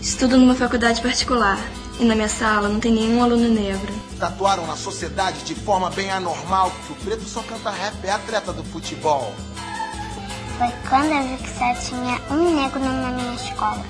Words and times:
Estudo 0.00 0.38
numa 0.38 0.54
faculdade 0.54 1.02
particular. 1.02 1.58
E 1.98 2.04
na 2.04 2.14
minha 2.14 2.28
sala 2.28 2.68
não 2.68 2.80
tem 2.80 2.90
nenhum 2.90 3.22
aluno 3.22 3.48
negro. 3.48 3.92
Tatuaram 4.18 4.66
na 4.66 4.74
sociedade 4.74 5.44
de 5.44 5.54
forma 5.54 5.90
bem 5.90 6.10
anormal 6.10 6.72
que 6.86 6.92
o 6.92 6.96
preto 6.96 7.24
só 7.24 7.42
canta 7.42 7.70
rap 7.70 7.94
é 8.02 8.10
atleta 8.10 8.52
do 8.52 8.64
futebol. 8.64 9.34
Foi 10.56 10.68
quando 10.88 11.12
eu 11.12 11.28
vi 11.28 11.42
que 11.42 11.50
só 11.50 11.74
tinha 11.74 12.20
um 12.30 12.54
negro 12.54 12.80
na 12.80 13.10
minha 13.10 13.34
escola. 13.34 13.84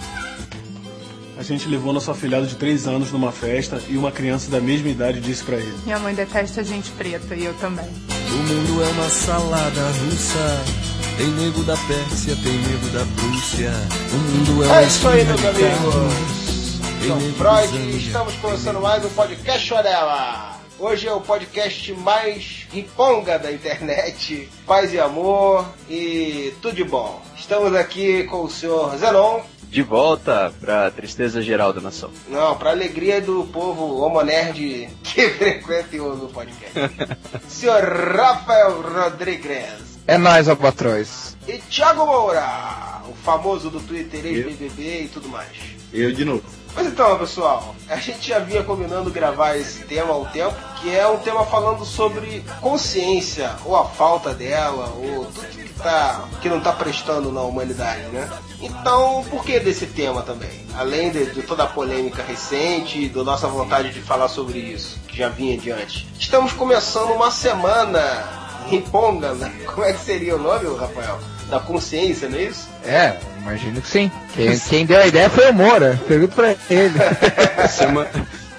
A 1.39 1.43
gente 1.45 1.69
levou 1.69 1.93
nosso 1.93 2.11
afilhado 2.11 2.47
de 2.47 2.57
3 2.57 2.89
anos 2.89 3.13
numa 3.13 3.31
festa 3.31 3.81
e 3.89 3.97
uma 3.97 4.11
criança 4.11 4.51
da 4.51 4.61
mesma 4.61 4.89
idade 4.89 5.21
disse 5.21 5.45
para 5.45 5.57
ele: 5.57 5.79
Minha 5.85 5.99
mãe 6.01 6.13
detesta 6.13 6.65
gente 6.65 6.91
preta 6.91 7.37
e 7.37 7.45
eu 7.45 7.55
também. 7.55 7.87
O 7.87 8.35
mundo 8.35 8.83
é 8.83 8.89
uma 8.89 9.09
salada 9.09 9.87
russa. 10.03 11.00
Tem 11.21 11.29
nego 11.33 11.63
da 11.65 11.77
Pérsia, 11.77 12.35
tem 12.43 12.53
nego 12.55 12.89
da 12.95 13.05
Prússia. 13.15 13.71
O 14.11 14.17
mundo 14.17 14.65
é 14.65 14.67
uma 14.67 14.81
É 14.81 14.87
isso 14.87 15.07
aí, 15.07 15.23
meus 15.23 15.45
amigos. 15.45 16.81
nego 17.03 17.33
Freud 17.35 17.77
e 17.77 18.07
estamos 18.07 18.35
começando 18.37 18.81
mais 18.81 19.05
um 19.05 19.11
podcast 19.11 19.75
Orela. 19.75 20.59
Hoje 20.79 21.09
é 21.09 21.13
o 21.13 21.21
podcast 21.21 21.93
mais 21.93 22.67
riponga 22.73 23.39
da 23.39 23.53
internet, 23.53 24.49
paz 24.67 24.95
e 24.95 24.99
amor 24.99 25.67
e 25.91 26.55
tudo 26.63 26.77
de 26.77 26.85
bom. 26.85 27.21
Estamos 27.37 27.75
aqui 27.75 28.25
com 28.25 28.45
o 28.45 28.51
senhor 28.51 28.97
Zenon, 28.97 29.41
De 29.71 29.83
volta 29.83 30.53
pra 30.61 30.91
tristeza 30.91 31.41
geral 31.41 31.73
da 31.73 31.81
nação. 31.81 32.11
não, 32.29 32.57
para 32.57 32.71
alegria 32.71 33.21
do 33.21 33.45
povo 33.53 33.99
homo 34.03 34.21
nerd 34.23 34.89
que 35.05 35.29
frequenta 35.39 35.95
e 35.97 36.01
ouve 36.01 36.25
o 36.25 36.29
podcast. 36.29 36.73
senhor 37.49 37.83
Rafael 37.85 38.83
Rodrigues 38.83 39.99
É 40.09 40.19
nóis, 40.19 40.49
Albatroz. 40.49 41.37
e 41.47 41.59
Thiago 41.59 42.05
Moura, 42.05 43.01
o 43.09 43.15
famoso 43.25 43.71
do 43.71 43.79
Twitter, 43.81 44.27
ex-BBB 44.27 45.03
e 45.05 45.09
tudo 45.09 45.29
mais. 45.29 45.49
Eu 45.93 46.13
de 46.13 46.25
novo. 46.25 46.43
Mas 46.75 46.87
então, 46.87 47.19
pessoal, 47.19 47.75
a 47.89 47.97
gente 47.97 48.29
já 48.29 48.39
vinha 48.39 48.63
combinando 48.63 49.11
gravar 49.11 49.57
esse 49.57 49.85
tema 49.85 50.13
há 50.13 50.17
um 50.17 50.25
tempo, 50.27 50.55
que 50.81 50.95
é 50.95 51.07
um 51.07 51.19
tema 51.19 51.45
falando 51.47 51.85
sobre 51.85 52.45
consciência, 52.61 53.55
ou 53.65 53.77
a 53.77 53.85
falta 53.85 54.33
dela, 54.33 54.93
ou 54.97 55.27
tudo 55.27 55.47
que, 55.49 55.75
tá, 55.75 56.29
que 56.41 56.49
não 56.49 56.61
tá 56.61 56.73
prestando 56.73 57.33
na 57.33 57.43
humanidade, 57.43 58.03
né? 58.09 58.29
Então, 58.61 59.25
por 59.31 59.45
que 59.45 59.59
desse 59.59 59.87
tema 59.87 60.23
também? 60.23 60.67
Além 60.75 61.11
de, 61.11 61.27
de 61.27 61.43
toda 61.43 61.65
a 61.65 61.67
polêmica 61.67 62.23
recente, 62.23 63.09
da 63.09 63.25
nossa 63.25 63.49
vontade 63.49 63.93
de 63.93 64.01
falar 64.01 64.29
sobre 64.29 64.59
isso, 64.59 64.99
que 65.09 65.19
já 65.19 65.29
vinha 65.29 65.55
adiante. 65.55 66.09
Estamos 66.19 66.53
começando 66.53 67.11
uma 67.11 67.31
semana 67.31 68.39
riponga, 68.69 69.35
né? 69.35 69.53
Como 69.67 69.85
é 69.85 69.93
que 69.93 70.01
seria 70.01 70.37
o 70.37 70.39
nome, 70.39 70.67
Rafael? 70.77 71.19
Da 71.51 71.59
consciência, 71.59 72.29
não 72.29 72.39
é 72.39 72.43
isso? 72.45 72.69
É, 72.87 73.15
imagino 73.43 73.81
que 73.83 73.89
sim. 73.89 74.11
Quem, 74.35 74.57
quem 74.59 74.87
deu 74.87 75.01
a 75.01 75.07
ideia 75.07 75.29
foi 75.29 75.51
o 75.51 75.53
Moura. 75.55 76.01
Pergunta 76.07 76.35
pra 76.35 76.55
ele. 76.71 76.95
Sema- 77.69 78.07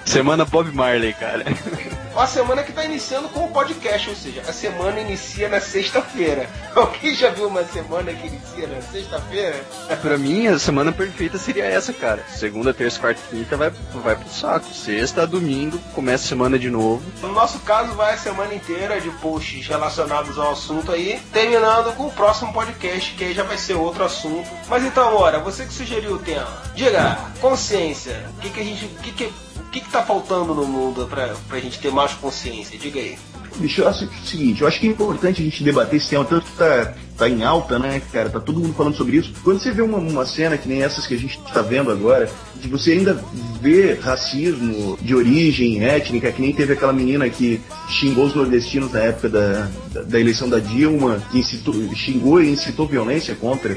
Semana 0.04 0.44
Bob 0.44 0.70
Marley, 0.72 1.12
cara. 1.14 1.44
Uma 2.12 2.26
semana 2.26 2.62
que 2.62 2.70
está 2.70 2.84
iniciando 2.84 3.28
com 3.30 3.46
o 3.46 3.48
podcast, 3.48 4.10
ou 4.10 4.14
seja, 4.14 4.42
a 4.46 4.52
semana 4.52 5.00
inicia 5.00 5.48
na 5.48 5.60
sexta-feira. 5.60 6.46
Alguém 6.76 7.14
já 7.14 7.30
viu 7.30 7.48
uma 7.48 7.64
semana 7.64 8.12
que 8.12 8.26
inicia 8.26 8.66
na 8.66 8.82
sexta-feira? 8.82 9.64
pra 10.02 10.18
mim, 10.18 10.46
a 10.46 10.58
semana 10.58 10.92
perfeita 10.92 11.38
seria 11.38 11.64
essa, 11.64 11.90
cara. 11.90 12.22
Segunda, 12.28 12.74
terça, 12.74 13.00
quarta, 13.00 13.20
quinta 13.30 13.56
vai, 13.56 13.70
vai 13.94 14.14
pro 14.14 14.28
saco. 14.28 14.66
Sexta, 14.74 15.26
domingo, 15.26 15.78
começa 15.94 16.26
a 16.26 16.28
semana 16.28 16.58
de 16.58 16.68
novo. 16.68 17.02
No 17.22 17.32
nosso 17.32 17.58
caso, 17.60 17.94
vai 17.94 18.12
a 18.12 18.18
semana 18.18 18.54
inteira 18.54 19.00
de 19.00 19.08
posts 19.12 19.66
relacionados 19.66 20.38
ao 20.38 20.52
assunto 20.52 20.92
aí, 20.92 21.18
terminando 21.32 21.96
com 21.96 22.08
o 22.08 22.12
próximo 22.12 22.52
podcast, 22.52 23.14
que 23.14 23.24
aí 23.24 23.32
já 23.32 23.42
vai 23.42 23.56
ser 23.56 23.74
outro 23.74 24.04
assunto. 24.04 24.50
Mas 24.68 24.84
então, 24.84 25.14
Ora, 25.14 25.38
você 25.38 25.64
que 25.64 25.72
sugeriu 25.72 26.14
o 26.14 26.18
tema, 26.18 26.48
diga, 26.74 27.18
consciência, 27.40 28.28
o 28.36 28.40
que, 28.40 28.50
que 28.50 28.60
a 28.60 28.64
gente. 28.64 28.84
O 28.84 28.88
que, 29.02 29.12
que, 29.12 29.32
que, 29.72 29.80
que 29.80 29.90
tá 29.90 30.04
faltando 30.04 30.54
no 30.54 30.66
mundo 30.66 31.08
pra, 31.08 31.34
pra 31.48 31.58
gente 31.58 31.80
ter 31.80 31.90
mais 31.90 32.12
consciência? 32.12 32.78
Diga 32.78 33.00
aí. 33.00 33.18
Bicho, 33.58 33.82
eu 33.82 33.88
acho 33.88 34.04
o 34.06 34.26
seguinte, 34.26 34.62
eu 34.62 34.68
acho 34.68 34.80
que 34.80 34.86
é 34.86 34.90
importante 34.90 35.40
a 35.40 35.44
gente 35.44 35.62
debater 35.62 35.96
esse 35.96 36.08
tema, 36.08 36.24
tanto 36.24 36.46
que 36.46 36.56
tá, 36.56 36.94
tá 37.16 37.28
em 37.28 37.44
alta, 37.44 37.78
né, 37.78 38.00
cara? 38.12 38.28
Tá 38.30 38.40
todo 38.40 38.58
mundo 38.60 38.74
falando 38.74 38.96
sobre 38.96 39.16
isso. 39.18 39.32
Quando 39.44 39.60
você 39.60 39.70
vê 39.70 39.82
uma, 39.82 39.98
uma 39.98 40.26
cena 40.26 40.56
que 40.58 40.68
nem 40.68 40.82
essas 40.82 41.06
que 41.06 41.14
a 41.14 41.18
gente 41.18 41.38
tá 41.52 41.62
vendo 41.62 41.90
agora, 41.90 42.28
de 42.60 42.68
você 42.68 42.92
ainda 42.92 43.22
vê 43.60 43.94
racismo 43.94 44.96
de 45.00 45.14
origem 45.14 45.82
étnica, 45.84 46.30
que 46.32 46.40
nem 46.40 46.52
teve 46.52 46.72
aquela 46.72 46.92
menina 46.92 47.28
que 47.28 47.60
xingou 47.88 48.24
os 48.26 48.34
nordestinos 48.34 48.92
na 48.92 49.00
época 49.00 49.28
da, 49.28 49.68
da, 49.92 50.02
da 50.02 50.20
eleição 50.20 50.48
da 50.48 50.58
Dilma, 50.58 51.22
que 51.30 51.38
incitou, 51.38 51.74
xingou 51.94 52.40
e 52.42 52.50
incitou 52.50 52.86
violência 52.86 53.34
contra 53.34 53.76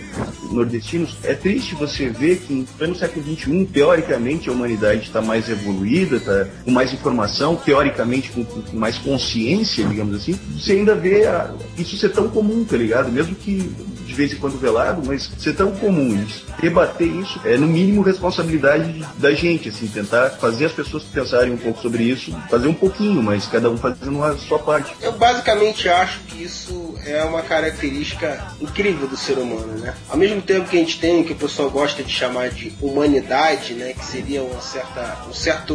nordestinos. 0.52 1.16
É 1.24 1.34
triste 1.34 1.76
você 1.76 2.10
ver 2.10 2.38
que 2.38 2.66
pleno 2.78 2.96
século 2.96 3.26
XXI, 3.26 3.66
teoricamente, 3.72 4.50
a 4.50 4.52
humanidade 4.54 5.02
está 5.04 5.22
mais 5.22 5.50
evoluída, 5.50 6.20
tá 6.20 6.48
com 6.64 6.72
mais 6.72 6.94
informação, 6.94 7.56
teoricamente 7.56 8.30
com- 8.32 8.46
com 8.46 8.78
mais 8.78 8.98
consciência, 8.98 9.65
digamos 9.66 10.16
assim. 10.16 10.40
Você 10.58 10.74
ainda 10.74 10.96
vê 10.96 11.26
a- 11.26 11.52
isso 11.78 11.98
ser 11.98 12.10
tão 12.10 12.28
comum, 12.30 12.64
tá 12.64 12.78
ligado? 12.78 13.12
Mesmo 13.12 13.36
que 13.36 13.58
de 14.06 14.14
vez 14.14 14.32
em 14.32 14.36
quando 14.38 14.58
velado, 14.60 15.02
mas 15.06 15.30
ser 15.40 15.56
tão 15.56 15.72
comum 15.72 16.24
isso. 16.24 16.46
Debater 16.62 17.08
isso 17.08 17.42
é, 17.44 17.58
no 17.58 17.68
mínimo, 17.68 18.02
responsabilidade 18.02 19.04
da 19.18 19.32
gente, 19.34 19.70
assim, 19.70 19.88
tentar 19.88 20.30
fazer 20.32 20.66
as 20.66 20.72
pessoas 20.72 21.04
pensarem 21.04 21.52
um 21.52 21.58
pouco 21.58 21.82
sobre 21.82 22.04
isso, 22.04 22.32
fazer 22.50 22.68
um 22.68 22.74
pouquinho, 22.74 23.22
mas 23.24 23.48
cada 23.48 23.70
um 23.70 23.78
fazendo 23.78 24.24
a 24.24 24.38
sua 24.38 24.60
parte. 24.60 24.94
Eu 25.02 25.12
basicamente 25.14 25.90
acho 25.90 26.20
que 26.28 26.44
isso 26.44 26.94
é 27.06 27.24
uma 27.24 27.42
característica 27.42 28.46
incrível 28.62 29.08
do 29.08 29.18
ser 29.18 29.38
humano, 29.38 29.74
né? 29.80 29.94
Ao 30.08 30.18
mesmo 30.18 30.42
tempo 30.42 30.70
que 30.70 30.78
a 30.78 30.80
gente 30.80 31.00
tem 31.00 31.22
o 31.22 31.24
que 31.26 31.34
o 31.34 31.36
pessoal 31.36 31.70
gosta 31.70 32.04
de 32.04 32.12
chamar 32.12 32.50
de 32.50 32.72
humanidade, 32.80 33.74
né? 33.74 33.94
Que 33.94 34.06
seria 34.06 34.44
uma 34.44 34.62
certa, 34.62 35.18
um 35.30 35.34
certo 35.34 35.74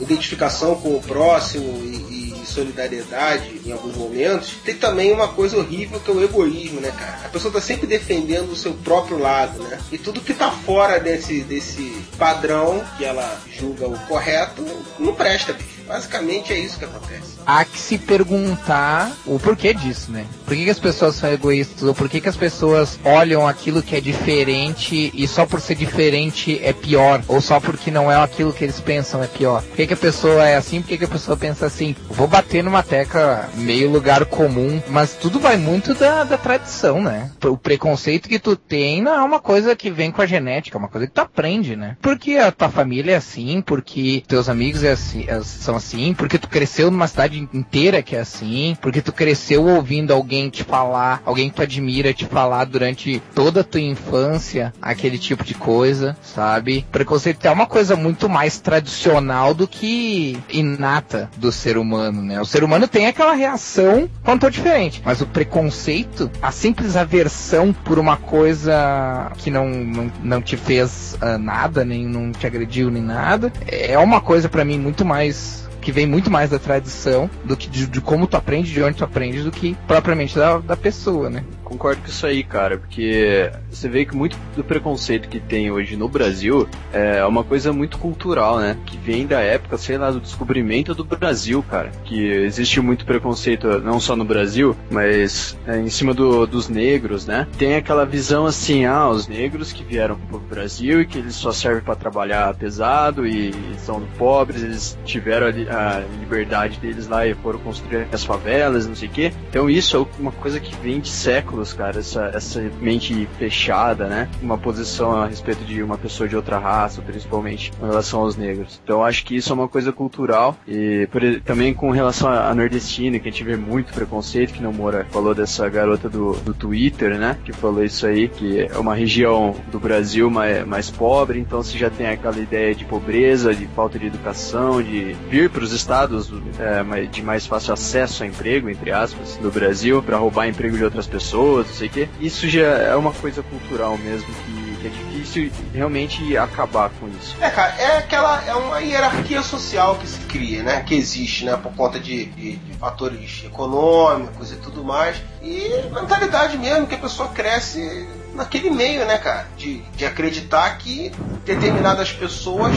identificação 0.00 0.74
com 0.74 0.96
o 0.96 1.00
próximo 1.00 1.80
e, 1.84 1.96
e 2.10 2.19
solidariedade 2.50 3.60
em 3.64 3.72
alguns 3.72 3.96
momentos, 3.96 4.54
tem 4.64 4.74
também 4.74 5.12
uma 5.12 5.28
coisa 5.28 5.56
horrível 5.56 6.00
que 6.00 6.10
é 6.10 6.14
o 6.14 6.22
egoísmo, 6.22 6.80
né, 6.80 6.90
cara? 6.90 7.26
A 7.26 7.28
pessoa 7.28 7.52
tá 7.52 7.60
sempre 7.60 7.86
defendendo 7.86 8.50
o 8.50 8.56
seu 8.56 8.74
próprio 8.74 9.18
lado, 9.18 9.62
né? 9.62 9.78
E 9.90 9.98
tudo 9.98 10.20
que 10.20 10.34
tá 10.34 10.50
fora 10.50 10.98
desse, 10.98 11.42
desse 11.42 11.90
padrão 12.18 12.84
que 12.96 13.04
ela 13.04 13.40
julga 13.50 13.88
o 13.88 13.98
correto 14.06 14.64
não 14.98 15.14
presta, 15.14 15.52
bicho. 15.52 15.79
Basicamente 15.90 16.52
é 16.52 16.58
isso 16.60 16.78
que 16.78 16.84
acontece. 16.84 17.40
Há 17.44 17.64
que 17.64 17.76
se 17.76 17.98
perguntar 17.98 19.10
o 19.26 19.40
porquê 19.40 19.74
disso, 19.74 20.12
né? 20.12 20.24
Por 20.46 20.54
que, 20.54 20.62
que 20.62 20.70
as 20.70 20.78
pessoas 20.78 21.16
são 21.16 21.32
egoístas? 21.32 21.82
Ou 21.82 21.92
por 21.92 22.08
que, 22.08 22.20
que 22.20 22.28
as 22.28 22.36
pessoas 22.36 23.00
olham 23.04 23.44
aquilo 23.44 23.82
que 23.82 23.96
é 23.96 24.00
diferente 24.00 25.10
e 25.12 25.26
só 25.26 25.44
por 25.44 25.60
ser 25.60 25.74
diferente 25.74 26.60
é 26.62 26.72
pior? 26.72 27.20
Ou 27.26 27.40
só 27.40 27.58
porque 27.58 27.90
não 27.90 28.10
é 28.10 28.14
aquilo 28.14 28.52
que 28.52 28.62
eles 28.62 28.78
pensam 28.78 29.20
é 29.20 29.26
pior? 29.26 29.62
Por 29.62 29.74
que, 29.74 29.88
que 29.88 29.94
a 29.94 29.96
pessoa 29.96 30.48
é 30.48 30.54
assim? 30.54 30.80
Por 30.80 30.90
que, 30.90 30.98
que 30.98 31.04
a 31.06 31.08
pessoa 31.08 31.36
pensa 31.36 31.66
assim? 31.66 31.96
Vou 32.08 32.28
bater 32.28 32.62
numa 32.62 32.84
tecla 32.84 33.48
meio 33.56 33.90
lugar 33.90 34.24
comum, 34.26 34.80
mas 34.86 35.14
tudo 35.14 35.40
vai 35.40 35.56
muito 35.56 35.92
da, 35.94 36.22
da 36.22 36.38
tradição, 36.38 37.02
né? 37.02 37.32
O 37.44 37.56
preconceito 37.56 38.28
que 38.28 38.38
tu 38.38 38.54
tem 38.54 39.02
não 39.02 39.12
é 39.12 39.22
uma 39.22 39.40
coisa 39.40 39.74
que 39.74 39.90
vem 39.90 40.12
com 40.12 40.22
a 40.22 40.26
genética, 40.26 40.76
é 40.76 40.78
uma 40.78 40.88
coisa 40.88 41.08
que 41.08 41.12
tu 41.12 41.20
aprende, 41.20 41.74
né? 41.74 41.96
Porque 42.00 42.36
a 42.36 42.52
tua 42.52 42.68
família 42.68 43.14
é 43.14 43.16
assim, 43.16 43.60
porque 43.60 44.22
teus 44.28 44.48
amigos 44.48 44.84
é 44.84 44.92
assim, 44.92 45.24
é- 45.26 45.42
são 45.42 45.79
assim, 45.80 46.14
porque 46.14 46.38
tu 46.38 46.48
cresceu 46.48 46.90
numa 46.90 47.08
cidade 47.08 47.48
inteira 47.52 48.02
que 48.02 48.14
é 48.14 48.20
assim, 48.20 48.76
porque 48.80 49.02
tu 49.02 49.12
cresceu 49.12 49.66
ouvindo 49.66 50.12
alguém 50.12 50.48
te 50.48 50.62
falar, 50.62 51.22
alguém 51.24 51.48
que 51.48 51.56
tu 51.56 51.62
admira 51.62 52.12
te 52.12 52.26
falar 52.26 52.64
durante 52.64 53.20
toda 53.34 53.62
a 53.62 53.64
tua 53.64 53.80
infância, 53.80 54.72
aquele 54.80 55.18
tipo 55.18 55.42
de 55.42 55.54
coisa, 55.54 56.16
sabe? 56.22 56.86
Preconceito 56.92 57.44
é 57.44 57.50
uma 57.50 57.66
coisa 57.66 57.96
muito 57.96 58.28
mais 58.28 58.60
tradicional 58.60 59.54
do 59.54 59.66
que 59.66 60.38
inata 60.50 61.30
do 61.36 61.50
ser 61.50 61.76
humano, 61.76 62.22
né? 62.22 62.40
O 62.40 62.44
ser 62.44 62.62
humano 62.62 62.86
tem 62.86 63.06
aquela 63.06 63.32
reação 63.32 64.08
quando 64.22 64.46
é 64.46 64.50
diferente, 64.50 65.02
mas 65.04 65.20
o 65.20 65.26
preconceito, 65.26 66.30
a 66.42 66.52
simples 66.52 66.94
aversão 66.94 67.72
por 67.72 67.98
uma 67.98 68.16
coisa 68.16 69.32
que 69.38 69.50
não, 69.50 69.68
não, 69.68 70.12
não 70.22 70.42
te 70.42 70.56
fez 70.56 71.16
ah, 71.20 71.38
nada, 71.38 71.84
nem 71.84 72.06
não 72.06 72.30
te 72.32 72.46
agrediu 72.46 72.90
nem 72.90 73.02
nada, 73.02 73.52
é 73.66 73.98
uma 73.98 74.20
coisa 74.20 74.48
pra 74.48 74.64
mim 74.64 74.78
muito 74.78 75.04
mais 75.04 75.69
que 75.80 75.92
vem 75.92 76.06
muito 76.06 76.30
mais 76.30 76.50
da 76.50 76.58
tradição 76.58 77.30
do 77.44 77.56
que 77.56 77.68
de, 77.68 77.86
de 77.86 78.00
como 78.00 78.26
tu 78.26 78.36
aprende, 78.36 78.72
de 78.72 78.82
onde 78.82 78.98
tu 78.98 79.04
aprende, 79.04 79.42
do 79.42 79.50
que 79.50 79.76
propriamente 79.86 80.36
da, 80.36 80.58
da 80.58 80.76
pessoa, 80.76 81.30
né? 81.30 81.44
Concordo 81.70 82.02
com 82.02 82.08
isso 82.08 82.26
aí, 82.26 82.42
cara, 82.42 82.76
porque 82.78 83.48
você 83.70 83.88
vê 83.88 84.04
que 84.04 84.16
muito 84.16 84.36
do 84.56 84.64
preconceito 84.64 85.28
que 85.28 85.38
tem 85.38 85.70
hoje 85.70 85.94
no 85.96 86.08
Brasil 86.08 86.68
é 86.92 87.24
uma 87.24 87.44
coisa 87.44 87.72
muito 87.72 87.96
cultural, 87.96 88.58
né? 88.58 88.76
Que 88.84 88.96
vem 88.98 89.24
da 89.24 89.38
época, 89.38 89.78
sei 89.78 89.96
lá, 89.96 90.10
do 90.10 90.18
descobrimento 90.18 90.96
do 90.96 91.04
Brasil, 91.04 91.62
cara. 91.70 91.92
Que 92.04 92.26
existe 92.26 92.80
muito 92.80 93.04
preconceito 93.06 93.68
não 93.78 94.00
só 94.00 94.16
no 94.16 94.24
Brasil, 94.24 94.76
mas 94.90 95.56
é, 95.64 95.78
em 95.78 95.88
cima 95.88 96.12
do- 96.12 96.44
dos 96.44 96.68
negros, 96.68 97.24
né? 97.24 97.46
Tem 97.56 97.76
aquela 97.76 98.04
visão 98.04 98.46
assim, 98.46 98.84
ah, 98.84 99.08
os 99.08 99.28
negros 99.28 99.72
que 99.72 99.84
vieram 99.84 100.16
pro 100.28 100.40
Brasil 100.40 101.00
e 101.02 101.06
que 101.06 101.18
eles 101.18 101.36
só 101.36 101.52
servem 101.52 101.84
pra 101.84 101.94
trabalhar 101.94 102.52
pesado 102.54 103.24
e 103.24 103.54
são 103.78 104.00
pobres, 104.18 104.60
eles 104.64 104.98
tiveram 105.04 105.46
a, 105.46 105.98
a 105.98 106.00
liberdade 106.18 106.80
deles 106.80 107.06
lá 107.06 107.24
e 107.28 107.32
foram 107.34 107.60
construir 107.60 108.08
as 108.12 108.24
favelas, 108.24 108.88
não 108.88 108.96
sei 108.96 109.06
o 109.06 109.12
quê. 109.12 109.32
Então 109.48 109.70
isso 109.70 109.96
é 109.96 110.20
uma 110.20 110.32
coisa 110.32 110.58
que 110.58 110.74
vem 110.82 110.98
de 110.98 111.08
séculos 111.08 111.59
círculos, 111.60 111.72
cara, 111.72 111.98
essa, 111.98 112.30
essa 112.34 112.60
mente 112.80 113.28
fechada, 113.38 114.06
né? 114.06 114.28
Uma 114.42 114.58
posição 114.58 115.12
a 115.12 115.26
respeito 115.26 115.64
de 115.64 115.82
uma 115.82 115.98
pessoa 115.98 116.28
de 116.28 116.36
outra 116.36 116.58
raça, 116.58 117.02
principalmente 117.02 117.72
em 117.80 117.86
relação 117.86 118.20
aos 118.20 118.36
negros. 118.36 118.80
Então 118.82 119.04
acho 119.04 119.24
que 119.24 119.36
isso 119.36 119.52
é 119.52 119.54
uma 119.54 119.68
coisa 119.68 119.92
cultural 119.92 120.56
e 120.66 121.08
por, 121.10 121.22
também 121.42 121.74
com 121.74 121.90
relação 121.90 122.28
a 122.28 122.54
nordestina, 122.54 123.18
que 123.18 123.28
a 123.28 123.30
gente 123.30 123.44
vê 123.44 123.56
muito 123.56 123.92
preconceito, 123.92 124.52
que 124.52 124.62
não 124.62 124.72
mora 124.72 125.06
falou 125.10 125.34
dessa 125.34 125.68
garota 125.68 126.08
do, 126.08 126.32
do 126.32 126.54
Twitter, 126.54 127.18
né? 127.18 127.36
Que 127.44 127.52
falou 127.52 127.84
isso 127.84 128.06
aí, 128.06 128.28
que 128.28 128.60
é 128.60 128.78
uma 128.78 128.94
região 128.94 129.54
do 129.70 129.78
Brasil 129.78 130.30
mais, 130.30 130.66
mais 130.66 130.90
pobre, 130.90 131.38
então 131.38 131.62
se 131.62 131.76
já 131.76 131.90
tem 131.90 132.06
aquela 132.06 132.38
ideia 132.38 132.74
de 132.74 132.84
pobreza, 132.84 133.54
de 133.54 133.66
falta 133.68 133.98
de 133.98 134.06
educação, 134.06 134.82
de 134.82 135.14
vir 135.28 135.50
para 135.50 135.64
os 135.64 135.72
estados 135.72 136.32
é, 136.58 137.06
de 137.06 137.22
mais 137.22 137.46
fácil 137.46 137.72
acesso 137.72 138.22
a 138.22 138.26
emprego, 138.26 138.68
entre 138.68 138.90
aspas, 138.92 139.36
do 139.36 139.50
Brasil, 139.50 140.02
para 140.02 140.16
roubar 140.16 140.48
emprego 140.48 140.76
de 140.76 140.84
outras 140.84 141.06
pessoas, 141.06 141.49
não 141.58 141.64
sei 141.64 141.88
o 141.88 141.90
quê. 141.90 142.08
Isso 142.20 142.48
já 142.48 142.66
é 142.66 142.96
uma 142.96 143.12
coisa 143.12 143.42
cultural 143.42 143.96
mesmo 143.98 144.26
que, 144.26 144.76
que 144.80 144.86
é 144.86 144.90
difícil 144.90 145.50
realmente 145.72 146.36
acabar 146.36 146.90
com 146.90 147.08
isso. 147.08 147.36
É, 147.40 147.50
cara, 147.50 147.74
é 147.78 147.98
aquela. 147.98 148.44
É 148.44 148.54
uma 148.54 148.80
hierarquia 148.80 149.42
social 149.42 149.96
que 149.96 150.06
se 150.06 150.20
cria, 150.20 150.62
né? 150.62 150.82
Que 150.82 150.94
existe, 150.94 151.44
né? 151.44 151.56
Por 151.56 151.72
conta 151.74 151.98
de, 151.98 152.26
de, 152.26 152.56
de 152.56 152.72
fatores 152.78 153.42
econômicos 153.44 154.52
e 154.52 154.56
tudo 154.56 154.82
mais. 154.84 155.16
E 155.42 155.82
mentalidade 155.92 156.56
mesmo, 156.58 156.86
que 156.86 156.94
a 156.94 156.98
pessoa 156.98 157.28
cresce 157.28 158.08
naquele 158.34 158.70
meio, 158.70 159.04
né, 159.06 159.18
cara? 159.18 159.46
De, 159.56 159.78
de 159.96 160.04
acreditar 160.04 160.76
que 160.78 161.12
determinadas 161.44 162.12
pessoas 162.12 162.74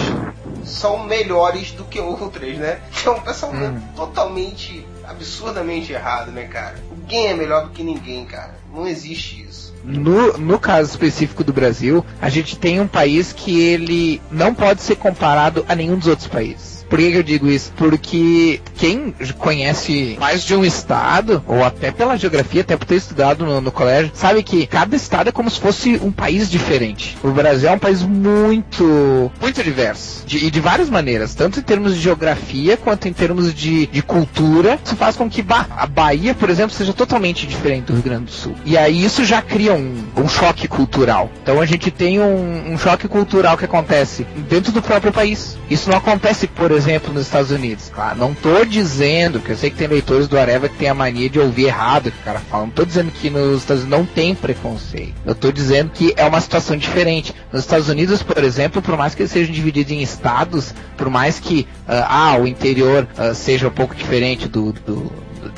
são 0.65 1.03
melhores 1.05 1.71
do 1.71 1.83
que 1.85 1.99
outras, 1.99 2.57
né? 2.57 2.79
Que 2.91 3.07
é 3.07 3.11
um 3.11 3.19
pensamento 3.19 3.77
hum. 3.77 3.87
totalmente, 3.95 4.85
absurdamente 5.05 5.91
errado, 5.91 6.31
né, 6.31 6.45
cara? 6.45 6.75
Ninguém 7.03 7.27
é 7.27 7.33
melhor 7.33 7.65
do 7.65 7.71
que 7.71 7.83
ninguém, 7.83 8.25
cara. 8.25 8.55
Não 8.73 8.87
existe 8.87 9.45
isso. 9.47 9.73
No, 9.83 10.37
no 10.37 10.57
caso 10.57 10.89
específico 10.89 11.43
do 11.43 11.51
Brasil, 11.51 12.05
a 12.21 12.29
gente 12.29 12.57
tem 12.57 12.79
um 12.79 12.87
país 12.87 13.33
que 13.33 13.59
ele 13.59 14.21
não 14.31 14.55
pode 14.55 14.81
ser 14.81 14.95
comparado 14.95 15.65
a 15.67 15.75
nenhum 15.75 15.97
dos 15.97 16.07
outros 16.07 16.27
países. 16.27 16.72
Por 16.93 16.99
que, 16.99 17.11
eu 17.11 17.23
digo 17.23 17.49
isso? 17.49 17.73
Porque 17.75 18.61
quem 18.75 19.15
conhece 19.39 20.15
mais 20.19 20.43
de 20.43 20.55
um 20.55 20.63
estado, 20.63 21.43
ou 21.47 21.63
até 21.63 21.91
pela 21.91 22.15
geografia, 22.15 22.61
até 22.61 22.77
por 22.77 22.85
ter 22.85 22.97
estudado 22.97 23.43
no, 23.43 23.59
no 23.59 23.71
colégio, 23.71 24.11
sabe 24.13 24.43
que 24.43 24.67
cada 24.67 24.95
estado 24.95 25.29
é 25.29 25.31
como 25.31 25.49
se 25.49 25.59
fosse 25.59 25.99
um 26.03 26.11
país 26.11 26.51
diferente. 26.51 27.17
O 27.23 27.31
Brasil 27.31 27.69
é 27.69 27.71
um 27.71 27.79
país 27.79 28.03
muito, 28.03 29.31
muito 29.41 29.63
diverso. 29.63 30.23
De, 30.27 30.45
e 30.45 30.51
de 30.51 30.59
várias 30.59 30.87
maneiras, 30.87 31.33
tanto 31.33 31.59
em 31.59 31.63
termos 31.63 31.95
de 31.95 31.99
geografia 31.99 32.77
quanto 32.77 33.07
em 33.07 33.13
termos 33.13 33.51
de, 33.55 33.87
de 33.87 34.03
cultura. 34.03 34.79
Isso 34.85 34.95
faz 34.95 35.15
com 35.15 35.27
que 35.27 35.41
bah, 35.41 35.65
a 35.75 35.87
Bahia, 35.87 36.35
por 36.35 36.51
exemplo, 36.51 36.75
seja 36.75 36.93
totalmente 36.93 37.47
diferente 37.47 37.85
do 37.85 37.93
Rio 37.93 38.03
Grande 38.03 38.25
do 38.25 38.31
Sul. 38.31 38.53
E 38.63 38.77
aí 38.77 39.03
isso 39.03 39.25
já 39.25 39.41
cria 39.41 39.73
um, 39.73 39.95
um 40.15 40.29
choque 40.29 40.67
cultural. 40.67 41.31
Então 41.41 41.59
a 41.59 41.65
gente 41.65 41.89
tem 41.89 42.19
um, 42.19 42.71
um 42.71 42.77
choque 42.77 43.07
cultural 43.07 43.57
que 43.57 43.65
acontece 43.65 44.27
dentro 44.47 44.71
do 44.71 44.79
próprio 44.79 45.11
país. 45.11 45.57
Isso 45.71 45.89
não 45.89 45.97
acontece, 45.97 46.45
por 46.45 46.69
exemplo, 46.69 46.82
exemplo, 46.83 47.13
nos 47.13 47.23
Estados 47.23 47.51
Unidos. 47.51 47.89
Claro, 47.93 48.17
não 48.17 48.33
tô 48.33 48.65
dizendo, 48.65 49.39
que 49.39 49.51
eu 49.51 49.57
sei 49.57 49.69
que 49.69 49.77
tem 49.77 49.87
leitores 49.87 50.27
do 50.27 50.37
Areva 50.37 50.67
que 50.67 50.75
tem 50.75 50.89
a 50.89 50.93
mania 50.93 51.29
de 51.29 51.39
ouvir 51.39 51.65
errado 51.65 52.07
o 52.07 52.11
que 52.11 52.19
o 52.19 52.23
cara 52.23 52.39
fala. 52.39 52.65
Não 52.65 52.71
tô 52.71 52.85
dizendo 52.85 53.11
que 53.11 53.29
nos 53.29 53.61
Estados 53.61 53.83
Unidos 53.83 53.99
não 53.99 54.05
tem 54.05 54.35
preconceito. 54.35 55.13
Eu 55.25 55.33
tô 55.33 55.51
dizendo 55.51 55.91
que 55.91 56.13
é 56.17 56.25
uma 56.25 56.41
situação 56.41 56.75
diferente. 56.75 57.33
Nos 57.51 57.61
Estados 57.61 57.87
Unidos, 57.87 58.21
por 58.21 58.43
exemplo, 58.43 58.81
por 58.81 58.97
mais 58.97 59.15
que 59.15 59.21
eles 59.21 59.31
sejam 59.31 59.53
divididos 59.53 59.91
em 59.91 60.01
estados, 60.01 60.73
por 60.97 61.09
mais 61.09 61.39
que 61.39 61.61
uh, 61.87 62.03
ah, 62.07 62.37
o 62.39 62.47
interior 62.47 63.07
uh, 63.17 63.33
seja 63.33 63.67
um 63.67 63.71
pouco 63.71 63.95
diferente 63.95 64.47
do, 64.47 64.73
do 64.73 65.11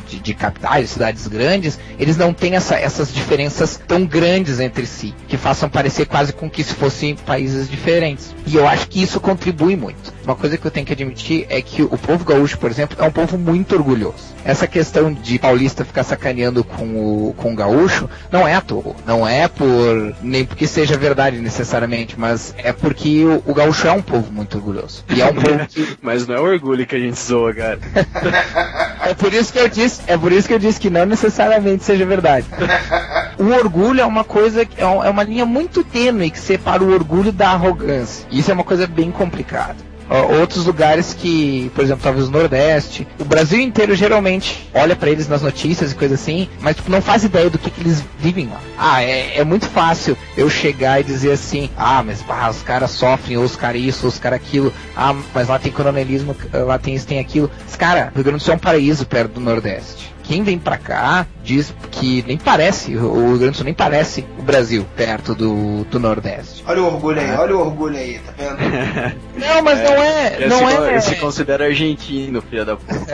de, 0.07 0.19
de, 0.19 0.33
capitais, 0.33 0.85
de 0.85 0.91
cidades 0.91 1.27
grandes, 1.27 1.79
eles 1.99 2.17
não 2.17 2.33
têm 2.33 2.55
essa, 2.55 2.75
essas 2.75 3.13
diferenças 3.13 3.79
tão 3.87 4.05
grandes 4.05 4.59
entre 4.59 4.85
si, 4.85 5.13
que 5.27 5.37
façam 5.37 5.69
parecer 5.69 6.05
quase 6.05 6.33
com 6.33 6.49
que 6.49 6.63
se 6.63 6.73
fossem 6.73 7.15
países 7.15 7.69
diferentes. 7.69 8.35
E 8.45 8.55
eu 8.55 8.67
acho 8.67 8.87
que 8.87 9.01
isso 9.01 9.19
contribui 9.19 9.75
muito. 9.75 10.13
Uma 10.23 10.35
coisa 10.35 10.57
que 10.57 10.65
eu 10.65 10.71
tenho 10.71 10.85
que 10.85 10.93
admitir 10.93 11.45
é 11.49 11.61
que 11.61 11.83
o 11.83 11.97
povo 11.97 12.25
gaúcho, 12.25 12.57
por 12.57 12.69
exemplo, 12.69 12.97
é 12.99 13.03
um 13.03 13.11
povo 13.11 13.37
muito 13.37 13.75
orgulhoso. 13.75 14.35
Essa 14.43 14.67
questão 14.67 15.11
de 15.11 15.39
paulista 15.39 15.83
ficar 15.83 16.03
sacaneando 16.03 16.63
com 16.63 16.85
o, 17.29 17.33
com 17.33 17.53
o 17.53 17.55
gaúcho 17.55 18.07
não 18.31 18.47
é 18.47 18.53
à 18.53 18.61
toa. 18.61 18.95
Não 19.05 19.27
é 19.27 19.47
por. 19.47 20.15
nem 20.21 20.45
porque 20.45 20.67
seja 20.67 20.95
verdade 20.97 21.37
necessariamente, 21.37 22.15
mas 22.19 22.53
é 22.57 22.71
porque 22.71 23.23
o, 23.23 23.41
o 23.45 23.53
gaúcho 23.53 23.87
é 23.87 23.91
um 23.91 24.01
povo 24.03 24.31
muito 24.31 24.57
orgulhoso. 24.57 25.03
E 25.09 25.21
é 25.21 25.25
um 25.25 25.33
povo 25.33 25.65
que... 25.69 25.97
Mas 26.01 26.27
não 26.27 26.35
é 26.35 26.39
orgulho 26.39 26.85
que 26.85 26.95
a 26.95 26.99
gente 26.99 27.19
zoa, 27.19 27.53
cara. 27.53 27.79
é 29.01 29.13
por 29.15 29.33
isso 29.33 29.51
que 29.51 29.59
eu 29.59 29.67
disse, 29.67 29.94
é 30.07 30.17
por 30.17 30.31
isso 30.31 30.47
que 30.47 30.53
eu 30.53 30.59
disse 30.59 30.79
que 30.79 30.89
não 30.89 31.05
necessariamente 31.05 31.83
seja 31.83 32.05
verdade. 32.05 32.45
O 33.37 33.51
orgulho 33.51 33.99
é 33.99 34.05
uma 34.05 34.23
coisa, 34.23 34.61
é, 34.61 34.67
é 34.77 35.09
uma 35.09 35.23
linha 35.23 35.45
muito 35.45 35.83
tênue 35.83 36.31
que 36.31 36.39
separa 36.39 36.81
o 36.81 36.93
orgulho 36.93 37.33
da 37.33 37.49
arrogância. 37.49 38.25
Isso 38.31 38.49
é 38.49 38.53
uma 38.53 38.63
coisa 38.63 38.87
bem 38.87 39.11
complicada 39.11 39.75
outros 40.09 40.65
lugares 40.65 41.13
que, 41.13 41.71
por 41.73 41.83
exemplo, 41.83 42.03
talvez 42.03 42.27
o 42.27 42.31
Nordeste, 42.31 43.07
o 43.19 43.25
Brasil 43.25 43.59
inteiro 43.59 43.95
geralmente 43.95 44.69
olha 44.73 44.95
para 44.95 45.09
eles 45.09 45.27
nas 45.27 45.41
notícias 45.41 45.91
e 45.91 45.95
coisa 45.95 46.15
assim, 46.15 46.47
mas 46.59 46.75
tipo, 46.75 46.91
não 46.91 47.01
faz 47.01 47.23
ideia 47.23 47.49
do 47.49 47.57
que, 47.57 47.69
que 47.69 47.81
eles 47.81 48.03
vivem 48.19 48.47
lá. 48.47 48.61
Ah, 48.77 49.03
é, 49.03 49.39
é, 49.39 49.43
muito 49.43 49.67
fácil 49.67 50.17
eu 50.37 50.49
chegar 50.49 50.99
e 50.99 51.03
dizer 51.03 51.31
assim, 51.31 51.69
ah, 51.77 52.03
mas 52.03 52.23
ah, 52.27 52.49
os 52.49 52.61
caras 52.61 52.91
sofrem, 52.91 53.37
ou 53.37 53.43
os 53.43 53.55
caras 53.55 53.81
isso, 53.81 54.05
ou 54.05 54.09
os 54.09 54.19
caras 54.19 54.39
aquilo, 54.39 54.73
ah, 54.95 55.15
mas 55.33 55.47
lá 55.47 55.57
tem 55.57 55.71
coronelismo, 55.71 56.35
lá 56.53 56.77
tem 56.77 56.95
isso, 56.95 57.07
tem 57.07 57.19
aquilo. 57.19 57.49
Mas, 57.65 57.75
cara, 57.75 58.11
o 58.13 58.15
Rio 58.15 58.23
Grande 58.23 58.39
do 58.39 58.43
Sul 58.43 58.53
é 58.53 58.57
um 58.57 58.59
paraíso 58.59 59.05
perto 59.05 59.33
do 59.33 59.39
Nordeste 59.39 60.14
quem 60.27 60.43
vem 60.43 60.57
para 60.57 60.77
cá 60.77 61.25
diz 61.43 61.73
que 61.91 62.23
nem 62.27 62.37
parece, 62.37 62.95
o 62.95 63.27
Rio 63.27 63.37
Grande 63.37 63.51
do 63.51 63.57
Sul 63.57 63.65
nem 63.65 63.73
parece 63.73 64.25
o 64.37 64.41
Brasil 64.41 64.85
perto 64.95 65.35
do, 65.35 65.83
do 65.85 65.99
Nordeste. 65.99 66.63
Olha 66.67 66.81
o 66.81 66.85
orgulho 66.87 67.21
aí, 67.21 67.31
olha 67.31 67.55
o 67.55 67.59
orgulho 67.59 67.97
aí, 67.97 68.19
tá 68.19 68.33
vendo? 68.35 68.57
não, 69.37 69.61
mas 69.61 69.79
é, 69.79 69.83
não 69.83 70.03
é. 70.03 70.47
Não 70.47 70.67
se, 70.67 70.75
é. 70.89 70.99
se 71.01 71.15
considera 71.15 71.65
argentino, 71.65 72.41
filha 72.41 72.65
da 72.65 72.75
puta. 72.75 72.95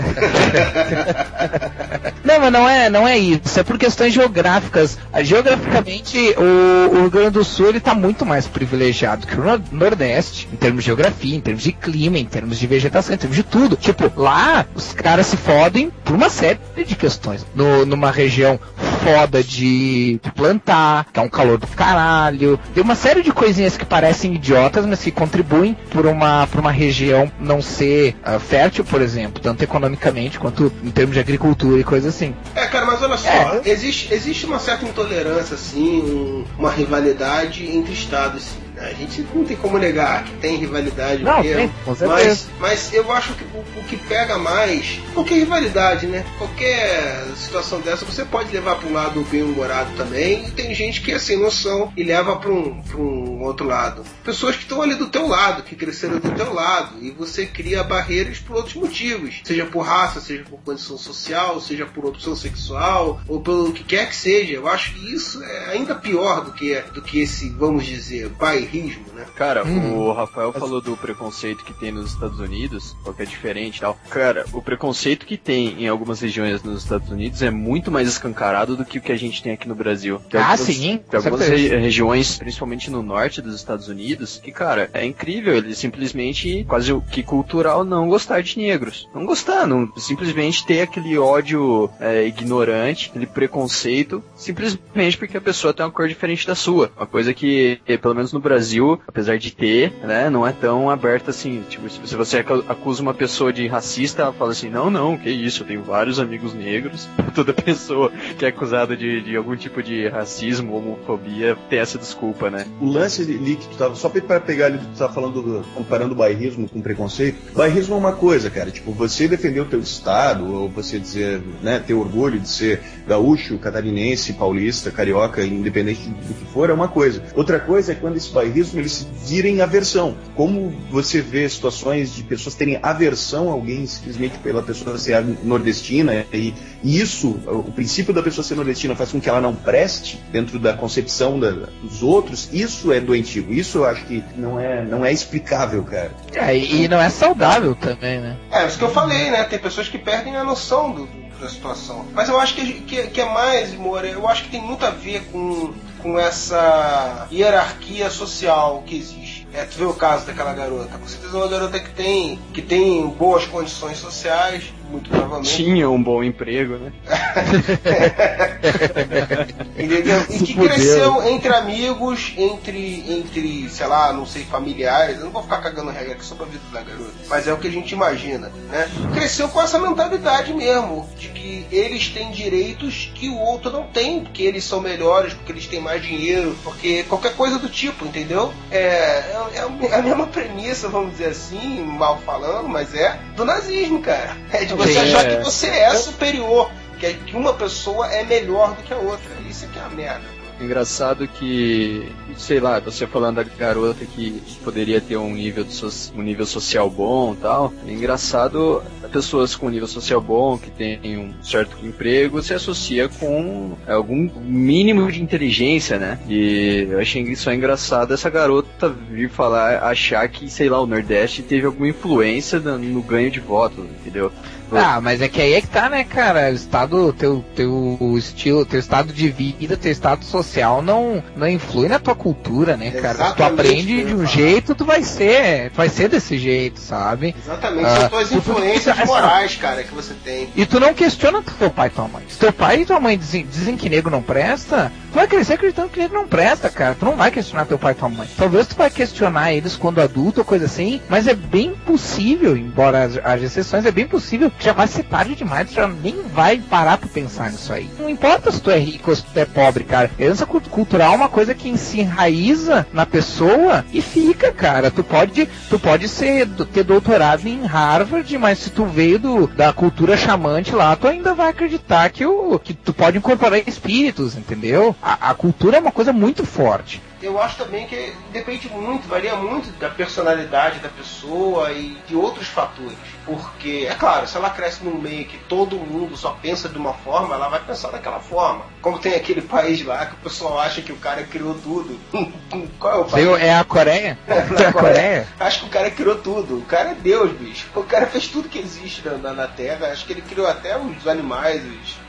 não, 2.23 2.39
mas 2.39 2.53
não 2.53 2.69
é, 2.69 2.89
não 2.89 3.07
é 3.07 3.17
isso. 3.17 3.59
É 3.59 3.63
por 3.63 3.77
questões 3.77 4.13
geográficas. 4.13 4.97
Geograficamente, 5.21 6.17
o, 6.37 6.95
o 6.95 7.01
Rio 7.01 7.11
Grande 7.11 7.31
do 7.31 7.43
Sul 7.43 7.67
ele 7.67 7.79
tá 7.81 7.93
muito 7.93 8.25
mais 8.25 8.47
privilegiado 8.47 9.27
que 9.27 9.35
o 9.39 9.61
Nordeste, 9.71 10.47
em 10.51 10.55
termos 10.55 10.83
de 10.83 10.87
geografia, 10.87 11.35
em 11.35 11.41
termos 11.41 11.63
de 11.63 11.73
clima, 11.73 12.17
em 12.17 12.25
termos 12.25 12.57
de 12.57 12.65
vegetação, 12.65 13.13
em 13.13 13.17
termos 13.17 13.35
de 13.35 13.43
tudo. 13.43 13.75
Tipo, 13.75 14.11
lá 14.15 14.65
os 14.73 14.93
caras 14.93 15.27
se 15.27 15.35
fodem 15.35 15.91
por 16.05 16.15
uma 16.15 16.29
série 16.29 16.59
de 16.85 16.95
questões. 17.01 17.44
No, 17.56 17.83
numa 17.83 18.12
região 18.12 18.59
foda 19.03 19.44
de, 19.44 20.19
de, 20.24 20.31
plantar, 20.31 21.07
que 21.12 21.19
é 21.19 21.24
um 21.24 21.27
calor 21.27 21.57
do 21.57 21.65
caralho. 21.65 22.59
Tem 22.75 22.83
uma 22.83 22.94
série 22.94 23.24
de 23.24 23.31
coisinhas 23.31 23.75
que 23.75 23.83
parecem 23.83 24.36
idiotas, 24.36 24.85
mas 24.85 25.02
que 25.02 25.09
contribuem 25.09 25.75
por 25.90 26.06
uma, 26.06 26.45
por 26.45 26.59
uma 26.59 26.71
região 26.71 27.31
não 27.40 27.59
ser 27.59 28.16
uh, 28.23 28.40
fértil, 28.40 28.85
por 28.85 29.02
exemplo, 29.02 29.42
tanto 29.42 29.64
economicamente 29.64 30.37
quanto 30.37 30.71
em 30.83 30.92
termos 30.92 31.16
de 31.16 31.19
agricultura 31.19 31.80
e 31.80 31.83
coisas 31.83 32.14
assim. 32.14 32.35
É, 32.54 32.68
cara, 32.68 32.85
mas 32.85 33.02
olha 33.02 33.18
só, 33.18 33.28
é. 33.28 33.61
existe, 33.66 34.14
existe 34.14 34.45
uma 34.45 34.59
certa 34.59 34.85
intolerância, 34.85 35.56
assim, 35.56 36.02
um, 36.02 36.45
uma 36.59 36.69
rivalidade 36.69 37.66
entre 37.66 37.94
estados, 37.94 38.44
sim. 38.44 38.70
A 38.81 38.94
gente 38.94 39.26
não 39.33 39.44
tem 39.44 39.56
como 39.56 39.78
negar 39.78 40.23
que 40.23 40.33
tem 40.38 40.57
rivalidade 40.57 41.23
não, 41.23 41.42
mesmo. 41.42 41.56
Tem, 41.57 41.71
com 41.85 42.07
mas, 42.07 42.47
mas 42.59 42.94
eu 42.94 43.11
acho 43.11 43.33
que 43.33 43.44
o, 43.44 43.80
o, 43.80 43.83
que 43.83 43.97
pega 43.97 44.38
mais, 44.38 45.00
qualquer 45.14 45.35
rivalidade, 45.35 46.07
né? 46.07 46.26
Qualquer 46.38 47.26
situação 47.35 47.80
dessa, 47.81 48.06
você 48.06 48.26
pode 48.26 48.52
levar 48.52 48.76
para 48.76 48.90
um 48.90 48.94
lado 48.94 49.21
bem-humorado 49.30 49.92
também, 49.95 50.47
e 50.47 50.52
tem 50.52 50.73
gente 50.73 51.02
que 51.02 51.11
é 51.11 51.19
sem 51.19 51.38
noção 51.38 51.92
e 51.95 52.04
leva 52.04 52.35
para 52.38 52.52
um, 52.52 52.81
um 52.95 53.44
outro 53.44 53.66
lado. 53.66 54.04
Pessoas 54.23 54.56
que 54.56 54.64
estão 54.64 54.81
ali 54.81 54.95
do 54.95 55.07
teu 55.07 55.28
lado, 55.28 55.64
que 55.64 55.76
cresceram 55.76 56.19
do 56.19 56.31
teu 56.31 56.54
lado, 56.54 56.95
e 57.02 57.11
você 57.11 57.45
cria 57.45 57.83
barreiras 57.83 58.40
por 58.40 58.56
outros 58.57 58.76
motivos, 58.76 59.42
seja 59.44 59.66
por 59.66 59.81
raça, 59.81 60.19
seja 60.19 60.44
por 60.44 60.59
condição 60.59 60.97
social, 60.97 61.59
seja 61.59 61.85
por 61.85 62.06
opção 62.06 62.35
sexual, 62.35 63.21
ou 63.28 63.42
pelo 63.42 63.71
que 63.71 63.83
quer 63.83 64.09
que 64.09 64.16
seja. 64.16 64.54
Eu 64.54 64.68
acho 64.68 64.94
que 64.94 65.14
isso 65.14 65.44
é 65.44 65.71
ainda 65.71 65.95
pior 65.95 66.44
do 66.44 66.52
que, 66.52 66.76
do 66.94 67.02
que 67.02 67.21
esse, 67.21 67.50
vamos 67.50 67.85
dizer, 67.85 68.30
pai 68.40 68.68
né? 68.80 69.25
Cara, 69.35 69.66
hum. 69.66 69.97
o 69.97 70.13
Rafael 70.13 70.54
falou 70.54 70.81
do 70.81 70.95
preconceito 70.95 71.63
que 71.63 71.73
tem 71.73 71.92
nos 71.92 72.13
Estados 72.13 72.40
Unidos, 72.40 72.95
que 73.16 73.21
é 73.21 73.25
diferente 73.25 73.78
e 73.78 73.81
tal. 73.81 73.97
Cara, 74.09 74.45
o 74.54 74.61
preconceito 74.61 75.25
que 75.25 75.37
tem 75.37 75.83
em 75.83 75.87
algumas 75.87 76.19
regiões 76.21 76.63
nos 76.63 76.83
Estados 76.83 77.09
Unidos 77.09 77.42
é 77.42 77.49
muito 77.49 77.92
mais 77.92 78.07
escancarado 78.07 78.75
do 78.75 78.85
que 78.85 78.97
o 78.97 79.01
que 79.01 79.11
a 79.11 79.18
gente 79.18 79.42
tem 79.42 79.54
aqui 79.54 79.68
no 79.68 79.75
Brasil. 79.75 80.19
Tem 80.30 80.40
ah, 80.40 80.51
algumas, 80.51 80.75
sim. 80.75 80.99
Tem 81.09 81.18
algumas 81.18 81.47
re 81.47 81.68
regiões, 81.68 82.37
principalmente 82.37 82.90
no 82.90 83.01
norte 83.01 83.42
dos 83.42 83.56
Estados 83.56 83.87
Unidos, 83.87 84.40
que, 84.42 84.51
cara, 84.51 84.90
é 84.94 85.06
incrível. 85.06 85.56
Eles 85.56 85.78
simplesmente, 85.78 86.66
quase 86.68 86.94
que 87.11 87.23
cultural, 87.23 87.83
não 87.83 88.07
gostar 88.07 88.42
de 88.42 88.57
negros. 88.57 89.09
Não 89.13 89.25
gostar, 89.25 89.68
não, 89.68 89.92
simplesmente 89.97 90.66
ter 90.66 90.81
aquele 90.81 91.18
ódio 91.18 91.90
é, 91.99 92.25
ignorante, 92.25 93.09
aquele 93.09 93.25
preconceito, 93.25 94.23
simplesmente 94.35 95.18
porque 95.18 95.37
a 95.37 95.42
pessoa 95.42 95.73
tem 95.73 95.85
uma 95.85 95.92
cor 95.92 96.07
diferente 96.07 96.45
da 96.45 96.56
sua. 96.56 96.92
Uma 96.95 97.07
coisa 97.07 97.33
que, 97.33 97.80
pelo 98.01 98.16
menos 98.16 98.33
no 98.33 98.40
Brasil, 98.40 98.60
Brasil, 98.61 99.01
apesar 99.07 99.39
de 99.39 99.51
ter, 99.51 99.91
né, 100.03 100.30
não 100.30 100.45
é 100.45 100.51
tão 100.51 100.87
aberta 100.87 101.31
assim. 101.31 101.63
Tipo, 101.68 101.89
se 101.89 102.15
você 102.15 102.45
acusa 102.68 103.01
uma 103.01 103.13
pessoa 103.13 103.51
de 103.51 103.68
racista, 103.68 104.21
ela 104.21 104.33
fala 104.33 104.51
assim: 104.51 104.69
não, 104.69 104.91
não, 104.91 105.18
que 105.18 105.31
isso, 105.31 105.63
eu 105.63 105.68
tenho 105.68 105.83
vários 105.83 106.19
amigos 106.19 106.53
negros. 106.53 107.09
Toda 107.33 107.53
pessoa 107.53 108.11
que 108.37 108.45
é 108.45 108.49
acusado 108.49 108.95
de, 108.95 109.21
de 109.21 109.35
algum 109.35 109.56
tipo 109.56 109.81
de 109.81 110.07
racismo, 110.07 110.75
homofobia, 110.75 111.57
tem 111.69 111.80
essa 111.80 111.97
desculpa, 111.97 112.51
né? 112.51 112.68
O 112.80 112.85
lance 112.85 113.23
ali 113.23 113.56
que 113.56 113.68
tu 113.68 113.77
tava, 113.77 113.95
só 113.95 114.09
para 114.09 114.39
pegar 114.39 114.68
ali, 114.68 114.77
tu 114.77 114.97
tava 114.97 115.11
falando, 115.11 115.41
do, 115.41 115.65
comparando 115.73 116.13
o 116.13 116.18
bairrismo 116.18 116.69
com 116.69 116.81
preconceito. 116.81 117.37
Bairrismo 117.56 117.95
é 117.95 117.97
uma 117.97 118.13
coisa, 118.13 118.49
cara, 118.51 118.69
tipo, 118.69 118.91
você 118.91 119.27
defender 119.27 119.61
o 119.61 119.65
teu 119.65 119.80
estado, 119.80 120.45
ou 120.53 120.69
você 120.69 120.99
dizer, 120.99 121.41
né, 121.63 121.80
ter 121.80 121.95
orgulho 121.95 122.39
de 122.39 122.47
ser 122.47 122.81
gaúcho, 123.07 123.57
catarinense, 123.57 124.33
paulista, 124.33 124.91
carioca, 124.91 125.44
independente 125.44 126.09
do 126.09 126.33
que 126.33 126.45
for, 126.53 126.69
é 126.69 126.73
uma 126.73 126.87
coisa. 126.87 127.23
Outra 127.33 127.59
coisa 127.59 127.94
é 127.94 127.95
quando 127.95 128.18
esse 128.18 128.30
bairrismo 128.51 128.79
ele 128.79 128.89
se 128.89 129.07
vira 129.25 129.47
em 129.47 129.61
aversão. 129.61 130.15
Como 130.35 130.71
você 130.89 131.21
vê 131.21 131.47
situações 131.47 132.13
de 132.13 132.23
pessoas 132.23 132.53
terem 132.53 132.77
aversão 132.83 133.49
a 133.49 133.53
alguém 133.53 133.85
simplesmente 133.85 134.37
pela 134.39 134.61
pessoa 134.61 134.97
ser 134.97 135.23
nordestina, 135.43 136.25
e, 136.33 136.53
e 136.83 136.99
isso, 136.99 137.39
o 137.47 137.71
princípio 137.71 138.13
da 138.13 138.21
pessoa 138.21 138.43
ser 138.43 138.55
nordestina 138.55 138.95
faz 138.95 139.11
com 139.11 139.21
que 139.21 139.29
ela 139.29 139.41
não 139.41 139.55
preste 139.55 140.21
dentro 140.31 140.59
da 140.59 140.73
concepção 140.73 141.39
da, 141.39 141.51
dos 141.81 142.03
outros, 142.03 142.49
isso 142.51 142.91
é 142.91 142.99
doentio. 142.99 143.51
Isso 143.51 143.79
eu 143.79 143.85
acho 143.85 144.05
que 144.05 144.23
não 144.35 144.59
é, 144.59 144.83
não 144.83 145.05
é 145.05 145.11
explicável, 145.11 145.83
cara. 145.83 146.11
É, 146.33 146.55
e 146.55 146.87
não 146.87 146.99
é 146.99 147.09
saudável 147.09 147.73
também, 147.75 148.19
né? 148.19 148.37
É, 148.51 148.67
isso 148.67 148.77
que 148.77 148.83
eu 148.83 148.91
falei, 148.91 149.31
né? 149.31 149.43
Tem 149.45 149.59
pessoas 149.59 149.87
que 149.87 149.97
perdem 149.97 150.35
a 150.35 150.43
noção 150.43 150.91
do, 150.91 151.07
da 151.42 151.50
situação. 151.50 152.06
Mas 152.14 152.30
eu 152.30 152.40
acho 152.40 152.56
que, 152.56 152.81
que, 152.81 153.07
que 153.07 153.21
é 153.21 153.26
mais, 153.26 153.74
Moura, 153.74 154.07
eu 154.07 154.28
acho 154.28 154.44
que 154.44 154.50
tem 154.50 154.62
muito 154.62 154.86
a 154.86 154.92
ver 154.92 155.24
com, 155.31 155.74
com 156.02 156.18
essa 156.18 157.28
hierarquia 157.31 158.10
social 158.10 158.83
que 158.86 158.95
existe. 158.95 159.48
É, 159.54 159.66
tu 159.66 159.78
vê 159.78 159.86
o 159.86 159.94
caso 159.94 160.26
daquela 160.26 160.54
garota. 160.54 160.98
Com 160.98 161.07
certeza 161.07 161.36
é 161.36 161.40
uma 161.40 161.48
garota 161.48 161.80
que 161.80 161.90
tem, 161.90 162.40
que 162.54 162.62
tem 162.62 163.07
boas 163.10 163.45
condições 163.45 163.98
sociais, 163.98 164.71
muito 164.92 165.10
provavelmente. 165.10 165.56
Tinha 165.56 165.90
um 165.90 166.02
bom 166.02 166.24
emprego, 166.24 166.76
né? 166.76 166.92
Entendeu? 169.78 170.26
E 170.30 170.40
que 170.40 170.54
cresceu 170.54 171.28
entre 171.28 171.54
amigos, 171.54 172.33
entre, 172.38 173.12
entre, 173.12 173.69
sei 173.69 173.88
lá, 173.88 174.14
não 174.14 174.26
sei, 174.26 174.44
familiares. 174.44 175.18
Eu 175.18 175.26
não 175.26 175.31
vou 175.31 175.44
ficar 175.44 175.62
cagando 175.62 175.92
regra 175.92 176.14
aqui 176.14 176.26
só 176.26 176.36
pra 176.36 176.45
vida 176.45 176.64
da 176.71 176.81
garota. 176.81 177.12
Mas 177.30 177.48
é 177.48 177.54
o 177.54 177.57
que 177.57 177.68
a 177.68 177.71
gente 177.71 177.94
imagina, 177.94 178.52
né? 178.69 178.90
Cresceu 179.14 179.48
com 179.50 179.62
essa 179.62 179.80
mentalidade 179.80 180.54
mesmo, 180.54 181.10
de 181.18 181.30
que 181.30 181.66
eles 181.71 182.10
têm 182.10 182.31
direitos 182.31 183.12
que 183.16 183.30
o 183.30 183.38
outro 183.38 183.71
não 183.71 183.83
tem, 183.83 184.21
porque 184.21 184.44
eles 184.44 184.64
são 184.64 184.81
melhores, 184.81 185.33
porque 185.33 185.52
eles 185.52 185.68
têm 185.68 185.80
mais 185.80 186.02
dinheiro, 186.02 186.56
porque 186.64 187.04
qualquer 187.04 187.36
coisa 187.36 187.57
do 187.57 187.69
tipo, 187.69 188.06
entendeu? 188.06 188.54
É, 188.69 188.81
é, 188.81 189.68
é 189.92 189.95
a 189.95 190.02
mesma 190.02 190.28
premissa, 190.28 190.90
vamos 190.90 191.12
dizer 191.12 191.28
assim, 191.28 191.81
mal 191.81 192.19
falando, 192.26 192.68
mas 192.68 192.94
é 192.94 193.19
do 193.36 193.45
nazismo, 193.45 194.02
cara. 194.02 194.38
É 194.52 194.66
de 194.66 194.74
você 194.88 195.00
achar 195.00 195.26
é. 195.26 195.35
que 195.35 195.44
você 195.44 195.68
é 195.68 195.95
superior, 195.95 196.71
que, 197.00 197.14
que 197.14 197.35
uma 197.35 197.54
pessoa 197.54 198.07
é 198.07 198.23
melhor 198.23 198.76
do 198.76 198.83
que 198.83 198.94
a 198.94 198.97
outra. 198.97 199.31
Isso 199.50 199.66
é 199.66 199.68
que 199.68 199.80
é 199.80 199.81
a 199.81 199.90
merda. 199.90 200.42
Engraçado 200.61 201.28
que, 201.28 202.07
sei 202.38 202.59
lá, 202.59 202.80
você 202.80 203.07
falando 203.07 203.38
da 203.38 203.44
garota 203.44 204.06
que 204.06 204.40
poderia 204.64 205.02
ter 205.02 205.18
um 205.18 205.33
nível, 205.33 205.66
so 205.68 205.90
um 206.16 206.21
nível 206.21 206.45
social 206.45 206.88
bom 206.88 207.33
tal. 207.33 207.73
É 207.88 207.92
engraçado 207.92 208.83
pessoas 209.11 209.56
com 209.56 209.69
nível 209.69 209.88
social 209.88 210.21
bom, 210.21 210.59
que 210.59 210.69
têm 210.69 211.18
um 211.18 211.33
certo 211.44 211.83
emprego, 211.83 212.44
se 212.44 212.54
associa 212.54 213.09
com 213.09 213.76
algum 213.88 214.30
mínimo 214.40 215.11
de 215.11 215.23
inteligência, 215.23 215.97
né? 215.97 216.19
E 216.30 216.88
eu 216.92 217.00
achei 217.00 217.23
isso 217.23 217.50
é 217.50 217.56
engraçado 217.56 218.14
essa 218.14 218.30
garota 218.30 218.88
vir 218.88 219.31
falar, 219.31 219.83
achar 219.83 220.30
que, 220.30 220.47
sei 220.47 220.69
lá, 220.69 220.80
o 220.80 220.85
Nordeste 220.85 221.42
teve 221.42 221.66
alguma 221.66 221.88
influência 221.90 222.59
no 222.59 223.02
ganho 223.02 223.31
de 223.31 223.40
votos, 223.40 223.83
entendeu? 223.83 224.31
Ah, 224.71 224.99
mas 225.01 225.21
é 225.21 225.28
que 225.28 225.42
aí 225.42 225.54
é 225.54 225.61
que 225.61 225.68
tá, 225.68 225.90
né, 225.90 226.04
cara? 226.04 226.49
O 226.49 226.54
estado, 226.54 227.13
teu, 227.13 227.44
teu 227.56 227.97
estilo, 228.18 228.66
teu 228.66 228.80
estado 228.80 229.11
de 229.11 229.30
vida, 229.30 229.75
teu 229.78 229.92
estado 229.92 230.23
social 230.23 230.81
não, 230.81 231.23
não 231.35 231.47
influi 231.47 231.87
na 231.87 231.99
tua 231.99 232.16
cultura, 232.16 232.78
né, 232.78 232.92
cara? 232.92 233.09
Se 233.13 233.18
tu 233.18 233.21
Exatamente 233.23 233.59
aprende 233.61 234.04
de 234.06 234.13
um 234.13 234.18
falar. 234.18 234.30
jeito, 234.30 234.75
tu 234.75 234.85
vai 234.85 235.04
ser, 235.04 235.71
tu 235.71 235.78
vai 235.78 235.90
ser 235.90 236.07
desse 236.09 236.37
jeito, 236.37 236.80
sabe? 236.80 237.35
Exatamente, 237.44 237.85
Ah, 237.85 237.95
são 238.01 238.09
tuas 238.09 238.30
tu- 238.30 238.33
tu- 238.35 238.37
influências 238.51 238.97
essa- 238.97 239.06
morais, 239.06 239.56
cara, 239.56 239.83
que 239.83 239.94
você 239.94 240.13
tem. 240.23 240.49
E 240.56 240.66
tu 240.66 240.80
não 240.80 240.94
questiona 240.94 241.44
teu 241.59 241.69
pai 241.69 241.87
e 241.87 241.92
tua 241.92 242.07
mãe. 242.07 242.23
Se 242.30 242.37
teu 242.40 242.54
pai 242.54 242.81
e 242.81 242.85
tua 242.85 242.99
mãe 242.99 243.18
dizem, 243.18 243.45
dizem 243.45 243.75
que 243.75 243.90
nego 243.90 244.09
não 244.09 244.21
presta, 244.21 244.92
tu 245.11 245.15
vai 245.15 245.27
crescer 245.27 245.53
acreditando 245.53 245.89
que 245.89 245.99
nego 245.99 246.15
não 246.15 246.27
presta, 246.27 246.69
cara. 246.69 246.95
Tu 246.95 247.06
não 247.06 247.15
vai 247.15 247.30
questionar 247.31 247.65
teu 247.65 247.77
pai 247.77 247.91
e 247.91 247.95
tua 247.95 248.09
mãe. 248.09 248.27
Talvez 248.37 248.68
tu 248.68 248.75
vai 248.75 248.89
questionar 248.89 249.53
eles 249.53 249.75
quando 249.75 249.99
adulto 250.01 250.39
ou 250.41 250.45
coisa 250.45 250.65
assim, 250.65 251.01
mas 251.09 251.27
é 251.27 251.33
bem 251.33 251.73
possível, 251.85 252.56
embora 252.56 253.03
as, 253.23 253.41
exceções, 253.41 253.85
é 253.85 253.91
bem 253.91 254.07
possível 254.07 254.49
que 254.49 254.63
já 254.63 254.73
vai 254.73 254.87
ser 254.87 255.03
tarde 255.03 255.35
demais, 255.35 255.68
tu 255.69 255.75
já 255.75 255.87
nem 255.87 256.21
vai 256.33 256.57
parar 256.57 256.97
pra 256.97 257.09
pensar 257.09 257.51
nisso 257.51 257.73
aí. 257.73 257.89
Não 257.99 258.09
importa 258.09 258.51
se 258.51 258.61
tu 258.61 258.71
é 258.71 258.77
rico 258.80 259.09
ou 259.09 259.15
se 259.15 259.23
tu 259.23 259.37
é 259.37 259.45
pobre, 259.45 259.83
cara. 259.83 260.09
Herança 260.18 260.45
cult- 260.45 260.69
cultural 260.69 261.13
é 261.13 261.15
uma 261.15 261.30
coisa 261.30 261.53
que 261.53 261.77
se 261.77 261.99
enraiza 261.99 262.85
na 262.94 263.06
pessoa 263.06 263.83
e 263.91 264.01
fica, 264.01 264.51
cara. 264.51 264.89
Tu 264.89 265.03
pode, 265.03 265.47
tu 265.69 265.77
pode 265.80 266.07
ser, 266.07 266.47
ter 266.73 266.83
doutorado 266.83 267.45
em 267.47 267.65
Harvard, 267.65 268.37
mas 268.37 268.59
se 268.59 268.69
tu 268.69 268.85
veio 268.85 269.19
do, 269.19 269.47
da 269.47 269.73
cultura 269.73 270.15
chamante 270.15 270.73
lá, 270.73 270.95
tu 270.95 271.07
ainda 271.07 271.33
vai 271.33 271.49
acreditar 271.49 272.09
que, 272.09 272.25
o, 272.25 272.57
que 272.59 272.73
tu 272.73 272.94
pode 272.94 273.18
incorporar 273.18 273.59
espíritos, 273.68 274.37
entendeu? 274.37 274.95
A, 275.01 275.31
a 275.31 275.33
cultura 275.33 275.77
é 275.77 275.79
uma 275.79 275.91
coisa 275.91 276.13
muito 276.13 276.45
forte. 276.45 277.01
Eu 277.21 277.42
acho 277.42 277.57
também 277.57 277.87
que 277.87 278.13
depende 278.31 278.68
muito, 278.69 279.07
varia 279.07 279.35
muito 279.35 279.71
da 279.80 279.90
personalidade 279.90 280.80
da 280.80 280.90
pessoa 280.90 281.71
e 281.71 281.97
de 282.07 282.16
outros 282.16 282.47
fatores. 282.47 282.97
Porque, 283.25 283.87
é 283.90 283.94
claro, 283.94 284.28
se 284.28 284.35
ela 284.35 284.49
cresce 284.49 284.83
num 284.83 284.99
meio 284.99 285.25
que 285.25 285.37
todo 285.37 285.78
mundo 285.78 286.18
só 286.18 286.31
pensa 286.42 286.68
de 286.68 286.78
uma 286.78 286.94
forma, 286.94 287.35
ela 287.35 287.49
vai 287.49 287.59
pensar 287.59 287.92
daquela 287.92 288.19
forma. 288.19 288.66
Como 288.81 288.97
tem 288.97 289.13
aquele 289.13 289.42
país 289.42 289.85
lá 289.85 290.06
que 290.07 290.13
o 290.13 290.18
pessoal 290.18 290.59
acha 290.59 290.81
que 290.81 290.92
o 290.92 290.97
cara 290.97 291.23
criou 291.23 291.54
tudo. 291.54 291.99
Qual 292.80 292.94
é 292.94 292.97
o 292.97 293.06
país? 293.06 293.28
É 293.42 293.54
a 293.54 293.63
Coreia? 293.63 294.18
Na 294.28 294.35
É 294.61 294.68
a 294.68 294.73
Coreia? 294.73 295.28
Acho 295.40 295.59
que 295.61 295.66
o 295.68 295.69
cara 295.69 295.92
criou 295.92 296.16
tudo. 296.16 296.57
O 296.57 296.66
cara 296.66 296.92
é 296.92 296.95
Deus, 296.95 297.31
bicho. 297.31 297.68
O 297.75 297.83
cara 297.83 298.07
fez 298.07 298.28
tudo 298.28 298.49
que 298.49 298.59
existe 298.59 299.06
na, 299.06 299.18
na, 299.18 299.33
na 299.33 299.47
Terra. 299.47 299.87
Acho 299.87 300.06
que 300.06 300.13
ele 300.13 300.21
criou 300.21 300.47
até 300.47 300.78
os 300.78 301.07
animais, 301.07 301.61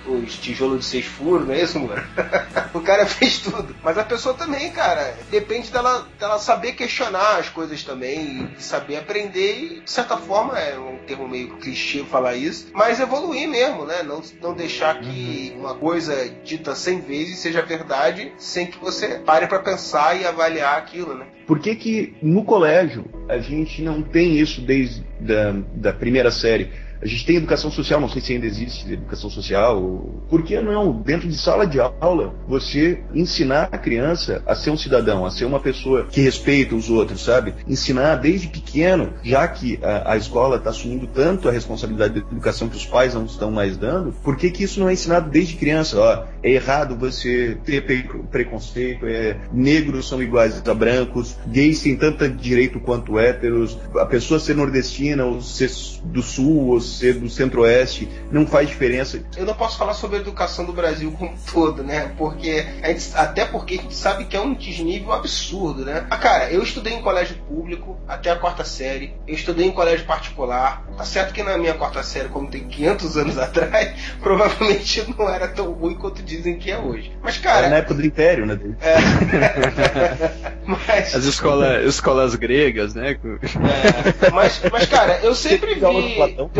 os, 0.06 0.14
os 0.24 0.34
tijolos 0.36 0.80
de 0.80 0.84
seis 0.86 1.04
furos, 1.04 1.46
não 1.46 1.54
é 1.54 1.60
isso, 1.60 1.78
mano? 1.78 2.02
o 2.72 2.80
cara 2.80 3.04
fez 3.04 3.38
tudo. 3.38 3.76
Mas 3.82 3.98
a 3.98 4.04
pessoa 4.04 4.34
também, 4.34 4.70
cara, 4.70 5.01
depende 5.30 5.70
dela, 5.70 6.06
dela 6.18 6.38
saber 6.38 6.72
questionar 6.72 7.38
as 7.38 7.48
coisas 7.48 7.82
também 7.82 8.48
e 8.56 8.62
saber 8.62 8.96
aprender 8.96 9.58
e, 9.58 9.80
de 9.80 9.90
certa 9.90 10.16
forma, 10.16 10.58
é 10.58 10.78
um 10.78 10.98
termo 11.06 11.28
meio 11.28 11.56
clichê 11.56 12.04
falar 12.04 12.34
isso, 12.34 12.68
mas 12.72 13.00
evoluir 13.00 13.48
mesmo, 13.48 13.84
né? 13.84 14.02
Não, 14.02 14.22
não 14.40 14.54
deixar 14.54 15.00
que 15.00 15.54
uma 15.56 15.74
coisa 15.74 16.28
dita 16.44 16.74
cem 16.74 17.00
vezes 17.00 17.38
seja 17.38 17.62
verdade 17.62 18.32
sem 18.38 18.66
que 18.66 18.78
você 18.78 19.18
pare 19.18 19.46
pra 19.46 19.58
pensar 19.58 20.18
e 20.20 20.26
avaliar 20.26 20.78
aquilo, 20.78 21.14
né? 21.14 21.26
Por 21.46 21.58
que 21.58 21.74
que 21.74 22.16
no 22.22 22.44
colégio 22.44 23.04
a 23.28 23.38
gente 23.38 23.82
não 23.82 24.02
tem 24.02 24.38
isso 24.38 24.60
desde 24.60 25.04
da, 25.20 25.54
da 25.74 25.92
primeira 25.92 26.30
série? 26.30 26.70
A 27.02 27.06
gente 27.06 27.26
tem 27.26 27.36
educação 27.36 27.70
social, 27.70 28.00
não 28.00 28.08
sei 28.08 28.22
se 28.22 28.32
ainda 28.32 28.46
existe 28.46 28.92
educação 28.92 29.28
social. 29.28 30.06
Por 30.30 30.42
que 30.42 30.60
não, 30.60 30.92
dentro 30.92 31.28
de 31.28 31.36
sala 31.36 31.66
de 31.66 31.80
aula, 31.80 32.32
você 32.46 33.02
ensinar 33.12 33.68
a 33.72 33.78
criança 33.78 34.42
a 34.46 34.54
ser 34.54 34.70
um 34.70 34.76
cidadão, 34.76 35.26
a 35.26 35.30
ser 35.30 35.44
uma 35.44 35.58
pessoa 35.58 36.06
que 36.06 36.20
respeita 36.20 36.74
os 36.76 36.88
outros, 36.88 37.24
sabe? 37.24 37.54
Ensinar 37.66 38.16
desde 38.16 38.48
pequeno, 38.48 39.14
já 39.24 39.46
que 39.48 39.80
a, 39.82 40.12
a 40.12 40.16
escola 40.16 40.56
está 40.56 40.70
assumindo 40.70 41.06
tanto 41.08 41.48
a 41.48 41.52
responsabilidade 41.52 42.14
da 42.14 42.20
educação 42.20 42.68
que 42.68 42.76
os 42.76 42.86
pais 42.86 43.14
não 43.14 43.24
estão 43.24 43.50
mais 43.50 43.76
dando, 43.76 44.12
por 44.22 44.36
que, 44.36 44.50
que 44.50 44.62
isso 44.62 44.78
não 44.78 44.88
é 44.88 44.92
ensinado 44.92 45.28
desde 45.28 45.56
criança? 45.56 45.98
Ó, 45.98 46.24
é 46.42 46.50
errado 46.52 46.96
você 46.96 47.56
ter 47.64 47.84
pre- 47.84 48.08
preconceito, 48.30 49.06
é, 49.06 49.36
negros 49.52 50.08
são 50.08 50.22
iguais 50.22 50.62
a 50.64 50.74
brancos, 50.74 51.36
gays 51.48 51.82
têm 51.82 51.96
tanto 51.96 52.28
direito 52.28 52.78
quanto 52.80 53.18
héteros, 53.18 53.76
a 53.96 54.06
pessoa 54.06 54.38
ser 54.38 54.54
nordestina 54.54 55.24
ou 55.24 55.40
ser 55.40 55.70
do 56.04 56.22
sul 56.22 56.68
ou 56.68 56.80
ser 56.92 57.14
do 57.14 57.28
centro-oeste 57.28 58.08
não 58.30 58.46
faz 58.46 58.68
diferença. 58.68 59.22
Eu 59.36 59.44
não 59.46 59.54
posso 59.54 59.76
falar 59.78 59.94
sobre 59.94 60.18
a 60.18 60.20
educação 60.20 60.64
do 60.64 60.72
Brasil 60.72 61.10
como 61.12 61.32
um 61.32 61.36
todo, 61.52 61.82
né? 61.82 62.12
Porque 62.16 62.64
a 62.82 62.88
gente- 62.88 63.10
até 63.14 63.44
porque 63.44 63.74
a 63.74 63.82
gente 63.82 63.94
sabe 63.94 64.24
que 64.26 64.36
é 64.36 64.40
um 64.40 64.54
desnível 64.54 65.12
absurdo, 65.12 65.84
né? 65.84 66.06
Ah, 66.10 66.16
cara, 66.16 66.50
eu 66.50 66.62
estudei 66.62 66.92
em 66.94 67.02
colégio 67.02 67.36
público 67.48 67.98
até 68.06 68.30
a 68.30 68.36
quarta 68.36 68.64
série. 68.64 69.14
Eu 69.26 69.34
estudei 69.34 69.66
em 69.66 69.72
colégio 69.72 70.06
particular. 70.06 70.84
Tá 70.96 71.04
certo 71.04 71.32
que 71.32 71.42
na 71.42 71.56
minha 71.58 71.74
quarta 71.74 72.02
série, 72.02 72.28
como 72.28 72.50
tem 72.50 72.64
500 72.68 73.16
anos 73.16 73.38
atrás, 73.38 73.92
provavelmente 74.20 75.04
não 75.18 75.28
era 75.28 75.48
tão 75.48 75.72
ruim 75.72 75.94
quanto 75.94 76.22
dizem 76.22 76.58
que 76.58 76.70
é 76.70 76.78
hoje. 76.78 77.12
Mas, 77.22 77.34
Era 77.36 77.42
cara, 77.42 77.68
na 77.68 77.76
época 77.76 77.94
do 77.94 78.04
Império, 78.06 78.46
né? 78.46 78.58
é... 78.80 78.96
mas, 80.66 81.14
As 81.14 81.24
escolas, 81.24 81.84
escolas 81.86 82.34
gregas, 82.34 82.94
né? 82.94 83.12
É, 83.12 84.30
mas, 84.30 84.60
mas, 84.70 84.86
cara, 84.86 85.18
eu 85.22 85.34
sempre 85.34 85.74
vi. 85.74 85.80
Platão? 85.80 86.50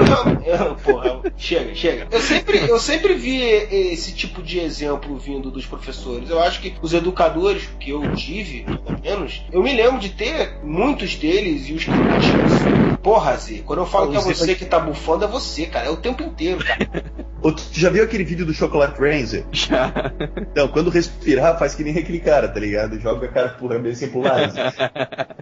Eu, 0.45 0.55
eu, 0.55 0.75
porra, 0.77 1.23
chega, 1.37 1.75
chega. 1.75 2.09
Eu 2.11 2.21
sempre, 2.21 2.59
eu 2.59 2.79
sempre 2.79 3.15
vi 3.15 3.41
esse 3.41 4.15
tipo 4.15 4.43
de 4.43 4.59
exemplo 4.61 5.17
vindo 5.17 5.51
dos 5.51 5.67
professores. 5.67 6.31
Eu 6.31 6.43
acho 6.43 6.61
que 6.61 6.75
os 6.83 6.93
educadores 6.93 7.69
que 7.79 7.91
eu 7.91 8.15
tive, 8.15 8.65
pelo 8.65 9.01
menos, 9.03 9.45
eu 9.53 9.63
me 9.63 9.75
lembro 9.75 9.99
de 9.99 10.11
ter 10.11 10.59
muitos 10.63 11.17
deles 11.17 11.69
e 11.69 11.73
os 11.73 11.85
críticos. 11.85 12.99
Porra, 13.03 13.37
Zê, 13.37 13.59
quando 13.59 13.81
eu 13.81 13.87
falo 13.87 14.11
que 14.11 14.17
é 14.17 14.21
você 14.21 14.55
que 14.55 14.65
tá 14.65 14.79
bufando, 14.79 15.25
é 15.25 15.29
você, 15.29 15.67
cara. 15.67 15.87
É 15.87 15.91
o 15.91 15.97
tempo 15.97 16.23
inteiro, 16.23 16.65
cara. 16.65 16.89
Ou 17.43 17.53
tu 17.53 17.63
já 17.73 17.91
viu 17.91 18.05
aquele 18.05 18.23
vídeo 18.23 18.47
do 18.47 18.55
Chocolate 18.55 19.01
Ranger? 19.01 19.45
Já. 19.51 19.93
Então, 20.37 20.69
quando 20.69 20.91
respirar, 20.91 21.59
faz 21.59 21.75
que 21.75 21.83
nem 21.83 21.99
aquele 21.99 22.21
cara, 22.21 22.47
tá 22.47 22.61
ligado? 22.61 23.01
Joga 23.01 23.27
a 23.27 23.31
cara 23.31 23.49
pro 23.49 23.89
assim 23.89 24.09
pro 24.09 24.21
lado. 24.21 24.55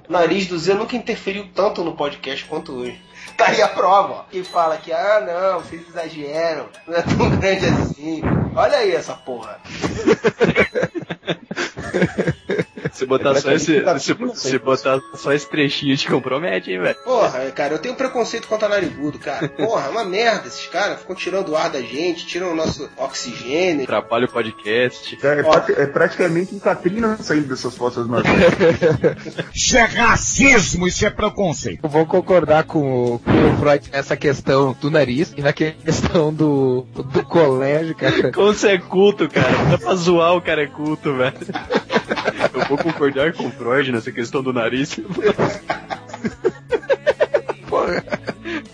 O 0.09 0.13
nariz 0.13 0.47
do 0.47 0.59
Zé 0.59 0.73
nunca 0.73 0.97
interferiu 0.97 1.47
tanto 1.55 1.85
no 1.85 1.93
podcast 1.95 2.47
quanto 2.47 2.73
hoje. 2.73 2.99
Tá 3.41 3.49
aí 3.49 3.63
a 3.63 3.69
prova. 3.69 4.27
Que 4.31 4.45
fala 4.45 4.77
que, 4.77 4.93
ah, 4.93 5.19
não, 5.21 5.61
vocês 5.61 5.89
exageram, 5.89 6.69
não 6.87 6.95
é 6.95 7.01
tão 7.01 7.31
grande 7.39 7.65
assim. 7.65 8.21
Olha 8.55 8.77
aí 8.77 8.95
essa 8.95 9.15
porra. 9.15 9.59
Se 12.93 13.07
botar, 13.07 13.35
só 13.41 13.53
esse, 13.53 13.83
se, 13.99 14.15
se 14.35 14.59
botar 14.59 15.01
só 15.15 15.33
esse 15.33 15.49
trechinho 15.49 15.97
te 15.97 16.09
compromete, 16.09 16.71
hein, 16.71 16.81
velho? 16.81 16.97
Porra, 17.05 17.51
cara, 17.51 17.75
eu 17.75 17.79
tenho 17.79 17.95
preconceito 17.95 18.47
contra 18.49 18.69
narigudo, 18.69 19.19
cara. 19.19 19.49
Porra, 19.49 19.87
é 19.87 19.91
uma 19.91 20.05
merda 20.05 20.47
esses 20.49 20.67
caras. 20.67 21.01
Ficam 21.01 21.15
tirando 21.17 21.51
o 21.51 21.57
ar 21.57 21.71
da 21.71 21.81
gente, 21.81 22.27
tiram 22.27 22.53
o 22.53 22.55
nosso 22.55 22.89
oxigênio. 22.97 23.85
Atrapalha 23.85 24.27
o 24.27 24.31
podcast. 24.31 25.19
É, 25.23 25.43
prati- 25.43 25.73
é 25.73 25.87
praticamente 25.87 26.55
um 26.55 26.59
Katrina 26.59 27.17
saindo 27.21 27.49
dessas 27.49 27.75
fotos 27.77 28.07
do 28.07 28.11
Isso 29.55 29.77
é 29.77 29.83
racismo, 29.85 30.87
isso 30.87 31.05
é 31.07 31.11
preconceito. 31.11 31.81
Eu 31.83 31.89
vou 31.89 32.07
concordar 32.07 32.65
com, 32.65 33.15
o- 33.15 33.19
com 33.19 33.31
o 33.31 33.57
Freud 33.59 33.91
nessa 33.93 34.17
questão 34.17 34.77
do 34.81 34.91
nariz 34.91 35.33
e 35.37 35.43
na 35.43 35.53
questão 35.53 36.33
do, 36.33 36.87
do 37.13 37.25
colégio, 37.25 37.95
cara. 37.95 38.33
Como 38.33 38.53
você 38.53 38.69
é 38.73 38.79
culto, 38.79 39.29
cara? 39.29 39.51
Não 39.51 39.71
dá 39.71 39.79
pra 39.79 39.95
zoar 39.95 40.35
o 40.35 40.41
cara 40.43 40.63
é 40.63 40.67
culto, 40.67 41.15
velho. 41.17 41.35
Eu 42.53 42.65
vou 42.67 42.79
concordar 42.79 43.33
com 43.33 43.47
o 43.47 43.51
Freud 43.51 43.93
nessa 43.93 44.13
questão 44.13 44.43
do 44.43 44.53
nariz. 44.53 44.99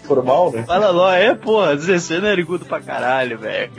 Formal, 0.07 0.53
né? 0.53 0.65
Fala 0.67 0.91
lá, 0.91 1.17
é, 1.17 1.35
porra, 1.35 1.77
16 1.77 2.19
é 2.19 2.23
narigudo 2.23 2.65
pra 2.65 2.81
caralho, 2.81 3.39
velho. 3.39 3.71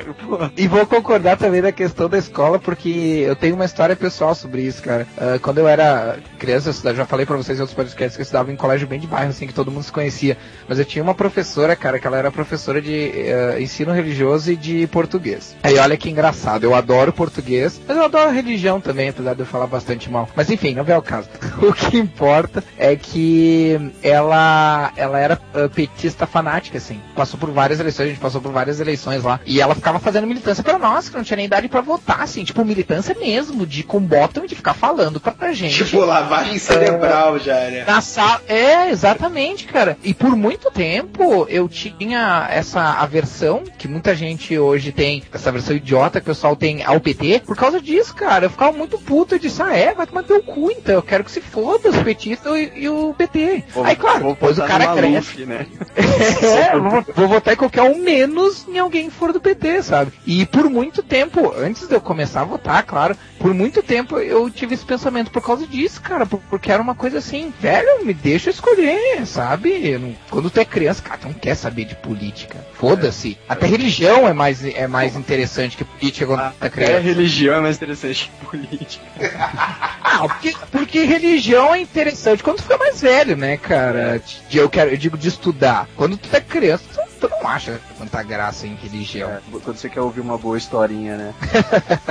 E 0.56 0.68
vou 0.68 0.86
concordar 0.86 1.38
também 1.38 1.62
na 1.62 1.72
questão 1.72 2.10
da 2.10 2.18
escola, 2.18 2.60
porque 2.60 3.24
eu 3.26 3.36
tenho 3.36 3.56
uma 3.56 3.66
história 3.66 3.96
pessoal 3.96 4.36
sobre 4.36 4.62
isso, 4.62 4.82
cara. 4.82 5.08
Ah, 5.18 5.40
quando 5.42 5.60
eu 5.60 5.68
era 5.68 6.18
criança, 6.38 6.72
eu 6.88 6.96
já 6.96 7.06
falei 7.06 7.26
pra 7.26 7.38
vocês 7.38 7.58
em 7.58 7.62
outros 7.62 7.76
podcasts 7.76 8.16
que 8.16 8.22
eu 8.22 8.24
estudava 8.24 8.52
em 8.52 8.56
colégio 8.56 8.88
bem 8.88 9.00
de 9.00 9.08
bairro, 9.08 9.30
assim, 9.30 9.48
que 9.48 9.54
todo 9.54 9.72
mundo 9.72 9.84
se 9.84 9.92
conhecia. 9.92 10.38
Mas 10.68 10.80
eu 10.80 10.86
tinha 10.86 11.04
uma 11.04 11.16
professora, 11.16 11.76
cara, 11.76 12.00
que 12.00 12.08
ela 12.08 12.18
era 12.18 12.32
professora 12.32 12.82
de 12.82 13.12
eh, 13.16 13.58
ensino 13.60 13.92
religioso 13.92 14.52
e 14.52 14.56
de 14.56 14.88
português. 14.88 15.56
Aí 15.64 15.78
olha 15.78 15.98
que 15.98 16.10
engraçado, 16.10 16.64
eu 16.64 16.76
adoro 16.76 17.14
português, 17.14 17.80
mas 17.88 17.98
eu 17.98 18.04
adoro 18.04 18.32
religião 18.32 18.80
também, 18.80 19.10
apesar 19.10 19.34
de 19.34 19.42
eu 19.42 19.46
falar 19.46 19.68
bastante 19.68 20.10
mal. 20.10 20.30
Mas 20.36 20.50
enfim, 20.50 20.74
não 20.74 20.86
é 20.86 20.98
o 20.98 21.02
caso. 21.02 21.30
O 21.68 21.74
que 21.74 21.98
importa 21.98 22.64
é 22.78 22.96
que 22.96 23.92
ela, 24.02 24.92
ela 24.96 25.20
era 25.20 25.40
ah, 25.54 25.68
petista 25.68 26.17
fanática, 26.26 26.78
assim. 26.78 27.02
Passou 27.16 27.40
por 27.40 27.52
várias 27.52 27.80
eleições, 27.80 28.06
a 28.06 28.10
gente 28.10 28.20
passou 28.20 28.42
por 28.42 28.52
várias 28.52 28.80
eleições 28.80 29.24
lá. 29.24 29.40
E 29.46 29.62
ela 29.62 29.76
ficava 29.76 30.00
fazendo 30.00 30.28
militância 30.28 30.64
pra 30.64 30.80
nós, 30.80 31.10
que 31.10 31.16
não 31.16 31.24
tinha 31.24 31.38
nem 31.38 31.46
idade 31.46 31.68
pra 31.68 31.82
votar, 31.82 32.22
assim. 32.22 32.44
Tipo, 32.44 32.64
militância 32.66 33.16
mesmo, 33.20 33.66
de 33.66 33.84
com 33.84 34.00
bottom 34.00 34.46
e 34.46 34.48
de 34.48 34.56
ficar 34.56 34.74
falando 34.74 35.20
pra, 35.20 35.32
pra 35.32 35.54
gente. 35.54 35.84
Tipo, 35.86 36.04
lavagem 36.06 36.58
cerebral 36.58 37.40
já, 37.40 37.56
né? 37.70 37.84
Na 37.86 38.02
sala. 38.02 38.42
É, 38.48 38.90
exatamente, 38.90 39.66
cara. 39.66 39.98
E 40.04 40.14
por 40.14 40.36
muito 40.36 40.72
tempo 40.72 41.46
eu 41.50 41.68
tinha 41.68 42.48
essa 42.50 42.82
aversão 42.94 43.64
que 43.78 43.88
muita 43.88 44.16
gente 44.16 44.58
hoje 44.58 44.92
tem, 44.92 45.24
essa 45.32 45.52
versão 45.52 45.76
idiota 45.76 46.20
que 46.20 46.30
o 46.30 46.34
pessoal 46.34 46.56
tem 46.56 46.84
ao 46.84 47.00
PT, 47.00 47.44
por 47.46 47.56
causa 47.56 47.82
disso, 47.82 48.16
cara. 48.16 48.46
Eu 48.46 48.50
ficava 48.50 48.76
muito 48.76 48.98
puto 48.98 49.36
e 49.36 49.40
disse, 49.40 49.62
ah, 49.62 49.76
é, 49.76 49.94
vai 49.94 50.08
tomar 50.08 50.24
teu 50.24 50.42
cu, 50.42 50.72
então. 50.72 50.96
Eu 50.96 51.04
quero 51.04 51.24
que 51.24 51.32
se 51.32 51.42
foda 51.42 51.90
os 51.90 51.98
petistas 51.98 52.56
e, 52.56 52.72
e 52.76 52.90
o 52.90 53.14
PT. 53.14 53.64
Aí, 53.84 53.96
claro, 53.96 54.30
depois 54.30 54.58
o 54.58 54.64
cara 54.64 54.94
cresce. 54.94 55.46
Né? 55.46 55.66
É, 56.08 56.78
vou, 56.80 57.06
vou 57.16 57.28
votar 57.28 57.54
em 57.54 57.58
qualquer 57.58 57.82
um 57.84 58.00
menos 58.02 58.66
em 58.68 58.78
alguém 58.80 59.10
que 59.10 59.16
for 59.16 59.32
do 59.34 59.40
PT, 59.40 59.84
sabe? 59.84 60.12
E 60.26 60.46
por 60.46 60.70
muito 60.70 61.04
tempo, 61.04 61.54
antes 61.58 61.88
de 61.88 61.94
eu 61.96 62.02
começar 62.02 62.42
a 62.42 62.46
votar, 62.46 62.84
claro, 62.84 63.16
por 63.40 63.54
muito 63.54 63.82
tempo 63.84 64.18
eu 64.18 64.50
tive 64.50 64.74
esse 64.74 64.86
pensamento 64.86 65.32
por 65.32 65.42
causa 65.42 65.66
disso, 65.68 66.02
cara, 66.02 66.26
por- 66.26 66.40
porque 66.50 66.72
era 66.72 66.82
uma 66.82 66.96
coisa 66.96 67.18
assim, 67.20 67.54
velho, 67.60 68.06
me 68.06 68.14
deixa 68.14 68.50
escolher, 68.50 69.26
sabe? 69.26 69.98
Não- 69.98 70.16
quando 70.30 70.50
tu 70.50 70.60
é 70.60 70.66
criança, 70.66 71.02
cara, 71.02 71.20
tu 71.20 71.28
não 71.28 71.34
quer 71.34 71.56
saber 71.56 71.86
de 71.86 71.96
política. 71.96 72.58
Foda-se. 72.80 73.38
Até 73.50 73.66
religião 73.66 74.28
é 74.28 74.34
mais, 74.34 74.64
é 74.64 74.88
mais 74.88 75.16
interessante 75.16 75.76
que 75.78 75.84
política 75.84 76.28
quando 76.28 76.40
tu 76.42 76.46
é 76.46 76.68
Até 76.68 76.70
criança. 76.70 77.00
religião 77.00 77.56
é 77.56 77.60
mais 77.62 77.76
interessante 77.78 78.32
que 78.40 78.46
política. 78.46 79.06
Ah, 80.10 80.28
porque, 80.30 80.56
porque 80.72 81.04
religião 81.04 81.76
é 81.76 81.82
interessante 81.82 82.42
quando 82.42 82.58
tu 82.58 82.64
fica 82.64 82.78
mais 82.78 83.00
velho, 83.02 83.36
né, 83.36 83.58
cara? 83.58 84.20
De- 84.50 84.58
Eu, 84.58 84.70
quero, 84.70 84.90
eu 84.92 84.98
digo 84.98 85.18
de 85.18 85.28
estudar. 85.28 85.88
Quando 85.98 86.18
tu 86.18 86.30
é 86.34 86.40
criança, 86.40 86.84
tu, 86.94 87.02
tu 87.20 87.30
não 87.30 87.48
acha 87.48 87.80
tanta 87.98 88.24
graça 88.24 88.68
em 88.68 88.76
religião. 88.76 89.30
É, 89.30 89.40
quando 89.64 89.78
você 89.78 89.90
quer 89.90 90.02
ouvir 90.02 90.22
uma 90.22 90.38
boa 90.38 90.58
historinha, 90.58 91.18
né? 91.18 91.34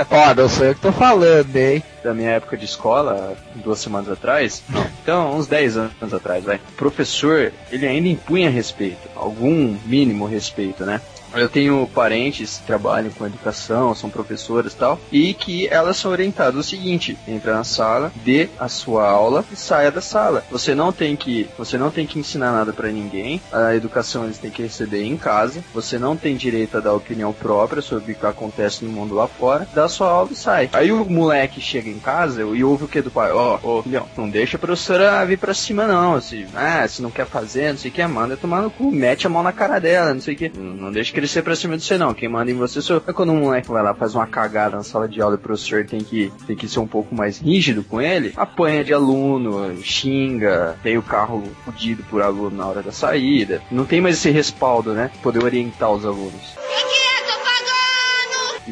Ó, 0.09 0.33
não 0.33 0.49
sou 0.49 0.65
eu 0.65 0.75
que 0.75 0.81
tô 0.81 0.91
falando, 0.91 1.55
hein? 1.55 1.83
Da 2.03 2.13
minha 2.13 2.31
época 2.31 2.57
de 2.57 2.65
escola, 2.65 3.35
duas 3.55 3.79
semanas 3.79 4.09
atrás, 4.09 4.63
não, 4.69 4.85
então 5.01 5.35
uns 5.35 5.47
10 5.47 5.77
anos 5.77 6.13
atrás, 6.13 6.43
vai. 6.43 6.57
O 6.57 6.71
professor, 6.73 7.51
ele 7.71 7.87
ainda 7.87 8.07
impunha 8.07 8.49
respeito, 8.49 9.09
algum 9.15 9.77
mínimo 9.85 10.25
respeito, 10.25 10.85
né? 10.85 11.01
Eu 11.33 11.49
tenho 11.49 11.87
parentes 11.93 12.57
que 12.57 12.67
trabalham 12.67 13.11
com 13.11 13.25
educação, 13.25 13.93
são 13.93 14.09
professoras 14.09 14.73
e 14.73 14.75
tal, 14.75 14.99
e 15.11 15.33
que 15.33 15.67
elas 15.67 15.97
são 15.97 16.11
orientadas 16.11 16.65
o 16.65 16.69
seguinte: 16.69 17.17
entra 17.27 17.53
na 17.53 17.63
sala, 17.63 18.11
dê 18.23 18.49
a 18.59 18.67
sua 18.67 19.07
aula 19.07 19.43
e 19.51 19.55
saia 19.55 19.91
da 19.91 20.01
sala. 20.01 20.43
Você 20.49 20.73
não 20.73 20.91
tem 20.91 21.15
que, 21.15 21.49
você 21.57 21.77
não 21.77 21.91
tem 21.91 22.05
que 22.05 22.19
ensinar 22.19 22.51
nada 22.51 22.73
pra 22.73 22.89
ninguém. 22.89 23.41
A 23.51 23.75
educação 23.75 24.25
eles 24.25 24.37
têm 24.37 24.51
que 24.51 24.61
receber 24.61 25.03
em 25.03 25.17
casa. 25.17 25.63
Você 25.73 25.97
não 25.97 26.15
tem 26.15 26.35
direito 26.35 26.77
a 26.77 26.81
dar 26.81 26.93
opinião 26.93 27.33
própria 27.33 27.81
sobre 27.81 28.13
o 28.13 28.15
que 28.15 28.25
acontece 28.25 28.83
no 28.85 28.91
mundo 28.91 29.15
lá 29.15 29.27
fora. 29.27 29.67
Dá 29.73 29.85
a 29.85 29.89
sua 29.89 30.09
aula 30.09 30.29
e 30.31 30.35
sai. 30.35 30.69
Aí 30.73 30.91
o 30.91 31.05
moleque 31.05 31.61
chega 31.61 31.89
em 31.89 31.99
casa 31.99 32.41
e 32.41 32.63
ouve 32.63 32.85
o 32.85 32.87
que 32.87 33.01
do 33.01 33.11
pai? 33.11 33.31
Ó, 33.31 33.59
ô, 33.61 33.83
filhão, 33.83 34.07
não 34.15 34.29
deixa 34.29 34.57
a 34.57 34.59
professora 34.59 35.25
vir 35.25 35.37
pra 35.37 35.53
cima 35.53 35.85
não. 35.85 36.19
Se, 36.21 36.47
ah, 36.55 36.87
se 36.87 37.01
não 37.01 37.11
quer 37.11 37.25
fazer, 37.25 37.71
não 37.71 37.77
sei 37.77 37.91
o 37.91 37.93
que, 37.93 38.05
manda 38.07 38.37
tomar 38.37 38.61
no 38.61 38.71
cu, 38.71 38.91
mete 38.91 39.27
a 39.27 39.29
mão 39.29 39.43
na 39.43 39.51
cara 39.51 39.79
dela, 39.79 40.13
não 40.13 40.21
sei 40.21 40.33
o 40.33 40.37
que. 40.37 40.49
Não 40.49 40.91
deixa 40.91 41.11
crescer 41.17 41.41
pra 41.41 41.55
cima 41.55 41.75
de 41.75 41.83
você 41.83 41.97
não. 41.97 42.13
Quem 42.13 42.29
manda 42.29 42.51
em 42.51 42.53
você 42.53 42.79
sou. 42.79 43.01
Aí 43.07 43.11
quando 43.11 43.31
um 43.31 43.39
moleque 43.39 43.69
vai 43.69 43.81
lá 43.81 43.91
faz 43.95 44.13
uma 44.13 44.27
cagada 44.27 44.77
na 44.77 44.83
sala 44.83 45.07
de 45.07 45.19
aula 45.19 45.33
e 45.33 45.37
o 45.37 45.41
professor 45.41 45.83
tem 45.83 45.99
que, 45.99 46.31
tem 46.45 46.55
que 46.55 46.67
ser 46.67 46.79
um 46.79 46.85
pouco 46.85 47.15
mais 47.15 47.39
rígido 47.39 47.83
com 47.83 47.99
ele, 47.99 48.33
apanha 48.37 48.83
de 48.83 48.93
aluno, 48.93 49.75
xinga, 49.81 50.77
tem 50.83 50.95
o 50.95 51.01
carro 51.01 51.43
fudido 51.65 52.03
por 52.03 52.21
aluno 52.21 52.55
na 52.55 52.67
hora 52.67 52.83
da 52.83 52.91
saída. 52.91 53.63
Não 53.71 53.83
tem 53.83 53.99
mais 53.99 54.17
esse 54.17 54.29
respaldo, 54.29 54.93
né? 54.93 55.09
Poder 55.23 55.43
orientar 55.43 55.91
os 55.91 56.05
alunos. 56.05 56.55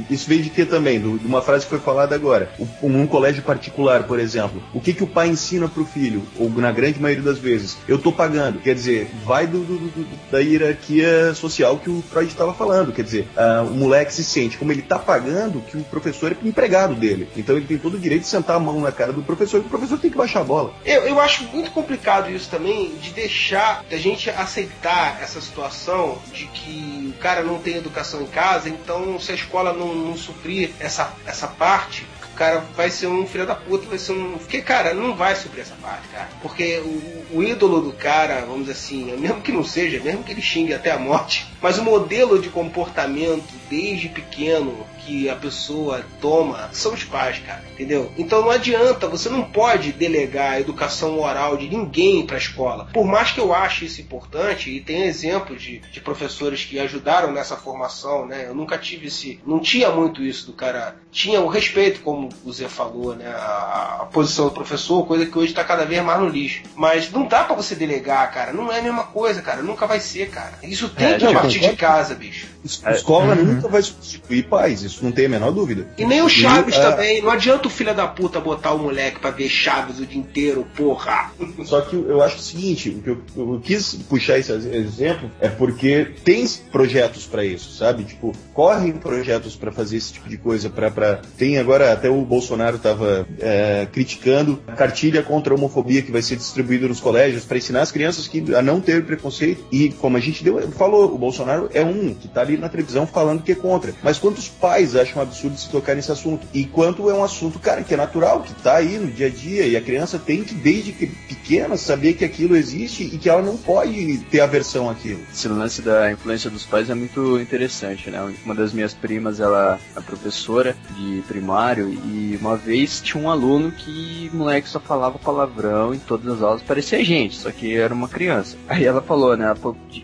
Isso 0.10 0.27
veio 0.27 0.41
de 0.43 0.49
que 0.49 0.65
também? 0.65 0.99
Do- 0.99 1.17
de 1.17 1.25
uma 1.27 1.41
frase 1.41 1.63
que 1.65 1.69
foi 1.69 1.79
falada 1.79 2.15
agora. 2.15 2.49
O- 2.60 2.88
um 2.88 3.08
colégio 3.08 3.43
particular, 3.43 4.03
por 4.03 4.19
exemplo. 4.19 4.62
O 4.73 4.79
que, 4.81 4.93
que 4.93 5.03
o 5.03 5.08
pai 5.08 5.27
ensina 5.29 5.67
pro 5.67 5.86
filho? 5.86 6.23
Ou 6.38 6.49
na 6.49 6.71
grande 6.71 6.99
maioria 7.01 7.23
das 7.23 7.38
vezes, 7.39 7.77
eu 7.88 7.97
tô 7.97 8.12
pagando. 8.12 8.60
Quer 8.60 8.73
dizer, 8.75 9.10
vai 9.25 9.45
do, 9.47 9.60
do- 9.60 9.77
do- 9.77 10.08
da 10.31 10.39
hierarquia 10.39 11.34
social 11.34 11.77
que 11.77 11.89
o 11.89 12.01
Freud 12.10 12.29
estava 12.31 12.53
falando. 12.53 12.91
Quer 12.91 13.03
dizer, 13.03 13.27
ah, 13.36 13.63
o 13.67 13.73
moleque 13.73 14.13
se 14.13 14.23
sente 14.23 14.58
como 14.58 14.71
ele 14.71 14.81
tá 14.81 14.97
pagando 14.99 15.62
que 15.62 15.77
o 15.77 15.84
professor 15.84 16.31
é 16.31 16.47
empregado 16.47 16.95
dele. 16.95 17.27
Então 17.36 17.55
ele 17.55 17.65
tem 17.65 17.77
todo 17.77 17.95
o 17.95 17.99
direito 17.99 18.21
de 18.23 18.27
sentar 18.27 18.55
a 18.55 18.60
mão 18.60 18.79
na 18.81 18.91
cara 18.91 19.12
do 19.13 19.21
professor 19.21 19.58
e 19.58 19.62
o 19.62 19.69
professor 19.69 19.97
tem 19.97 20.12
que 20.12 20.17
baixar 20.17 20.41
a 20.41 20.43
bola. 20.43 20.73
Eu, 20.86 21.01
eu 21.03 21.19
acho 21.19 21.43
muito 21.53 21.71
complicado 21.71 22.29
isso 22.29 22.49
também, 22.49 22.91
de 23.01 23.12
deixar, 23.12 23.84
da 23.89 23.97
gente 23.97 24.29
aceitar 24.29 25.19
essa 25.21 25.39
situação 25.41 26.17
de 26.34 26.45
que 26.47 27.13
o 27.15 27.19
cara 27.19 27.43
não 27.43 27.60
tem 27.60 27.75
educação 27.77 28.21
em 28.21 28.27
casa, 28.27 28.69
então 28.69 29.19
se 29.19 29.31
a 29.31 29.36
escola 29.36 29.73
não, 29.73 29.84
não 29.93 30.17
suprir 30.17 30.71
essa, 30.79 31.13
essa 31.25 31.47
parte, 31.47 32.05
o 32.33 32.37
cara 32.37 32.59
vai 32.75 32.89
ser 32.89 33.07
um 33.07 33.25
filho 33.25 33.45
da 33.45 33.55
puta, 33.55 33.87
vai 33.87 33.97
ser 33.97 34.11
um. 34.11 34.37
Porque, 34.37 34.61
cara, 34.61 34.93
não 34.93 35.15
vai 35.15 35.35
suprir 35.35 35.61
essa 35.61 35.75
parte, 35.75 36.07
cara. 36.09 36.27
Porque 36.41 36.79
o, 36.79 37.37
o 37.37 37.43
ídolo 37.43 37.79
do 37.79 37.93
cara, 37.93 38.41
vamos 38.41 38.65
dizer 38.65 38.73
assim, 38.73 39.15
mesmo 39.15 39.41
que 39.41 39.53
não 39.53 39.63
seja, 39.63 40.01
mesmo 40.01 40.21
que 40.21 40.33
ele 40.33 40.41
xingue 40.41 40.73
até 40.73 40.91
a 40.91 40.99
morte, 40.99 41.47
mas 41.61 41.77
o 41.77 41.83
modelo 41.83 42.37
de 42.37 42.49
comportamento 42.49 43.47
desde 43.69 44.09
pequeno 44.09 44.85
que 45.05 45.29
a 45.29 45.35
pessoa 45.35 46.03
toma 46.19 46.69
são 46.73 46.93
os 46.93 47.03
pais, 47.03 47.39
cara, 47.45 47.63
entendeu? 47.73 48.11
Então 48.17 48.41
não 48.41 48.49
adianta, 48.49 49.07
você 49.07 49.29
não 49.29 49.43
pode 49.43 49.91
delegar 49.91 50.53
a 50.53 50.59
educação 50.59 51.11
moral 51.13 51.57
de 51.57 51.69
ninguém 51.69 52.25
para 52.25 52.35
a 52.37 52.39
escola. 52.39 52.87
Por 52.91 53.05
mais 53.05 53.31
que 53.31 53.39
eu 53.39 53.53
ache 53.53 53.85
isso 53.85 54.01
importante, 54.01 54.69
e 54.69 54.81
tem 54.81 55.03
exemplos 55.03 55.61
de, 55.61 55.79
de 55.79 56.01
professores 56.01 56.63
que 56.63 56.79
ajudaram 56.79 57.31
nessa 57.31 57.55
formação, 57.55 58.25
né? 58.25 58.45
Eu 58.47 58.55
nunca 58.55 58.77
tive 58.77 59.07
esse. 59.07 59.39
Não 59.45 59.59
tinha 59.59 59.91
muito 59.91 60.23
isso 60.23 60.47
do 60.47 60.53
cara. 60.53 60.95
Tinha 61.11 61.39
o 61.41 61.47
respeito, 61.47 62.01
como 62.01 62.29
o 62.43 62.51
Zé 62.51 62.67
falou, 62.67 63.15
né? 63.15 63.27
A, 63.27 63.99
a 64.01 64.05
posição 64.05 64.45
do 64.45 64.51
professor, 64.51 65.05
coisa 65.05 65.25
que 65.25 65.37
hoje 65.37 65.51
está 65.51 65.63
cada 65.63 65.85
vez 65.85 66.03
mais 66.03 66.19
no 66.19 66.27
lixo. 66.29 66.63
Mas 66.75 67.11
não 67.11 67.27
dá 67.27 67.43
para 67.43 67.55
você 67.55 67.75
delegar, 67.75 68.31
cara. 68.31 68.51
Não 68.51 68.71
é 68.71 68.79
a 68.79 68.83
mesma 68.83 69.03
coisa, 69.03 69.41
cara. 69.41 69.61
Nunca 69.61 69.85
vai 69.85 69.99
ser, 69.99 70.29
cara. 70.29 70.53
Isso 70.63 70.89
tem 70.89 71.13
É, 71.13 71.17
que 71.17 71.33
partir 71.33 71.59
de 71.59 71.75
casa, 71.75 72.15
bicho. 72.15 72.47
Es- 72.65 72.82
Escola 72.95 73.36
nunca 73.36 73.67
vai 73.67 73.82
substituir 73.82 74.43
pais, 74.47 74.82
isso 74.82 75.04
não 75.04 75.12
tem 75.12 75.28
a 75.28 75.30
menor 75.30 75.51
dúvida. 75.51 75.88
E 75.97 76.06
nem 76.06 76.21
o 76.21 76.30
Chaves 76.30 76.75
E, 76.75 76.80
ah, 76.80 76.91
também. 76.91 77.21
Não 77.21 77.30
adianta 77.30 77.67
o 77.67 77.71
filho 77.71 77.93
da 77.93 78.08
puta 78.08 78.39
botar 78.39 78.73
o 78.73 78.80
moleque 78.80 79.19
pra 79.19 79.30
ver 79.32 79.47
Chaves 79.47 79.99
o 79.99 80.06
dia 80.06 80.19
inteiro, 80.19 80.65
porra. 80.75 81.32
Só 81.63 81.82
que 81.82 81.95
eu 81.95 82.21
acho 82.21 82.38
o 82.38 82.41
seguinte, 82.41 82.89
o 82.89 83.01
que 83.01 83.10
eu, 83.10 83.21
eu 83.38 83.62
quis 83.63 83.93
puxar 84.10 84.39
esse 84.39 84.51
exemplo 84.51 85.30
é 85.39 85.47
porque 85.47 86.08
tem 86.23 86.45
projetos 86.71 87.25
pra 87.25 87.45
isso, 87.45 87.71
sabe? 87.78 88.04
Tipo, 88.04 88.32
correm 88.54 88.93
projetos 88.93 89.56
pra 89.56 89.71
fazer 89.71 89.97
esse 89.97 90.13
tipo 90.13 90.28
de 90.28 90.38
coisa, 90.38 90.69
para 90.69 90.89
para 90.89 91.21
tem 91.38 91.58
agora 91.58 91.91
até 91.93 92.10
o 92.10 92.21
Bolsonaro 92.21 92.78
tava 92.80 93.28
é, 93.39 93.88
criticando 93.91 94.60
a 94.67 94.71
cartilha 94.73 95.21
contra 95.21 95.54
a 95.54 95.58
homofobia 95.58 96.01
que 96.01 96.12
vai 96.12 96.21
ser 96.21 96.36
distribuída 96.36 96.88
nos 96.88 96.99
colégios 96.99 97.43
pra 97.45 97.58
ensinar 97.58 97.82
as 97.82 97.91
crianças 97.91 98.28
que 98.28 98.54
a 98.56 98.62
não 98.62 98.80
ter 98.82 99.04
preconceito 99.06 99.65
e 99.71 99.89
como 99.89 100.17
a 100.17 100.19
gente 100.19 100.43
deu, 100.43 100.62
falou, 100.71 101.13
o 101.13 101.17
Bolsonaro 101.17 101.69
é 101.73 101.84
um 101.84 102.13
que 102.13 102.28
tá 102.28 102.41
ali 102.41 102.54
na 102.57 102.69
televisão 102.69 103.05
falando 103.05 103.43
que 103.43 103.51
é 103.51 103.55
contra. 103.55 103.93
Mas 104.03 104.17
quantos 104.17 104.47
pais 104.47 104.95
acham 104.95 105.21
absurdo 105.21 105.57
se 105.57 105.69
tocar 105.69 105.95
nesse 105.95 106.11
assunto? 106.11 106.47
E 106.53 106.65
quanto 106.65 107.09
é 107.09 107.13
um 107.13 107.23
assunto, 107.23 107.59
cara, 107.59 107.83
que 107.83 107.93
é 107.93 107.97
natural, 107.97 108.41
que 108.41 108.53
tá 108.53 108.77
aí 108.77 108.97
no 108.97 109.07
dia 109.07 109.27
a 109.27 109.29
dia 109.29 109.67
e 109.67 109.75
a 109.75 109.81
criança 109.81 110.19
tem 110.19 110.43
que 110.43 110.53
desde 110.53 110.91
que 110.91 111.07
pequena 111.07 111.77
saber 111.77 112.13
que 112.13 112.25
aquilo 112.25 112.55
existe 112.55 113.03
e 113.03 113.17
que 113.17 113.29
ela 113.29 113.41
não 113.41 113.57
pode 113.57 114.17
ter 114.29 114.41
aversão 114.41 114.89
àquilo. 114.89 115.21
Esse 115.31 115.47
lance 115.47 115.81
da 115.81 116.11
influência 116.11 116.49
dos 116.49 116.65
pais 116.65 116.89
é 116.89 116.95
muito 116.95 117.39
interessante, 117.39 118.09
né? 118.09 118.21
Uma 118.43 118.55
das 118.55 118.73
minhas 118.73 118.93
primas, 118.93 119.39
ela 119.39 119.79
é 119.95 120.01
professora 120.01 120.75
de 120.95 121.23
primário 121.27 121.89
e 121.89 122.37
uma 122.39 122.55
vez 122.55 123.01
tinha 123.01 123.21
um 123.21 123.29
aluno 123.29 123.71
que 123.71 124.29
moleque 124.33 124.69
só 124.69 124.79
falava 124.79 125.17
palavrão 125.17 125.93
em 125.93 125.99
todas 125.99 126.35
as 126.35 126.41
aulas, 126.41 126.61
parecia 126.61 127.03
gente, 127.03 127.37
só 127.37 127.51
que 127.51 127.75
era 127.75 127.93
uma 127.93 128.07
criança. 128.07 128.57
Aí 128.67 128.85
ela 128.85 129.01
falou, 129.01 129.35
né? 129.35 129.53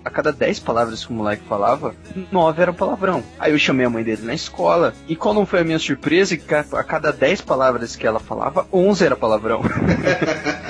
A 0.03 0.09
cada 0.09 0.31
10 0.31 0.59
palavras 0.59 1.05
que 1.05 1.11
o 1.11 1.15
moleque 1.15 1.43
falava, 1.47 1.95
9 2.15 2.40
eram 2.49 2.73
palavrão. 2.73 3.23
Aí 3.39 3.51
eu 3.51 3.59
chamei 3.59 3.85
a 3.85 3.89
mãe 3.89 4.03
dele 4.03 4.23
na 4.23 4.33
escola 4.33 4.93
e 5.07 5.15
qual 5.15 5.33
não 5.33 5.45
foi 5.45 5.61
a 5.61 5.63
minha 5.63 5.79
surpresa? 5.79 6.37
Que 6.37 6.53
a 6.53 6.83
cada 6.83 7.11
10 7.11 7.41
palavras 7.41 7.95
que 7.95 8.07
ela 8.07 8.19
falava, 8.19 8.65
11 8.71 9.05
era 9.05 9.15
palavrão. 9.15 9.61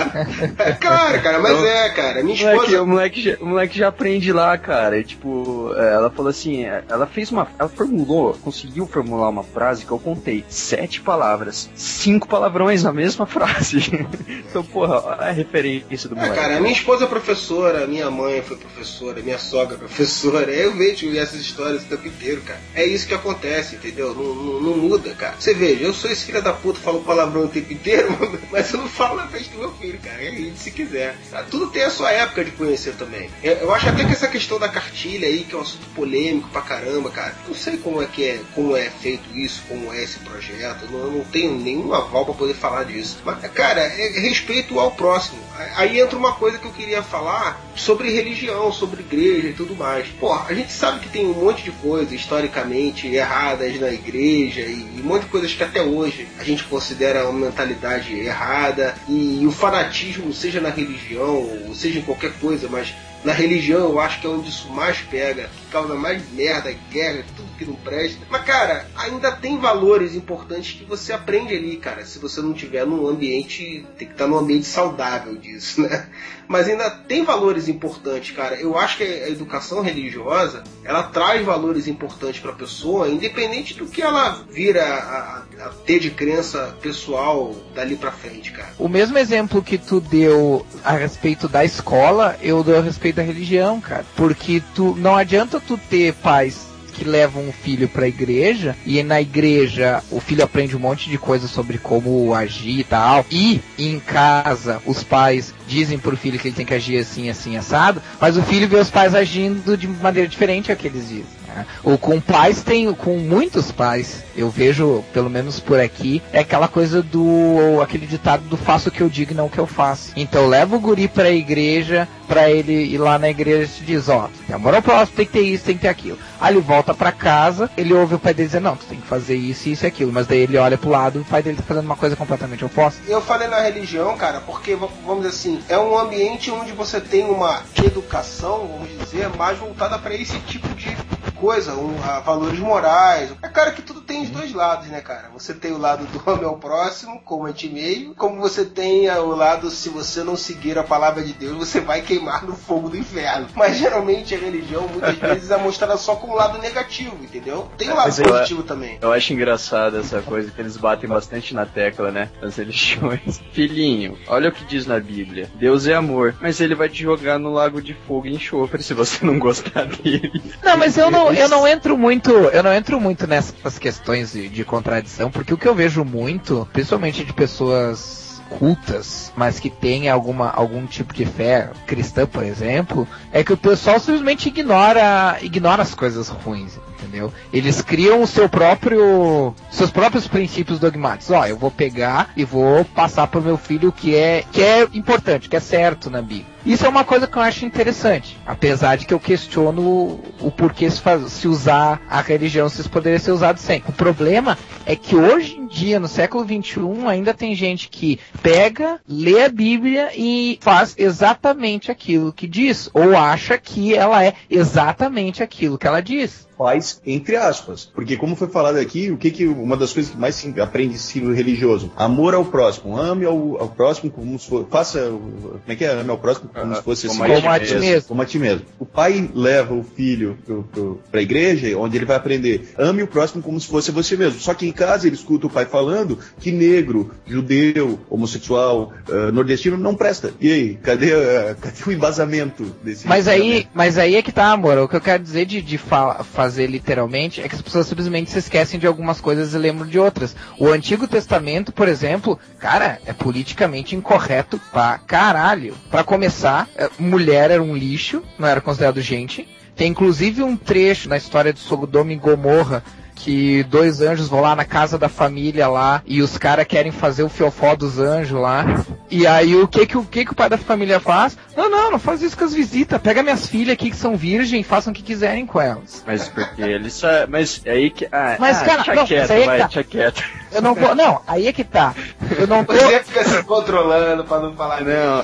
Claro, 0.80 1.21
cara, 1.21 1.39
mas 1.39 1.52
Então, 1.54 1.67
é, 1.67 1.89
cara. 1.89 2.24
Minha 2.24 2.36
O 2.36 2.39
moleque, 2.39 2.63
esposa. 2.65 2.82
o, 2.84 2.88
moleque 2.88 3.21
já, 3.21 3.38
o 3.39 3.45
moleque 3.45 3.78
já 3.78 3.88
aprende 3.88 4.32
lá, 4.34 4.58
cara. 4.58 4.97
E, 4.97 5.04
tipo, 5.04 5.71
é, 5.76 5.93
ela 5.93 6.10
falou 6.10 6.30
assim, 6.30 6.65
é, 6.65 6.84
ela 6.89 7.06
fez 7.08 7.32
uma. 7.32 7.47
Ela 7.58 7.69
formulou, 7.69 8.34
conseguiu 8.41 8.86
formular 8.88 9.30
uma 9.30 9.43
frase 9.43 9.86
que 9.86 9.91
eu 9.91 10.00
contei. 10.00 10.43
Sete 10.50 11.02
palavras, 11.02 11.69
cinco 11.76 12.28
palavrões 12.28 12.84
na 12.84 12.91
mesma 12.93 13.26
frase. 13.26 13.80
então, 14.50 14.63
porra, 14.63 15.15
a 15.19 15.32
referência 15.32 16.08
do 16.10 16.15
Ah, 16.15 16.21
moleque. 16.21 16.36
cara, 16.36 16.60
minha 16.60 16.74
esposa 16.74 17.06
é 17.06 17.08
professora, 17.08 17.88
minha 17.88 18.10
mãe 18.12 18.41
foi 18.41 18.58
professora, 18.58 19.21
minha 19.21 19.38
sogra 19.39 19.76
é 19.76 19.80
professora. 19.80 20.52
Eu 20.62 20.74
vejo 20.76 21.15
essas 21.17 21.39
histórias 21.39 21.84
o 21.84 21.86
tempo 21.86 22.08
inteiro, 22.08 22.41
cara. 22.41 22.60
É 22.76 22.86
isso 22.86 23.08
que 23.08 23.13
acontece, 23.13 23.76
entendeu? 23.76 24.13
Não, 24.13 24.34
não- 24.36 24.62
não 24.62 24.78
muda, 24.78 25.12
cara. 25.12 25.36
Você 25.39 25.54
veja, 25.54 25.84
eu 25.84 25.93
sou 25.93 26.10
esse 26.12 26.26
filho 26.26 26.41
da 26.41 26.54
puta, 26.54 26.80
falo 26.80 27.02
palavrão 27.02 27.45
o 27.45 27.47
tempo 27.47 27.74
inteiro, 27.74 28.15
mas 28.52 28.71
eu 28.74 28.80
não 28.80 28.88
falo 28.88 29.15
na 29.15 29.28
frente 29.28 29.50
do 29.50 29.58
meu 29.60 29.71
filho, 29.71 30.00
cara. 30.04 30.22
Ele 30.22 30.54
se 30.56 30.72
quiser. 30.72 31.16
Tudo 31.50 31.68
tem 31.68 31.84
a 31.84 31.90
sua 31.90 32.12
época 32.12 32.44
de 32.44 32.52
conhecer 32.52 32.94
também. 32.96 33.30
Eu, 33.44 33.74
acho 33.74 33.90
até 33.90 34.04
que 34.06 34.12
essa 34.12 34.28
questão 34.28 34.60
da 34.60 34.70
cartilha 34.70 35.28
aí, 35.28 35.44
que 35.44 35.56
é 35.56 35.58
um 35.58 35.62
assunto 35.62 35.88
polêmico 35.96 36.50
pra 36.50 36.62
caramba, 36.62 37.10
cara. 37.10 37.36
Não 37.48 37.56
sei 37.56 37.78
como 37.78 38.02
é 38.02 38.06
que 38.06 38.24
é, 38.24 38.42
como 38.54 38.76
é 38.76 38.90
feito 38.90 39.36
isso, 39.36 39.64
como 39.68 39.94
é 39.94 40.04
esse 40.04 40.20
projeto. 40.20 40.86
Eu 40.92 41.12
não 41.12 41.24
tenho 41.26 41.58
nenhum 41.58 41.94
aval 41.94 42.26
pra 42.26 42.34
poder 42.34 42.54
falar 42.54 42.84
disso. 42.84 43.18
Mas, 43.24 43.40
cara, 43.52 43.82
é 43.82 44.20
respeito 44.20 44.80
ao 44.80 44.92
próximo. 44.92 45.42
Aí 45.76 46.00
entra 46.00 46.18
uma 46.18 46.34
coisa 46.34 46.58
que 46.58 46.66
eu 46.66 46.72
queria 46.72 47.04
falar 47.04 47.60
sobre 47.76 48.12
religião, 48.12 48.72
sobre 48.72 49.02
igreja 49.02 49.48
e 49.50 49.54
tudo 49.54 49.76
mais. 49.76 50.08
Pô, 50.20 50.34
a 50.34 50.54
gente 50.54 50.72
sabe 50.72 51.00
que 51.00 51.10
tem 51.10 51.26
um 51.26 51.34
monte 51.34 51.64
de 51.64 51.72
coisas 51.72 52.12
historicamente 52.12 53.08
erradas 53.08 53.80
na 53.80 53.92
igreja 53.92 54.62
e 54.62 55.02
um 55.02 55.08
monte 55.08 55.24
de 55.24 55.30
coisas 55.30 55.54
que 55.54 55.64
até 55.64 55.82
hoje 55.82 56.28
a 56.40 56.44
gente 56.44 56.64
considera 56.66 57.28
uma 57.30 57.48
mentalidade 57.48 58.14
errada 58.14 58.96
e 59.08 59.46
o 59.46 59.52
fanatismo, 59.52 60.34
seja 60.34 60.60
na 60.60 60.70
religião 60.70 61.36
ou 61.68 61.76
seja 61.76 62.00
em 62.00 62.04
qualquer 62.04 62.34
coisa, 62.34 62.68
mas 62.70 62.94
na 63.24 63.34
religião 63.34 63.80
eu 63.82 64.00
acho 64.00 64.20
que 64.22 64.28
é 64.28 64.30
onde 64.30 64.50
isso 64.50 64.70
mais 64.72 64.98
pega, 65.00 65.44
que 65.44 65.72
causa 65.72 65.96
mais 65.96 66.22
merda, 66.32 66.74
guerra, 66.92 67.24
tudo 67.36 67.48
que 67.58 67.66
não 67.66 67.76
presta. 67.76 68.20
Mas, 68.30 68.44
cara, 68.44 68.88
ainda 68.96 69.32
tem 69.32 69.60
valores 69.60 70.16
importantes 70.16 70.74
que 70.80 70.86
você 70.86 71.14
aprende 71.14 71.56
ali, 71.56 71.78
cara. 71.78 72.04
Se 72.06 72.18
você 72.20 72.42
não 72.42 72.54
tiver 72.54 72.86
num 72.86 73.08
ambiente, 73.08 73.86
tem 73.98 74.08
que 74.08 74.14
estar 74.14 74.28
num 74.28 74.38
ambiente 74.38 74.66
saudável 74.66 75.36
disso, 75.36 75.82
né? 75.88 76.08
Mas 76.48 76.68
ainda 76.68 76.90
tem 76.90 77.24
valores 77.24 77.68
importantes, 77.70 78.36
cara. 78.36 78.56
Eu 78.56 78.78
acho 78.78 78.98
que 78.98 79.04
a 79.04 79.30
educação 79.30 79.82
religiosa, 79.82 80.64
ela 80.84 81.04
traz 81.04 81.46
valores 81.46 81.88
importantes 81.88 82.42
para 82.42 82.52
a 82.52 82.56
pessoa, 82.56 83.08
independente 83.08 83.74
do 83.76 83.86
que 83.86 84.02
ela 84.02 84.44
vira 84.52 84.84
a, 84.84 85.66
a- 85.66 85.70
ter 85.86 86.00
de 86.00 86.10
crença 86.12 86.76
pessoal 86.82 87.56
dali 87.74 87.96
pra 87.96 88.12
frente, 88.12 88.52
cara. 88.52 88.74
O 88.78 88.90
mesmo 88.90 89.18
exemplo 89.18 89.62
que 89.62 89.78
tu 89.78 90.02
deu 90.02 90.66
a 90.84 90.92
respeito 90.94 91.48
da 91.48 91.64
escola, 91.64 92.36
eu 92.42 92.64
dou 92.64 92.78
a 92.78 92.82
respeito 92.82 93.11
da 93.13 93.21
religião, 93.21 93.80
cara. 93.80 94.06
Porque 94.15 94.62
tu 94.76 94.95
não 94.97 95.15
adianta 95.15 95.60
tu 95.60 95.78
ter 95.78 96.13
pais 96.15 96.71
que 96.91 97.04
levam 97.04 97.47
o 97.47 97.52
filho 97.52 97.88
pra 97.88 98.08
igreja 98.08 98.76
e 98.86 99.02
na 99.02 99.21
igreja 99.21 100.04
o 100.12 100.19
filho 100.19 100.43
aprende 100.43 100.76
um 100.76 100.80
monte 100.80 101.10
de 101.10 101.17
coisa 101.17 101.47
sobre 101.47 101.78
como 101.78 102.34
agir 102.34 102.80
e 102.80 102.84
tal. 102.84 103.26
E 103.32 103.62
em 103.78 104.00
casa 104.00 104.82
os 104.86 105.04
pais 105.04 105.54
dizem 105.67 105.97
pro 105.97 106.17
filho 106.17 106.38
que 106.38 106.50
ele 106.50 106.56
tem 106.56 106.65
que 106.65 106.74
agir 106.74 107.00
assim, 107.00 107.30
assim, 107.30 107.58
assado, 107.58 108.02
mas 108.19 108.38
o 108.38 108.43
filho 108.43 108.67
vê 108.67 108.78
os 108.78 108.89
pais 108.89 109.15
agindo 109.15 109.78
de 109.78 109.88
maneira 109.88 110.28
diferente 110.28 110.69
ao 110.69 110.78
que 110.78 110.88
eles 110.88 111.08
dizem. 111.08 111.41
Né? 111.56 111.66
Ou 111.84 111.98
com 111.98 112.20
pais 112.20 112.62
tem, 112.64 112.92
com 112.94 113.18
muitos 113.18 113.72
pais, 113.72 114.24
eu 114.36 114.50
vejo, 114.50 115.04
pelo 115.14 115.30
menos 115.30 115.60
por 115.60 115.80
aqui, 115.80 116.22
é 116.32 116.40
aquela 116.40 116.68
coisa 116.68 117.02
do, 117.02 117.82
aquele 117.82 118.06
ditado 118.06 118.44
do 118.44 118.58
faço 118.58 118.90
o 118.90 118.92
que 118.92 119.02
eu 119.02 119.10
digo 119.10 119.32
e 119.32 119.36
não 119.36 119.46
o 119.46 119.50
que 119.50 119.60
eu 119.60 119.68
faço. 119.68 120.12
Então 120.16 120.48
leva 120.48 120.76
o 120.76 120.80
guri 120.80 121.08
pra 121.08 121.30
igreja, 121.30 122.08
pra 122.32 122.50
ele 122.50 122.74
ir 122.74 122.98
lá 122.98 123.20
na 123.20 123.30
igreja 123.30 123.64
e 123.64 123.80
te 123.80 123.84
diz, 123.84 124.08
ó, 124.08 124.30
tem 124.48 124.56
amor 124.56 124.74
ao 124.74 124.82
próximo, 124.82 125.18
tem 125.18 125.26
que 125.26 125.34
ter 125.34 125.42
isso, 125.42 125.66
tem 125.66 125.76
que 125.76 125.82
ter 125.82 125.90
aquilo. 125.90 126.18
Aí 126.40 126.54
ele 126.54 126.62
volta 126.62 126.94
pra 126.94 127.12
casa, 127.12 127.70
ele 127.76 127.94
ouve 127.94 128.16
o 128.16 128.20
pai 128.20 128.34
dele 128.34 128.48
dizer, 128.48 128.62
não, 128.62 128.76
tu 128.76 128.86
tem 128.86 129.00
que 129.00 129.08
fazer 129.08 129.36
isso, 129.36 129.68
isso 129.68 129.86
e 129.86 129.88
aquilo. 129.88 130.14
Mas 130.14 130.28
daí 130.28 130.40
ele 130.40 130.58
olha 130.58 130.78
pro 130.78 130.90
lado 130.90 131.20
e 131.20 131.22
o 131.22 131.26
pai 131.26 131.44
dele 131.44 131.58
tá 131.58 131.64
fazendo 131.64 131.86
uma 131.86 131.98
coisa 131.98 132.16
completamente 132.16 132.64
oposta. 132.64 133.02
Eu 133.06 133.22
falei 133.22 133.50
na 133.50 133.60
religião, 133.60 134.16
cara, 134.16 134.40
porque, 134.40 134.76
vamos 134.76 135.24
dizer 135.24 135.28
assim, 135.28 135.62
é 135.68 135.78
um 135.78 135.98
ambiente 135.98 136.50
onde 136.50 136.72
você 136.72 137.02
tem 137.02 137.26
uma 137.26 137.64
educação, 137.84 138.66
vamos 138.66 138.98
dizer, 138.98 139.30
mais 139.38 139.58
voltada 139.58 140.00
para 140.00 140.16
esse 140.16 140.40
tipo 140.40 140.70
de 140.70 140.96
coisa, 141.42 141.74
um, 141.74 141.96
a 142.04 142.20
valores 142.20 142.60
morais. 142.60 143.34
É 143.42 143.50
cara 143.50 143.72
que 143.72 143.82
tem 144.12 144.24
os 144.24 144.30
dois 144.30 144.52
lados, 144.54 144.88
né, 144.88 145.00
cara? 145.00 145.30
Você 145.34 145.54
tem 145.54 145.71
o 145.71 145.78
lado 145.78 146.04
do 146.06 146.30
homem 146.30 146.43
ao 146.43 146.58
próximo, 146.58 147.21
como 147.24 147.45
a 147.45 147.54
ti 147.54 147.69
mesmo, 147.69 148.13
como 148.13 148.41
você 148.41 148.65
tem 148.65 149.10
o 149.10 149.34
lado, 149.34 149.69
se 149.69 149.88
você 149.88 150.21
não 150.21 150.36
seguir 150.36 150.78
a 150.78 150.84
palavra 150.84 151.24
de 151.24 151.32
Deus, 151.32 151.56
você 151.56 151.80
vai 151.80 152.02
queimar 152.02 152.45
no 152.45 152.54
fogo 152.54 152.89
do 152.89 152.97
inferno. 152.97 153.47
Mas 153.56 153.78
geralmente 153.78 154.36
a 154.36 154.38
religião, 154.38 154.86
muitas 154.89 155.15
vezes, 155.17 155.50
é 155.50 155.56
mostrada 155.58 155.95
só 155.95 156.15
com 156.17 156.32
o 156.32 156.36
lado 156.36 156.58
negativo, 156.58 157.15
entendeu? 157.24 157.69
Tem 157.78 157.89
o 157.89 157.95
lado 157.95 158.08
Mas 158.08 158.19
eu- 158.19 158.26
positivo 158.26 158.63
também. 158.63 158.97
Eu 159.02 159.13
acho 159.13 159.32
engraçado 159.32 159.97
essa 159.97 160.21
coisa 160.21 160.52
que 160.52 160.60
eles 160.60 160.76
batem 160.76 161.10
bastante 161.10 161.54
na 161.56 161.65
tecla, 161.65 162.12
né? 162.12 162.30
As 162.41 162.58
religiões. 162.58 163.39
Filhinho, 163.54 164.17
olha 164.28 164.50
o 164.50 164.52
que 164.52 164.65
diz 164.65 164.86
na 164.86 165.00
Bíblia. 165.00 165.50
Deus 165.56 165.88
é 165.88 165.93
amor, 165.93 166.36
mas 166.41 166.60
ele 166.60 166.76
vai 166.76 166.89
te 166.89 167.02
jogar 167.02 167.39
no 167.39 167.54
lago 167.54 167.82
de 167.82 167.93
fogo 167.93 168.28
e 168.28 168.36
enxofre 168.36 168.84
se 168.84 168.93
você 168.93 169.26
não 169.26 169.39
gostar 169.39 169.86
dele. 169.86 170.43
Não, 170.62 170.76
mas 170.76 170.97
eu 170.97 171.10
não, 171.10 171.32
eu 171.32 171.47
não 171.47 171.65
entro 171.65 171.97
muito, 171.97 172.30
eu 172.32 172.62
não 172.62 172.74
entro 172.74 173.00
muito 173.00 173.26
nessas 173.26 173.80
questões 173.80 174.01
de, 174.32 174.50
de 174.50 174.66
contradição, 174.66 175.30
porque 175.32 175.54
o 175.54 175.58
que 175.58 175.68
eu 175.68 175.76
vejo 175.76 176.04
muito, 176.04 176.68
principalmente 176.74 177.24
de 177.24 177.34
pessoas 177.34 178.42
cultas, 178.60 179.32
mas 179.36 179.60
que 179.60 179.70
têm 179.70 180.10
alguma, 180.10 180.50
algum 180.50 180.86
tipo 180.86 181.14
de 181.14 181.26
fé 181.26 181.70
cristã, 181.88 182.26
por 182.26 182.44
exemplo, 182.44 183.08
é 183.32 183.44
que 183.44 183.54
o 183.54 183.58
pessoal 183.58 184.00
simplesmente 184.00 184.50
ignora, 184.50 185.38
ignora 185.42 185.82
as 185.82 185.96
coisas 185.96 186.28
ruins, 186.28 186.78
entendeu? 187.02 187.34
Eles 187.52 187.82
criam 187.82 188.22
o 188.22 188.28
seu 188.28 188.48
próprio, 188.48 189.54
seus 189.70 189.90
próprios 189.92 190.28
princípios 190.28 190.80
dogmáticos. 190.80 191.32
Ó, 191.32 191.46
eu 191.46 191.58
vou 191.58 191.72
pegar 191.72 192.32
e 192.36 192.44
vou 192.46 192.86
passar 192.86 193.28
pro 193.28 193.42
meu 193.42 193.58
filho 193.58 193.90
o 193.90 193.92
que 193.94 194.16
é, 194.16 194.44
que 194.52 194.62
é 194.62 194.84
importante, 194.94 195.50
que 195.50 195.56
é 195.56 195.60
certo 195.60 196.10
na 196.10 196.22
Bíblia. 196.22 196.52
Isso 196.64 196.86
é 196.86 196.90
uma 196.90 197.04
coisa 197.04 197.26
que 197.26 197.36
eu 197.36 197.42
acho 197.42 197.66
interessante, 197.66 198.38
apesar 198.46 198.96
de 198.96 199.08
que 199.08 199.14
eu 199.14 199.20
questiono 199.20 200.20
o 200.40 200.52
porquê 200.56 200.92
se, 200.92 201.02
faz- 201.02 201.32
se 201.32 201.48
usar 201.48 202.00
a 202.08 202.22
religião 202.22 202.70
se 202.70 202.82
isso 202.82 202.90
poderia 202.90 203.18
ser 203.18 203.32
usado 203.32 203.58
sem. 203.58 203.84
O 203.88 203.92
problema 203.92 204.56
é 204.86 204.96
que 204.96 205.16
hoje 205.16 205.58
em 205.58 205.66
dia, 205.66 206.00
no 206.00 206.08
século 206.08 206.44
XXI, 206.46 207.08
ainda 207.08 207.34
tem 207.34 207.56
gente 207.56 207.90
que 207.90 208.20
pega, 208.44 209.00
lê 209.10 209.44
a 209.44 209.50
Bíblia 209.50 210.12
e 210.16 210.60
faz 210.62 210.94
exatamente 211.00 211.90
aquilo 211.90 212.32
que 212.32 212.48
diz, 212.48 212.92
ou 212.94 213.18
acha 213.18 213.58
que 213.58 213.96
ela 213.96 214.24
é 214.24 214.34
exatamente 214.48 215.42
aquilo 215.42 215.80
que 215.80 215.88
ela 215.88 216.02
diz. 216.02 216.48
Faz 216.58 216.91
entre 217.06 217.36
aspas. 217.36 217.90
Porque 217.94 218.18
como 218.18 218.36
foi 218.36 218.48
falado 218.48 218.78
aqui, 218.78 219.12
o 219.12 219.18
que 219.18 219.32
que 219.32 219.48
uma 219.48 219.78
das 219.78 219.94
coisas 219.94 220.12
que 220.12 220.18
mais 220.18 220.36
se 220.36 220.54
aprende 220.60 220.96
ensino 220.96 221.34
religioso? 221.34 221.92
Amor 221.96 222.34
ao 222.34 222.46
próximo, 222.46 222.98
ame 222.98 223.26
ao, 223.26 223.60
ao 223.62 223.70
próximo 223.70 224.10
como 224.12 224.38
se 224.40 224.48
fosse, 224.50 224.66
faça, 224.70 225.02
como 225.10 225.62
é 225.68 225.76
que 225.76 225.86
é? 225.86 225.92
Ame 225.92 226.10
ao 226.10 226.18
próximo 226.18 226.50
como 226.54 226.72
Ah, 226.74 226.76
se 226.78 226.84
fosse 226.84 227.08
como 227.08 227.24
assim, 227.24 227.48
a 227.48 227.60
ti 227.60 227.76
mesmo. 227.76 228.08
como 228.08 228.22
a 228.22 228.26
ti 228.26 228.40
mesmo. 228.40 228.66
O 228.80 228.86
pai 228.86 229.30
leva 229.34 229.74
o 229.74 229.84
filho 229.84 230.38
pro, 230.46 230.64
pro, 230.64 231.02
pra 231.12 231.22
igreja, 231.22 231.78
onde 231.78 231.98
ele 231.98 232.06
vai 232.06 232.16
aprender, 232.16 232.74
ame 232.78 233.04
o 233.04 233.08
próximo 233.08 233.42
como 233.42 233.60
se 233.60 233.68
fosse 233.68 233.92
você 233.92 234.16
mesmo. 234.18 234.40
Só 234.40 234.54
que 234.54 234.66
em 234.68 234.72
casa 234.72 235.08
ele 235.08 235.16
escuta 235.16 235.48
o 235.48 235.50
pai 235.50 235.66
falando 235.66 236.18
que 236.40 236.52
negro, 236.52 237.12
judeu, 237.26 238.00
homossexual, 238.10 238.94
ah, 239.10 239.32
nordestino 239.32 239.78
não 239.78 239.96
presta. 239.96 240.34
E 240.40 240.52
aí, 240.52 240.74
cadê, 240.76 241.14
ah, 241.14 241.56
cadê 241.60 241.78
o 241.88 241.92
embasamento 241.92 242.64
desse 242.84 243.08
Mas 243.08 243.28
aí, 243.28 243.68
mas 243.74 243.98
aí 243.98 244.16
é 244.16 244.22
que 244.22 244.32
tá, 244.32 244.52
amor. 244.52 244.78
O 244.78 244.88
que 244.88 244.96
eu 244.96 245.02
quero 245.02 245.22
dizer 245.22 245.46
de, 245.46 245.62
de 245.62 245.78
fa- 245.78 246.24
fazer 246.24 246.68
literalmente 246.82 247.41
é 247.41 247.48
que 247.48 247.56
as 247.56 247.62
pessoas 247.62 247.88
simplesmente 247.88 248.32
se 248.32 248.39
esquecem 248.39 248.80
de 248.80 248.88
algumas 248.88 249.22
coisas 249.22 249.54
e 249.54 249.58
lembram 249.58 249.88
de 249.88 250.00
outras. 250.00 250.36
O 250.58 250.67
Antigo 250.67 251.08
Testamento, 251.08 251.72
por 251.72 251.88
exemplo, 251.88 252.39
cara, 252.60 253.00
é 253.06 253.13
politicamente 253.13 253.96
incorreto 253.96 254.60
pra 254.72 254.98
caralho. 254.98 255.76
Pra 255.89 256.04
começar, 256.04 256.67
é, 256.76 256.89
mulher 256.98 257.52
era 257.52 257.63
um 257.63 257.76
lixo, 257.76 258.24
não 258.38 258.48
era 258.48 258.60
considerado 258.60 259.00
gente. 259.00 259.48
Tem 259.76 259.91
inclusive 259.91 260.44
um 260.44 260.58
trecho 260.58 261.08
na 261.08 261.17
história 261.17 261.54
de 261.54 261.60
Sodoma 261.60 262.12
e 262.12 262.17
Gomorra 262.17 262.84
que 263.24 263.64
dois 263.64 264.02
anjos 264.02 264.28
vão 264.28 264.42
lá 264.42 264.56
na 264.56 264.66
casa 264.66 264.98
da 264.98 265.08
família 265.08 265.68
lá 265.68 266.02
e 266.06 266.22
os 266.22 266.38
caras 266.38 266.66
querem 266.66 266.92
fazer 266.92 267.24
o 267.24 267.30
fiofó 267.30 267.76
dos 267.76 268.00
anjos 268.00 268.40
lá. 268.40 268.84
E 269.10 269.28
aí 269.28 269.56
o 269.56 269.68
que 269.68 269.86
que, 269.86 269.98
o 269.98 270.04
que 270.04 270.26
que 270.26 270.32
o 270.32 270.36
pai 270.36 270.50
da 270.50 270.58
família 270.58 271.00
faz? 271.00 271.38
Não, 271.56 271.70
não, 271.70 271.92
não 271.92 272.00
faz 272.00 272.22
isso 272.22 272.36
com 272.38 272.46
as 272.46 272.54
visitas. 272.54 273.00
Pega 273.02 273.22
minhas 273.22 273.46
filhas 273.48 273.74
aqui 273.74 273.92
que 273.92 273.96
são 273.96 274.16
virgens 274.16 274.62
e 274.62 274.68
façam 274.68 274.92
o 274.92 274.96
que 274.96 275.04
quiserem 275.04 275.46
com 275.46 275.62
elas. 275.62 276.04
Mas 276.08 276.28
porque 276.28 276.62
eles 276.62 276.94
só. 276.94 277.08
Mas 277.28 277.62
é 277.66 277.72
aí 277.72 277.90
que. 277.92 278.08
Ah, 278.12 278.38
Mas, 278.40 278.58
ah, 278.62 278.66
cara, 278.66 278.76
deixa 278.78 278.96
não, 278.96 279.06
quieto, 279.06 279.20
mas 279.22 279.32
aí 279.32 279.42
é 279.44 279.46
vai, 279.46 279.60
tá. 279.60 279.84
quieto. 279.84 280.24
Eu 280.52 280.62
não 280.62 280.74
vou. 280.74 280.96
Não, 280.96 281.22
aí 281.28 281.48
é 281.48 281.54
que 281.54 281.64
tá. 281.64 281.94
Eu 282.38 282.48
não 282.48 282.64
tô. 282.66 282.74
Fica 282.74 283.24
se 283.24 283.44
controlando 283.44 284.24
pra 284.24 284.40
não 284.40 284.54
falar 284.56 284.82
Não. 284.82 285.20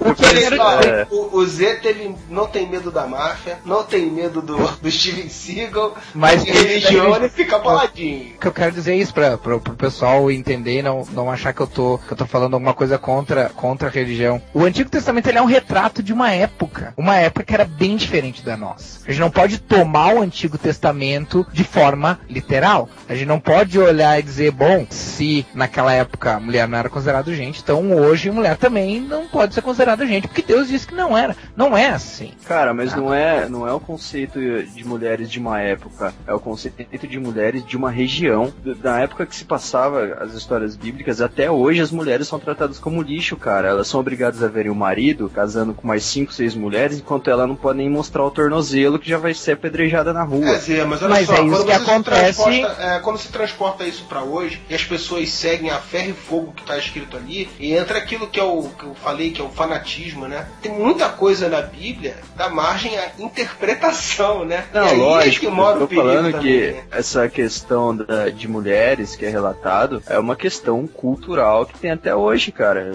O 0.00 0.14
que 0.14 0.24
Ele, 0.24 0.58
ó, 0.58 0.80
É. 0.80 1.06
o, 1.10 1.36
o 1.38 1.46
Zeta 1.46 1.88
ele 1.88 2.14
não 2.28 2.46
tem 2.46 2.68
medo 2.68 2.90
da 2.90 3.06
máfia, 3.06 3.58
não 3.64 3.82
tem 3.82 4.10
medo 4.10 4.40
do, 4.40 4.56
do 4.56 4.90
Steven 4.90 5.28
Seagal, 5.28 5.94
Mas 6.14 6.44
de 6.44 6.50
religião 6.88 7.14
ele- 7.16 7.24
ele 7.24 7.28
fica 7.30 7.58
boladinho. 7.58 8.34
O 8.36 8.38
que 8.38 8.46
eu 8.46 8.52
quero 8.52 8.72
dizer 8.72 8.92
é 8.92 8.96
isso 8.96 9.12
pra, 9.14 9.36
pra, 9.38 9.58
pro 9.58 9.74
pessoal 9.74 10.30
entender 10.30 10.78
e 10.78 10.82
não, 10.82 11.04
não 11.12 11.30
achar 11.30 11.52
que 11.52 11.60
eu, 11.60 11.66
tô, 11.66 11.98
que 11.98 12.12
eu 12.12 12.16
tô 12.16 12.26
falando 12.26 12.54
alguma 12.54 12.74
coisa 12.74 12.98
contra, 12.98 13.48
contra 13.50 13.88
a 13.88 13.90
religião. 13.90 14.40
O 14.52 14.62
Antigo 14.64 14.88
Testamento 14.90 15.26
ele 15.28 15.38
é 15.38 15.42
um 15.42 15.46
retrato 15.46 16.02
de 16.02 16.12
uma 16.12 16.30
época. 16.32 16.92
Uma 16.96 17.16
época 17.16 17.44
que 17.44 17.54
era 17.54 17.64
bem 17.64 17.96
diferente 17.96 18.44
da 18.44 18.56
nossa. 18.56 19.00
A 19.06 19.10
gente 19.10 19.20
não 19.20 19.30
pode 19.30 19.58
tomar 19.58 20.14
o 20.14 20.20
Antigo 20.22 20.56
Testamento 20.58 21.46
de 21.52 21.64
forma 21.64 22.20
literal. 22.28 22.88
A 23.08 23.14
gente 23.14 23.26
não 23.26 23.40
pode 23.40 23.78
olhar 23.78 24.18
e 24.18 24.22
dizer, 24.22 24.50
bom, 24.50 24.86
se 24.90 25.46
naquela 25.54 25.92
época 25.92 26.34
a 26.34 26.40
mulher 26.40 26.68
não 26.68 26.78
era 26.78 26.88
considerada 26.88 27.34
gente, 27.34 27.60
então 27.62 27.92
hoje 27.92 28.28
a 28.28 28.32
mulher 28.32 28.56
também 28.56 29.00
não 29.00 29.26
pode 29.26 29.54
ser 29.54 29.62
considerada 29.62 30.06
gente, 30.06 30.28
porque 30.28 30.42
Deus 30.42 30.68
disse 30.68 30.86
que 30.86 30.94
não 30.94 31.16
era. 31.16 31.36
Não 31.56 31.76
é 31.76 31.88
assim. 31.88 32.32
Cara, 32.46 32.72
mas 32.74 32.94
não 32.94 33.12
é, 33.12 33.48
não 33.48 33.66
é 33.66 33.72
o 33.72 33.80
conceito 33.80 34.38
de 34.40 34.84
mulheres 34.86 35.30
de 35.30 35.38
uma 35.38 35.60
época, 35.60 36.12
é 36.26 36.34
o 36.34 36.40
conceito 36.40 36.73
de 37.08 37.18
mulheres 37.18 37.64
de 37.64 37.76
uma 37.76 37.90
região. 37.90 38.52
Da 38.82 38.98
época 39.00 39.26
que 39.26 39.34
se 39.36 39.44
passava 39.44 40.18
as 40.20 40.34
histórias 40.34 40.76
bíblicas, 40.76 41.20
até 41.20 41.50
hoje 41.50 41.80
as 41.80 41.90
mulheres 41.90 42.26
são 42.28 42.38
tratadas 42.38 42.78
como 42.78 43.02
lixo, 43.02 43.36
cara. 43.36 43.68
Elas 43.68 43.86
são 43.88 44.00
obrigadas 44.00 44.42
a 44.42 44.48
verem 44.48 44.70
o 44.70 44.74
marido 44.74 45.30
casando 45.32 45.74
com 45.74 45.86
mais 45.86 46.04
cinco, 46.04 46.32
seis 46.32 46.54
mulheres, 46.54 46.98
enquanto 46.98 47.30
ela 47.30 47.46
não 47.46 47.56
pode 47.56 47.78
nem 47.78 47.88
mostrar 47.90 48.24
o 48.24 48.30
tornozelo 48.30 48.98
que 48.98 49.08
já 49.08 49.18
vai 49.18 49.34
ser 49.34 49.52
apedrejada 49.52 50.12
na 50.12 50.22
rua. 50.22 50.44
É, 50.48 50.84
mas 50.84 51.02
olha 51.02 51.08
Mas 51.10 51.26
só, 51.26 51.34
é 51.34 51.42
isso 51.42 51.50
quando 51.50 51.64
que 51.66 51.72
acontece- 51.72 52.42
transporta- 52.42 52.82
é, 52.82 52.98
quando 53.00 53.18
se 53.18 53.28
transporta 53.28 53.84
isso 53.84 54.04
pra 54.08 54.22
hoje 54.22 54.60
e 54.68 54.74
as 54.74 54.84
pessoas 54.84 55.28
seguem 55.30 55.70
a 55.70 55.78
ferro 55.78 56.10
e 56.10 56.12
fogo 56.12 56.52
que 56.52 56.64
tá 56.64 56.76
escrito 56.78 57.16
ali, 57.16 57.48
e 57.58 57.74
entra 57.74 57.98
aquilo 57.98 58.26
que, 58.26 58.40
é 58.40 58.44
o, 58.44 58.62
que 58.78 58.84
eu 58.84 58.94
falei, 58.94 59.30
que 59.30 59.40
é 59.40 59.44
o 59.44 59.48
fanatismo, 59.48 60.26
né? 60.26 60.46
Tem 60.62 60.72
muita 60.72 61.08
coisa 61.08 61.48
na 61.48 61.60
Bíblia 61.62 62.16
da 62.36 62.48
margem 62.48 62.96
à 62.98 63.10
interpretação, 63.18 64.44
né? 64.44 64.64
Não, 64.72 64.86
e 64.86 64.90
aí 64.90 64.98
lógico, 64.98 65.46
é 65.46 65.48
que 65.48 65.54
mora 65.54 65.78
eu 65.78 65.86
tô 65.86 65.92
o 65.92 65.96
falando 65.96 66.32
também, 66.32 66.40
que 66.40 66.63
essa 66.90 67.28
questão 67.28 67.96
da- 67.96 68.28
de 68.30 68.46
mulheres 68.48 69.16
que 69.16 69.24
é 69.24 69.28
relatado 69.28 70.02
é 70.06 70.18
uma 70.18 70.36
questão 70.36 70.86
cultural 70.86 71.66
que 71.66 71.78
tem 71.78 71.90
até 71.90 72.14
hoje, 72.14 72.52
cara. 72.52 72.92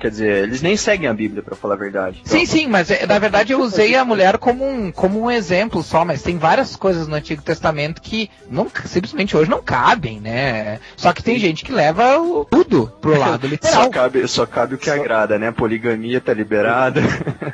Quer 0.00 0.10
dizer, 0.10 0.42
eles 0.44 0.60
nem 0.62 0.76
seguem 0.76 1.08
a 1.08 1.14
Bíblia, 1.14 1.42
pra 1.42 1.56
falar 1.56 1.74
a 1.74 1.78
verdade. 1.78 2.20
Sim, 2.24 2.44
sim, 2.44 2.66
mas 2.66 2.90
é, 2.90 3.06
na 3.06 3.18
verdade 3.18 3.52
eu 3.52 3.60
usei 3.60 3.94
a 3.94 4.04
mulher 4.04 4.36
como 4.38 4.64
um, 4.66 4.92
como 4.92 5.20
um 5.22 5.30
exemplo 5.30 5.82
só, 5.82 6.04
mas 6.04 6.22
tem 6.22 6.36
várias 6.38 6.76
coisas 6.76 7.08
no 7.08 7.14
Antigo 7.16 7.42
Testamento 7.42 8.02
que 8.02 8.30
não, 8.50 8.66
simplesmente 8.84 9.36
hoje 9.36 9.50
não 9.50 9.62
cabem, 9.62 10.20
né? 10.20 10.78
Só 10.96 11.12
que 11.12 11.22
tem 11.22 11.38
gente 11.38 11.64
que 11.64 11.72
leva 11.72 12.18
o- 12.18 12.44
tudo 12.44 12.92
pro 13.00 13.16
lado 13.18 13.42
Só 13.42 13.48
literal. 13.48 13.90
cabe, 13.90 14.28
só 14.28 14.44
cabe 14.46 14.74
o 14.74 14.78
que 14.78 14.90
agrada, 14.90 15.38
né? 15.38 15.50
Poligamia 15.50 16.20
tá 16.20 16.32
liberada. 16.34 17.00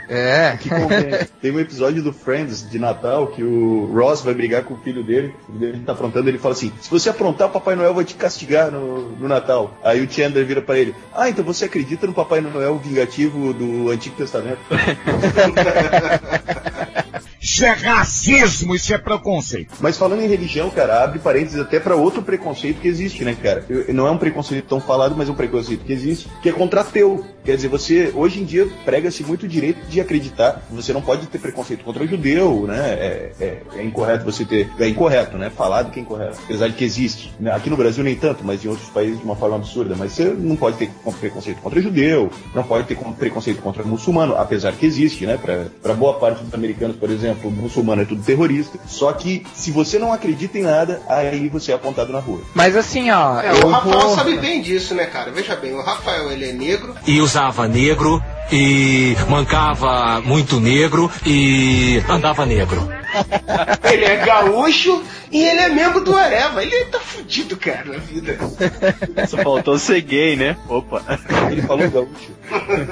É. 0.08 0.56
Tem 1.40 1.52
um 1.52 1.60
episódio 1.60 2.02
do 2.02 2.12
Friends 2.12 2.68
de 2.68 2.78
Natal 2.78 3.28
que 3.28 3.42
o 3.42 3.86
Ross 3.94 4.20
vai 4.22 4.34
brigar 4.34 4.64
com 4.64 4.74
o 4.74 4.78
filho 4.78 5.02
dele. 5.04 5.11
O 5.20 5.52
filho 5.52 5.58
dele 5.58 5.82
tá 5.84 5.92
aprontando, 5.92 6.28
ele 6.28 6.38
fala 6.38 6.54
assim: 6.54 6.72
se 6.80 6.90
você 6.90 7.10
aprontar, 7.10 7.48
o 7.48 7.50
Papai 7.50 7.74
Noel 7.74 7.94
vai 7.94 8.04
te 8.04 8.14
castigar 8.14 8.70
no, 8.70 9.10
no 9.10 9.28
Natal. 9.28 9.76
Aí 9.82 10.04
o 10.04 10.10
Chandler 10.10 10.44
vira 10.44 10.62
pra 10.62 10.78
ele: 10.78 10.94
Ah, 11.12 11.28
então 11.28 11.44
você 11.44 11.66
acredita 11.66 12.06
no 12.06 12.12
Papai 12.12 12.40
Noel 12.40 12.78
vingativo 12.78 13.52
do 13.52 13.90
Antigo 13.90 14.16
Testamento? 14.16 14.60
Isso 17.52 17.66
é 17.66 17.70
racismo, 17.72 18.74
isso 18.74 18.94
é 18.94 18.96
preconceito. 18.96 19.74
Mas 19.78 19.98
falando 19.98 20.22
em 20.22 20.26
religião, 20.26 20.70
cara, 20.70 21.04
abre 21.04 21.18
parênteses 21.18 21.60
até 21.60 21.78
pra 21.78 21.94
outro 21.94 22.22
preconceito 22.22 22.80
que 22.80 22.88
existe, 22.88 23.22
né, 23.24 23.36
cara? 23.40 23.62
Eu- 23.68 23.92
Não 23.92 24.06
é 24.06 24.10
um 24.10 24.16
preconceito 24.16 24.64
tão 24.66 24.80
falado, 24.80 25.14
mas 25.14 25.28
é 25.28 25.32
um 25.32 25.34
preconceito 25.34 25.84
que 25.84 25.92
existe, 25.92 26.28
que 26.42 26.48
é 26.48 26.52
contra 26.52 26.80
ateu. 26.80 27.22
Quer 27.44 27.56
dizer, 27.56 27.68
você, 27.68 28.10
hoje 28.14 28.40
em 28.40 28.44
dia, 28.44 28.66
prega-se 28.86 29.22
muito 29.22 29.42
o 29.42 29.48
direito 29.48 29.84
de 29.86 30.00
acreditar. 30.00 30.62
Você 30.70 30.92
não 30.94 31.02
pode 31.02 31.26
ter 31.26 31.38
preconceito 31.38 31.84
contra 31.84 32.06
judeu, 32.06 32.64
né? 32.66 32.78
É, 32.78 33.32
é- 33.38 33.62
é 33.76 33.84
incorreto 33.84 34.24
você 34.24 34.44
ter. 34.46 34.70
É 34.78 34.88
incorreto, 34.88 35.36
né? 35.36 35.50
Falado 35.54 35.90
que 35.90 35.98
é 35.98 36.02
incorreto. 36.02 36.38
Apesar 36.44 36.68
de 36.68 36.74
que 36.74 36.84
existe. 36.84 37.34
né? 37.38 37.50
Aqui 37.52 37.68
no 37.68 37.76
Brasil 37.76 38.02
nem 38.02 38.14
tanto, 38.14 38.42
mas 38.44 38.64
em 38.64 38.68
outros 38.68 38.88
países 38.88 39.18
de 39.18 39.24
uma 39.24 39.36
forma 39.36 39.56
absurda. 39.56 39.94
Mas 39.98 40.12
você 40.12 40.24
não 40.26 40.56
pode 40.56 40.76
ter 40.78 40.88
preconceito 41.20 41.60
contra 41.60 41.82
judeu, 41.82 42.30
não 42.54 42.62
pode 42.62 42.86
ter 42.86 42.96
preconceito 43.18 43.60
contra 43.60 43.82
muçulmano, 43.82 44.36
apesar 44.36 44.72
que 44.72 44.86
existe, 44.86 45.26
né? 45.26 45.36
Pra 45.82 45.92
boa 45.94 46.14
parte 46.14 46.42
dos 46.44 46.54
americanos, 46.54 46.96
por 46.96 47.10
exemplo, 47.10 47.41
muçulmano 47.50 48.02
é 48.02 48.04
tudo 48.04 48.22
terrorista. 48.22 48.78
Só 48.86 49.12
que 49.12 49.44
se 49.54 49.70
você 49.70 49.98
não 49.98 50.12
acredita 50.12 50.58
em 50.58 50.62
nada, 50.62 51.00
aí 51.08 51.48
você 51.48 51.72
é 51.72 51.74
apontado 51.74 52.12
na 52.12 52.18
rua. 52.20 52.40
Mas 52.54 52.76
assim, 52.76 53.10
ó. 53.10 53.40
É, 53.40 53.52
o 53.64 53.68
Rafael 53.68 54.00
vou- 54.00 54.14
sabe 54.16 54.38
bem 54.38 54.60
disso, 54.62 54.94
né, 54.94 55.06
cara? 55.06 55.30
Veja 55.30 55.56
bem, 55.56 55.72
o 55.74 55.82
Rafael 55.82 56.30
ele 56.30 56.50
é 56.50 56.52
negro, 56.52 56.94
e 57.06 57.20
usava 57.20 57.66
negro 57.66 58.22
e 58.50 59.16
mancava 59.28 60.20
muito 60.20 60.60
negro 60.60 61.10
e 61.26 62.02
andava 62.08 62.44
negro. 62.44 62.86
ele 63.90 64.04
é 64.04 64.16
gaúcho 64.24 65.02
e 65.30 65.42
ele 65.42 65.60
é 65.60 65.68
membro 65.70 66.00
do 66.02 66.14
Areva. 66.14 66.62
Ele 66.62 66.84
tá 66.86 66.98
fudido, 67.00 67.56
cara, 67.56 67.84
na 67.84 67.98
vida. 67.98 68.36
Só 69.28 69.38
faltou 69.38 69.78
ser 69.78 70.00
gay, 70.02 70.36
né? 70.36 70.56
Opa. 70.68 71.02
Ele 71.50 71.62
falou 71.62 71.90
gaúcho. 71.90 72.32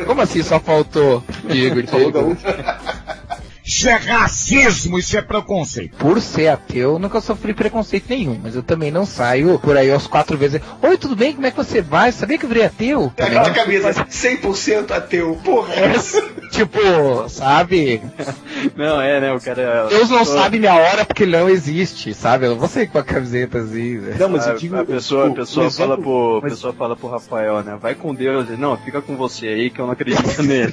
Como 0.07 0.21
assim 0.23 0.43
só 0.43 0.59
faltou? 0.59 1.23
Diego, 1.45 1.79
Ele 1.81 1.87
falou 1.87 2.11
gaúcho. 2.11 2.41
Isso 3.81 3.89
é 3.89 3.95
racismo, 3.95 4.99
isso 4.99 5.17
é 5.17 5.23
preconceito. 5.23 5.97
Por 5.97 6.21
ser 6.21 6.49
ateu, 6.49 6.99
nunca 6.99 7.19
sofri 7.19 7.55
preconceito 7.55 8.11
nenhum, 8.11 8.39
mas 8.43 8.55
eu 8.55 8.63
também 8.63 8.91
não 8.91 9.07
saio 9.07 9.59
por 9.59 9.75
aí 9.75 9.91
aos 9.91 10.07
quatro 10.07 10.37
vezes. 10.37 10.61
Oi, 10.83 10.99
tudo 10.99 11.17
bem? 11.17 11.33
Como 11.33 11.47
é 11.47 11.51
que 11.51 11.57
você 11.57 11.81
vai? 11.81 12.13
Sabia 12.13 12.37
que 12.37 12.45
eu 12.45 12.49
virei 12.51 12.67
ateu? 12.67 13.11
É 13.17 13.25
aquela 13.25 13.51
camisa 13.51 13.91
100% 13.95 14.91
ateu. 14.91 15.35
Porra, 15.43 15.73
é 15.73 15.95
essa? 15.95 16.23
Tipo, 16.51 17.29
sabe? 17.29 18.03
Não, 18.77 19.01
é, 19.01 19.21
né? 19.21 19.33
O 19.33 19.41
cara. 19.41 19.87
Deus 19.89 20.11
não 20.11 20.25
Só- 20.25 20.35
sabe 20.43 20.59
minha 20.59 20.75
hora 20.75 21.05
porque 21.05 21.23
ele 21.23 21.37
não 21.37 21.49
existe, 21.49 22.13
sabe? 22.13 22.47
Eu 22.47 22.51
não 22.51 22.59
vou 22.59 22.69
sair 22.69 22.89
com 22.89 22.99
a 22.99 23.05
camiseta 23.05 23.59
assim, 23.59 23.99
velho. 23.99 24.19
Não, 24.19 24.29
mas 24.29 24.47
A, 24.47 24.51
eu 24.53 24.57
digo. 24.59 24.77
a 24.77 24.85
pessoa, 24.85 25.27
a 25.27 25.31
o- 25.31 25.35
pessoa, 25.35 25.67
o 25.67 25.71
fala 25.71 25.95
exemplo- 25.95 26.03
pro, 26.03 26.39
a 26.39 26.41
mas- 26.43 26.53
pessoa 26.55 26.73
fala 26.73 26.97
pro 26.97 27.09
Rafael, 27.09 27.63
né? 27.63 27.79
Vai 27.81 27.95
com 27.95 28.15
Deus. 28.15 28.49
Ele, 28.49 28.57
Não, 28.61 28.77
fica 28.77 29.01
com 29.01 29.17
você 29.17 29.47
aí 29.49 29.71
que 29.71 29.81
eu 29.81 29.87
não 29.87 29.93
acredito 29.93 30.21
nele. 30.43 30.73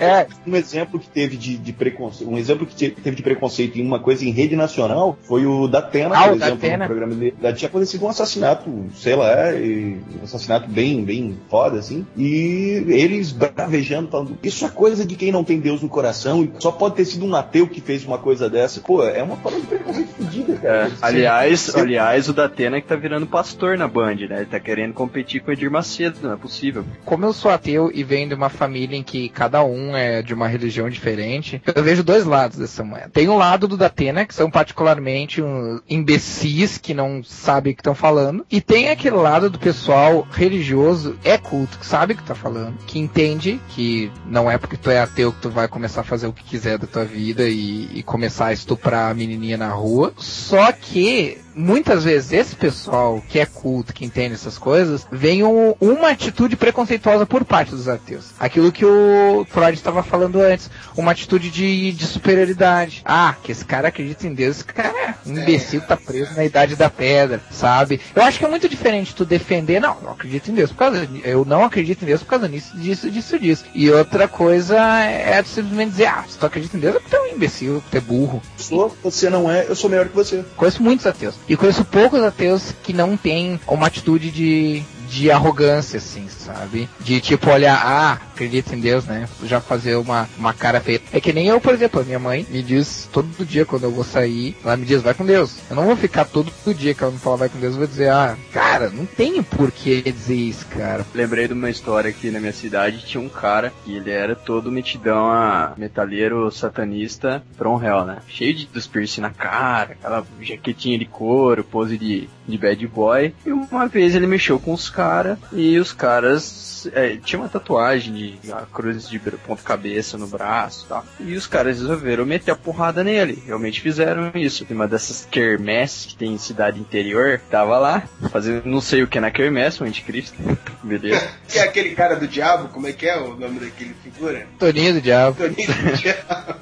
É, 0.00 0.26
um 0.46 0.56
exemplo 0.56 0.98
que 0.98 1.08
teve 1.08 1.36
de, 1.36 1.56
de 1.56 1.72
preconceito, 1.72 2.30
um 2.30 2.38
exemplo 2.38 2.66
que 2.66 2.74
te- 2.74 2.90
teve 2.90 3.16
de 3.16 3.22
preconceito 3.22 3.78
em 3.78 3.86
uma 3.86 3.98
coisa 3.98 4.24
em 4.24 4.30
rede 4.30 4.56
nacional 4.56 5.16
foi 5.22 5.46
o 5.46 5.68
da 5.68 5.78
Atena, 5.80 6.16
Ah, 6.16 6.28
por 6.28 6.36
o 6.36 6.38
da 6.38 6.46
exemplo, 6.46 6.66
Atena. 6.66 6.84
no 6.84 6.86
programa 6.86 7.14
dele. 7.14 7.34
Da- 7.40 7.52
Tinha 7.52 7.68
acontecido 7.68 8.04
um 8.04 8.08
assassinato, 8.08 8.70
sei 8.96 9.14
lá, 9.14 9.52
e- 9.54 9.98
um 10.20 10.24
assassinato 10.24 10.68
bem, 10.68 11.04
bem 11.04 11.36
foda, 11.50 11.78
assim, 11.78 12.06
e 12.16 12.84
eles 12.88 13.30
bravejando, 13.32 14.08
falando, 14.10 14.38
isso 14.42 14.64
é 14.64 14.68
coisa 14.68 14.93
de 15.02 15.16
quem 15.16 15.32
não 15.32 15.42
tem 15.42 15.58
Deus 15.58 15.80
no 15.80 15.88
coração, 15.88 16.44
e 16.44 16.52
só 16.58 16.70
pode 16.70 16.96
ter 16.96 17.06
sido 17.06 17.24
um 17.24 17.34
ateu 17.34 17.66
que 17.66 17.80
fez 17.80 18.04
uma 18.04 18.18
coisa 18.18 18.50
dessa. 18.50 18.80
Pô, 18.80 19.02
é 19.02 19.22
uma 19.22 19.36
forma 19.36 19.60
de 19.60 19.66
preconceito 19.66 20.14
fodida, 20.14 20.60
É, 20.62 20.90
aliás, 21.00 21.74
aliás, 21.74 22.28
o 22.28 22.32
Datena 22.32 22.80
que 22.80 22.86
tá 22.86 22.96
virando 22.96 23.26
pastor 23.26 23.78
na 23.78 23.88
Band, 23.88 24.16
né? 24.28 24.36
Ele 24.38 24.46
tá 24.46 24.60
querendo 24.60 24.92
competir 24.92 25.40
com 25.40 25.50
o 25.50 25.52
Edir 25.54 25.70
Macedo, 25.70 26.18
não 26.22 26.32
é 26.32 26.36
possível. 26.36 26.84
Como 27.04 27.24
eu 27.24 27.32
sou 27.32 27.50
ateu 27.50 27.90
e 27.94 28.02
venho 28.02 28.28
de 28.28 28.34
uma 28.34 28.48
família 28.48 28.96
em 28.96 29.02
que 29.02 29.28
cada 29.28 29.64
um 29.64 29.96
é 29.96 30.22
de 30.22 30.34
uma 30.34 30.48
religião 30.48 30.90
diferente, 30.90 31.62
eu 31.74 31.82
vejo 31.82 32.02
dois 32.02 32.24
lados 32.24 32.58
dessa 32.58 32.82
moeda. 32.84 33.10
Tem 33.12 33.28
um 33.28 33.36
lado 33.36 33.68
do 33.68 33.76
Datena, 33.76 34.24
que 34.26 34.34
são 34.34 34.50
particularmente 34.50 35.40
um, 35.40 35.80
imbecis 35.88 36.78
que 36.78 36.94
não 36.94 37.22
sabem 37.22 37.72
o 37.72 37.76
que 37.76 37.80
estão 37.80 37.94
falando, 37.94 38.44
e 38.50 38.60
tem 38.60 38.90
aquele 38.90 39.16
lado 39.16 39.48
do 39.48 39.58
pessoal 39.58 40.26
religioso, 40.30 41.16
é 41.24 41.38
culto, 41.38 41.78
que 41.78 41.86
sabe 41.86 42.14
o 42.14 42.16
que 42.16 42.22
tá 42.22 42.34
falando, 42.34 42.76
que 42.86 42.98
entende 42.98 43.60
que 43.68 44.10
não 44.26 44.50
é 44.50 44.58
porque 44.58 44.76
tu 44.84 44.90
é 44.90 45.00
ateu 45.00 45.32
que 45.32 45.40
tu 45.40 45.48
vai 45.48 45.66
começar 45.66 46.02
a 46.02 46.04
fazer 46.04 46.26
o 46.26 46.32
que 46.32 46.44
quiser 46.44 46.76
da 46.76 46.86
tua 46.86 47.06
vida 47.06 47.48
e, 47.48 47.88
e 47.94 48.02
começar 48.02 48.46
a 48.46 48.52
estuprar 48.52 49.10
a 49.10 49.14
menininha 49.14 49.56
na 49.56 49.70
rua. 49.70 50.12
Só 50.18 50.70
que 50.72 51.38
muitas 51.54 52.04
vezes 52.04 52.32
esse 52.32 52.56
pessoal 52.56 53.22
que 53.28 53.38
é 53.38 53.46
culto, 53.46 53.92
que 53.92 54.04
entende 54.04 54.34
essas 54.34 54.58
coisas, 54.58 55.06
vem 55.10 55.44
um, 55.44 55.74
uma 55.80 56.10
atitude 56.10 56.56
preconceituosa 56.56 57.26
por 57.26 57.44
parte 57.44 57.70
dos 57.70 57.88
ateus. 57.88 58.26
Aquilo 58.38 58.72
que 58.72 58.84
o 58.84 59.46
Freud 59.48 59.74
estava 59.74 60.02
falando 60.02 60.40
antes, 60.40 60.70
uma 60.96 61.12
atitude 61.12 61.50
de, 61.50 61.92
de 61.92 62.06
superioridade. 62.06 63.02
Ah, 63.04 63.34
que 63.42 63.52
esse 63.52 63.64
cara 63.64 63.88
acredita 63.88 64.26
em 64.26 64.34
Deus, 64.34 64.56
esse 64.56 64.64
cara 64.64 64.88
é 64.88 65.14
um 65.26 65.32
imbecil 65.32 65.80
tá 65.80 65.96
preso 65.96 66.34
na 66.34 66.44
idade 66.44 66.76
da 66.76 66.88
pedra, 66.88 67.40
sabe? 67.50 68.00
Eu 68.14 68.22
acho 68.22 68.38
que 68.38 68.44
é 68.44 68.48
muito 68.48 68.68
diferente 68.68 69.14
tu 69.14 69.24
defender, 69.24 69.80
não, 69.80 70.00
não 70.00 70.12
acredito 70.12 70.50
em 70.50 70.54
Deus 70.54 70.70
por 70.70 70.78
causa 70.78 71.08
eu 71.24 71.44
não 71.44 71.64
acredito 71.64 72.02
em 72.02 72.06
Deus 72.06 72.22
por 72.22 72.28
causa 72.30 72.48
disso, 72.48 72.76
disso, 72.76 73.10
disso, 73.10 73.38
disso. 73.38 73.64
E 73.74 73.90
outra 73.90 74.26
coisa 74.26 74.76
é 74.78 75.42
tu 75.42 75.48
simplesmente 75.48 75.90
dizer, 75.90 76.06
ah, 76.06 76.24
se 76.28 76.38
tu 76.38 76.46
acredita 76.46 76.76
em 76.76 76.80
Deus 76.80 76.96
é 76.96 76.98
porque 76.98 77.16
tu 77.16 77.20
é 77.20 77.22
um 77.22 77.34
imbecil, 77.34 77.82
tu 77.90 77.96
é 77.96 78.00
burro. 78.00 78.42
Sou, 78.56 78.96
você 79.02 79.28
não 79.30 79.50
é, 79.50 79.66
eu 79.68 79.74
sou 79.74 79.90
melhor 79.90 80.08
que 80.08 80.14
você. 80.14 80.44
Conheço 80.56 80.82
muitos 80.82 81.06
ateus. 81.06 81.34
E 81.48 81.56
conheço 81.56 81.84
poucos 81.84 82.22
ateus 82.22 82.74
que 82.82 82.92
não 82.92 83.16
têm 83.16 83.60
uma 83.66 83.86
atitude 83.86 84.30
de, 84.30 84.82
de 85.08 85.30
arrogância, 85.30 85.98
assim, 85.98 86.26
sabe? 86.28 86.88
De 87.00 87.20
tipo 87.20 87.50
olhar, 87.50 87.80
ah, 87.84 88.18
acredita 88.34 88.74
em 88.74 88.80
Deus, 88.80 89.06
né? 89.06 89.28
Já 89.44 89.60
fazer 89.60 89.96
uma, 89.96 90.28
uma 90.36 90.52
cara 90.52 90.80
feia. 90.80 91.00
É 91.12 91.20
que 91.20 91.32
nem 91.32 91.46
eu, 91.46 91.60
por 91.60 91.72
exemplo, 91.72 92.00
a 92.00 92.04
minha 92.04 92.18
mãe 92.18 92.46
me 92.50 92.62
diz 92.62 93.08
todo 93.12 93.44
dia 93.44 93.64
quando 93.64 93.84
eu 93.84 93.90
vou 93.90 94.04
sair, 94.04 94.56
ela 94.62 94.76
me 94.76 94.84
diz, 94.84 95.00
vai 95.00 95.14
com 95.14 95.24
Deus. 95.24 95.56
Eu 95.70 95.76
não 95.76 95.86
vou 95.86 95.96
ficar 95.96 96.24
todo 96.24 96.52
dia 96.74 96.94
que 96.94 97.02
ela 97.02 97.12
me 97.12 97.18
falar 97.18 97.36
vai 97.36 97.48
com 97.48 97.58
Deus, 97.58 97.72
eu 97.72 97.78
vou 97.78 97.86
dizer, 97.86 98.10
ah, 98.10 98.36
cara, 98.52 98.90
não 98.90 99.06
tem 99.06 99.42
por 99.42 99.70
que 99.70 100.02
dizer 100.02 100.34
isso, 100.34 100.66
cara. 100.66 101.06
Lembrei 101.14 101.46
de 101.46 101.54
uma 101.54 101.70
história 101.70 102.10
aqui 102.10 102.30
na 102.30 102.40
minha 102.40 102.52
cidade, 102.52 103.04
tinha 103.04 103.22
um 103.22 103.28
cara 103.28 103.72
que 103.84 103.96
ele 103.96 104.10
era 104.10 104.34
todo 104.34 104.72
metidão 104.72 105.30
a 105.30 105.72
metalheiro 105.76 106.50
satanista 106.50 107.42
from 107.56 107.82
hell, 107.82 108.04
né? 108.04 108.18
Cheio 108.28 108.54
de 108.54 108.66
dos 108.66 108.86
piercing 108.86 109.20
na 109.20 109.30
cara, 109.30 109.92
aquela 109.92 110.26
jaquetinha 110.40 110.98
de 110.98 111.04
couro, 111.04 111.62
pose 111.62 111.96
de, 111.96 112.28
de 112.46 112.58
bad 112.58 112.86
boy. 112.88 113.32
E 113.46 113.52
uma 113.52 113.86
vez 113.86 114.14
ele 114.14 114.26
mexeu 114.26 114.58
com 114.58 114.72
os 114.72 114.90
caras 114.90 115.38
e 115.52 115.78
os 115.78 115.92
caras 115.92 116.73
é, 116.92 117.16
tinha 117.16 117.40
uma 117.40 117.48
tatuagem 117.48 118.12
de 118.12 118.52
a 118.52 118.62
cruz 118.62 119.08
de 119.08 119.18
ponta 119.18 119.62
cabeça 119.62 120.18
no 120.18 120.26
braço 120.26 120.84
e 120.84 120.88
tal. 120.88 121.04
E 121.20 121.34
os 121.34 121.46
caras 121.46 121.78
resolveram 121.78 122.24
meter 122.24 122.50
a 122.50 122.56
porrada 122.56 123.02
nele. 123.02 123.42
Realmente 123.46 123.80
fizeram 123.80 124.30
isso. 124.34 124.64
Tem 124.64 124.76
uma 124.76 124.88
dessas 124.88 125.26
quermesses 125.30 126.06
que 126.06 126.16
tem 126.16 126.32
em 126.32 126.38
cidade 126.38 126.80
interior. 126.80 127.40
Tava 127.50 127.78
lá, 127.78 128.02
fazendo 128.30 128.66
não 128.66 128.80
sei 128.80 129.02
o 129.02 129.06
que 129.06 129.20
na 129.20 129.30
quermesse, 129.30 129.82
o 129.82 129.86
anticristo. 129.86 130.36
Beleza. 130.82 131.28
que 131.48 131.58
é 131.58 131.62
aquele 131.62 131.94
cara 131.94 132.16
do 132.16 132.28
diabo? 132.28 132.68
Como 132.68 132.86
é 132.86 132.92
que 132.92 133.06
é 133.06 133.18
o 133.18 133.36
nome 133.36 133.60
daquele 133.60 133.94
figura? 134.02 134.46
Toninho 134.58 134.94
do 134.94 135.00
diabo. 135.00 135.36
Toninho 135.36 135.68
do 135.68 135.96
diabo. 135.96 136.54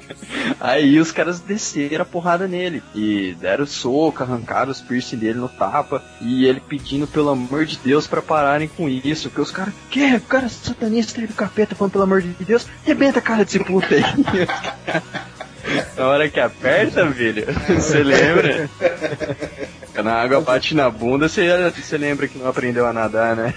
Aí 0.59 0.99
os 0.99 1.11
caras 1.11 1.39
desceram 1.39 2.03
a 2.03 2.05
porrada 2.05 2.47
nele. 2.47 2.81
E 2.95 3.35
deram 3.39 3.65
soco, 3.65 4.23
arrancaram 4.23 4.71
os 4.71 4.81
piercing 4.81 5.17
dele 5.17 5.39
no 5.39 5.49
tapa. 5.49 6.03
E 6.21 6.45
ele 6.45 6.59
pedindo 6.59 7.07
pelo 7.07 7.29
amor 7.29 7.65
de 7.65 7.77
Deus 7.77 8.07
para 8.07 8.21
pararem 8.21 8.67
com 8.67 8.87
isso. 8.87 9.29
Porque 9.29 9.41
os 9.41 9.51
caras, 9.51 9.73
que? 9.89 10.12
O 10.17 10.21
cara 10.21 10.45
é 10.45 10.49
satanista 10.49 11.21
do 11.21 11.33
capeta 11.33 11.75
falando 11.75 11.93
pelo 11.93 12.03
amor 12.03 12.21
de 12.21 12.29
Deus, 12.45 12.67
rebenta 12.83 13.19
a 13.19 13.21
cara 13.21 13.43
desse 13.43 13.59
puta 13.59 13.95
aí. 13.95 14.03
Na 15.97 16.07
hora 16.07 16.29
que 16.29 16.39
aperta, 16.39 17.09
filho, 17.11 17.45
você 17.67 18.03
lembra? 18.03 18.69
Quando 19.93 20.07
a 20.07 20.21
água 20.21 20.41
bate 20.41 20.73
na 20.73 20.89
bunda, 20.89 21.29
você, 21.29 21.47
você 21.71 21.97
lembra 21.97 22.27
que 22.27 22.37
não 22.37 22.47
aprendeu 22.47 22.87
a 22.87 22.93
nadar, 22.93 23.35
né? 23.35 23.53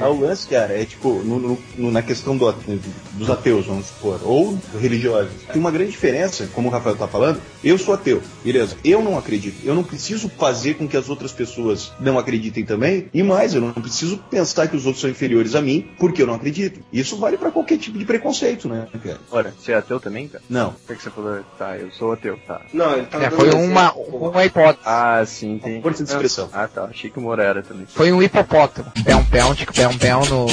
Ah, 0.00 0.08
o 0.08 0.20
lance, 0.20 0.48
cara, 0.48 0.72
é 0.72 0.84
tipo, 0.84 1.22
no, 1.22 1.58
no, 1.76 1.90
na 1.90 2.02
questão 2.02 2.36
do, 2.36 2.52
dos 3.12 3.30
ateus, 3.30 3.66
vamos 3.66 3.86
supor, 3.86 4.20
ou 4.24 4.58
religiosos. 4.80 5.30
Tem 5.52 5.60
uma 5.60 5.70
grande 5.70 5.90
diferença, 5.92 6.48
como 6.52 6.68
o 6.68 6.70
Rafael 6.70 6.96
tá 6.96 7.06
falando, 7.06 7.40
eu 7.62 7.78
sou 7.78 7.94
ateu, 7.94 8.20
beleza? 8.44 8.76
Eu 8.84 9.02
não 9.02 9.16
acredito. 9.16 9.64
Eu 9.64 9.74
não 9.74 9.84
preciso 9.84 10.28
fazer 10.28 10.74
com 10.74 10.88
que 10.88 10.96
as 10.96 11.08
outras 11.08 11.32
pessoas 11.32 11.92
não 12.00 12.18
acreditem 12.18 12.64
também. 12.64 13.08
E 13.14 13.22
mais, 13.22 13.54
eu 13.54 13.60
não 13.60 13.72
preciso 13.72 14.18
pensar 14.30 14.66
que 14.66 14.76
os 14.76 14.86
outros 14.86 15.00
são 15.00 15.10
inferiores 15.10 15.54
a 15.54 15.62
mim 15.62 15.88
porque 15.98 16.22
eu 16.22 16.26
não 16.26 16.34
acredito. 16.34 16.80
Isso 16.92 17.16
vale 17.16 17.36
para 17.36 17.50
qualquer 17.50 17.78
tipo 17.78 17.98
de 17.98 18.04
preconceito, 18.04 18.68
né, 18.68 18.88
cara? 19.02 19.20
Ora, 19.30 19.54
você 19.58 19.72
é 19.72 19.76
ateu 19.76 20.00
também, 20.00 20.26
cara? 20.26 20.42
Não. 20.50 20.74
Por 20.86 20.96
que 20.96 21.02
você 21.02 21.10
falou, 21.10 21.40
tá, 21.58 21.76
eu 21.76 21.90
sou 21.92 22.12
ateu, 22.12 22.38
tá. 22.46 22.62
Não, 22.72 22.92
ele 22.96 23.06
tava 23.06 23.24
É, 23.24 23.30
foi 23.30 23.50
uma, 23.50 23.92
uma 23.92 24.44
hipótese. 24.44 24.82
Ah, 24.84 25.11
sim, 25.26 25.58
tem. 25.58 25.80
Força 25.80 26.04
de 26.04 26.10
expressão. 26.10 26.48
Ah, 26.52 26.68
tá, 26.68 26.84
achei 26.84 27.10
que 27.10 27.18
o 27.18 27.22
Moura 27.22 27.42
era 27.42 27.62
também. 27.62 27.86
Foi 27.86 28.12
um 28.12 28.22
hipopótamo. 28.22 28.90
Pé 29.04 29.16
um 29.16 29.24
pé, 29.24 29.44
um 29.44 29.54
tic 29.54 29.72
pé 29.72 29.88
um 29.88 29.96
pé 29.96 30.12
no. 30.12 30.46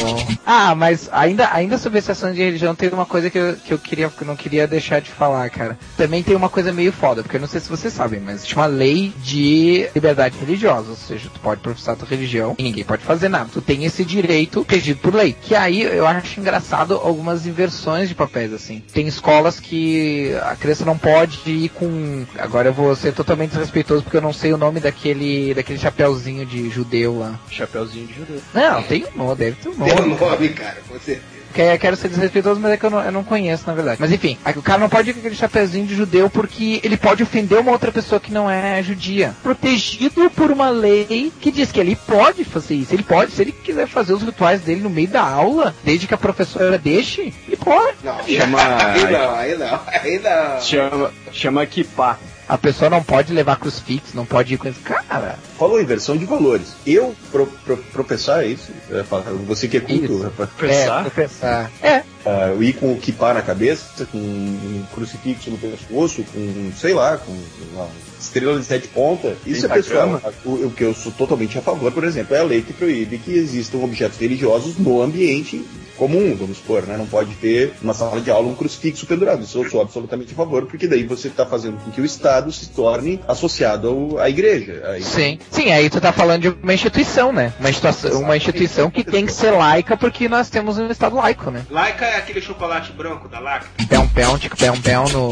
Ah, 0.45 0.74
mas 0.76 1.10
ainda, 1.12 1.54
ainda 1.54 1.78
sobre 1.78 2.00
esse 2.00 2.12
assunto 2.12 2.34
de 2.34 2.43
religião 2.43 2.76
tem 2.76 2.89
uma 2.89 3.06
coisa 3.06 3.30
que 3.30 3.38
eu, 3.38 3.56
que 3.56 3.74
eu 3.74 3.78
queria 3.78 4.10
que 4.10 4.22
eu 4.22 4.28
não 4.28 4.36
queria 4.36 4.67
deixar 4.67 5.02
de 5.02 5.10
falar, 5.12 5.50
cara. 5.50 5.78
Também 5.98 6.24
tem 6.24 6.36
uma 6.36 6.50
coisa 6.50 6.72
meio 6.72 6.91
foda, 6.91 7.22
porque 7.22 7.38
eu 7.38 7.41
não 7.41 7.48
sei 7.48 7.60
se 7.60 7.69
vocês 7.69 7.93
sabem, 7.93 8.19
mas 8.19 8.36
existe 8.36 8.56
uma 8.56 8.65
lei 8.65 9.13
de 9.22 9.89
liberdade 9.93 10.38
religiosa, 10.39 10.89
ou 10.89 10.95
seja, 10.95 11.30
tu 11.34 11.39
pode 11.39 11.62
professar 11.62 11.95
tua 11.95 12.08
religião 12.08 12.56
e 12.58 12.63
ninguém 12.63 12.84
pode 12.84 13.04
fazer 13.04 13.30
nada. 13.30 13.50
Tu 13.52 13.62
tem 13.62 13.86
esse 13.86 14.04
direito 14.04 14.65
regido 14.67 15.00
por 15.00 15.13
lei. 15.13 15.36
Que 15.39 15.56
aí 15.56 15.82
eu 15.82 16.06
acho 16.08 16.39
engraçado 16.39 16.95
algumas 16.95 17.45
inversões 17.45 18.10
de 18.10 18.15
papéis, 18.15 18.54
assim. 18.54 18.82
Tem 18.93 19.08
escolas 19.08 19.60
que 19.60 20.34
a 20.43 20.56
criança 20.56 20.86
não 20.86 20.98
pode 20.98 21.39
ir 21.50 21.69
com. 21.69 22.26
Agora 22.38 22.69
eu 22.69 22.74
vou 22.74 22.95
ser 22.95 23.13
totalmente 23.13 23.52
desrespeitoso 23.52 24.04
porque 24.04 24.17
eu 24.17 24.22
não 24.22 24.34
sei 24.34 24.48
o 24.53 24.57
nome 24.57 24.79
daquele, 24.79 25.53
daquele 25.53 25.79
chapeuzinho 25.79 26.45
de 26.45 26.69
judeu 26.69 27.19
lá. 27.19 27.39
Chapeuzinho 27.49 28.07
de 28.07 28.13
judeu. 28.13 28.41
Não, 28.53 28.83
tem 28.83 29.05
um 29.13 29.17
nome, 29.17 29.35
deve 29.35 29.55
ter 29.62 29.69
um 29.69 29.75
nome. 29.75 29.91
Tem 29.91 30.01
um 30.03 30.15
nome, 30.17 30.49
cara, 30.49 30.77
com 30.88 30.93
certeza. 30.99 31.39
Que- 31.53 31.77
Quero 31.79 31.95
ser 31.95 32.09
desrespeitoso, 32.09 32.59
mas 32.59 32.71
é 32.73 32.77
que 32.77 32.85
eu 32.85 32.91
não, 32.91 33.01
eu 33.03 33.12
não 33.12 33.23
conheço, 33.23 33.63
na 33.65 33.73
verdade. 33.73 33.97
Mas 33.99 34.12
enfim, 34.12 34.38
aí 34.45 34.53
o 34.55 34.62
cara 34.62 34.77
não 34.79 34.88
pode 34.88 35.09
ir 35.09 35.13
com 35.13 35.19
aquele 35.19 35.33
chapeuzinho 35.33 35.88
de 35.88 35.95
judeu 35.95 36.29
porque 36.29 36.79
ele 36.83 36.95
pode 36.95 37.23
ofender 37.23 37.57
uma 37.57 37.71
outra 37.71 37.91
pessoa 37.91 38.19
que 38.21 38.31
não 38.31 38.47
é 38.47 38.83
judia. 38.83 39.33
Protegido 39.41 40.29
por 40.29 40.51
uma 40.51 40.69
lei 40.69 41.33
que 41.41 41.51
diz 41.51 41.71
que 41.71 41.79
ele 41.79 41.95
pode 41.95 42.43
fazer 42.43 42.75
isso. 42.75 42.93
Ele 42.93 43.01
pode, 43.01 43.31
se 43.31 43.41
ele 43.41 43.51
quiser 43.51 43.88
fazer 43.88 44.13
os 44.13 44.21
rituais 44.21 44.62
dele 44.62 44.81
no 44.81 44.91
meio 44.91 45.07
da 45.07 45.23
aula, 45.23 45.75
desde 45.83 46.05
que 46.05 46.13
a 46.13 46.17
professora 46.17 46.77
deixe, 46.77 47.33
ele 47.47 47.57
pode. 47.57 47.97
Não, 48.03 48.19
Chama- 48.27 48.62
aí 48.93 49.12
não, 49.12 49.35
aí 49.35 49.57
não, 49.57 49.81
aí 49.88 50.19
não. 50.19 50.62
Chama, 50.62 51.12
chama 51.31 51.65
Kipá. 51.65 52.19
A 52.49 52.57
pessoa 52.57 52.89
não 52.89 53.03
pode 53.03 53.31
levar 53.31 53.59
crucifixo, 53.59 54.15
não 54.15 54.25
pode 54.25 54.55
ir 54.55 54.57
com 54.57 54.67
esse 54.67 54.79
cara. 54.79 55.38
Falou 55.55 55.79
inversão 55.79 56.17
de 56.17 56.25
valores. 56.25 56.73
Eu, 56.83 57.15
pro, 57.31 57.45
pro, 57.45 57.77
professar 57.77 58.43
isso, 58.43 58.71
é, 58.89 59.03
você 59.45 59.67
que 59.67 59.77
é 59.77 59.79
culto, 59.79 60.05
Isso. 60.05 60.23
rapaz, 60.23 60.49
Pensar? 60.57 60.99
É, 60.99 61.03
professar. 61.03 61.71
É, 61.83 62.03
ah, 62.25 62.55
ir 62.59 62.73
com 62.73 62.91
o 62.91 62.97
kipá 62.97 63.35
na 63.35 63.43
cabeça, 63.43 64.03
com 64.12 64.17
um 64.17 64.83
crucifixo 64.93 65.51
no 65.51 65.59
pescoço, 65.59 66.23
com, 66.23 66.71
sei 66.75 66.93
lá, 66.95 67.17
com 67.17 67.38
uma 67.73 67.88
estrela 68.19 68.59
de 68.59 68.65
sete 68.65 68.88
pontas, 68.88 69.38
isso 69.45 69.67
é 69.67 69.69
Pentagrama? 69.69 70.17
pessoal. 70.17 70.33
O, 70.43 70.65
o 70.65 70.71
que 70.71 70.83
eu 70.83 70.93
sou 70.95 71.12
totalmente 71.12 71.55
a 71.57 71.62
favor, 71.62 71.91
por 71.91 72.03
exemplo, 72.03 72.35
é 72.35 72.39
a 72.39 72.43
lei 72.43 72.63
que 72.63 72.73
proíbe 72.73 73.19
que 73.19 73.31
existam 73.31 73.77
objetos 73.77 74.17
religiosos 74.17 74.75
no 74.77 75.03
ambiente 75.03 75.63
comum, 75.99 76.33
vamos 76.39 76.57
supor, 76.57 76.83
né? 76.88 76.95
Não 76.97 77.05
pode 77.05 77.35
ter 77.35 77.73
uma 77.81 77.93
sala 77.93 78.21
de 78.21 78.31
aula 78.31 78.47
um 78.47 78.55
crucifixo 78.55 79.05
pendurado. 79.05 79.43
Isso 79.43 79.62
eu 79.62 79.69
sou 79.69 79.81
absolutamente 79.81 80.31
a 80.33 80.35
favor, 80.35 80.65
porque 80.65 80.88
daí 80.88 81.03
você 81.03 81.27
está 81.27 81.45
fazendo 81.45 81.77
com 81.83 81.91
que 81.91 81.99
o 81.99 82.05
Estado 82.05 82.51
se 82.51 82.69
torne 82.69 83.19
associado 83.27 83.89
ao- 83.89 84.17
à 84.19 84.29
igreja. 84.29 84.81
Aí- 84.88 85.03
Sim. 85.03 85.38
Sim, 85.51 85.71
aí 85.73 85.89
tu 85.89 85.99
tá 85.99 86.13
falando 86.13 86.41
de 86.43 86.47
uma 86.63 86.73
instituição, 86.73 87.33
né? 87.33 87.53
Uma, 87.59 87.69
instituição, 87.69 88.21
uma 88.21 88.38
instituição 88.38 88.89
que 88.89 89.03
tem 89.03 89.25
que 89.25 89.33
ser 89.33 89.51
laica 89.51 89.97
porque 89.97 90.29
nós 90.29 90.49
temos 90.49 90.77
um 90.77 90.89
Estado 90.89 91.17
laico, 91.17 91.51
né? 91.51 91.65
Laica 91.69 92.05
é 92.05 92.15
aquele 92.15 92.41
chocolate 92.41 92.93
branco 92.93 93.27
da 93.27 93.39
Lacta. 93.39 93.69
Pé 93.89 93.99
um 93.99 94.07
pé, 94.07 94.27
um 94.27 94.38
tico 94.38 94.55
pé 94.57 94.71
um 94.71 94.79
pé 94.81 94.97
um 94.99 95.09
no 95.09 95.29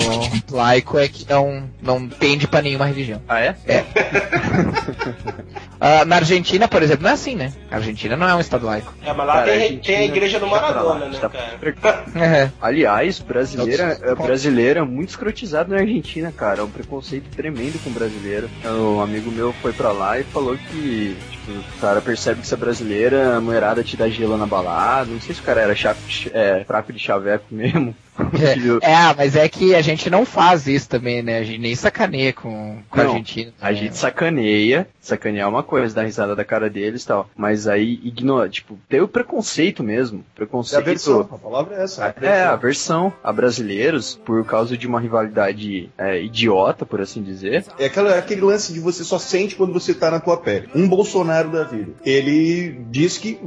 laico 0.51 0.99
é 0.99 1.07
que 1.07 1.25
não, 1.29 1.63
não 1.81 2.07
tende 2.09 2.45
pra 2.47 2.61
nenhuma 2.61 2.85
religião. 2.85 3.21
Ah, 3.27 3.39
é? 3.39 3.55
É. 3.65 3.83
Ah, 5.79 6.03
na 6.05 6.15
Argentina, 6.15 6.67
por 6.67 6.81
exemplo, 6.81 7.03
não 7.03 7.11
é 7.11 7.13
assim, 7.13 7.35
né? 7.35 7.53
A 7.69 7.75
Argentina 7.75 8.15
não 8.17 8.27
é 8.27 8.33
um 8.33 8.39
Estado 8.39 8.65
laico. 8.65 8.91
É, 9.05 9.13
mas 9.13 9.27
lá 9.27 9.33
Cara, 9.35 9.45
tem, 9.51 9.77
tem 9.77 9.97
a 9.97 10.05
igreja 10.05 10.39
do 10.39 10.47
Maradona, 10.61 11.05
né, 11.07 11.19
tá 11.19 11.29
cara? 11.29 12.05
É. 12.15 12.51
Aliás, 12.61 13.19
brasileira, 13.19 13.97
é, 14.01 14.15
brasileira 14.15 14.79
é 14.79 14.83
muito 14.83 15.09
escrotizado 15.09 15.73
na 15.73 15.79
Argentina, 15.79 16.31
cara. 16.31 16.61
É 16.61 16.63
um 16.63 16.69
preconceito 16.69 17.29
tremendo 17.35 17.81
com 17.83 17.91
brasileiro. 17.91 18.49
Um 18.65 19.01
amigo 19.01 19.31
meu 19.31 19.53
foi 19.53 19.73
pra 19.73 19.91
lá 19.91 20.19
e 20.19 20.23
falou 20.23 20.57
que, 20.57 21.15
tipo, 21.31 21.51
o 21.51 21.79
cara 21.79 22.01
percebe 22.01 22.41
que 22.41 22.47
você 22.47 22.53
é 22.53 22.57
brasileira, 22.57 23.37
a 23.37 23.41
mulherada 23.41 23.83
te 23.83 23.95
dá 23.95 24.09
gelo 24.09 24.37
na 24.37 24.45
balada. 24.45 25.11
Não 25.11 25.21
sei 25.21 25.35
se 25.35 25.41
o 25.41 25.43
cara 25.43 25.61
era 25.61 25.75
chaco, 25.75 25.99
é, 26.33 26.63
fraco 26.65 26.91
de 26.91 26.99
chaveco 26.99 27.45
mesmo. 27.51 27.95
É, 28.81 28.91
é, 28.91 29.15
mas 29.15 29.35
é 29.35 29.47
que 29.47 29.73
a 29.73 29.81
gente 29.81 30.09
não 30.09 30.25
faz 30.25 30.67
isso 30.67 30.89
também, 30.89 31.21
né? 31.21 31.39
A 31.39 31.43
gente 31.43 31.59
nem 31.59 31.75
sacaneia 31.75 32.33
com, 32.33 32.77
com 32.89 32.97
Não, 32.97 33.05
a 33.05 33.09
Argentina. 33.09 33.53
A 33.59 33.73
gente 33.73 33.97
sacaneia, 33.97 34.87
sacanear 34.99 35.45
é 35.45 35.49
uma 35.49 35.63
coisa, 35.63 35.95
dar 35.95 36.03
risada 36.03 36.35
da 36.35 36.43
cara 36.43 36.69
deles 36.69 37.03
e 37.03 37.07
tal. 37.07 37.29
Mas 37.35 37.67
aí 37.67 37.99
ignora, 38.03 38.49
tipo, 38.49 38.77
tem 38.87 39.01
o 39.01 39.07
preconceito 39.07 39.83
mesmo. 39.83 40.19
É 40.19 40.35
Preconceito. 40.35 40.81
a 40.81 40.83
versão, 40.85 41.21
a 41.21 41.37
palavra 41.37 41.75
é 41.77 41.83
essa. 41.83 42.05
a 42.05 42.25
É, 42.25 42.43
a 42.43 42.55
versão. 42.55 43.03
versão 43.07 43.13
a 43.23 43.33
brasileiros, 43.33 44.19
por 44.25 44.45
causa 44.45 44.77
de 44.77 44.87
uma 44.87 44.99
rivalidade 44.99 45.89
é, 45.97 46.21
idiota, 46.21 46.85
por 46.85 47.01
assim 47.01 47.21
dizer. 47.23 47.65
É 47.79 47.85
aquela, 47.85 48.15
é 48.15 48.19
aquele 48.19 48.41
lance 48.41 48.73
de 48.73 48.79
você 48.79 49.03
só 49.03 49.17
sente 49.17 49.55
quando 49.55 49.73
você 49.73 49.93
tá 49.93 50.11
na 50.11 50.19
tua 50.19 50.37
pele. 50.37 50.69
Um 50.75 50.87
Bolsonaro 50.87 51.49
da 51.49 51.63
vida. 51.63 51.93
Ele 52.05 52.81
diz 52.89 53.17
que, 53.17 53.39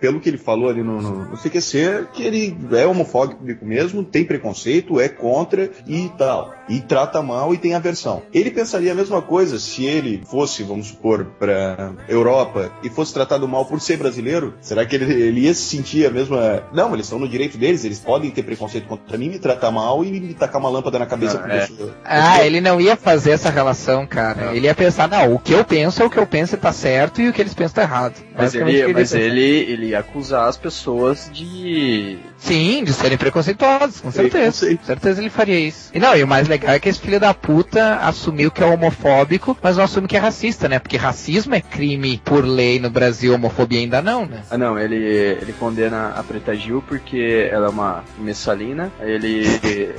pelo 0.00 0.20
que 0.20 0.28
ele 0.28 0.38
falou 0.38 0.68
ali 0.68 0.82
no, 0.82 1.00
no, 1.00 1.24
no 1.30 1.36
CQC, 1.36 2.08
que 2.12 2.22
ele 2.22 2.56
é 2.72 2.86
homofóbico 2.86 3.38
mesmo, 3.64 4.04
tem 4.04 4.17
preconceito, 4.24 5.00
é 5.00 5.08
contra 5.08 5.70
e 5.86 6.10
tal. 6.16 6.54
E 6.68 6.80
trata 6.80 7.22
mal 7.22 7.54
e 7.54 7.58
tem 7.58 7.74
aversão. 7.74 8.22
Ele 8.32 8.50
pensaria 8.50 8.92
a 8.92 8.94
mesma 8.94 9.22
coisa 9.22 9.58
se 9.58 9.86
ele 9.86 10.22
fosse, 10.26 10.62
vamos 10.62 10.88
supor, 10.88 11.24
pra 11.38 11.92
Europa 12.08 12.70
e 12.82 12.90
fosse 12.90 13.14
tratado 13.14 13.48
mal 13.48 13.64
por 13.64 13.80
ser 13.80 13.96
brasileiro? 13.96 14.54
Será 14.60 14.84
que 14.84 14.96
ele, 14.96 15.10
ele 15.10 15.40
ia 15.42 15.54
se 15.54 15.62
sentir 15.62 16.06
a 16.06 16.10
mesma. 16.10 16.62
Não, 16.72 16.92
eles 16.92 17.06
estão 17.06 17.18
no 17.18 17.28
direito 17.28 17.56
deles, 17.56 17.84
eles 17.84 17.98
podem 17.98 18.30
ter 18.30 18.42
preconceito 18.42 18.86
contra 18.86 19.16
mim, 19.16 19.30
me 19.30 19.38
tratar 19.38 19.70
mal 19.70 20.04
e 20.04 20.20
me 20.20 20.34
tacar 20.34 20.60
uma 20.60 20.68
lâmpada 20.68 20.98
na 20.98 21.06
cabeça 21.06 21.38
Ah, 21.38 21.40
porque 21.40 21.82
é. 21.82 21.84
eu 21.84 21.94
Ah, 22.04 22.44
ele 22.44 22.60
não 22.60 22.80
ia 22.80 22.96
fazer 22.96 23.30
essa 23.30 23.50
relação, 23.50 24.06
cara. 24.06 24.54
Ele 24.54 24.66
ia 24.66 24.74
pensar, 24.74 25.08
não, 25.08 25.34
o 25.34 25.38
que 25.38 25.52
eu 25.52 25.64
penso 25.64 26.02
é 26.02 26.06
o 26.06 26.10
que 26.10 26.18
eu 26.18 26.26
penso 26.26 26.54
e 26.54 26.58
tá 26.58 26.72
certo 26.72 27.20
e 27.20 27.28
o 27.28 27.32
que 27.32 27.40
eles 27.40 27.54
pensam 27.54 27.76
tá 27.76 27.82
errado. 27.82 28.14
Mas 28.36 28.54
ele, 28.54 28.92
mas 28.92 29.12
ele, 29.12 29.40
ele 29.40 29.86
ia 29.88 29.98
acusar 30.00 30.48
as 30.48 30.56
pessoas 30.56 31.30
de. 31.32 32.18
Sim, 32.38 32.84
de 32.84 32.92
serem 32.92 33.18
preconceituosos, 33.18 34.00
com 34.00 34.10
certeza. 34.10 34.76
Com 34.76 34.84
certeza 34.84 35.20
ele 35.20 35.30
faria 35.30 35.58
isso. 35.58 35.90
E 35.92 35.98
não, 35.98 36.16
e 36.16 36.22
o 36.22 36.28
mais 36.28 36.48
legal 36.48 36.72
é 36.74 36.78
que 36.78 36.88
esse 36.88 37.00
filho 37.00 37.18
da 37.18 37.34
puta 37.34 37.96
assumiu 37.96 38.50
que 38.50 38.62
é 38.62 38.66
homofóbico, 38.66 39.56
mas 39.62 39.76
não 39.76 39.84
assume 39.84 40.06
que 40.08 40.16
é 40.16 40.20
racista, 40.20 40.68
né? 40.68 40.78
Porque 40.78 40.96
racismo 40.96 41.54
é 41.54 41.60
crime 41.60 42.20
por 42.24 42.44
lei 42.44 42.78
no 42.78 42.90
Brasil, 42.90 43.34
homofobia 43.34 43.80
ainda 43.80 44.00
não, 44.00 44.24
né? 44.24 44.42
Ah 44.50 44.56
não, 44.56 44.78
ele, 44.78 44.96
ele 44.96 45.52
condena 45.52 46.10
a 46.16 46.22
Preta 46.22 46.54
Gil 46.54 46.82
porque 46.86 47.48
ela 47.50 47.66
é 47.66 47.70
uma 47.70 48.04
messalina. 48.18 48.90
Ele, 49.00 49.44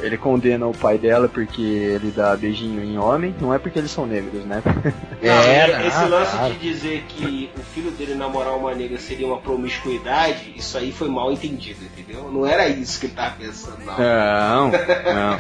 ele 0.02 0.18
condena 0.18 0.66
o 0.66 0.74
pai 0.74 0.98
dela 0.98 1.28
porque 1.28 1.62
ele 1.62 2.12
dá 2.16 2.36
beijinho 2.36 2.84
em 2.84 2.98
homem. 2.98 3.36
Não 3.40 3.54
é 3.54 3.60
porque 3.60 3.80
eles 3.80 3.92
são 3.92 4.06
negros, 4.06 4.46
né? 4.46 4.62
Não, 5.22 5.30
É, 5.30 5.88
esse 5.88 6.00
não, 6.00 6.10
lance 6.10 6.32
claro. 6.32 6.54
de 6.54 6.60
dizer 6.60 7.04
que 7.10 7.50
o 7.58 7.62
filho 7.74 7.92
dele 7.92 8.16
namorar 8.16 8.56
uma 8.56 8.74
negra 8.74 8.98
seria 8.98 9.28
uma 9.28 9.38
promiscuidade, 9.38 10.54
isso 10.56 10.78
aí 10.78 10.94
foi 10.94 11.10
mal 11.10 11.32
entendido, 11.32 11.80
entendeu? 11.84 12.29
Não 12.32 12.46
era 12.46 12.68
isso 12.68 13.00
que 13.00 13.08
ele 13.08 13.14
tava 13.14 13.36
pensando, 13.36 13.78
não. 13.86 13.98
Não, 13.98 14.72
não. 14.72 15.38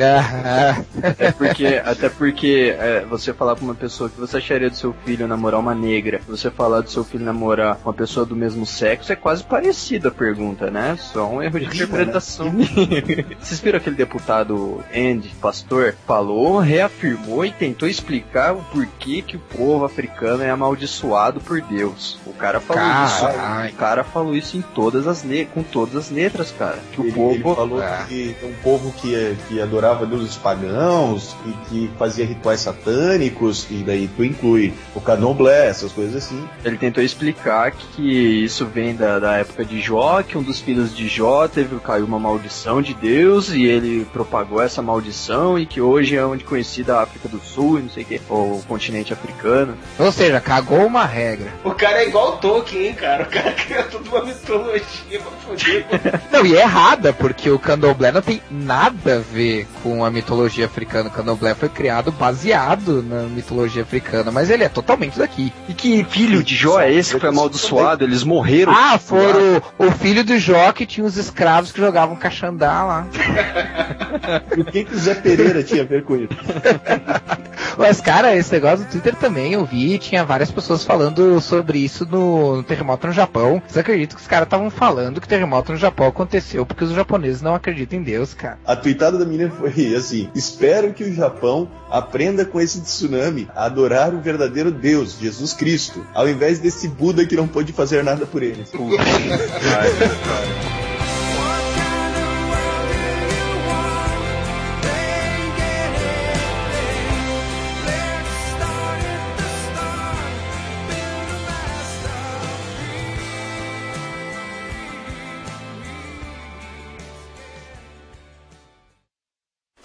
Até 1.09 1.31
porque, 1.31 1.81
até 1.83 2.09
porque 2.09 2.75
é, 2.77 3.05
você 3.05 3.33
falar 3.33 3.55
pra 3.55 3.63
uma 3.63 3.75
pessoa 3.75 4.09
que 4.09 4.19
você 4.19 4.37
acharia 4.37 4.69
do 4.69 4.75
seu 4.75 4.93
filho 5.05 5.27
namorar 5.27 5.59
uma 5.59 5.73
negra, 5.73 6.21
você 6.27 6.49
falar 6.49 6.81
do 6.81 6.89
seu 6.89 7.03
filho 7.03 7.23
namorar 7.23 7.79
uma 7.83 7.93
pessoa 7.93 8.25
do 8.25 8.35
mesmo 8.35 8.65
sexo, 8.65 9.11
é 9.11 9.15
quase 9.15 9.43
parecida 9.43 10.09
a 10.09 10.11
pergunta, 10.11 10.69
né? 10.69 10.97
Só 10.97 11.27
um 11.27 11.41
erro 11.41 11.59
de 11.59 11.65
interpretação. 11.65 12.51
Vocês 13.39 13.59
viram 13.59 13.77
aquele 13.77 13.95
deputado 13.95 14.83
Andy, 14.93 15.29
pastor, 15.41 15.95
falou, 16.05 16.59
reafirmou 16.59 17.45
e 17.45 17.51
tentou 17.51 17.87
explicar 17.87 18.53
o 18.53 18.63
porquê 18.63 19.21
que 19.21 19.37
o 19.37 19.39
povo 19.39 19.85
africano 19.85 20.43
é 20.43 20.49
amaldiçoado 20.49 21.39
por 21.39 21.61
Deus. 21.61 22.19
O 22.25 22.33
cara 22.33 22.59
falou 22.59 22.83
isso. 23.05 23.25
O 23.73 23.77
cara 23.77 24.03
falou 24.03 24.35
isso 24.35 24.57
em 24.57 24.61
todas 24.61 25.07
as 25.07 25.19
com 25.53 25.63
todas 25.63 25.95
as 25.95 26.09
letras, 26.09 26.51
cara. 26.51 26.78
Que 26.91 27.01
o 27.01 27.05
Ele, 27.05 27.11
povo 27.13 27.33
ele 27.33 27.43
falou 27.55 27.81
Ah. 27.81 28.05
que 28.07 28.35
é 28.41 28.45
um 28.45 28.53
povo 28.63 28.91
que, 28.93 29.35
que 29.47 29.61
adorava 29.61 30.05
deuses 30.05 30.35
pagãos 30.35 31.35
e 31.45 31.51
que 31.69 31.91
fazia 31.97 32.25
rituais 32.25 32.59
satânicos, 32.61 33.67
e 33.69 33.75
daí 33.83 34.07
tu 34.15 34.23
inclui 34.23 34.73
o 34.95 35.01
candomblé, 35.01 35.67
essas 35.67 35.91
coisas 35.91 36.15
assim. 36.15 36.43
Ele 36.63 36.77
tentou 36.77 37.03
explicar 37.03 37.71
que 37.71 38.43
isso 38.43 38.65
vem 38.65 38.95
da, 38.95 39.19
da 39.19 39.37
época 39.37 39.63
de 39.65 39.79
Jó, 39.81 40.21
que 40.23 40.37
um 40.37 40.43
dos 40.43 40.59
filhos 40.59 40.95
de 40.95 41.07
Jó 41.07 41.47
teve 41.47 41.75
caiu 41.79 42.05
uma 42.05 42.19
maldição 42.19 42.81
de 42.81 42.93
Deus 42.93 43.49
e 43.49 43.63
ele 43.63 44.05
propagou 44.11 44.61
essa 44.61 44.81
maldição 44.81 45.57
e 45.57 45.65
que 45.65 45.79
hoje 45.81 46.15
é 46.15 46.25
onde 46.25 46.43
conhecida 46.43 46.95
a 46.97 47.03
África 47.03 47.27
do 47.29 47.39
Sul 47.39 47.79
e 47.79 47.83
não 47.83 47.89
sei 47.89 48.03
o 48.03 48.05
que, 48.05 48.21
ou 48.29 48.57
o 48.57 48.63
continente 48.67 49.13
africano. 49.13 49.75
Ou 49.97 50.11
seja, 50.11 50.39
cagou 50.41 50.85
uma 50.85 51.05
regra. 51.05 51.47
O 51.63 51.71
cara 51.71 52.03
é 52.03 52.07
igual 52.07 52.33
o 52.33 52.37
Tolkien, 52.37 52.87
hein, 52.87 52.93
cara? 52.93 53.23
O 53.23 53.27
cara 53.27 53.51
cria 53.51 53.83
toda 53.83 54.09
uma 54.09 54.23
mitologia 54.25 55.19
pra 55.19 55.31
foder. 55.31 55.85
Não, 56.31 56.45
e 56.45 56.55
é 56.55 56.63
errada, 56.69 57.11
porque 57.11 57.49
o 57.49 57.57
candomblé 57.57 58.11
não 58.11 58.21
tem 58.21 58.41
nada 58.49 59.17
a 59.17 59.19
ver 59.19 59.67
com 59.81 60.05
a 60.05 60.11
mitologia 60.11 60.65
africana. 60.65 61.09
O 61.09 61.11
candomblé 61.11 61.55
foi 61.55 61.67
criado 61.67 62.11
baseado 62.11 63.01
na 63.01 63.23
mitologia 63.23 63.81
africana, 63.81 64.31
mas 64.31 64.49
ele 64.49 64.63
é 64.63 64.69
totalmente 64.69 65.17
daqui. 65.17 65.51
E 65.67 65.73
que 65.73 66.03
filho 66.03 66.43
de 66.43 66.55
Jó 66.55 66.79
é 66.79 66.93
esse 66.93 67.15
que 67.15 67.19
foi 67.19 67.29
amaldiçoado? 67.29 68.03
Eles 68.03 68.23
morreram. 68.23 68.71
Ah, 68.71 68.97
foram 68.99 69.61
o, 69.79 69.87
o 69.87 69.91
filho 69.91 70.23
do 70.23 70.37
Jó 70.37 70.71
que 70.71 70.85
tinha 70.85 71.05
os 71.05 71.17
escravos 71.17 71.71
que 71.71 71.79
jogavam 71.79 72.15
caxandá 72.15 72.83
lá. 72.83 73.07
E 74.55 74.61
o 74.61 74.65
que 74.65 74.83
que 74.83 74.93
o 74.93 74.99
Zé 74.99 75.15
Pereira 75.15 75.63
tinha 75.63 75.81
a 75.81 75.85
ver 75.85 76.03
com 76.03 76.15
isso? 76.15 76.29
Mas, 77.77 78.01
cara, 78.01 78.35
esse 78.35 78.51
negócio 78.51 78.85
do 78.85 78.91
Twitter 78.91 79.15
também 79.15 79.53
eu 79.53 79.65
vi, 79.65 79.97
tinha 79.97 80.25
várias 80.25 80.51
pessoas 80.51 80.83
falando 80.83 81.39
sobre 81.39 81.79
isso 81.79 82.05
no, 82.05 82.57
no 82.57 82.63
terremoto 82.63 83.07
no 83.07 83.13
Japão. 83.13 83.61
Vocês 83.65 83.77
acreditam 83.77 84.17
que 84.17 84.21
os 84.21 84.27
caras 84.27 84.47
estavam 84.47 84.69
falando 84.69 85.21
que 85.21 85.27
o 85.27 85.29
terremoto 85.29 85.71
no 85.71 85.77
Japão 85.77 86.07
aconteceu 86.07 86.58
porque 86.65 86.83
os 86.83 86.91
japoneses 86.91 87.41
não 87.41 87.55
acreditam 87.55 87.99
em 87.99 88.03
Deus, 88.03 88.33
cara. 88.33 88.59
A 88.65 88.75
tweetada 88.75 89.17
da 89.17 89.25
menina 89.25 89.51
foi 89.51 89.95
assim: 89.95 90.29
Espero 90.33 90.93
que 90.93 91.03
o 91.03 91.13
Japão 91.13 91.69
aprenda 91.89 92.45
com 92.45 92.59
esse 92.59 92.81
tsunami 92.81 93.47
a 93.55 93.65
adorar 93.65 94.13
o 94.13 94.21
verdadeiro 94.21 94.71
Deus, 94.71 95.17
Jesus 95.19 95.53
Cristo, 95.53 96.05
ao 96.13 96.27
invés 96.27 96.59
desse 96.59 96.87
Buda 96.87 97.25
que 97.25 97.35
não 97.35 97.47
pôde 97.47 97.73
fazer 97.73 98.03
nada 98.03 98.25
por 98.25 98.43
eles. 98.43 98.71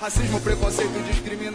Racismo, 0.04 0.38
preconceito 0.38 1.02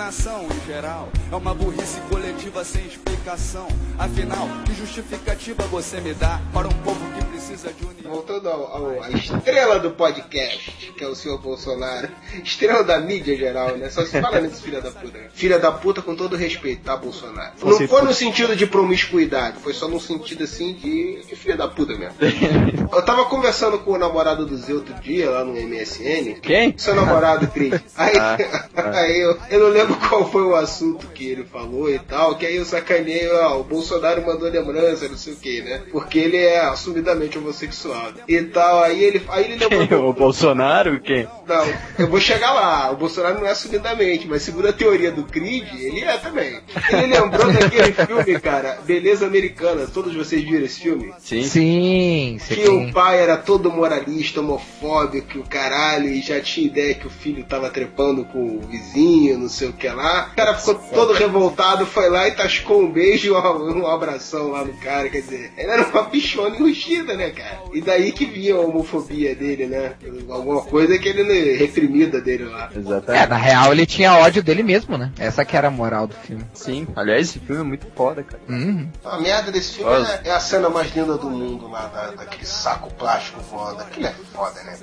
discriminação 0.10 0.46
em 0.52 0.66
geral 0.68 1.10
é 1.32 1.36
uma 1.36 1.54
burrice 1.54 2.00
coletiva 2.10 2.64
sem 2.64 2.86
explicação. 2.86 3.68
Afinal, 3.98 4.48
que 4.66 4.74
justificativa 4.74 5.64
você 5.64 6.00
me 6.02 6.14
dá 6.14 6.40
para 6.54 6.68
um 6.68 6.72
povo 6.72 7.00
que 7.14 7.26
precisa 7.26 7.72
de 7.72 7.84
união? 7.86 8.00
Voltando 8.14 8.50
ao, 8.50 8.62
ao- 8.66 9.04
à 9.04 9.10
estrela 9.12 9.78
do 9.78 9.92
podcast, 9.92 10.94
que 10.98 11.04
é 11.04 11.08
o 11.08 11.14
senhor 11.16 11.38
Bolsonaro. 11.40 12.10
Estrela 12.44 12.84
da 12.84 13.00
mídia 13.00 13.38
geral, 13.38 13.78
né? 13.78 13.90
Só 13.90 14.04
se 14.06 14.20
fala 14.20 14.40
nesse 14.42 14.62
filho 14.64 14.82
da 14.82 14.90
puta. 14.90 15.20
Filha 15.34 15.60
da 15.60 15.72
puta 15.72 16.02
com 16.02 16.16
todo 16.16 16.36
respeito, 16.36 16.84
tá, 16.84 16.96
Bolsonaro? 16.96 17.52
Não 17.62 17.68
Você- 17.68 17.88
foi 17.88 18.02
no 18.02 18.14
sentido 18.14 18.56
de 18.56 18.66
promiscuidade, 18.66 19.58
foi 19.62 19.74
só 19.74 19.88
no 19.88 20.00
sentido 20.00 20.44
assim 20.44 20.74
de, 20.74 21.22
de 21.28 21.36
filha 21.36 21.56
da 21.58 21.68
puta 21.68 21.96
mesmo. 21.96 22.16
Eu 22.92 23.04
tava 23.06 23.26
conversando 23.26 23.78
com 23.80 23.92
o 23.92 23.98
namorado 23.98 24.46
do 24.46 24.58
Zé 24.58 24.74
outro 24.74 24.94
dia, 24.96 25.30
lá 25.30 25.44
no 25.44 25.54
MSN. 25.54 26.40
Quem? 26.42 26.76
Seu 26.78 26.96
namorado, 26.96 27.48
Cris. 27.50 27.80
Aí, 27.96 28.18
Ah, 28.18 28.38
ah. 28.76 28.90
aí 29.00 29.20
eu, 29.20 29.38
eu 29.52 29.60
não 29.60 29.68
lembro 29.70 29.96
qual 30.08 30.30
foi 30.30 30.44
o 30.44 30.56
assunto 30.56 31.08
que 31.08 31.28
ele 31.28 31.44
falou 31.44 31.90
e 31.90 32.00
tal, 32.00 32.36
que 32.38 32.46
aí 32.46 32.56
eu 32.56 32.66
sacanei, 32.66 33.30
ó, 33.30 33.60
o 33.60 33.64
Bolsonaro 33.64 34.26
mandou 34.26 34.50
lembrança, 34.50 35.08
não 35.08 35.18
sei 35.18 35.34
o 35.34 35.38
que, 35.38 35.62
né? 35.62 35.82
Porque 35.92 36.20
ele 36.20 36.38
é 36.38 36.60
assumidamente 36.62 37.38
homossexual 37.38 38.14
e 38.28 38.42
tal. 38.44 38.84
Aí 38.84 39.04
ele, 39.04 39.22
aí 39.30 39.52
ele 39.52 39.66
lembrou. 39.66 40.10
o 40.10 40.14
Bolsonaro? 40.14 41.00
Quem? 41.02 41.28
Não, 41.48 41.66
eu 41.98 42.08
vou 42.08 42.20
chegar 42.20 42.54
lá. 42.54 42.92
O 42.92 42.98
Bolsonaro 42.98 43.40
não 43.40 43.48
é 43.48 43.52
assumidamente, 43.52 44.28
mas 44.28 44.42
segundo 44.42 44.68
a 44.68 44.74
teoria 44.74 45.12
do 45.12 45.24
Creed, 45.24 45.68
ele 45.74 46.02
é 46.02 46.18
também. 46.18 46.60
Ele 46.92 47.08
lembrou 47.08 47.52
daquele 47.54 47.94
filme, 47.94 48.40
cara, 48.40 48.80
Beleza 48.86 49.26
Americana. 49.26 49.88
Todos 49.88 50.16
vocês 50.16 50.44
viram 50.44 50.66
esse 50.66 50.80
filme? 50.80 51.14
Sim. 51.20 51.44
Sim, 51.44 52.38
você 52.40 52.56
Que 52.56 52.70
o 52.70 52.92
pai 52.92 53.20
era 53.20 53.38
todo 53.38 53.72
moralista, 53.72 54.40
homofóbico, 54.40 55.40
o 55.40 55.48
caralho, 55.48 56.08
e 56.08 56.22
já 56.22 56.40
tinha 56.40 56.68
ideia 56.68 56.96
que 56.96 57.08
o 57.08 57.10
filho 57.10 57.44
tava 57.44 57.70
trepando 57.70 58.24
com 58.26 58.58
o 58.58 58.62
vizinho, 58.62 59.38
não 59.38 59.50
sei 59.50 59.70
o 59.70 59.74
que 59.74 59.88
lá. 59.94 60.30
O 60.32 60.36
cara 60.36 60.54
ficou 60.56 60.76
todo 60.76 61.14
revoltado, 61.14 61.86
foi 61.86 62.10
lá 62.10 62.28
e 62.28 62.32
tascou 62.32 62.82
um 62.82 62.92
beijo 62.92 63.28
e 63.28 63.32
um 63.32 63.80
um 63.80 63.88
abração 63.88 64.52
lá 64.52 64.64
no 64.64 64.74
cara. 64.74 65.10
Quer 65.10 65.22
dizer, 65.22 65.54
ele 65.58 65.72
era 65.72 65.88
uma 65.88 66.04
bichona 66.04 66.56
enrugida, 66.56 67.16
né, 67.16 67.30
cara? 67.32 67.60
E 67.74 67.82
daí 67.82 68.12
que 68.12 68.26
vinha 68.26 68.56
a 68.56 68.60
homofobia 68.60 69.36
dele, 69.36 69.68
né? 69.68 69.94
Alguma 70.30 70.62
coisa 70.62 70.98
que 70.98 71.10
ele 71.10 71.58
reprimida 71.58 72.22
dele 72.22 72.46
lá. 72.46 72.70
Exatamente. 72.76 73.24
É, 73.24 73.28
na 73.28 73.38
real 73.38 73.72
ele 73.72 73.86
tinha 73.86 74.14
ódio 74.18 74.44
dele 74.44 74.64
mesmo, 74.64 74.98
né? 74.98 75.12
Essa 75.18 75.46
que 75.46 75.56
era 75.56 75.68
a 75.68 75.72
moral 75.72 76.08
do 76.08 76.16
filme. 76.16 76.46
Sim, 76.54 76.88
aliás, 76.96 77.30
esse 77.30 77.40
filme 77.40 77.62
é 77.62 77.66
muito 77.66 77.88
foda, 77.96 78.24
cara. 78.24 78.42
Uhum. 78.48 78.90
A 79.04 79.18
merda 79.20 79.52
desse 79.52 79.76
filme 79.76 79.92
Nossa. 79.92 80.22
é, 80.24 80.30
é 80.30 80.32
a 80.32 80.40
cena 80.40 80.70
mais 80.70 80.94
linda 80.96 81.18
do 81.18 81.30
mundo 81.30 81.70
lá, 81.70 81.88
da, 81.88 82.12
daquele 82.12 82.46
saco 82.46 82.94
plástico 82.94 83.40
voando. 83.42 83.82
Aquilo 83.82 84.08
é 84.08 84.14
foda, 84.34 84.62
né? 84.64 84.78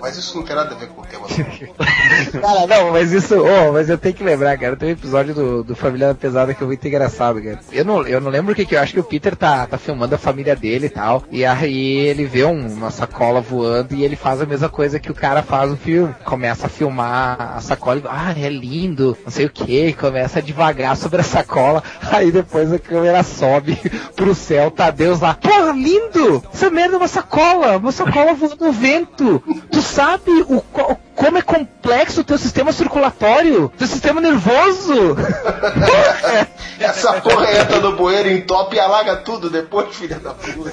Mas 0.00 0.16
isso 0.16 0.36
não 0.36 0.44
tem 0.44 0.56
nada 0.56 0.74
a 0.74 0.78
ver 0.78 0.88
com 0.88 1.02
o 1.02 1.06
tema 1.06 1.26
do. 1.26 1.36
Cara, 2.40 2.66
não, 2.66 2.92
mas 2.92 3.12
isso, 3.12 3.34
oh, 3.36 3.72
mas 3.72 3.88
eu 3.88 3.98
tenho 3.98 4.14
que 4.16 4.24
lembrar, 4.24 4.56
cara. 4.58 4.76
Tem 4.76 4.88
um 4.88 4.92
episódio 4.92 5.34
do, 5.34 5.62
do 5.64 5.76
Família 5.76 6.14
Pesada 6.14 6.52
que 6.54 6.62
é 6.62 6.66
muito 6.66 6.86
engraçado, 6.86 7.40
cara. 7.42 7.60
Eu 7.72 7.84
não, 7.84 8.06
eu 8.06 8.20
não 8.20 8.30
lembro 8.30 8.52
o 8.52 8.54
que 8.56 8.64
que 8.66 8.74
eu 8.74 8.80
acho 8.80 8.92
que 8.92 9.00
o 9.00 9.04
Peter 9.04 9.36
tá, 9.36 9.66
tá 9.66 9.78
filmando 9.78 10.14
a 10.14 10.18
família 10.18 10.56
dele 10.56 10.86
e 10.86 10.90
tal. 10.90 11.22
E 11.30 11.44
aí 11.44 11.96
ele 11.98 12.24
vê 12.24 12.44
um- 12.44 12.66
uma 12.66 12.90
sacola 12.90 13.40
voando 13.40 13.94
e 13.94 14.02
ele 14.04 14.16
faz 14.16 14.40
a 14.40 14.46
mesma 14.46 14.68
coisa 14.68 14.98
que 14.98 15.10
o 15.10 15.14
cara 15.14 15.42
faz 15.42 15.70
no 15.70 15.76
filme. 15.76 16.14
Começa 16.24 16.66
a 16.66 16.70
filmar 16.70 17.56
a 17.56 17.60
sacola 17.60 18.00
e 18.00 18.02
ah, 18.08 18.34
é 18.36 18.48
lindo, 18.48 19.16
não 19.24 19.30
sei 19.30 19.46
o 19.46 19.50
que, 19.50 19.92
começa 19.92 20.38
a 20.38 20.42
devagar 20.42 20.96
sobre 20.96 21.20
a 21.20 21.24
sacola. 21.24 21.82
Aí 22.10 22.32
depois 22.32 22.72
a 22.72 22.78
câmera 22.78 23.22
sobe 23.22 23.78
pro 24.16 24.34
céu, 24.34 24.70
tá 24.70 24.90
Deus 24.90 25.20
lá. 25.20 25.34
Porra, 25.34 25.72
lindo! 25.72 26.42
Essa 26.52 26.70
merda 26.70 26.94
é 26.94 26.98
uma 26.98 27.08
sacola, 27.08 27.76
uma 27.76 27.92
sacola 27.92 28.34
voando 28.34 28.56
no 28.66 28.72
vento. 28.72 29.42
Tu 29.70 29.82
sabe 29.82 30.30
o, 30.48 30.60
co- 30.60 30.96
como 31.16 31.38
é 31.38 31.42
complexo 31.42 32.20
o 32.20 32.24
teu 32.24 32.38
sistema 32.38 32.72
circulatório, 32.72 33.72
teu 33.76 33.86
sistema 33.86 34.20
nervoso. 34.20 35.16
Essa 36.78 37.14
porra 37.20 37.50
entra 37.52 37.80
no 37.80 37.96
bueiro, 37.96 38.30
entope 38.30 38.76
e 38.76 38.80
alaga 38.80 39.16
tudo 39.16 39.48
depois, 39.48 39.96
filha 39.96 40.18
da 40.18 40.34
puta. 40.34 40.70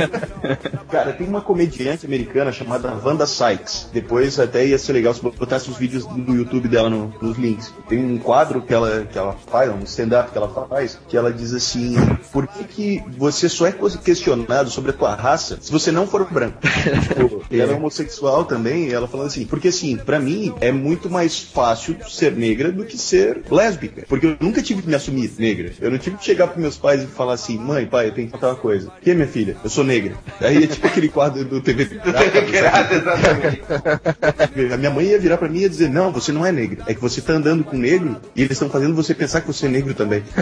Cara, 0.90 1.12
tem 1.12 1.26
uma 1.26 1.42
comediante 1.42 2.06
americana 2.06 2.50
chamada 2.52 2.94
Wanda 3.04 3.26
Sykes. 3.26 3.90
Depois 3.92 4.38
até 4.40 4.64
ia 4.66 4.78
ser 4.78 4.94
legal 4.94 5.12
se 5.12 5.20
botasse 5.20 5.68
os 5.70 5.76
vídeos 5.76 6.06
no 6.06 6.34
YouTube 6.34 6.68
dela 6.68 6.88
no- 6.88 7.12
nos 7.20 7.36
links. 7.36 7.72
Tem 7.88 7.98
um 7.98 8.18
quadro 8.18 8.62
que 8.62 8.72
ela, 8.72 9.06
que 9.10 9.18
ela 9.18 9.36
faz, 9.50 9.70
um 9.70 9.80
stand-up 9.84 10.30
que 10.30 10.38
ela 10.38 10.48
faz, 10.68 10.98
que 11.06 11.16
ela 11.16 11.30
diz 11.32 11.52
assim: 11.52 11.94
Por 12.32 12.46
que, 12.46 12.64
que 12.64 13.04
você 13.18 13.48
só 13.48 13.66
é 13.66 13.74
questionado 14.02 14.70
sobre 14.70 14.90
a 14.90 14.94
tua 14.94 15.14
raça 15.14 15.58
se 15.60 15.70
você 15.70 15.92
não 15.92 16.06
for 16.06 16.24
branco? 16.24 16.58
Tipo, 17.16 17.44
e 17.50 17.60
ela 17.60 17.72
é 17.72 17.76
homossexual 17.76 18.44
também, 18.44 18.88
e 18.88 18.94
ela 18.94 19.06
falando 19.06 19.26
assim, 19.26 19.44
porque 19.66 19.68
assim, 19.68 19.96
pra 19.96 20.20
mim 20.20 20.54
é 20.60 20.70
muito 20.70 21.10
mais 21.10 21.40
fácil 21.40 21.96
ser 22.08 22.32
negra 22.32 22.70
do 22.70 22.84
que 22.84 22.96
ser 22.96 23.42
lésbica. 23.50 24.04
Porque 24.08 24.26
eu 24.26 24.36
nunca 24.38 24.62
tive 24.62 24.82
que 24.82 24.88
me 24.88 24.94
assumir 24.94 25.32
negra. 25.38 25.72
Eu 25.80 25.90
não 25.90 25.98
tive 25.98 26.16
que 26.16 26.24
chegar 26.24 26.46
pros 26.46 26.60
meus 26.60 26.78
pais 26.78 27.02
e 27.02 27.06
falar 27.06 27.34
assim, 27.34 27.58
mãe, 27.58 27.86
pai, 27.86 28.08
eu 28.08 28.12
tenho 28.12 28.28
que 28.28 28.32
contar 28.32 28.48
uma 28.48 28.56
coisa. 28.56 28.90
Que 29.02 29.14
minha 29.14 29.26
filha? 29.26 29.56
Eu 29.62 29.70
sou 29.70 29.82
negra. 29.82 30.14
Aí 30.40 30.64
é 30.64 30.66
tipo 30.66 30.86
aquele 30.86 31.08
quadro 31.08 31.44
do 31.44 31.60
TV. 31.60 31.86
A 34.72 34.76
minha 34.76 34.90
mãe 34.90 35.06
ia 35.06 35.18
virar 35.18 35.36
pra 35.36 35.48
mim 35.48 35.58
e 35.58 35.62
ia 35.62 35.68
dizer, 35.68 35.88
não, 35.88 36.12
você 36.12 36.30
não 36.30 36.46
é 36.46 36.52
negra. 36.52 36.84
É 36.86 36.94
que 36.94 37.00
você 37.00 37.20
tá 37.20 37.32
andando 37.32 37.64
com 37.64 37.76
negro 37.76 38.16
e 38.36 38.42
eles 38.42 38.52
estão 38.52 38.70
fazendo 38.70 38.94
você 38.94 39.14
pensar 39.14 39.40
que 39.40 39.48
você 39.48 39.66
é 39.66 39.68
negro 39.68 39.94
também. 39.94 40.22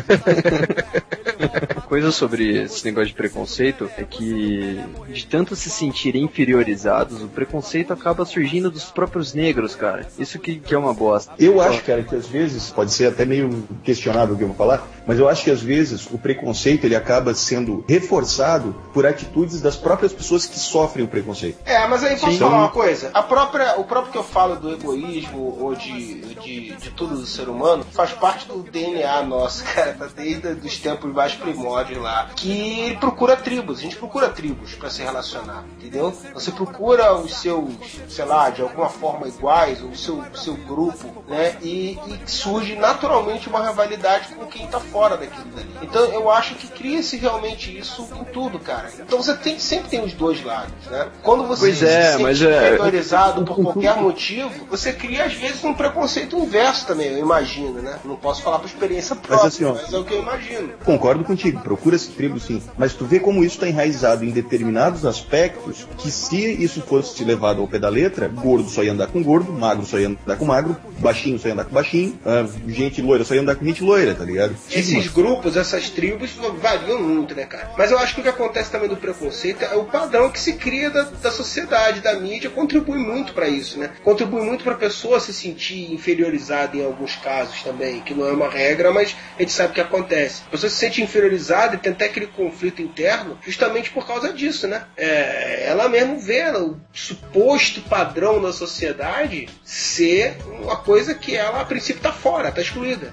coisa 1.84 2.10
sobre 2.10 2.62
esse 2.62 2.84
negócio 2.84 3.08
de 3.08 3.14
preconceito 3.14 3.90
é 3.96 4.04
que, 4.04 4.80
de 5.08 5.26
tanto 5.26 5.54
se 5.54 5.70
sentirem 5.70 6.24
inferiorizados, 6.24 7.22
o 7.22 7.28
preconceito 7.28 7.92
acaba 7.92 8.24
surgindo 8.24 8.70
dos 8.70 8.84
próprios 8.84 9.34
negros, 9.34 9.74
cara. 9.74 10.06
Isso 10.18 10.38
que, 10.38 10.56
que 10.56 10.74
é 10.74 10.78
uma 10.78 10.94
bosta. 10.94 11.32
Eu 11.38 11.60
acho, 11.60 11.82
cara, 11.82 12.02
que 12.02 12.14
às 12.14 12.26
vezes, 12.26 12.70
pode 12.70 12.92
ser 12.92 13.06
até 13.06 13.24
meio 13.24 13.66
questionável 13.82 14.34
o 14.34 14.38
que 14.38 14.44
eu 14.44 14.48
vou 14.48 14.56
falar, 14.56 14.86
mas 15.06 15.18
eu 15.18 15.28
acho 15.28 15.44
que 15.44 15.50
às 15.50 15.60
vezes 15.60 16.08
o 16.10 16.18
preconceito 16.18 16.84
ele 16.84 16.96
acaba 16.96 17.34
sendo 17.34 17.84
reforçado 17.88 18.74
por 18.92 19.06
atitudes 19.06 19.60
das 19.60 19.76
próprias 19.76 20.12
pessoas 20.12 20.46
que 20.46 20.58
sofrem 20.58 21.04
o 21.04 21.08
preconceito. 21.08 21.58
É, 21.64 21.86
mas 21.86 22.02
aí 22.02 22.16
posso 22.16 22.32
Sim. 22.32 22.38
falar 22.38 22.58
uma 22.58 22.70
coisa? 22.70 23.10
A 23.12 23.22
própria, 23.22 23.78
o 23.78 23.84
próprio 23.84 24.12
que 24.12 24.18
eu 24.18 24.24
falo 24.24 24.56
do 24.56 24.72
egoísmo 24.72 25.58
ou 25.60 25.74
de, 25.74 26.34
de, 26.36 26.76
de 26.76 26.90
tudo 26.90 27.16
do 27.16 27.26
ser 27.26 27.48
humano 27.48 27.84
faz 27.92 28.12
parte 28.12 28.48
do 28.48 28.62
DNA 28.62 29.22
nosso, 29.22 29.64
cara, 29.74 29.94
tá 29.94 30.08
desde 30.14 30.66
os 30.66 30.78
tempos 30.78 31.12
mais 31.12 31.34
primórdios 31.34 31.73
lá. 31.74 32.30
Que 32.36 32.96
procura 33.00 33.36
tribos, 33.36 33.78
a 33.78 33.82
gente 33.82 33.96
procura 33.96 34.28
tribos 34.28 34.74
pra 34.74 34.90
se 34.90 35.02
relacionar, 35.02 35.64
entendeu? 35.78 36.12
Você 36.32 36.50
procura 36.50 37.14
os 37.14 37.34
seus, 37.36 37.74
sei 38.08 38.24
lá, 38.24 38.50
de 38.50 38.62
alguma 38.62 38.88
forma 38.88 39.26
iguais, 39.28 39.82
o 39.82 39.94
seu, 39.94 40.18
o 40.18 40.36
seu 40.36 40.54
grupo, 40.54 41.24
né? 41.28 41.56
E, 41.62 41.98
e 42.06 42.20
surge 42.26 42.76
naturalmente 42.76 43.48
uma 43.48 43.66
rivalidade 43.66 44.28
com 44.34 44.46
quem 44.46 44.66
tá 44.66 44.80
fora 44.80 45.16
daquilo 45.16 45.50
dali. 45.50 45.68
Então 45.82 46.04
eu 46.04 46.30
acho 46.30 46.54
que 46.54 46.68
cria-se 46.68 47.16
realmente 47.16 47.76
isso 47.76 48.06
com 48.06 48.24
tudo, 48.24 48.58
cara. 48.58 48.90
Então 48.98 49.22
você 49.22 49.34
tem, 49.34 49.58
sempre 49.58 49.88
tem 49.90 50.04
os 50.04 50.12
dois 50.12 50.42
lados, 50.44 50.72
né? 50.90 51.08
Quando 51.22 51.46
você 51.46 51.66
Pois 51.66 51.82
é, 51.82 52.02
se 52.02 52.10
sente 52.12 52.22
mas 52.22 52.42
é- 52.42 52.68
inferiorizado 52.68 53.44
por 53.44 53.56
qualquer 53.62 53.96
motivo, 53.96 54.66
você 54.66 54.92
cria 54.92 55.24
às 55.24 55.34
vezes 55.34 55.62
um 55.64 55.74
preconceito 55.74 56.36
inverso 56.36 56.86
também, 56.86 57.08
eu 57.08 57.18
imagino, 57.18 57.80
né? 57.82 57.98
Não 58.04 58.16
posso 58.16 58.42
falar 58.42 58.58
por 58.58 58.66
experiência 58.66 59.14
própria, 59.16 59.44
mas, 59.44 59.54
assim, 59.54 59.64
ó, 59.64 59.74
é 59.96 59.98
o 59.98 60.04
que 60.04 60.14
eu 60.14 60.20
imagino. 60.20 60.74
Concordo 60.84 61.24
contigo, 61.24 61.60
procura-se 61.64 62.10
tribo 62.10 62.38
sim. 62.38 62.62
Mas 62.78 62.92
tu 62.92 63.06
vê 63.06 63.18
como 63.18 63.42
isso 63.42 63.56
está 63.56 63.68
enraizado 63.68 64.24
em 64.24 64.30
determinados 64.30 65.04
aspectos 65.06 65.88
que 65.98 66.10
se 66.10 66.36
isso 66.62 66.82
fosse 66.82 67.24
levado 67.24 67.62
ao 67.62 67.66
pé 67.66 67.78
da 67.78 67.88
letra, 67.88 68.28
gordo 68.28 68.68
só 68.68 68.84
ia 68.84 68.92
andar 68.92 69.06
com 69.06 69.22
gordo, 69.22 69.50
magro 69.50 69.86
só 69.86 69.98
ia 69.98 70.08
andar 70.08 70.36
com 70.36 70.44
magro, 70.44 70.76
baixinho 70.98 71.38
só 71.38 71.48
ia 71.48 71.54
andar 71.54 71.64
com 71.64 71.74
baixinho, 71.74 72.18
ah, 72.24 72.46
gente 72.68 73.00
loira 73.00 73.24
só 73.24 73.34
ia 73.34 73.40
andar 73.40 73.56
com 73.56 73.64
gente 73.64 73.82
loira, 73.82 74.14
tá 74.14 74.24
ligado? 74.24 74.54
Esses 74.70 75.08
grupos, 75.08 75.56
essas 75.56 75.88
tribos 75.88 76.30
variam 76.60 77.02
muito, 77.02 77.34
né, 77.34 77.46
cara? 77.46 77.72
Mas 77.78 77.90
eu 77.90 77.98
acho 77.98 78.14
que 78.14 78.20
o 78.20 78.22
que 78.22 78.28
acontece 78.28 78.70
também 78.70 78.88
do 78.88 78.96
preconceito 78.96 79.64
é 79.64 79.74
o 79.74 79.84
padrão 79.84 80.30
que 80.30 80.38
se 80.38 80.52
cria 80.54 80.90
da, 80.90 81.02
da 81.02 81.30
sociedade, 81.30 82.00
da 82.00 82.14
mídia, 82.20 82.50
contribui 82.50 82.98
muito 82.98 83.32
pra 83.32 83.48
isso, 83.48 83.78
né? 83.78 83.90
Contribui 84.04 84.42
muito 84.42 84.62
pra 84.62 84.74
pessoa 84.74 85.18
se 85.18 85.32
sentir 85.32 85.92
inferiorizada 85.92 86.76
em 86.76 86.84
alguns 86.84 87.16
casos 87.16 87.62
também, 87.62 88.00
que 88.00 88.12
não 88.12 88.26
é 88.26 88.32
uma 88.32 88.48
regra, 88.48 88.92
mas 88.92 89.16
a 89.38 89.40
gente 89.40 89.52
sabe 89.52 89.72
que 89.72 89.80
acontece. 89.80 90.42
A 90.46 90.50
pessoa 90.50 90.68
se 90.68 90.76
sente 90.76 91.02
inferiorizada 91.02 91.53
e 91.74 91.78
tem 91.78 91.92
até 91.92 92.06
aquele 92.06 92.26
conflito 92.26 92.82
interno 92.82 93.38
justamente 93.44 93.90
por 93.90 94.06
causa 94.06 94.32
disso, 94.32 94.66
né? 94.66 94.84
É, 94.96 95.68
ela 95.68 95.88
mesmo 95.88 96.18
vê 96.18 96.44
o 96.50 96.76
suposto 96.92 97.80
padrão 97.82 98.40
da 98.40 98.52
sociedade 98.52 99.48
ser 99.62 100.36
uma 100.62 100.76
coisa 100.76 101.14
que 101.14 101.34
ela 101.34 101.60
a 101.60 101.64
princípio 101.64 102.02
tá 102.02 102.12
fora, 102.12 102.50
tá 102.50 102.60
excluída. 102.60 103.12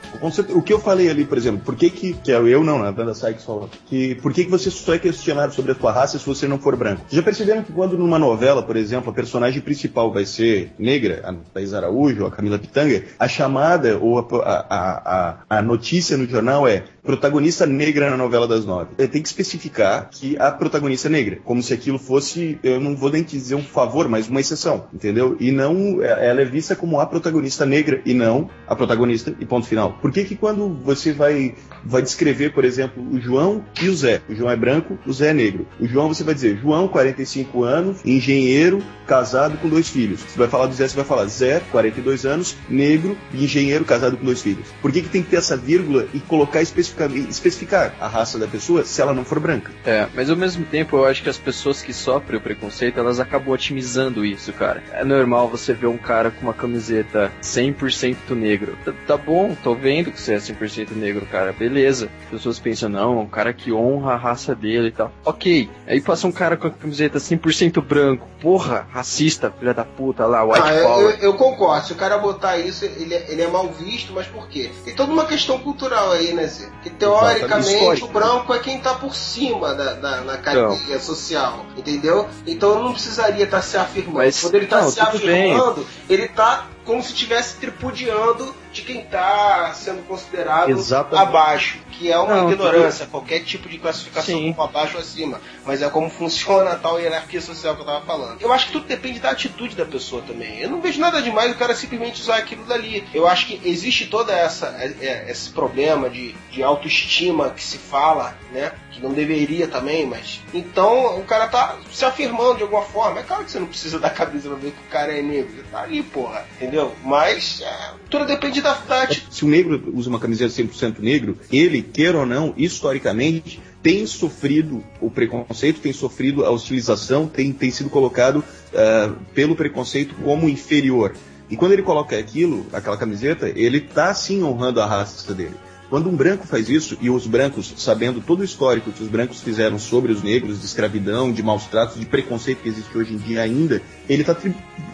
O 0.50 0.62
que 0.62 0.74
eu 0.74 0.80
falei 0.80 1.10
ali, 1.10 1.26
por 1.26 1.38
exemplo, 1.38 1.62
por 1.64 1.76
que 1.76 1.90
que, 1.90 2.14
que 2.14 2.32
é 2.32 2.36
eu 2.36 2.64
não, 2.64 2.80
né, 2.80 2.90
a 2.90 3.00
Wanda 3.00 3.14
Sykes 3.14 3.46
falou, 3.46 3.70
que 3.86 4.16
por 4.16 4.34
que 4.34 4.46
que 4.46 4.52
você 4.52 4.70
só 4.70 4.94
é 4.94 5.00
questionado 5.00 5.54
sobre 5.54 5.72
a 5.72 5.76
tua 5.76 5.92
raça 5.92 6.18
se 6.18 6.26
você 6.26 6.48
não 6.48 6.60
for 6.60 6.76
branco? 6.76 7.06
Já 7.10 7.22
perceberam 7.22 7.64
que 7.64 7.72
quando 7.72 7.98
numa 7.98 8.20
novela, 8.20 8.64
por 8.64 8.76
exemplo, 8.76 9.12
a 9.12 9.14
personagem 9.14 9.62
principal 9.62 10.12
vai 10.12 10.26
ser 10.26 10.72
negra, 10.78 11.22
a 11.24 11.34
Thais 11.54 11.74
Araújo, 11.74 12.26
a 12.26 12.32
Camila 12.32 12.60
Pitanga, 12.60 13.04
a 13.20 13.28
chamada 13.28 13.98
ou 13.98 14.20
a, 14.20 14.26
a, 14.44 15.38
a, 15.50 15.58
a 15.58 15.62
notícia 15.62 16.18
no 16.18 16.28
jornal 16.28 16.68
é 16.68 16.84
protagonista 17.04 17.66
negra 17.66 18.10
na 18.10 18.18
novela 18.18 18.31
das 18.48 18.66
nove. 18.66 18.92
É, 18.98 19.08
Tem 19.08 19.22
que 19.22 19.28
especificar 19.28 20.10
que 20.10 20.38
a 20.40 20.52
protagonista 20.52 21.08
é 21.08 21.12
negra, 21.12 21.40
como 21.44 21.62
se 21.62 21.74
aquilo 21.74 22.00
fosse, 22.00 22.58
eu 22.64 22.80
não 22.80 22.96
vou 22.96 23.12
nem 23.12 23.24
dizer 23.24 23.56
um 23.56 23.64
favor, 23.64 24.08
mas 24.08 24.28
uma 24.28 24.40
exceção, 24.40 24.86
entendeu? 24.94 25.36
E 25.40 25.52
não, 25.52 26.02
é- 26.02 26.30
ela 26.30 26.42
é 26.42 26.46
vista 26.46 26.76
como 26.76 27.00
a 27.00 27.06
protagonista 27.06 27.66
negra 27.66 28.02
e 28.06 28.14
não 28.14 28.50
a 28.68 28.76
protagonista 28.76 29.36
e 29.40 29.46
ponto 29.46 29.68
final. 29.68 29.94
Por 30.02 30.12
que 30.12 30.24
que 30.24 30.36
quando 30.36 30.70
você 30.84 31.12
vai, 31.12 31.56
vai 31.86 32.02
descrever, 32.02 32.54
por 32.54 32.64
exemplo, 32.66 33.04
o 33.12 33.20
João 33.20 33.64
e 33.82 33.90
o 33.90 33.96
Zé, 33.96 34.22
o 34.30 34.36
João 34.36 34.50
é 34.52 34.56
branco, 34.56 34.98
o 35.06 35.14
Zé 35.14 35.30
é 35.30 35.34
negro. 35.34 35.68
O 35.80 35.88
João 35.88 36.08
você 36.08 36.24
vai 36.24 36.34
dizer, 36.34 36.58
João, 36.62 36.88
45 36.88 37.64
anos, 37.64 37.98
engenheiro, 38.06 38.82
casado 39.06 39.58
com 39.58 39.68
dois 39.68 39.90
filhos. 39.90 40.22
Você 40.22 40.38
vai 40.38 40.48
falar 40.48 40.68
do 40.68 40.74
Zé, 40.74 40.88
você 40.88 40.96
vai 40.96 41.06
falar 41.06 41.26
Zé, 41.26 41.62
42 41.72 42.26
anos, 42.26 42.56
negro, 42.70 43.18
engenheiro, 43.34 43.84
casado 43.84 44.16
com 44.18 44.24
dois 44.26 44.42
filhos. 44.42 44.68
Por 44.82 44.92
que 44.92 45.02
que 45.02 45.10
tem 45.10 45.22
que 45.24 45.30
ter 45.30 45.38
essa 45.38 45.58
vírgula 45.58 46.08
e 46.14 46.20
colocar 46.20 46.62
especificamente, 46.62 47.30
especificar 47.30 47.94
a 48.00 48.08
raça 48.22 48.38
da 48.38 48.48
pessoa 48.48 48.84
se 48.86 49.02
ela 49.02 49.14
não 49.14 49.26
for 49.26 49.40
branca? 49.40 49.72
É, 49.86 50.08
mas 50.14 50.30
ao 50.30 50.36
mesmo 50.36 50.64
tempo 50.66 50.96
eu 50.98 51.06
acho 51.06 51.24
que 51.24 51.30
as 51.30 51.38
pessoas 51.38 51.82
que 51.82 51.92
sofrem 51.94 52.38
o 52.38 52.42
preconceito, 52.42 53.00
elas 53.00 53.20
acabam 53.20 53.50
otimizando 53.54 54.24
isso, 54.24 54.54
cara. 54.54 54.84
É 54.94 55.04
normal 55.04 55.48
você 55.50 55.74
ver 55.74 55.88
um 55.88 55.98
cara 55.98 56.30
com 56.32 56.42
uma 56.44 56.54
camiseta 56.54 57.32
100% 57.42 58.16
negro. 58.36 58.78
Tá, 58.86 58.94
tá 59.08 59.18
bom, 59.18 59.56
tô 59.64 59.74
vendo 59.74 60.12
que 60.12 60.22
você 60.22 60.34
é 60.36 60.38
100% 60.38 60.92
negro, 60.96 61.26
cara. 61.26 61.52
Beleza. 61.52 62.10
As 62.26 62.30
pessoas 62.30 62.60
pensam, 62.60 62.90
não, 62.90 63.20
um 63.20 63.26
cara 63.28 63.54
que 63.54 63.72
honra 63.72 64.14
a 64.14 64.18
raça 64.18 64.54
dele 64.56 64.88
e 64.90 64.92
tal. 64.92 65.12
Ok. 65.26 65.70
Aí 65.88 66.00
passa 66.02 66.28
um 66.28 66.32
cara 66.32 66.56
com 66.56 66.68
a 66.68 66.72
camiseta 66.72 67.18
100% 67.18 67.82
branco. 67.84 68.28
Porra, 68.40 68.88
racista, 68.92 69.52
filha 69.60 69.74
da 69.74 69.84
puta 69.86 70.26
lá, 70.26 70.44
white 70.44 70.62
Ah, 70.64 70.74
eu, 70.74 70.84
power. 70.88 71.06
eu- 71.16 71.20
eu 71.22 71.34
concordo. 71.34 71.88
Se 71.88 71.94
o 71.94 71.96
cara 71.96 72.18
botar 72.18 72.58
isso, 72.58 72.86
ele, 72.86 73.14
é- 73.14 73.32
ele 73.32 73.42
é 73.42 73.48
mal 73.48 73.68
visto, 73.72 74.14
mas 74.14 74.28
por 74.28 74.48
quê? 74.48 74.70
Tem 74.86 74.96
toda 74.96 75.12
uma 75.12 75.26
questão 75.26 75.60
cultural 75.60 76.12
aí, 76.12 76.34
né, 76.34 76.46
Zé? 76.48 76.68
Que 76.84 76.90
teoricamente 76.90 78.02
branco 78.12 78.54
é 78.54 78.60
quem 78.60 78.80
tá 78.80 78.94
por 78.94 79.16
cima 79.16 79.74
da, 79.74 79.94
da, 79.94 80.22
na 80.22 80.38
cadeia 80.38 81.00
social, 81.00 81.66
entendeu? 81.78 82.28
Então 82.46 82.82
não 82.84 82.92
precisaria 82.94 83.46
estar 83.46 83.62
se 83.62 83.78
afirmando. 83.78 84.18
Mas- 84.18 84.40
Quando 84.42 84.56
ele 84.56 84.68
tá 84.68 84.82
não, 84.82 84.90
se 84.92 85.00
tudo 85.06 85.26
bem. 85.26 85.54
afirmando, 85.54 85.88
ele 86.10 86.28
tá 86.28 86.68
como 86.86 87.02
se 87.04 87.14
estivesse 87.14 87.58
tripudiando 87.58 88.54
de 88.72 88.82
quem 88.82 89.02
está 89.02 89.74
sendo 89.74 90.06
considerado 90.08 90.70
Exatamente. 90.70 91.28
abaixo, 91.28 91.80
que 91.92 92.12
é 92.12 92.18
uma 92.18 92.36
Não, 92.36 92.52
ignorância, 92.52 93.06
qualquer 93.06 93.44
tipo 93.44 93.68
de 93.68 93.78
classificação 93.78 94.36
Sim. 94.36 94.54
como 94.54 94.68
abaixo 94.68 94.96
ou 94.96 95.02
acima, 95.02 95.42
mas 95.66 95.82
é 95.82 95.90
como 95.90 96.10
funciona 96.10 96.72
a 96.72 96.76
tal 96.76 97.00
hierarquia 97.00 97.42
social 97.42 97.76
que 97.76 97.82
eu 97.82 97.86
tava 97.86 98.06
falando. 98.06 98.42
Eu 98.42 98.52
acho 98.52 98.68
que 98.68 98.72
tudo 98.72 98.88
depende 98.88 99.20
da 99.20 99.32
atitude 99.32 99.76
da 99.76 99.86
pessoa 99.86 100.22
também. 100.22 100.60
Eu 100.60 100.70
não 100.70 100.82
vejo 100.82 101.00
nada 101.00 101.22
demais 101.22 101.52
o 101.52 101.56
cara 101.56 101.76
simplesmente 101.76 102.22
usar 102.22 102.38
aquilo 102.38 102.66
dali. 102.66 103.08
Eu 103.14 103.28
acho 103.28 103.48
que 103.48 103.62
existe 103.64 104.08
toda 104.08 104.34
essa 104.34 104.68
é, 104.80 104.94
é, 105.02 105.32
esse 105.32 105.50
problema 105.50 106.10
de, 106.10 106.34
de 106.50 106.64
autoestima 106.64 107.50
que 107.52 107.64
se 107.64 107.78
fala, 107.78 108.36
né? 108.52 108.72
Que 108.92 109.02
não 109.02 109.14
deveria 109.14 109.68
também, 109.68 110.06
mas 110.06 110.42
então 110.54 111.18
o 111.18 111.24
cara 111.24 111.48
tá 111.48 111.78
se 111.92 112.04
afirmando 112.04 112.58
de 112.58 112.64
alguma 112.64 112.84
forma. 112.84 113.22
É 113.22 113.24
claro 113.24 113.46
que 113.46 113.52
você 113.52 113.60
não 113.60 113.68
precisa 113.68 113.98
dar 114.00 114.10
camisa 114.10 114.50
pra 114.50 114.58
ver 114.58 114.72
que 114.72 114.82
o 114.88 114.92
cara 114.92 115.18
é 115.18 115.22
negro. 115.22 115.54
Ele 115.54 115.68
tá 115.72 115.82
ali, 115.82 116.04
porra. 116.04 116.46
Entendeu? 116.58 116.94
Mas 117.04 117.62
é, 117.62 117.92
tudo 118.10 118.26
depende 118.26 118.62
da, 118.62 118.74
da 118.74 119.04
atitude. 119.04 119.34
Se 119.34 119.46
o 119.46 119.48
negro 119.48 119.92
usa 119.94 120.10
uma 120.10 120.20
camiseta 120.20 120.54
100% 120.54 121.00
negro, 121.00 121.38
ele, 121.52 121.82
queira 121.82 122.20
ou 122.20 122.26
não, 122.26 122.54
historicamente, 122.58 123.62
tem 123.82 124.06
sofrido 124.06 124.84
o 125.00 125.10
preconceito, 125.10 125.82
tem 125.82 125.94
sofrido 125.94 126.46
a 126.46 126.50
hostilização, 126.50 127.28
tem, 127.28 127.52
tem 127.52 127.72
sido 127.72 127.90
colocado 127.90 128.44
ah, 128.74 129.14
pelo 129.34 129.56
preconceito 129.56 130.14
como 130.24 130.48
inferior. 130.48 131.16
E 131.50 131.58
quando 131.58 131.74
ele 131.74 131.82
coloca 131.82 132.18
aquilo, 132.18 132.66
aquela 132.72 132.96
camiseta, 132.96 133.50
ele 133.50 133.80
está 133.80 134.14
sim 134.14 134.42
honrando 134.42 134.80
a 134.80 134.86
raça 134.86 135.34
dele. 135.34 135.56
Quando 135.92 136.10
um 136.10 136.16
branco 136.16 136.48
faz 136.48 136.70
isso, 136.70 136.98
e 137.02 137.10
os 137.10 137.28
brancos, 137.28 137.74
sabendo 137.76 138.22
todo 138.22 138.40
o 138.40 138.44
histórico 138.46 138.94
que 138.94 139.04
os 139.04 139.10
brancos 139.10 139.42
fizeram 139.42 139.78
sobre 139.78 140.14
os 140.14 140.24
negros, 140.24 140.62
de 140.62 140.66
escravidão, 140.66 141.34
de 141.34 141.44
maus 141.44 141.66
tratos, 141.66 142.00
de 142.00 142.06
preconceito 142.06 142.62
que 142.62 142.70
existe 142.70 142.98
hoje 142.98 143.14
em 143.14 143.18
dia 143.18 143.42
ainda, 143.42 143.82
ele 144.08 144.22
está 144.22 144.34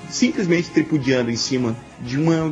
simplesmente 0.10 0.72
tripudiando 0.72 1.30
em 1.30 1.36
cima 1.36 1.78
de 2.02 2.18
uma 2.18 2.52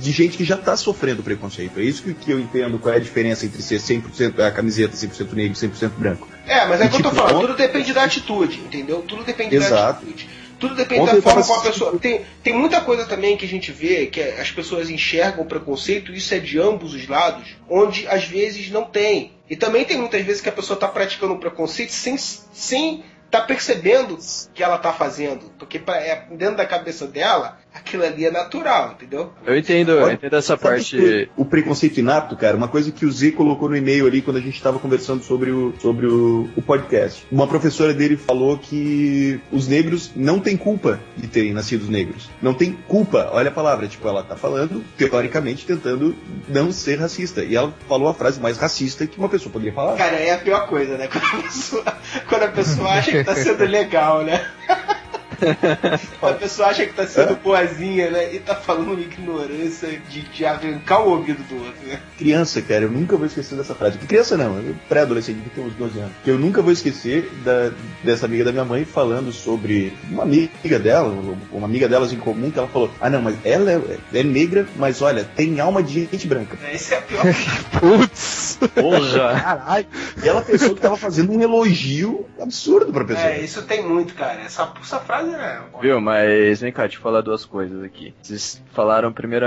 de 0.00 0.10
gente 0.10 0.38
que 0.38 0.44
já 0.44 0.54
está 0.54 0.74
sofrendo 0.74 1.22
preconceito. 1.22 1.78
É 1.78 1.82
isso 1.82 2.02
que, 2.02 2.14
que 2.14 2.30
eu 2.30 2.40
entendo 2.40 2.78
qual 2.78 2.94
é 2.94 2.96
a 2.96 3.00
diferença 3.00 3.44
entre 3.44 3.60
ser 3.60 3.78
100% 3.78 4.40
a 4.40 4.50
camiseta 4.50 4.96
100% 4.96 5.34
negro 5.34 5.52
e 5.52 5.68
100% 5.68 5.90
branco. 5.90 6.26
É, 6.46 6.66
mas 6.66 6.80
é 6.80 6.86
o 6.86 6.88
que 6.88 6.96
eu 6.96 7.02
tô 7.02 7.10
tipo, 7.10 7.22
falando, 7.22 7.40
tudo 7.42 7.56
depende 7.56 7.92
da 7.92 8.04
atitude, 8.04 8.58
entendeu? 8.60 9.04
Tudo 9.06 9.22
depende 9.22 9.58
da 9.58 9.66
Exato. 9.66 10.06
atitude. 10.06 10.28
Tudo 10.62 10.76
depende 10.76 11.00
Ontem 11.00 11.16
da 11.16 11.22
forma 11.22 11.42
como 11.42 11.58
a 11.58 11.62
pessoa. 11.64 11.98
Tem, 11.98 12.24
tem 12.40 12.54
muita 12.54 12.80
coisa 12.80 13.04
também 13.04 13.36
que 13.36 13.44
a 13.44 13.48
gente 13.48 13.72
vê 13.72 14.06
que 14.06 14.22
as 14.22 14.52
pessoas 14.52 14.88
enxergam 14.88 15.42
o 15.42 15.48
preconceito, 15.48 16.12
isso 16.12 16.32
é 16.32 16.38
de 16.38 16.56
ambos 16.56 16.94
os 16.94 17.08
lados, 17.08 17.56
onde 17.68 18.06
às 18.06 18.26
vezes 18.26 18.70
não 18.70 18.84
tem. 18.84 19.32
E 19.50 19.56
também 19.56 19.84
tem 19.84 19.98
muitas 19.98 20.22
vezes 20.24 20.40
que 20.40 20.48
a 20.48 20.52
pessoa 20.52 20.76
está 20.76 20.86
praticando 20.86 21.32
um 21.32 21.40
preconceito 21.40 21.90
sem 21.90 22.16
sem 22.16 23.02
tá 23.28 23.40
percebendo 23.40 24.16
que 24.54 24.62
ela 24.62 24.78
tá 24.78 24.92
fazendo. 24.92 25.50
Porque 25.58 25.80
pra, 25.80 25.96
é, 25.96 26.28
dentro 26.30 26.58
da 26.58 26.66
cabeça 26.66 27.08
dela, 27.08 27.58
aquilo 27.74 28.04
ali 28.04 28.26
é 28.26 28.30
natural, 28.30 28.92
entendeu? 28.92 29.32
Eu 29.46 29.56
entendo, 29.56 29.92
eu 29.92 30.12
entendo 30.12 30.36
essa 30.36 30.56
Sabe 30.56 30.62
parte. 30.62 31.30
O 31.36 31.44
preconceito 31.44 31.98
inato, 31.98 32.36
cara, 32.36 32.56
uma 32.56 32.68
coisa 32.68 32.90
que 32.90 33.06
o 33.06 33.12
Z 33.12 33.32
colocou 33.32 33.68
no 33.68 33.76
e-mail 33.76 34.06
ali 34.06 34.20
quando 34.20 34.36
a 34.36 34.40
gente 34.40 34.54
estava 34.56 34.78
conversando 34.78 35.22
sobre, 35.22 35.50
o, 35.50 35.74
sobre 35.80 36.06
o, 36.06 36.48
o 36.56 36.62
podcast. 36.62 37.26
Uma 37.30 37.46
professora 37.46 37.94
dele 37.94 38.16
falou 38.16 38.58
que 38.58 39.40
os 39.50 39.66
negros 39.66 40.12
não 40.14 40.38
têm 40.38 40.56
culpa 40.56 41.00
de 41.16 41.26
terem 41.26 41.52
nascido 41.52 41.90
negros. 41.90 42.30
Não 42.40 42.54
tem 42.54 42.72
culpa, 42.72 43.30
olha 43.32 43.48
a 43.48 43.52
palavra, 43.52 43.86
tipo, 43.88 44.06
ela 44.06 44.22
tá 44.22 44.36
falando, 44.36 44.84
teoricamente, 44.96 45.66
tentando 45.66 46.14
não 46.48 46.72
ser 46.72 46.98
racista. 46.98 47.42
E 47.42 47.56
ela 47.56 47.72
falou 47.88 48.08
a 48.08 48.14
frase 48.14 48.40
mais 48.40 48.58
racista 48.58 49.06
que 49.06 49.18
uma 49.18 49.28
pessoa 49.28 49.52
poderia 49.52 49.72
falar. 49.72 49.96
Cara, 49.96 50.16
é 50.16 50.32
a 50.32 50.38
pior 50.38 50.66
coisa, 50.66 50.96
né? 50.96 51.08
Quando 51.12 51.24
a 51.24 51.42
pessoa, 51.42 51.84
quando 52.28 52.42
a 52.42 52.48
pessoa 52.48 52.88
acha 52.90 53.10
que 53.10 53.24
tá 53.24 53.34
sendo 53.34 53.64
legal, 53.64 54.22
né? 54.22 54.44
A 56.22 56.32
pessoa 56.34 56.68
acha 56.68 56.86
que 56.86 56.92
tá 56.92 57.06
sendo 57.06 57.36
boazinha, 57.36 58.10
né? 58.10 58.34
E 58.34 58.38
tá 58.38 58.54
falando 58.54 58.92
uma 58.92 59.00
ignorância 59.00 60.00
de, 60.08 60.22
de 60.22 60.44
arrancar 60.46 61.00
o 61.02 61.10
ouvido 61.10 61.42
do 61.48 61.56
outro, 61.64 61.86
né? 61.86 62.00
Criança, 62.18 62.62
cara, 62.62 62.82
eu 62.84 62.90
nunca 62.90 63.16
vou 63.16 63.26
esquecer 63.26 63.56
dessa 63.56 63.74
frase. 63.74 63.98
Criança 63.98 64.36
não, 64.36 64.62
pré-adolescente, 64.88 65.40
que 65.42 65.50
tem 65.50 65.64
uns 65.64 65.74
12 65.74 65.98
anos. 65.98 66.12
Que 66.24 66.30
eu 66.30 66.38
nunca 66.38 66.62
vou 66.62 66.72
esquecer 66.72 67.30
da- 67.44 67.70
dessa 68.02 68.26
amiga 68.26 68.44
da 68.44 68.52
minha 68.52 68.64
mãe 68.64 68.84
falando 68.84 69.32
sobre 69.32 69.92
uma 70.10 70.22
amiga 70.22 70.78
dela, 70.78 71.12
uma 71.52 71.66
amiga 71.66 71.88
delas 71.88 72.12
em 72.12 72.18
comum, 72.18 72.50
que 72.50 72.58
ela 72.58 72.68
falou: 72.68 72.90
Ah, 73.00 73.10
não, 73.10 73.20
mas 73.22 73.36
ela 73.44 73.70
é, 73.72 73.80
é 74.18 74.22
negra, 74.22 74.66
mas 74.76 75.02
olha, 75.02 75.24
tem 75.24 75.58
alma 75.60 75.82
de 75.82 76.08
gente 76.10 76.26
branca. 76.26 76.56
Esse 76.72 76.94
é 76.94 76.98
a 76.98 77.02
pior. 77.02 77.22
Putz! 77.80 78.58
Porra! 78.74 79.40
Caralho! 79.40 79.86
E 80.22 80.28
ela 80.28 80.42
pensou 80.42 80.74
que 80.74 80.80
tava 80.80 80.96
fazendo 80.96 81.32
um 81.32 81.40
elogio 81.40 82.26
absurdo 82.40 82.92
pra 82.92 83.04
pessoa. 83.04 83.26
É, 83.26 83.40
isso 83.40 83.62
tem 83.62 83.86
muito, 83.86 84.14
cara. 84.14 84.40
Essa, 84.42 84.72
essa 84.80 84.98
frase 85.00 85.31
é. 85.34 85.62
Viu, 85.80 86.00
mas 86.00 86.60
vem 86.60 86.72
cá, 86.72 86.88
te 86.88 86.98
falar 86.98 87.20
duas 87.20 87.44
coisas 87.44 87.82
aqui. 87.82 88.14
Vocês 88.22 88.62
falaram 88.72 89.12
primeiro 89.12 89.46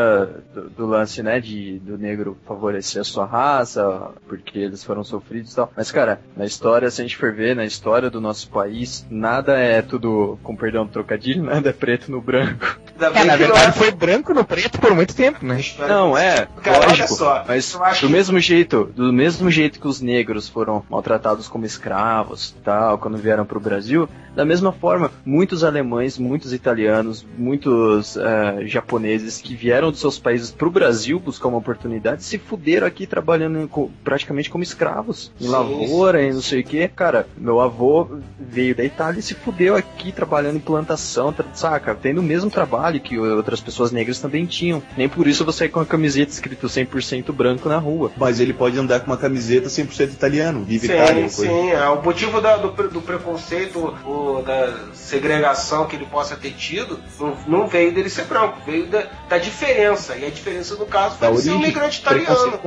do, 0.54 0.70
do 0.70 0.86
lance, 0.86 1.24
né, 1.24 1.40
de 1.40 1.80
do 1.80 1.98
negro 1.98 2.38
favorecer 2.46 3.02
a 3.02 3.06
sua 3.06 3.26
raça, 3.26 4.12
porque 4.28 4.60
eles 4.60 4.84
foram 4.84 5.04
sofridos 5.04 5.54
e 5.54 5.56
tal. 5.56 5.72
Mas, 5.76 5.92
cara, 5.92 6.20
na 6.36 6.46
história, 6.46 6.90
se 6.90 7.02
a 7.02 7.06
gente 7.06 7.18
for 7.18 7.34
ver, 7.34 7.56
na 7.56 7.66
história 7.66 8.10
do 8.10 8.20
nosso 8.20 8.50
país, 8.50 9.06
nada 9.10 9.58
é 9.58 9.82
tudo, 9.82 10.38
com 10.44 10.56
perdão 10.56 10.86
do 10.86 10.92
trocadilho, 10.92 11.44
nada 11.44 11.70
é 11.70 11.74
preto 11.74 12.12
no 12.12 12.22
branco. 12.22 12.80
Ainda 12.98 13.08
É, 13.08 13.10
na 13.10 13.20
que 13.20 13.28
não 13.28 13.38
verdade 13.38 13.68
é- 13.68 13.72
foi 13.74 13.92
branco 13.92 14.34
no 14.34 14.46
preto 14.46 14.80
por 14.80 14.94
muito 14.96 15.14
tempo, 15.16 15.46
né? 15.46 15.60
Não, 15.88 16.18
é, 16.18 16.48
Cara, 16.64 16.78
olha 16.80 16.88
lógico, 16.88 17.14
só, 17.14 17.44
mas 17.48 17.74
do 17.74 18.08
que- 18.08 18.08
mesmo 18.08 18.40
jeito, 18.40 18.86
do 18.96 19.12
mesmo 19.12 19.52
jeito 19.52 19.80
que 19.80 19.88
os 19.88 20.00
negros 20.00 20.48
foram 20.48 20.84
maltratados 20.90 21.48
como 21.50 21.66
escravos, 21.66 22.56
tal, 22.64 22.98
quando 22.98 23.18
vieram 23.18 23.46
pro 23.46 23.60
Brasil, 23.60 24.08
da 24.34 24.46
mesma 24.46 24.72
forma, 24.72 25.12
muitos 25.26 25.64
alemães, 25.64 26.18
muitos 26.18 26.54
italianos, 26.54 27.26
muitos 27.38 28.18
eh, 28.18 28.64
japoneses 28.66 29.40
que 29.42 29.56
vieram 29.56 29.92
dos 29.92 30.00
seus 30.00 30.18
países 30.20 30.52
pro 30.52 30.70
Brasil 30.72 31.20
buscar 31.20 31.48
uma 31.50 31.58
oportunidade, 31.58 32.24
se 32.24 32.38
fuderam 32.38 32.86
aqui 32.88 33.06
trabalhando 33.08 33.60
em 33.60 33.70
praticamente 34.04 34.50
como 34.50 34.64
escravos, 34.64 35.32
em 35.40 35.46
Sim, 35.46 35.52
lavoura 35.52 36.22
e 36.22 36.32
não 36.34 36.42
sei 36.42 36.62
o 36.62 36.64
que. 36.64 36.88
Cara, 36.90 37.28
meu 37.38 37.60
avô 37.62 38.08
veio 38.40 38.76
da 38.76 38.84
Itália 38.84 39.20
e 39.20 39.24
se 39.24 39.34
fudeu 39.34 39.76
aqui 39.76 40.12
trabalhando 40.12 40.58
em 40.58 40.62
plantação, 40.62 41.34
saca? 41.54 41.96
Tendo 41.96 42.20
o 42.20 42.24
mesmo 42.24 42.50
trabalho 42.50 42.85
que 43.00 43.18
outras 43.18 43.60
pessoas 43.60 43.92
negras 43.92 44.20
também 44.20 44.46
tinham. 44.46 44.82
Nem 44.98 45.10
por 45.10 45.28
isso 45.28 45.44
você 45.46 45.66
ir 45.66 45.70
com 45.70 45.80
a 45.80 45.86
camiseta 45.86 46.32
escrito 46.32 46.68
100% 46.68 47.32
branco 47.32 47.68
na 47.70 47.78
rua. 47.78 48.12
Mas 48.18 48.40
ele 48.40 48.54
pode 48.54 48.78
andar 48.78 49.00
com 49.00 49.08
uma 49.08 49.18
camiseta 49.18 49.68
100% 49.68 50.14
italiano, 50.14 50.64
vive 50.64 50.88
Sim, 50.88 50.94
Itália. 50.94 51.14
coisa. 51.22 51.36
sim. 51.36 51.72
É, 51.72 51.90
o 51.90 52.02
motivo 52.02 52.42
da- 52.42 52.58
do, 52.58 52.70
do 52.90 53.02
preconceito, 53.02 53.80
o, 54.06 54.42
da 54.46 54.74
segregação 54.94 55.86
que 55.86 55.96
ele 55.96 56.06
possa 56.06 56.36
ter 56.36 56.52
tido, 56.52 57.00
não, 57.20 57.38
não 57.48 57.68
veio 57.68 57.94
dele 57.94 58.10
ser 58.10 58.26
branco, 58.26 58.58
veio 58.66 58.88
da, 58.88 59.04
da 59.30 59.38
diferença. 59.38 60.16
E 60.18 60.26
a 60.26 60.30
diferença, 60.30 60.76
no 60.76 60.86
caso, 60.86 61.16
foi 61.18 61.30
Da 61.32 61.36
ser 61.38 61.52
um 61.52 61.56
imigrante 61.56 62.00
italiano. 62.02 62.60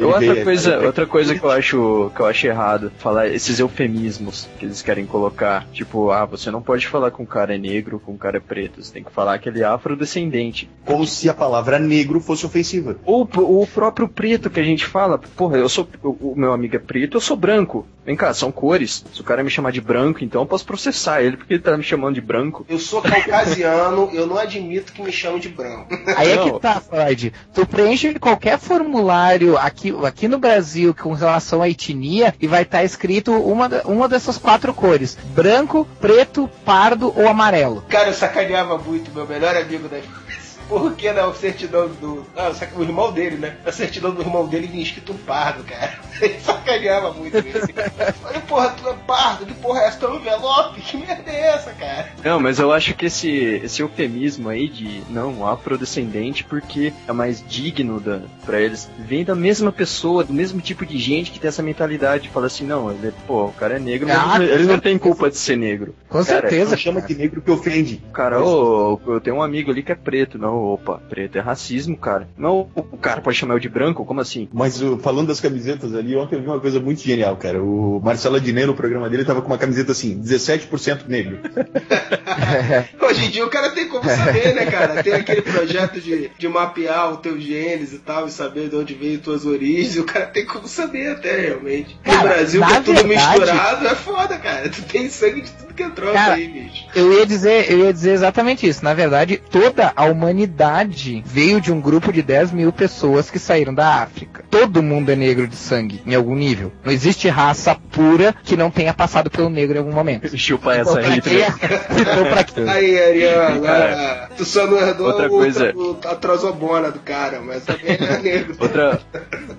Outra 0.00 0.44
coisa, 0.44 0.78
outra 0.80 1.06
coisa 1.06 1.34
que 1.38 1.44
eu 1.44 1.50
acho 1.50 2.10
que 2.14 2.20
eu 2.20 2.26
acho 2.26 2.46
errado, 2.46 2.92
falar 2.98 3.28
esses 3.28 3.58
eufemismos 3.58 4.48
que 4.58 4.64
eles 4.66 4.82
querem 4.82 5.06
colocar, 5.06 5.66
tipo, 5.72 6.10
ah, 6.10 6.24
você 6.24 6.50
não 6.50 6.62
pode 6.62 6.86
falar 6.86 7.10
com 7.10 7.22
um 7.22 7.26
cara 7.26 7.54
é 7.54 7.58
negro, 7.58 8.00
com 8.00 8.12
um 8.12 8.16
cara 8.16 8.36
é 8.36 8.40
preto, 8.40 8.82
você 8.82 8.92
tem 8.92 9.04
que 9.04 9.12
falar 9.12 9.38
que 9.38 9.48
ele 9.48 9.61
é 9.62 9.66
afrodescendente. 9.66 10.68
Como 10.84 11.06
se 11.06 11.28
a 11.28 11.34
palavra 11.34 11.78
negro 11.78 12.20
fosse 12.20 12.44
ofensiva. 12.44 12.96
Ou 13.04 13.22
o 13.22 13.66
próprio 13.66 14.08
preto 14.08 14.50
que 14.50 14.60
a 14.60 14.64
gente 14.64 14.84
fala, 14.84 15.18
porra, 15.18 15.56
eu 15.58 15.68
sou 15.68 15.88
o, 16.02 16.32
o 16.32 16.34
meu 16.36 16.52
amigo 16.52 16.76
é 16.76 16.78
preto, 16.78 17.16
eu 17.16 17.20
sou 17.20 17.36
branco. 17.36 17.86
Vem 18.04 18.16
cá, 18.16 18.34
são 18.34 18.50
cores. 18.50 19.04
Se 19.14 19.20
o 19.20 19.24
cara 19.24 19.44
me 19.44 19.50
chamar 19.50 19.70
de 19.70 19.80
branco, 19.80 20.24
então 20.24 20.42
eu 20.42 20.46
posso 20.46 20.66
processar 20.66 21.22
ele 21.22 21.36
porque 21.36 21.54
ele 21.54 21.62
tá 21.62 21.76
me 21.76 21.84
chamando 21.84 22.16
de 22.16 22.20
branco. 22.20 22.66
Eu 22.68 22.78
sou 22.78 23.00
caucasiano, 23.00 24.10
eu 24.12 24.26
não 24.26 24.36
admito 24.36 24.92
que 24.92 25.00
me 25.00 25.12
chamem 25.12 25.38
de 25.38 25.48
branco. 25.48 25.86
Aí 26.16 26.32
é 26.32 26.36
Não. 26.36 26.50
que 26.50 26.60
tá, 26.60 26.80
Freud. 26.80 27.32
Tu 27.54 27.66
preenche 27.66 28.12
qualquer 28.18 28.58
formulário 28.58 29.56
aqui, 29.56 29.94
aqui 30.04 30.26
no 30.26 30.38
Brasil 30.38 30.92
com 30.94 31.12
relação 31.12 31.62
à 31.62 31.68
etnia 31.68 32.34
e 32.40 32.48
vai 32.48 32.62
estar 32.62 32.82
escrito 32.82 33.32
uma, 33.32 33.68
uma 33.84 34.08
dessas 34.08 34.36
quatro 34.36 34.74
cores: 34.74 35.16
branco, 35.32 35.86
preto, 36.00 36.50
pardo 36.64 37.12
ou 37.16 37.28
amarelo. 37.28 37.84
Cara, 37.88 38.08
eu 38.08 38.14
sacaneava 38.14 38.78
muito 38.78 39.12
meu 39.14 39.26
melhor 39.26 39.51
amigo 39.60 39.88
da 39.88 39.98
infância. 39.98 40.62
Porque 40.68 41.12
na 41.12 41.32
certidão 41.34 41.88
do. 41.88 42.26
Ah, 42.36 42.52
o 42.76 42.82
irmão 42.82 43.12
dele, 43.12 43.36
né? 43.36 43.58
Na 43.64 43.72
certidão 43.72 44.12
do 44.14 44.22
irmão 44.22 44.46
dele 44.46 44.66
vinha 44.66 44.82
escrito 44.82 45.14
pardo, 45.26 45.64
cara. 45.64 45.98
Ele 46.20 46.38
sacaneava 46.40 47.12
muito 47.12 47.36
ele. 47.36 47.52
Falei, 47.52 48.40
porra, 48.48 48.70
tu 48.70 48.88
é 48.88 48.94
pardo? 49.06 49.46
Que 49.46 49.54
porra 49.54 49.80
é 49.80 49.86
essa? 49.88 49.98
Tu 49.98 50.06
é 50.06 50.10
um 50.10 50.16
envelope? 50.16 50.80
Que 50.80 50.96
merda 50.96 51.30
é 51.30 51.40
essa, 51.54 51.72
cara? 51.72 52.08
Não, 52.24 52.40
mas 52.40 52.58
eu 52.58 52.72
acho 52.72 52.94
que 52.94 53.06
esse, 53.06 53.28
esse 53.30 53.82
eufemismo 53.82 54.48
aí 54.48 54.68
de 54.68 55.02
não, 55.08 55.46
afrodescendente, 55.46 56.44
porque 56.44 56.92
é 57.06 57.12
mais 57.12 57.44
digno 57.46 58.00
da, 58.00 58.20
pra 58.44 58.60
eles, 58.60 58.88
vem 58.98 59.24
da 59.24 59.34
mesma 59.34 59.72
pessoa, 59.72 60.24
do 60.24 60.32
mesmo 60.32 60.60
tipo 60.60 60.84
de 60.84 60.98
gente 60.98 61.30
que 61.30 61.38
tem 61.40 61.48
essa 61.48 61.62
mentalidade. 61.62 62.28
Fala 62.28 62.46
assim, 62.46 62.64
não, 62.64 62.90
ele, 62.90 63.12
pô, 63.26 63.46
o 63.46 63.52
cara 63.52 63.76
é 63.76 63.78
negro, 63.78 64.08
mas 64.08 64.18
Ah, 64.18 64.42
ele, 64.42 64.64
não 64.64 64.78
tem 64.78 64.98
culpa 64.98 65.30
de 65.30 65.36
ser 65.36 65.56
negro. 65.56 65.94
Com 66.08 66.24
Cara, 66.24 66.48
certeza. 66.48 66.76
Chama 66.76 67.02
de 67.02 67.14
negro 67.14 67.40
que 67.40 67.50
ofende. 67.50 68.02
Cara, 68.12 68.42
ô, 68.42 69.00
eu 69.06 69.20
tenho 69.20 69.36
um 69.36 69.42
amigo 69.42 69.70
ali 69.70 69.82
que 69.82 69.92
é 69.92 69.94
preto, 69.94 70.38
não, 70.38 70.56
opa, 70.56 71.00
preto 71.08 71.36
é 71.38 71.40
racismo, 71.40 71.96
cara. 71.96 72.28
Não, 72.36 72.68
o 72.74 72.96
cara 72.96 73.20
pode 73.20 73.36
chamar 73.36 73.54
eu 73.54 73.58
de 73.60 73.68
branco? 73.68 74.04
Como 74.04 74.20
assim? 74.20 74.48
Mas 74.52 74.80
falando 75.00 75.28
das 75.28 75.40
camisetas 75.40 75.94
ali, 76.02 76.16
ontem 76.16 76.36
eu 76.36 76.42
vi 76.42 76.46
uma 76.48 76.60
coisa 76.60 76.80
muito 76.80 77.00
genial, 77.02 77.36
cara. 77.36 77.62
O 77.62 78.00
Marcelo 78.02 78.36
Adnet, 78.36 78.66
no 78.66 78.74
programa 78.74 79.08
dele, 79.08 79.24
tava 79.24 79.40
com 79.40 79.48
uma 79.48 79.58
camiseta 79.58 79.92
assim, 79.92 80.20
17% 80.20 81.06
negro. 81.08 81.38
Hoje 83.00 83.26
em 83.26 83.30
dia 83.30 83.44
o 83.44 83.50
cara 83.50 83.70
tem 83.70 83.88
como 83.88 84.04
saber, 84.08 84.54
né, 84.54 84.66
cara? 84.66 85.02
Tem 85.02 85.14
aquele 85.14 85.42
projeto 85.42 86.00
de, 86.00 86.30
de 86.38 86.48
mapear 86.48 87.12
o 87.12 87.16
teu 87.18 87.40
genes 87.40 87.92
e 87.92 87.98
tal, 87.98 88.26
e 88.26 88.30
saber 88.30 88.68
de 88.68 88.76
onde 88.76 88.94
veio 88.94 89.18
tuas 89.20 89.44
origens, 89.44 89.96
o 89.96 90.04
cara 90.04 90.26
tem 90.26 90.44
como 90.46 90.66
saber 90.66 91.10
até, 91.12 91.40
realmente. 91.40 91.96
Cara, 92.02 92.16
no 92.18 92.28
Brasil, 92.28 92.64
que 92.64 92.72
é 92.72 92.80
tudo 92.80 92.94
verdade- 93.08 93.40
misturado, 93.40 93.86
é 93.86 93.94
foda, 93.94 94.38
cara. 94.38 94.68
Tu 94.68 94.82
tem 94.82 95.08
sangue 95.08 95.42
de 95.42 95.50
tudo 95.50 95.74
que 95.74 95.82
é 95.82 95.90
troço 95.90 96.12
Cara, 96.12 96.34
aí, 96.34 96.48
bicho. 96.48 96.84
Eu 96.94 97.12
ia 97.12 97.26
dizer, 97.26 97.70
eu 97.70 97.78
ia 97.80 97.92
dizer 97.92 98.12
exatamente 98.12 98.66
isso. 98.66 98.84
Na 98.84 98.94
verdade, 98.94 99.40
toda 99.50 99.92
a 99.94 100.04
humanidade 100.04 101.22
veio 101.26 101.60
de 101.60 101.72
um 101.72 101.80
grupo 101.80 102.12
de 102.12 102.22
10 102.22 102.52
mil 102.52 102.72
pessoas 102.72 103.30
que 103.30 103.38
saíram 103.38 103.74
da 103.74 104.02
África. 104.02 104.41
Todo 104.52 104.82
mundo 104.82 105.10
é 105.10 105.16
negro 105.16 105.48
de 105.48 105.56
sangue, 105.56 106.02
em 106.06 106.14
algum 106.14 106.34
nível. 106.34 106.70
Não 106.84 106.92
existe 106.92 107.26
raça 107.26 107.74
pura 107.74 108.34
que 108.44 108.54
não 108.54 108.70
tenha 108.70 108.92
passado 108.92 109.30
pelo 109.30 109.48
negro 109.48 109.76
em 109.76 109.78
algum 109.78 109.92
momento. 109.92 110.36
Chupa 110.36 110.74
essa, 110.74 111.00
Hitler. 111.00 111.56
quê? 111.56 111.66
Então, 111.98 112.24
pra? 112.26 112.72
Aí, 112.72 113.26
agora 113.28 114.28
tu 114.36 114.44
só 114.44 114.66
não 114.66 114.78
herdou 114.78 115.06
outra 115.08 115.28
coisa- 115.28 115.72
o- 115.74 115.98
a 116.04 116.14
trosobona 116.14 116.90
do 116.90 116.98
cara, 117.00 117.40
mas 117.40 117.64
também 117.64 117.96
é 117.98 118.18
negro. 118.18 118.56
Outra, 118.60 119.00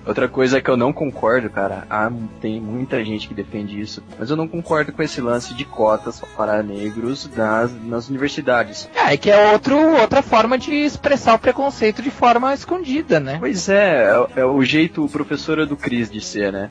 outra 0.06 0.28
coisa 0.28 0.60
que 0.60 0.68
eu 0.70 0.76
não 0.76 0.92
concordo, 0.92 1.48
cara, 1.50 1.86
ah, 1.90 2.10
tem 2.40 2.60
muita 2.60 3.04
gente 3.04 3.28
que 3.28 3.34
defende 3.34 3.80
isso, 3.80 4.02
mas 4.18 4.30
eu 4.30 4.36
não 4.36 4.46
concordo 4.48 4.92
com 4.92 5.02
esse 5.02 5.20
lance 5.20 5.54
de 5.54 5.64
cotas 5.64 6.20
para 6.36 6.62
negros 6.62 7.28
nas, 7.36 7.70
nas 7.84 8.08
universidades. 8.08 8.88
Ah, 8.96 9.12
é 9.12 9.16
que 9.16 9.30
é 9.30 9.52
outro, 9.52 9.76
outra 10.00 10.22
forma 10.22 10.56
de 10.58 10.72
expressar 10.74 11.34
o 11.34 11.38
preconceito 11.38 12.02
de 12.02 12.10
forma 12.10 12.52
escondida, 12.54 13.20
né? 13.20 13.36
Pois 13.38 13.68
é, 13.68 14.04
é, 14.36 14.40
é 14.40 14.44
o 14.44 14.62
jeito 14.62 15.08
professora 15.08 15.64
do 15.66 15.76
Cris 15.76 16.10
de 16.10 16.20
ser, 16.20 16.52
né? 16.52 16.68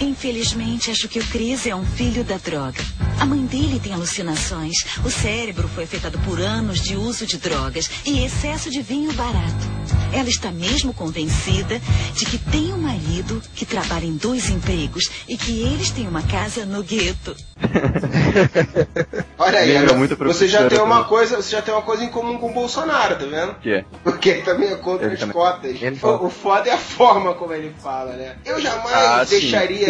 Infelizmente, 0.00 0.90
acho 0.90 1.08
que 1.08 1.18
o 1.18 1.26
Chris 1.28 1.66
é 1.66 1.74
um 1.74 1.84
filho 1.84 2.24
da 2.24 2.36
droga. 2.36 2.82
A 3.20 3.24
mãe 3.24 3.44
dele 3.46 3.80
tem 3.80 3.92
alucinações. 3.92 4.74
O 5.04 5.10
cérebro 5.10 5.68
foi 5.68 5.84
afetado 5.84 6.18
por 6.20 6.40
anos 6.40 6.80
de 6.80 6.96
uso 6.96 7.26
de 7.26 7.38
drogas 7.38 7.90
e 8.04 8.24
excesso 8.24 8.70
de 8.70 8.82
vinho 8.82 9.12
barato. 9.12 9.74
Ela 10.12 10.28
está 10.28 10.50
mesmo 10.52 10.94
convencida 10.94 11.80
de 12.14 12.24
que 12.26 12.38
tem 12.38 12.72
um 12.72 12.78
marido 12.78 13.42
que 13.54 13.66
trabalha 13.66 14.04
em 14.04 14.16
dois 14.16 14.48
empregos 14.48 15.10
e 15.28 15.36
que 15.36 15.60
eles 15.60 15.90
têm 15.90 16.06
uma 16.06 16.22
casa 16.22 16.64
no 16.64 16.84
gueto. 16.84 17.34
Olha 19.36 19.58
aí, 19.58 19.72
Lembra 19.72 19.94
muito 19.94 20.16
você 20.16 20.46
já 20.46 20.68
tem 20.68 20.80
uma 20.80 21.04
coisa, 21.04 21.36
você 21.36 21.50
já 21.50 21.62
tem 21.62 21.74
uma 21.74 21.82
coisa 21.82 22.04
em 22.04 22.10
comum 22.10 22.38
com 22.38 22.50
o 22.50 22.54
Bolsonaro, 22.54 23.16
tá 23.16 23.26
vendo? 23.26 23.54
Que 23.56 23.72
é? 23.72 23.84
Porque 24.04 24.28
ele 24.28 24.42
também 24.42 24.68
é 24.70 24.76
contra 24.76 25.06
Ele 25.06 25.14
as 25.14 25.20
também. 25.20 25.34
cotas. 25.34 25.82
Ele 25.82 25.98
O, 26.00 26.26
o 26.26 26.30
foda 26.30 26.68
é 26.70 26.72
a 26.72 26.78
forma 26.78 27.34
como 27.34 27.52
ele 27.52 27.74
fala, 27.82 28.12
né? 28.12 28.36
Eu 28.44 28.60
jamais 28.60 28.94
Ah, 28.94 29.24
sim. 29.26 29.40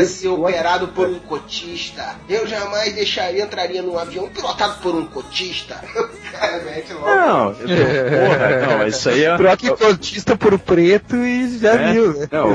Ser 0.05 0.29
operado 0.29 0.89
por 0.89 1.09
um 1.09 1.19
cotista. 1.19 2.17
Eu 2.29 2.47
jamais 2.47 2.93
deixaria, 2.95 3.45
entraria 3.45 3.83
num 3.83 3.99
avião 3.99 4.29
pilotado 4.29 4.81
por 4.81 4.95
um 4.95 5.07
cotista. 5.07 5.81
O 5.95 6.33
cara 6.33 6.63
mete 6.65 6.93
logo. 6.93 7.07
Não, 7.07 7.51
eu 7.61 7.69
porra, 7.69 8.79
não, 8.79 8.87
isso 8.87 9.09
aí 9.09 9.25
é. 9.25 9.37
Troque 9.37 9.71
cotista 9.71 10.37
por 10.37 10.59
preto 10.59 11.17
e 11.17 11.59
já 11.59 11.75
é, 11.75 11.93
viu, 11.93 12.13
né? 12.15 12.29
Não, 12.31 12.53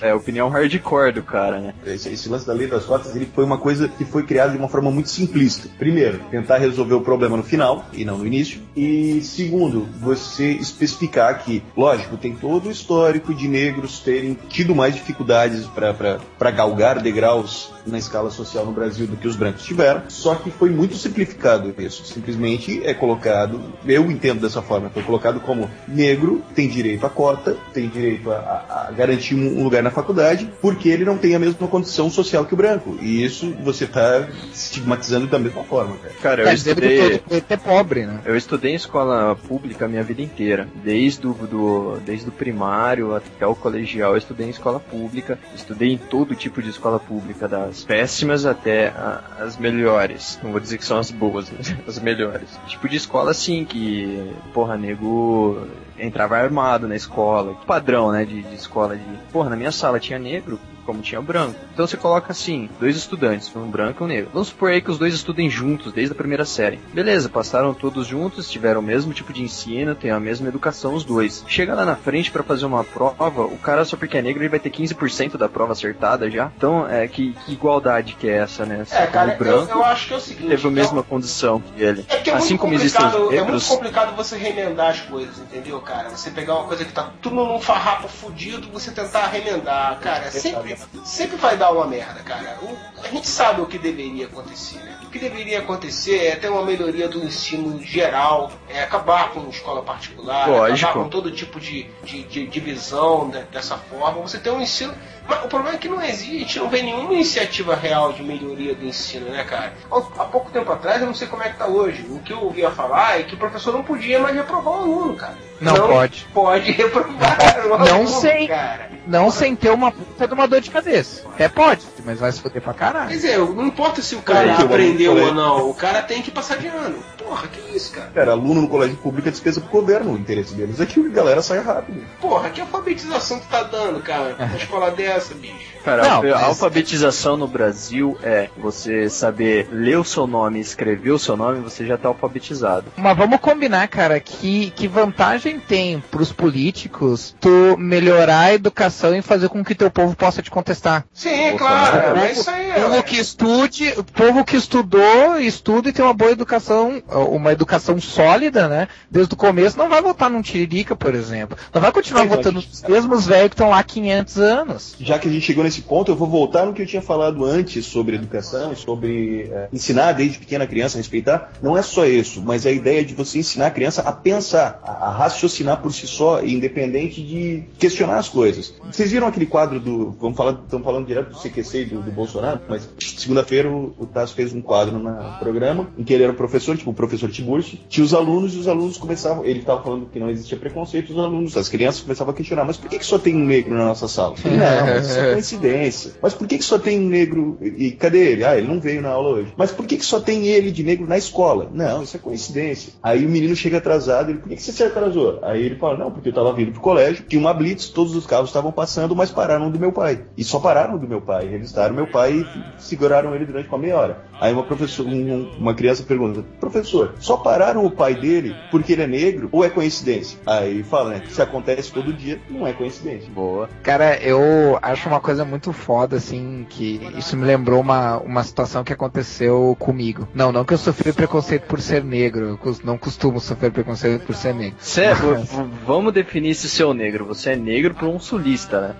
é 0.00 0.10
a 0.10 0.16
opinião 0.16 0.48
hardcore 0.48 1.12
do 1.12 1.22
cara, 1.22 1.58
né? 1.60 1.74
Esse, 1.86 2.08
esse 2.10 2.28
lance 2.28 2.46
da 2.46 2.52
lei 2.52 2.66
das 2.66 2.84
cotas 2.84 3.14
ele 3.14 3.28
foi 3.34 3.44
uma 3.44 3.58
coisa 3.58 3.88
que 3.88 4.04
foi 4.04 4.24
criada 4.24 4.52
de 4.52 4.58
uma 4.58 4.68
forma 4.68 4.90
muito 4.90 5.08
simplista. 5.08 5.68
Primeiro, 5.78 6.20
tentar 6.30 6.58
resolver 6.58 6.94
o 6.94 7.00
problema 7.00 7.36
no 7.36 7.42
final 7.42 7.84
e 7.92 8.04
não 8.04 8.18
no 8.18 8.26
início. 8.26 8.60
E 8.76 9.20
segundo, 9.22 9.88
você 10.00 10.50
especificar 10.52 11.42
que, 11.42 11.62
lógico, 11.76 12.16
tem 12.16 12.34
todo 12.34 12.68
o 12.68 12.70
histórico 12.70 13.34
de 13.34 13.48
negros 13.48 14.00
terem 14.00 14.36
tido 14.48 14.74
mais 14.74 14.94
dificuldades 14.94 15.66
para 15.66 16.52
galgar 16.60 17.00
degraus 17.00 17.72
na 17.86 17.98
escala 17.98 18.30
social 18.30 18.64
no 18.66 18.72
Brasil 18.72 19.06
do 19.06 19.16
que 19.16 19.26
os 19.28 19.36
brancos 19.36 19.62
tiveram. 19.64 20.02
Só 20.08 20.34
que 20.34 20.50
foi 20.50 20.70
muito 20.70 20.96
simplificado 20.96 21.74
isso. 21.78 22.04
Simplesmente 22.04 22.80
é 22.84 22.92
colocado, 22.94 23.60
eu 23.86 24.10
entendo 24.10 24.40
dessa 24.40 24.60
forma, 24.62 24.90
foi 24.90 25.02
colocado 25.02 25.40
como 25.40 25.70
negro 25.88 26.42
tem 26.54 26.68
direito 26.68 27.06
à 27.06 27.10
cota, 27.10 27.56
tem 27.72 27.88
direito 27.88 28.30
a, 28.30 28.36
a- 28.36 28.86
a 28.88 28.92
garantir 28.92 29.34
um 29.34 29.62
lugar 29.64 29.82
na 29.82 29.90
faculdade, 29.90 30.50
porque 30.60 30.88
ele 30.88 31.04
não 31.04 31.16
tem 31.18 31.34
a 31.34 31.38
mesma 31.38 31.66
condição 31.68 32.10
social 32.10 32.44
que 32.44 32.54
o 32.54 32.56
branco. 32.56 32.96
E 33.00 33.24
isso 33.24 33.52
você 33.62 33.84
está 33.84 34.26
estigmatizando 34.52 35.26
da 35.26 35.38
mesma 35.38 35.64
forma, 35.64 35.96
cara. 35.96 36.14
Cara, 36.20 36.42
eu 36.42 36.46
Tá 36.46 36.54
estudei. 36.54 37.18
todo 37.18 37.44
é 37.48 37.56
pobre, 37.56 38.06
né? 38.06 38.20
Eu 38.24 38.36
estudei 38.36 38.72
em 38.72 38.76
escola 38.76 39.34
pública 39.36 39.84
a 39.84 39.88
minha 39.88 40.02
vida 40.02 40.22
inteira. 40.22 40.68
Desde 40.84 41.26
o 41.26 41.32
do, 41.34 41.98
desde 42.04 42.28
o 42.28 42.32
primário 42.32 43.14
até 43.14 43.46
o 43.46 43.54
colegial, 43.54 44.12
eu 44.12 44.18
estudei 44.18 44.46
em 44.46 44.50
escola 44.50 44.78
pública. 44.80 45.38
Estudei 45.54 45.92
em 45.92 45.98
todo 45.98 46.34
tipo 46.34 46.62
de 46.62 46.70
escola 46.70 46.98
pública, 46.98 47.48
das 47.48 47.79
péssimas 47.82 48.46
até 48.46 48.92
as 49.38 49.56
melhores. 49.56 50.38
Não 50.42 50.50
vou 50.50 50.60
dizer 50.60 50.78
que 50.78 50.84
são 50.84 50.98
as 50.98 51.10
boas, 51.10 51.50
mas 51.50 51.74
as 51.86 51.98
melhores. 51.98 52.48
Tipo 52.66 52.88
de 52.88 52.96
escola 52.96 53.30
assim, 53.30 53.64
que, 53.64 54.32
porra, 54.52 54.76
nego 54.76 55.66
entrava 55.98 56.36
armado 56.36 56.88
na 56.88 56.96
escola. 56.96 57.54
Padrão, 57.66 58.10
né, 58.12 58.24
de, 58.24 58.42
de 58.42 58.54
escola 58.54 58.96
de... 58.96 59.04
Porra, 59.32 59.50
na 59.50 59.56
minha 59.56 59.72
sala 59.72 60.00
tinha 60.00 60.18
negro, 60.18 60.58
como 60.90 61.02
tinha 61.02 61.22
branco. 61.22 61.54
Então 61.72 61.86
você 61.86 61.96
coloca 61.96 62.32
assim, 62.32 62.68
dois 62.80 62.96
estudantes, 62.96 63.54
um 63.54 63.70
branco 63.70 64.02
e 64.02 64.04
um 64.04 64.08
negro. 64.08 64.30
Vamos 64.32 64.48
supor 64.48 64.70
aí 64.70 64.80
que 64.80 64.90
os 64.90 64.98
dois 64.98 65.14
estudem 65.14 65.48
juntos, 65.48 65.92
desde 65.92 66.12
a 66.12 66.16
primeira 66.16 66.44
série. 66.44 66.80
Beleza, 66.92 67.28
passaram 67.28 67.72
todos 67.72 68.06
juntos, 68.06 68.50
tiveram 68.50 68.80
o 68.80 68.82
mesmo 68.82 69.12
tipo 69.12 69.32
de 69.32 69.42
ensino, 69.42 69.94
têm 69.94 70.10
a 70.10 70.18
mesma 70.18 70.48
educação 70.48 70.94
os 70.94 71.04
dois. 71.04 71.44
Chega 71.46 71.74
lá 71.74 71.84
na 71.84 71.94
frente 71.94 72.30
pra 72.32 72.42
fazer 72.42 72.66
uma 72.66 72.82
prova, 72.82 73.42
o 73.44 73.56
cara 73.58 73.84
só 73.84 73.96
porque 73.96 74.18
é 74.18 74.22
negro 74.22 74.42
ele 74.42 74.48
vai 74.48 74.58
ter 74.58 74.70
15% 74.70 75.36
da 75.36 75.48
prova 75.48 75.72
acertada 75.72 76.28
já. 76.28 76.50
Então, 76.56 76.88
é 76.88 77.06
que, 77.06 77.32
que 77.46 77.52
igualdade 77.52 78.16
que 78.18 78.28
é 78.28 78.38
essa, 78.38 78.66
né? 78.66 78.84
É, 78.90 79.06
cara, 79.06 79.34
o 79.34 79.38
branco 79.38 79.70
eu, 79.70 79.76
eu 79.78 79.84
acho 79.84 80.08
que 80.08 80.14
é 80.14 80.16
o 80.16 80.20
seguinte. 80.20 80.48
teve 80.48 80.66
a 80.66 80.70
é 80.70 80.74
mesma 80.74 81.00
um- 81.00 81.04
condição 81.04 81.60
que 81.60 81.82
ele. 81.82 82.04
É 82.08 82.16
que 82.16 82.30
é 82.30 82.34
assim 82.34 82.56
como 82.56 82.74
existem 82.74 83.06
os 83.06 83.12
complicado, 83.12 83.32
é 83.32 83.36
muito 83.36 83.44
negros, 83.46 83.68
complicado 83.68 84.16
você 84.16 84.36
remendar 84.36 84.90
as 84.90 85.00
coisas, 85.00 85.38
entendeu, 85.38 85.80
cara? 85.80 86.10
Você 86.10 86.30
pegar 86.30 86.54
uma 86.56 86.64
coisa 86.64 86.84
que 86.84 86.92
tá 86.92 87.10
tudo 87.22 87.36
num 87.36 87.60
farrapo 87.60 88.08
fudido, 88.08 88.68
você 88.72 88.90
tentar 88.90 89.26
remendar, 89.28 89.98
cara, 90.00 90.30
sempre, 90.30 90.76
sempre 91.04 91.36
vai 91.36 91.56
dar 91.56 91.70
uma 91.72 91.86
merda, 91.86 92.20
cara. 92.20 92.58
O- 92.62 93.00
a 93.02 93.08
gente 93.08 93.26
sabe 93.28 93.60
o 93.60 93.66
que 93.66 93.78
deveria 93.78 94.26
acontecer, 94.26 94.78
né? 94.78 94.98
O 95.04 95.10
que 95.10 95.18
deveria 95.18 95.58
acontecer 95.60 96.26
é 96.26 96.36
ter 96.36 96.48
uma 96.50 96.62
melhoria 96.64 97.08
do 97.08 97.24
ensino 97.24 97.82
geral, 97.82 98.52
é 98.68 98.82
acabar 98.82 99.30
com 99.30 99.48
escola 99.48 99.82
particular, 99.82 100.48
Lógico. 100.48 100.88
acabar 100.88 101.04
com 101.04 101.08
todo 101.10 101.30
tipo 101.32 101.58
de, 101.58 101.84
de, 102.04 102.22
de 102.24 102.46
divisão 102.46 103.28
de- 103.30 103.42
dessa 103.44 103.76
forma. 103.76 104.20
Você 104.22 104.38
tem 104.38 104.52
um 104.52 104.60
ensino. 104.60 104.94
Mas 105.28 105.44
o 105.44 105.48
problema 105.48 105.76
é 105.76 105.78
que 105.78 105.88
não 105.88 106.02
existe, 106.02 106.58
não 106.58 106.68
vem 106.68 106.82
nenhuma 106.82 107.12
iniciativa 107.14 107.74
real 107.74 108.12
de 108.12 108.22
melhoria 108.22 108.74
do 108.74 108.84
ensino, 108.84 109.28
né, 109.30 109.44
cara? 109.44 109.72
Há 109.90 110.24
pouco 110.24 110.50
tempo 110.50 110.70
atrás, 110.72 111.00
eu 111.00 111.06
não 111.06 111.14
sei 111.14 111.28
como 111.28 111.42
é 111.42 111.48
que 111.50 111.58
tá 111.58 111.66
hoje. 111.66 112.04
O 112.10 112.18
que 112.20 112.32
eu 112.32 112.40
ouvia 112.42 112.70
falar 112.70 113.20
é 113.20 113.22
que 113.22 113.34
o 113.34 113.38
professor 113.38 113.72
não 113.72 113.82
podia 113.82 114.18
mais 114.18 114.34
reprovar 114.34 114.74
o 114.74 114.82
aluno, 114.82 115.14
cara. 115.16 115.36
Não 115.60 115.74
pode. 115.74 116.26
Pode 116.32 116.72
reprovar 116.72 117.36
o 117.66 117.68
Não 117.68 117.86
aluno, 117.86 118.08
sei. 118.08 118.48
cara. 118.48 118.90
Não 119.06 119.30
sem 119.30 119.54
ter 119.54 119.70
uma 119.70 119.90
puta 119.92 120.26
de 120.26 120.32
uma 120.34 120.46
dor 120.48 120.60
de 120.60 120.70
cabeça. 120.70 121.26
Até 121.34 121.48
pode, 121.48 121.82
mas 122.04 122.18
vai 122.18 122.32
se 122.32 122.40
foder 122.40 122.62
pra 122.62 122.72
caralho. 122.72 123.08
Quer 123.08 123.14
dizer, 123.14 123.38
não 123.38 123.66
importa 123.66 124.00
se 124.00 124.14
o 124.14 124.22
cara 124.22 124.48
o 124.58 124.64
aprendeu 124.64 125.16
ou 125.16 125.34
não, 125.34 125.68
o 125.68 125.74
cara 125.74 126.02
tem 126.02 126.22
que 126.22 126.30
passar 126.30 126.58
de 126.58 126.66
ano. 126.66 126.98
Porra, 127.18 127.46
que 127.48 127.76
isso, 127.76 127.92
cara? 127.92 128.10
Cara, 128.14 128.32
aluno 128.32 128.62
no 128.62 128.68
colégio 128.68 128.96
público 128.96 129.28
é 129.28 129.30
despesa 129.30 129.60
pro 129.60 129.70
governo. 129.70 130.12
O 130.12 130.18
interesse 130.18 130.54
deles 130.54 130.80
é 130.80 130.86
que 130.86 130.98
a 131.00 131.08
galera 131.10 131.42
saia 131.42 131.60
rápido. 131.62 132.04
Porra, 132.20 132.50
que 132.50 132.60
alfabetização 132.60 133.38
tu 133.38 133.46
tá 133.48 133.62
dando, 133.62 134.00
cara? 134.00 134.36
Uma 134.40 134.56
escola 134.56 134.90
dessa, 135.14 135.34
bicho. 135.34 135.70
Cara, 135.84 136.02
Não, 136.02 136.18
a 136.18 136.22
mas- 136.22 136.42
alfabetização 136.42 137.38
no 137.38 137.46
Brasil 137.48 138.18
é 138.22 138.50
você 138.58 139.08
saber 139.08 139.66
ler 139.72 139.96
o 139.98 140.04
seu 140.04 140.26
nome, 140.26 140.60
escrever 140.60 141.10
o 141.12 141.18
seu 141.18 141.36
nome, 141.38 141.60
você 141.60 141.86
já 141.86 141.96
tá 141.96 142.08
alfabetizado. 142.08 142.84
Mas 142.98 143.16
vamos 143.16 143.40
combinar, 143.40 143.88
cara, 143.88 144.20
que, 144.20 144.70
que 144.76 144.86
vantagem 144.86 145.58
tem 145.58 145.98
pros 146.10 146.30
políticos 146.32 147.34
tu 147.40 147.76
melhorar 147.78 148.40
a 148.40 148.54
educação 148.54 149.14
e 149.16 149.22
fazer 149.22 149.48
com 149.48 149.64
que 149.64 149.74
teu 149.74 149.90
povo 149.90 150.14
possa 150.14 150.42
te 150.42 150.50
contestar? 150.50 151.04
Sim, 151.14 151.30
é 151.30 151.50
Bolsonaro. 151.52 151.90
claro, 152.02 152.18
é 152.18 152.32
isso 152.32 152.50
aí. 152.50 152.72
povo 152.72 152.94
é. 152.96 153.02
que 153.02 153.16
estude, 153.16 153.94
o 153.96 154.04
povo 154.04 154.44
que 154.44 154.56
estudou, 154.56 155.40
estuda 155.40 155.88
e 155.88 155.92
tem 155.92 156.04
uma 156.04 156.12
boa 156.14 156.30
educação, 156.30 157.02
uma 157.08 157.52
educação 157.52 157.98
sólida, 157.98 158.68
né? 158.68 158.86
Desde 159.10 159.32
o 159.32 159.36
começo, 159.36 159.78
não 159.78 159.88
vai 159.88 160.02
votar 160.02 160.28
num 160.28 160.42
Tiririca, 160.42 160.94
por 160.94 161.14
exemplo. 161.14 161.56
Não 161.72 161.80
vai 161.80 161.90
continuar 161.90 162.22
Sim, 162.24 162.28
votando 162.28 162.56
nos 162.56 162.82
mesmos 162.82 163.26
velhos 163.26 163.48
que 163.48 163.54
estão 163.54 163.70
lá 163.70 163.78
há 163.78 163.82
500 163.84 164.38
anos. 164.38 164.94
Já 165.00 165.18
que 165.18 165.28
a 165.28 165.32
gente 165.32 165.44
chegou 165.44 165.64
nesse 165.64 165.82
ponto, 165.82 166.10
eu 166.10 166.16
vou 166.16 166.28
voltar 166.28 166.66
no 166.66 166.72
que 166.72 166.82
eu 166.82 166.86
tinha 166.86 167.02
falado 167.02 167.44
antes 167.44 167.86
sobre 167.86 168.16
educação 168.16 168.74
sobre 168.76 169.50
é, 169.50 169.68
ensinar 169.72 170.12
desde 170.12 170.38
pequena 170.38 170.66
criança 170.66 170.96
a 170.96 171.00
respeitar. 171.00 171.52
Não 171.62 171.76
é 171.76 171.82
só 171.82 172.06
isso, 172.06 172.42
mas 172.42 172.66
a 172.66 172.70
ideia 172.70 173.04
de 173.04 173.14
você 173.14 173.38
ensinar 173.38 173.66
a 173.66 173.70
criança 173.70 174.02
a 174.02 174.12
pensar, 174.12 174.80
a, 174.82 175.08
a 175.08 175.10
raciocinar 175.10 175.80
por 175.80 175.92
si 175.92 176.06
só, 176.06 176.42
independente 176.42 177.22
de 177.22 177.64
questionar 177.78 178.18
as 178.18 178.28
coisas. 178.28 178.74
Vocês 178.90 179.10
viram 179.10 179.26
aquele 179.26 179.46
quadro 179.46 179.80
do. 179.80 180.10
Vamos 180.20 180.36
falar, 180.36 180.52
estamos 180.52 180.84
falando 180.84 181.06
direto 181.06 181.30
do 181.30 181.38
CQC 181.38 181.82
e 181.82 181.84
do, 181.86 182.02
do 182.02 182.10
Bolsonaro, 182.10 182.60
mas 182.68 182.88
segunda-feira 182.98 183.70
o, 183.70 183.94
o 183.98 184.06
Tasso 184.06 184.34
fez 184.34 184.52
um 184.52 184.60
quadro 184.60 184.98
no 184.98 185.38
programa 185.38 185.88
em 185.98 186.04
que 186.04 186.12
ele 186.12 186.22
era 186.22 186.32
o 186.32 186.36
professor, 186.36 186.76
tipo 186.76 186.90
o 186.90 186.94
professor 186.94 187.30
Tiburcio, 187.30 187.78
tinha 187.88 188.04
os 188.04 188.14
alunos 188.14 188.54
e 188.54 188.58
os 188.58 188.68
alunos 188.68 188.96
começavam, 188.96 189.44
ele 189.44 189.60
estava 189.60 189.82
falando 189.82 190.06
que 190.06 190.18
não 190.18 190.30
existia 190.30 190.58
preconceito, 190.58 191.10
os 191.10 191.18
alunos, 191.18 191.56
as 191.56 191.68
crianças 191.68 192.00
começavam 192.00 192.32
a 192.32 192.36
questionar, 192.36 192.64
mas 192.64 192.76
por 192.76 192.88
que, 192.88 192.98
que 192.98 193.06
só 193.06 193.18
tem 193.18 193.34
um 193.34 193.44
negro 193.44 193.74
na 193.74 193.86
nossa 193.86 194.08
sala? 194.08 194.34
Não, 194.44 194.86
mas 194.86 194.89
isso 194.98 195.18
é 195.18 195.32
coincidência. 195.32 196.12
Mas 196.22 196.34
por 196.34 196.46
que, 196.46 196.58
que 196.58 196.64
só 196.64 196.78
tem 196.78 196.98
negro 196.98 197.58
e 197.60 197.90
cadê 197.92 198.32
ele? 198.32 198.44
Ah, 198.44 198.56
ele 198.56 198.66
não 198.66 198.80
veio 198.80 199.02
na 199.02 199.10
aula 199.10 199.30
hoje. 199.30 199.52
Mas 199.56 199.70
por 199.70 199.86
que, 199.86 199.96
que 199.96 200.04
só 200.04 200.20
tem 200.20 200.46
ele 200.46 200.70
de 200.70 200.82
negro 200.82 201.06
na 201.06 201.18
escola? 201.18 201.68
Não, 201.72 202.02
isso 202.02 202.16
é 202.16 202.20
coincidência. 202.20 202.92
Aí 203.02 203.24
o 203.24 203.28
menino 203.28 203.54
chega 203.54 203.78
atrasado, 203.78 204.30
ele, 204.30 204.38
por 204.38 204.48
que, 204.48 204.56
que 204.56 204.62
você 204.62 204.72
se 204.72 204.82
atrasou? 204.82 205.38
Aí 205.42 205.64
ele 205.64 205.76
fala, 205.76 205.96
não, 205.96 206.10
porque 206.10 206.28
eu 206.28 206.32
estava 206.32 206.52
vindo 206.52 206.72
pro 206.72 206.80
colégio, 206.80 207.24
tinha 207.26 207.40
uma 207.40 207.54
blitz, 207.54 207.88
todos 207.88 208.14
os 208.14 208.26
carros 208.26 208.50
estavam 208.50 208.72
passando, 208.72 209.14
mas 209.14 209.30
pararam 209.30 209.70
do 209.70 209.78
meu 209.78 209.92
pai. 209.92 210.24
E 210.36 210.44
só 210.44 210.58
pararam 210.58 210.98
do 210.98 211.08
meu 211.08 211.20
pai, 211.20 211.46
revistaram 211.46 211.94
meu 211.94 212.06
pai 212.06 212.32
e 212.40 212.82
seguraram 212.82 213.34
ele 213.34 213.46
durante 213.46 213.68
uma 213.68 213.78
meia 213.78 213.96
hora. 213.96 214.29
Aí 214.40 214.52
uma 214.52 214.62
professora, 214.64 215.08
um- 215.08 215.50
uma 215.58 215.74
criança 215.74 216.02
pergunta, 216.02 216.42
professor, 216.58 217.14
só 217.18 217.36
pararam 217.36 217.84
o 217.84 217.90
pai 217.90 218.14
dele 218.14 218.54
porque 218.70 218.92
ele 218.94 219.02
é 219.02 219.06
negro 219.06 219.48
ou 219.52 219.64
é 219.64 219.68
coincidência? 219.68 220.38
Aí 220.46 220.82
fala, 220.82 221.10
né, 221.10 221.22
se 221.28 221.40
acontece 221.42 221.92
todo 221.92 222.12
dia, 222.12 222.40
não 222.48 222.66
é 222.66 222.72
coincidência. 222.72 223.28
Boa. 223.30 223.68
Cara, 223.82 224.16
eu 224.18 224.78
acho 224.82 225.08
uma 225.08 225.20
coisa 225.20 225.44
muito 225.44 225.72
foda, 225.72 226.16
assim, 226.16 226.66
que 226.68 227.00
isso 227.16 227.36
me 227.36 227.44
lembrou 227.44 227.80
uma, 227.80 228.18
uma 228.18 228.42
situação 228.42 228.82
que 228.84 228.92
aconteceu 228.92 229.76
comigo. 229.78 230.26
Não, 230.34 230.50
não 230.52 230.64
que 230.64 230.74
eu 230.74 230.78
sofri 230.78 231.12
preconceito 231.12 231.62
por 231.66 231.80
ser 231.80 232.02
negro, 232.02 232.58
eu 232.64 232.76
não 232.84 232.96
costumo 232.96 233.40
sofrer 233.40 233.70
preconceito 233.70 234.24
por 234.24 234.34
ser 234.34 234.54
negro. 234.54 234.76
V- 234.80 235.34
v- 235.44 235.68
vamos 235.86 236.12
definir 236.12 236.54
se 236.54 236.68
seu 236.68 236.94
negro. 236.94 237.26
Você 237.26 237.50
é 237.50 237.56
negro 237.56 237.94
por 237.94 238.08
um 238.08 238.18
sulista, 238.18 238.80
né? 238.80 238.94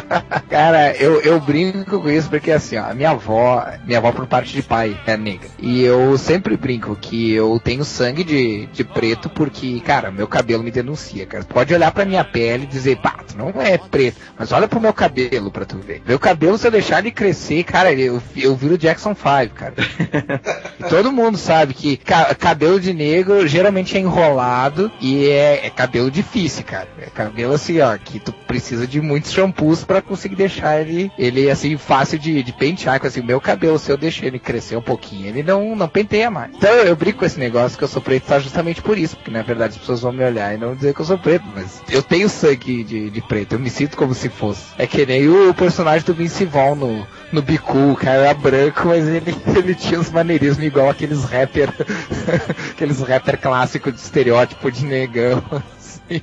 Cara, 0.48 0.96
eu, 0.96 1.20
eu 1.20 1.40
brinco 1.40 2.00
com 2.00 2.08
isso 2.08 2.28
porque 2.28 2.50
assim, 2.50 2.76
ó, 2.76 2.84
a 2.90 2.94
minha 2.94 3.10
avó, 3.10 3.66
minha 3.84 3.98
avó 3.98 4.12
por 4.12 4.26
parte 4.26 4.52
de 4.54 4.62
pai 4.62 4.85
é 5.06 5.16
negra. 5.16 5.48
E 5.58 5.82
eu 5.82 6.16
sempre 6.18 6.56
brinco 6.56 6.96
que 6.96 7.32
eu 7.32 7.58
tenho 7.62 7.84
sangue 7.84 8.22
de, 8.24 8.66
de 8.66 8.84
preto 8.84 9.28
porque, 9.28 9.80
cara, 9.80 10.10
meu 10.10 10.26
cabelo 10.28 10.62
me 10.62 10.70
denuncia, 10.70 11.26
cara. 11.26 11.44
Pode 11.44 11.72
olhar 11.74 11.90
pra 11.92 12.04
minha 12.04 12.24
pele 12.24 12.64
e 12.64 12.66
dizer, 12.66 12.96
pá, 12.98 13.16
tu 13.26 13.36
não 13.36 13.52
é 13.60 13.78
preto, 13.78 14.18
mas 14.38 14.52
olha 14.52 14.68
pro 14.68 14.80
meu 14.80 14.92
cabelo 14.92 15.50
pra 15.50 15.64
tu 15.64 15.78
ver. 15.78 16.02
Meu 16.06 16.18
cabelo, 16.18 16.58
se 16.58 16.66
eu 16.66 16.70
deixar 16.70 16.98
ele 17.00 17.10
crescer, 17.10 17.64
cara, 17.64 17.92
eu, 17.92 18.22
eu 18.36 18.54
viro 18.54 18.76
Jackson 18.78 19.14
5, 19.14 19.54
cara. 19.54 19.74
Todo 20.88 21.12
mundo 21.12 21.36
sabe 21.38 21.74
que 21.74 21.96
ca- 21.96 22.34
cabelo 22.34 22.78
de 22.80 22.92
negro 22.92 23.46
geralmente 23.46 23.96
é 23.96 24.00
enrolado 24.00 24.90
e 25.00 25.26
é, 25.28 25.66
é 25.66 25.70
cabelo 25.70 26.10
difícil, 26.10 26.64
cara. 26.64 26.88
É 27.00 27.06
cabelo 27.06 27.52
assim, 27.54 27.80
ó, 27.80 27.96
que 27.96 28.18
tu 28.20 28.32
precisa 28.32 28.86
de 28.86 29.00
muitos 29.00 29.32
shampoos 29.32 29.84
pra 29.84 30.02
conseguir 30.02 30.36
deixar 30.36 30.80
ele, 30.80 31.10
ele 31.18 31.50
assim, 31.50 31.76
fácil 31.76 32.18
de, 32.18 32.42
de 32.42 32.52
pentear. 32.52 33.00
Assim, 33.04 33.20
o 33.20 33.24
meu 33.24 33.40
cabelo, 33.40 33.78
se 33.78 33.90
eu 33.90 33.96
deixar 33.96 34.26
ele 34.26 34.38
crescer 34.38 34.75
um 34.78 34.82
pouquinho, 34.82 35.26
ele 35.26 35.42
não, 35.42 35.74
não 35.74 35.88
penteia 35.88 36.30
mais. 36.30 36.52
Então 36.54 36.70
eu 36.70 36.96
brinco 36.96 37.18
com 37.18 37.24
esse 37.24 37.38
negócio 37.38 37.76
que 37.76 37.84
eu 37.84 37.88
sou 37.88 38.02
preto 38.02 38.28
só 38.28 38.38
justamente 38.38 38.82
por 38.82 38.98
isso, 38.98 39.16
porque 39.16 39.30
na 39.30 39.42
verdade 39.42 39.74
as 39.74 39.78
pessoas 39.78 40.00
vão 40.00 40.12
me 40.12 40.24
olhar 40.24 40.54
e 40.54 40.58
não 40.58 40.74
dizer 40.74 40.94
que 40.94 41.00
eu 41.00 41.04
sou 41.04 41.18
preto, 41.18 41.44
mas 41.54 41.82
eu 41.90 42.02
tenho 42.02 42.28
sangue 42.28 42.84
de, 42.84 43.10
de 43.10 43.20
preto, 43.20 43.54
eu 43.54 43.58
me 43.58 43.70
sinto 43.70 43.96
como 43.96 44.14
se 44.14 44.28
fosse. 44.28 44.64
É 44.78 44.86
que 44.86 45.04
nem 45.06 45.28
o 45.28 45.54
personagem 45.54 46.06
do 46.06 46.14
Vince 46.14 46.44
Vaughn 46.44 46.74
no, 46.74 47.06
no 47.32 47.42
Bicu, 47.42 47.92
o 47.92 47.96
cara 47.96 48.24
era 48.24 48.34
branco, 48.34 48.88
mas 48.88 49.06
ele, 49.06 49.34
ele 49.56 49.74
tinha 49.74 50.00
uns 50.00 50.10
maneirismos 50.10 50.64
igual 50.64 50.90
aqueles 50.90 51.24
rapper, 51.24 51.72
aqueles 52.70 53.00
rapper 53.00 53.38
clássicos 53.38 53.92
de 53.92 54.00
estereótipo 54.00 54.70
de 54.70 54.84
negão. 54.84 55.42
assim. 56.06 56.22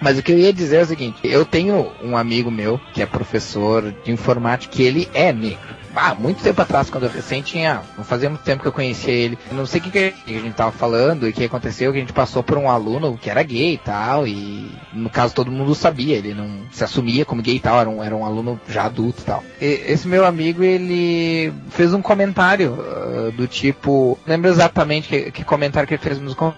Mas 0.00 0.18
o 0.18 0.22
que 0.22 0.32
eu 0.32 0.38
ia 0.38 0.52
dizer 0.52 0.76
é 0.76 0.82
o 0.82 0.86
seguinte, 0.86 1.18
eu 1.24 1.44
tenho 1.44 1.90
um 2.02 2.16
amigo 2.16 2.50
meu 2.50 2.80
que 2.92 3.02
é 3.02 3.06
professor 3.06 3.92
de 4.04 4.12
informática 4.12 4.74
que 4.74 4.82
ele 4.82 5.08
é 5.14 5.32
negro. 5.32 5.81
Ah, 5.94 6.14
muito 6.14 6.42
tempo 6.42 6.60
atrás, 6.62 6.88
quando 6.90 7.04
eu 7.04 7.10
recém 7.10 7.42
tinha. 7.42 7.82
Não 7.96 8.04
fazia 8.04 8.28
muito 8.28 8.42
tempo 8.42 8.62
que 8.62 8.68
eu 8.68 8.72
conhecia 8.72 9.12
ele. 9.12 9.38
Eu 9.50 9.56
não 9.56 9.66
sei 9.66 9.80
o 9.80 9.84
que, 9.84 9.90
que 9.90 10.14
a 10.36 10.40
gente 10.40 10.54
tava 10.54 10.72
falando 10.72 11.28
e 11.28 11.32
que 11.32 11.44
aconteceu, 11.44 11.92
que 11.92 11.98
a 11.98 12.00
gente 12.00 12.12
passou 12.12 12.42
por 12.42 12.56
um 12.58 12.68
aluno 12.70 13.18
que 13.20 13.28
era 13.30 13.42
gay 13.42 13.74
e 13.74 13.78
tal. 13.78 14.26
E 14.26 14.70
no 14.92 15.10
caso 15.10 15.34
todo 15.34 15.50
mundo 15.50 15.74
sabia, 15.74 16.16
ele 16.16 16.34
não 16.34 16.60
se 16.70 16.82
assumia 16.84 17.24
como 17.24 17.42
gay 17.42 17.56
e 17.56 17.60
tal, 17.60 17.78
era 17.80 17.88
um, 17.90 18.02
era 18.02 18.16
um 18.16 18.24
aluno 18.24 18.60
já 18.68 18.84
adulto 18.84 19.20
e 19.22 19.24
tal. 19.24 19.44
E 19.60 19.66
esse 19.86 20.08
meu 20.08 20.24
amigo, 20.24 20.62
ele 20.62 21.52
fez 21.70 21.92
um 21.92 22.02
comentário 22.02 22.78
ah, 22.80 23.30
do 23.36 23.46
tipo. 23.46 24.18
Lembro 24.26 24.50
exatamente 24.50 25.08
que, 25.08 25.30
que 25.30 25.44
comentário 25.44 25.86
que 25.86 25.94
ele 25.94 26.02
fez, 26.02 26.18
mas 26.18 26.32
um 26.32 26.34
com- 26.34 26.52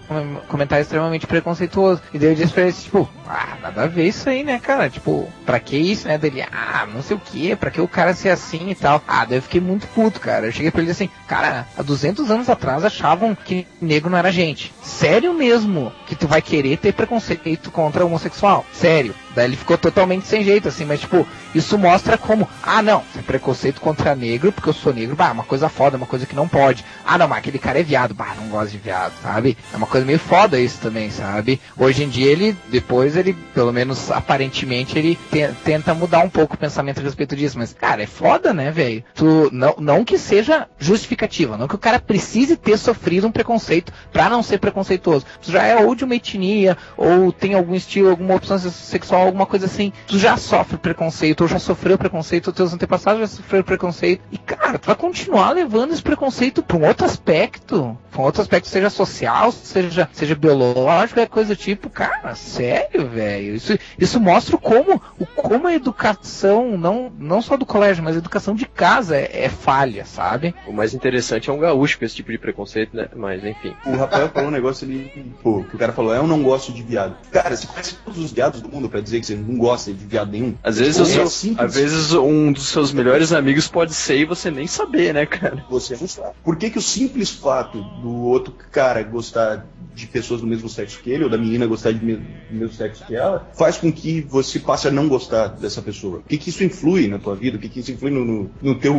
comentário 0.47 0.81
extremamente 0.83 1.27
preconceituoso. 1.27 2.01
E 2.13 2.19
daí 2.19 2.29
eu 2.29 2.35
disse 2.35 2.53
pra 2.53 2.63
ele, 2.63 2.73
tipo, 2.73 3.09
ah, 3.27 3.57
nada 3.61 3.83
a 3.83 3.87
ver 3.87 4.07
isso 4.07 4.29
aí, 4.29 4.43
né, 4.43 4.59
cara? 4.59 4.89
Tipo, 4.89 5.27
pra 5.45 5.59
que 5.59 5.75
isso, 5.77 6.07
né? 6.07 6.17
Dele, 6.17 6.41
ah, 6.51 6.87
não 6.93 7.01
sei 7.01 7.17
o 7.17 7.19
que, 7.19 7.55
pra 7.55 7.69
que 7.71 7.81
o 7.81 7.87
cara 7.87 8.13
ser 8.13 8.29
assim 8.29 8.69
e 8.69 8.75
tal. 8.75 9.01
Ah, 9.07 9.24
eu 9.29 9.41
fiquei 9.41 9.61
muito 9.61 9.87
puto, 9.87 10.19
cara. 10.19 10.45
Eu 10.47 10.51
cheguei 10.51 10.71
pra 10.71 10.81
ele 10.81 10.91
assim, 10.91 11.09
cara, 11.27 11.67
há 11.77 11.81
200 11.81 12.29
anos 12.29 12.49
atrás 12.49 12.83
achavam 12.83 13.35
que 13.35 13.67
negro 13.81 14.09
não 14.09 14.17
era 14.17 14.31
gente. 14.31 14.73
Sério 14.81 15.33
mesmo 15.33 15.91
que 16.07 16.15
tu 16.15 16.27
vai 16.27 16.41
querer 16.41 16.77
ter 16.77 16.93
preconceito 16.93 17.71
contra 17.71 18.05
homossexual? 18.05 18.65
Sério. 18.73 19.15
Daí 19.35 19.45
ele 19.45 19.55
ficou 19.57 19.77
totalmente 19.77 20.25
sem 20.27 20.43
jeito, 20.43 20.67
assim, 20.67 20.85
mas 20.85 20.99
tipo, 21.01 21.27
isso 21.53 21.77
mostra 21.77 22.17
como, 22.17 22.47
ah 22.63 22.81
não, 22.81 23.03
tem 23.13 23.21
preconceito 23.21 23.81
contra 23.81 24.15
negro, 24.15 24.51
porque 24.51 24.69
eu 24.69 24.73
sou 24.73 24.93
negro, 24.93 25.15
bah, 25.15 25.31
uma 25.31 25.43
coisa 25.43 25.67
foda, 25.69 25.97
uma 25.97 26.05
coisa 26.05 26.25
que 26.25 26.35
não 26.35 26.47
pode. 26.47 26.85
Ah 27.05 27.17
não, 27.17 27.27
mas 27.27 27.39
aquele 27.39 27.59
cara 27.59 27.79
é 27.79 27.83
viado, 27.83 28.13
bah, 28.13 28.33
não 28.39 28.47
gosto 28.47 28.71
de 28.71 28.77
viado, 28.77 29.13
sabe? 29.21 29.57
É 29.73 29.77
uma 29.77 29.87
coisa 29.87 30.05
meio 30.05 30.19
foda 30.19 30.59
isso 30.59 30.79
também, 30.81 31.09
sabe? 31.11 31.59
Hoje 31.77 32.03
em 32.03 32.09
dia 32.09 32.31
ele, 32.31 32.55
depois 32.69 33.15
ele, 33.17 33.33
pelo 33.53 33.71
menos 33.73 34.09
aparentemente, 34.11 34.97
ele 34.97 35.17
te- 35.31 35.49
tenta 35.63 35.93
mudar 35.93 36.19
um 36.19 36.29
pouco 36.29 36.55
o 36.55 36.57
pensamento 36.57 36.99
a 36.99 37.03
respeito 37.03 37.35
disso, 37.35 37.57
mas 37.57 37.73
cara, 37.73 38.03
é 38.03 38.07
foda, 38.07 38.53
né, 38.53 38.71
velho? 38.71 39.03
Tu, 39.13 39.49
não, 39.51 39.75
não 39.79 40.05
que 40.05 40.17
seja 40.17 40.67
justificativa, 40.79 41.57
não 41.57 41.67
que 41.67 41.75
o 41.75 41.79
cara 41.79 41.99
precise 41.99 42.55
ter 42.55 42.77
sofrido 42.77 43.27
um 43.27 43.31
preconceito 43.31 43.91
pra 44.11 44.29
não 44.29 44.41
ser 44.41 44.59
preconceituoso. 44.59 45.25
Tu 45.41 45.51
já 45.51 45.63
é 45.63 45.75
ou 45.75 45.93
de 45.95 46.03
uma 46.05 46.15
etnia, 46.15 46.77
ou 46.95 47.31
tem 47.31 47.53
algum 47.53 47.75
estilo, 47.75 48.09
alguma 48.09 48.35
opção 48.35 48.57
sexual, 48.59 49.24
alguma 49.25 49.45
coisa 49.45 49.65
assim. 49.65 49.91
Tu 50.07 50.17
já 50.17 50.37
sofre 50.37 50.77
preconceito, 50.77 51.41
ou 51.41 51.47
já 51.47 51.59
sofreu 51.59 51.97
preconceito, 51.97 52.47
ou 52.47 52.53
teus 52.53 52.73
antepassados 52.73 53.21
já 53.21 53.27
sofreram 53.27 53.63
preconceito. 53.63 54.21
E 54.31 54.37
cara, 54.37 54.77
tu 54.77 54.87
vai 54.87 54.95
continuar 54.95 55.51
levando 55.51 55.93
esse 55.93 56.01
preconceito 56.01 56.63
pra 56.63 56.77
um 56.77 56.85
outro 56.85 57.05
aspecto. 57.05 57.97
Pra 58.11 58.21
um 58.21 58.25
outro 58.25 58.41
aspecto, 58.41 58.67
seja 58.67 58.89
social, 58.89 59.51
seja, 59.51 60.09
seja 60.13 60.35
biológico, 60.35 61.19
é 61.19 61.25
coisa 61.25 61.55
do 61.55 61.57
tipo, 61.57 61.89
cara, 61.89 62.35
sério, 62.35 63.07
velho. 63.07 63.55
Isso, 63.55 63.77
isso 63.99 64.19
mostra 64.19 64.57
como, 64.57 65.01
o 65.19 65.25
como 65.25 65.67
a 65.67 65.73
educação, 65.73 66.77
não, 66.77 67.11
não 67.17 67.41
só 67.41 67.57
do 67.57 67.65
colégio, 67.65 68.03
mas 68.03 68.15
a 68.15 68.19
educação 68.19 68.55
de 68.55 68.65
casa 68.65 69.17
é, 69.17 69.45
é 69.45 69.49
falha, 69.49 70.05
sabe? 70.05 70.55
O 70.67 70.73
mais 70.73 70.93
interessante 70.93 71.49
é 71.49 71.53
um 71.53 71.59
gaúcho 71.59 71.99
com 71.99 72.05
esse 72.05 72.15
tipo 72.15 72.31
de 72.31 72.37
preconceito, 72.37 72.95
né? 72.95 73.07
Mas 73.15 73.43
enfim. 73.43 73.75
O 73.85 73.95
Rafael 73.95 74.29
falou 74.29 74.49
um 74.49 74.53
negócio 74.53 74.87
ali, 74.87 75.33
pô, 75.41 75.63
que 75.63 75.75
o 75.75 75.79
cara 75.79 75.93
falou, 75.93 76.13
eu 76.13 76.27
não 76.27 76.41
gosto 76.41 76.71
de 76.71 76.83
viado. 76.83 77.15
Cara, 77.31 77.55
você 77.55 77.67
conhece 77.67 77.95
todos 78.03 78.19
os 78.19 78.31
viados 78.31 78.61
do 78.61 78.69
mundo 78.69 78.89
pra 78.89 79.01
dizer 79.01 79.14
que 79.19 79.25
você 79.27 79.35
não 79.35 79.57
gosta 79.57 79.93
de 79.93 80.05
viado 80.05 80.31
nenhum? 80.31 80.53
Às 80.63 80.77
vezes, 80.79 81.07
seu- 81.07 81.23
é 81.57 81.63
às 81.63 81.75
vezes 81.75 82.13
um 82.13 82.51
dos 82.51 82.67
seus 82.67 82.91
melhores 82.91 83.31
amigos 83.31 83.67
pode 83.67 83.93
ser 83.93 84.17
e 84.19 84.25
você 84.25 84.49
nem 84.51 84.67
saber, 84.67 85.13
né, 85.13 85.25
cara? 85.25 85.63
Você 85.69 85.97
não 85.99 86.07
sabe. 86.07 86.33
Por 86.43 86.55
que, 86.55 86.69
que 86.69 86.77
o 86.77 86.81
simples 86.81 87.29
fato 87.29 87.81
do 88.01 88.11
outro 88.23 88.53
cara 88.71 89.01
gostar 89.03 89.65
de 89.95 90.07
pessoas 90.07 90.41
do 90.41 90.47
mesmo 90.47 90.67
sexo 90.69 90.99
que 91.01 91.09
ele, 91.09 91.23
ou 91.23 91.29
da 91.29 91.37
menina 91.37 91.65
gostar 91.65 91.91
de 91.93 92.03
me- 92.03 92.17
do 92.17 92.25
mesmo 92.55 92.73
sexo 92.75 93.05
que 93.05 93.15
ela, 93.15 93.49
faz 93.57 93.77
com 93.77 93.91
que 93.91 94.21
você 94.21 94.59
passe 94.59 94.87
a 94.87 94.91
não 94.91 95.07
gostar 95.07 95.47
dessa 95.47 95.81
pessoa? 95.81 96.17
O 96.19 96.23
que, 96.23 96.37
que 96.37 96.49
isso 96.49 96.63
influi 96.63 97.07
na 97.07 97.17
tua 97.17 97.35
vida? 97.35 97.57
O 97.57 97.59
que, 97.59 97.69
que 97.69 97.79
isso 97.79 97.91
influi 97.91 98.11
no, 98.11 98.25
no, 98.25 98.51
no 98.61 98.75
teu 98.75 98.95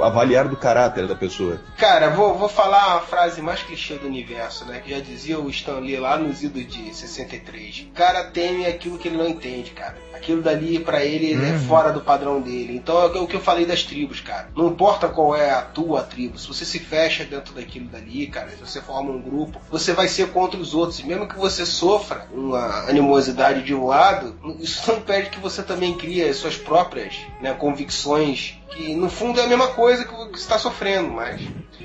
avaliar 0.00 0.48
do 0.48 0.56
caráter 0.56 1.06
da 1.06 1.14
pessoa? 1.14 1.60
Cara, 1.76 2.10
vou, 2.10 2.36
vou 2.38 2.48
falar 2.48 2.96
a 2.96 3.00
frase 3.00 3.40
mais 3.42 3.62
clichê 3.62 3.94
do 3.96 4.06
universo, 4.06 4.64
né? 4.64 4.80
Que 4.84 4.90
já 4.90 5.00
dizia 5.00 5.38
o 5.38 5.48
Stan 5.50 5.78
Lee 5.80 5.96
lá 5.98 6.16
nos 6.16 6.42
idos 6.42 6.66
de 6.66 6.94
63. 6.94 7.86
O 7.90 7.94
cara 7.94 8.24
teme 8.24 8.66
aquilo 8.66 8.98
que 8.98 9.08
ele 9.08 9.16
não 9.16 9.28
entende, 9.28 9.70
cara. 9.70 9.96
Aquilo 10.14 10.42
dali, 10.42 10.78
pra 10.80 11.04
ele, 11.04 11.32
é 11.34 11.52
Uhum. 11.52 11.58
fora 11.60 11.92
do 11.92 12.00
padrão 12.00 12.40
dele. 12.40 12.74
Então 12.76 13.00
é 13.02 13.06
o 13.06 13.10
que- 13.10 13.18
o 13.18 13.26
que 13.26 13.36
eu 13.36 13.40
falei 13.40 13.66
das 13.66 13.82
tribos, 13.82 14.20
cara. 14.20 14.48
Não 14.56 14.68
importa 14.68 15.08
qual 15.08 15.36
é 15.36 15.50
a 15.50 15.62
tua 15.62 16.02
tribo, 16.02 16.38
se 16.38 16.48
você 16.48 16.64
se 16.64 16.78
fecha 16.78 17.24
dentro 17.24 17.54
daquilo 17.54 17.86
dali, 17.86 18.26
cara, 18.26 18.50
se 18.50 18.56
você 18.56 18.80
forma 18.80 19.10
um 19.10 19.20
grupo, 19.20 19.60
você 19.70 19.92
vai 19.92 20.08
ser 20.08 20.28
contra 20.38 20.60
os 20.60 20.72
outros. 20.72 21.02
Mesmo 21.02 21.26
que 21.26 21.36
você 21.36 21.66
sofra 21.66 22.28
uma 22.32 22.88
animosidade 22.88 23.62
de 23.62 23.74
um 23.74 23.86
lado, 23.86 24.36
isso 24.60 24.82
não 24.90 24.98
impede 24.98 25.30
que 25.30 25.40
você 25.40 25.62
também 25.64 25.94
crie 25.94 26.22
as 26.22 26.36
suas 26.36 26.56
próprias 26.56 27.16
né, 27.40 27.52
convicções 27.54 28.54
que 28.70 28.94
no 28.94 29.10
fundo 29.10 29.40
é 29.40 29.44
a 29.44 29.48
mesma 29.48 29.68
coisa 29.68 30.04
que 30.04 30.12
você 30.14 30.48
tá 30.48 30.58
sofrendo, 30.58 31.08
mas 31.10 31.40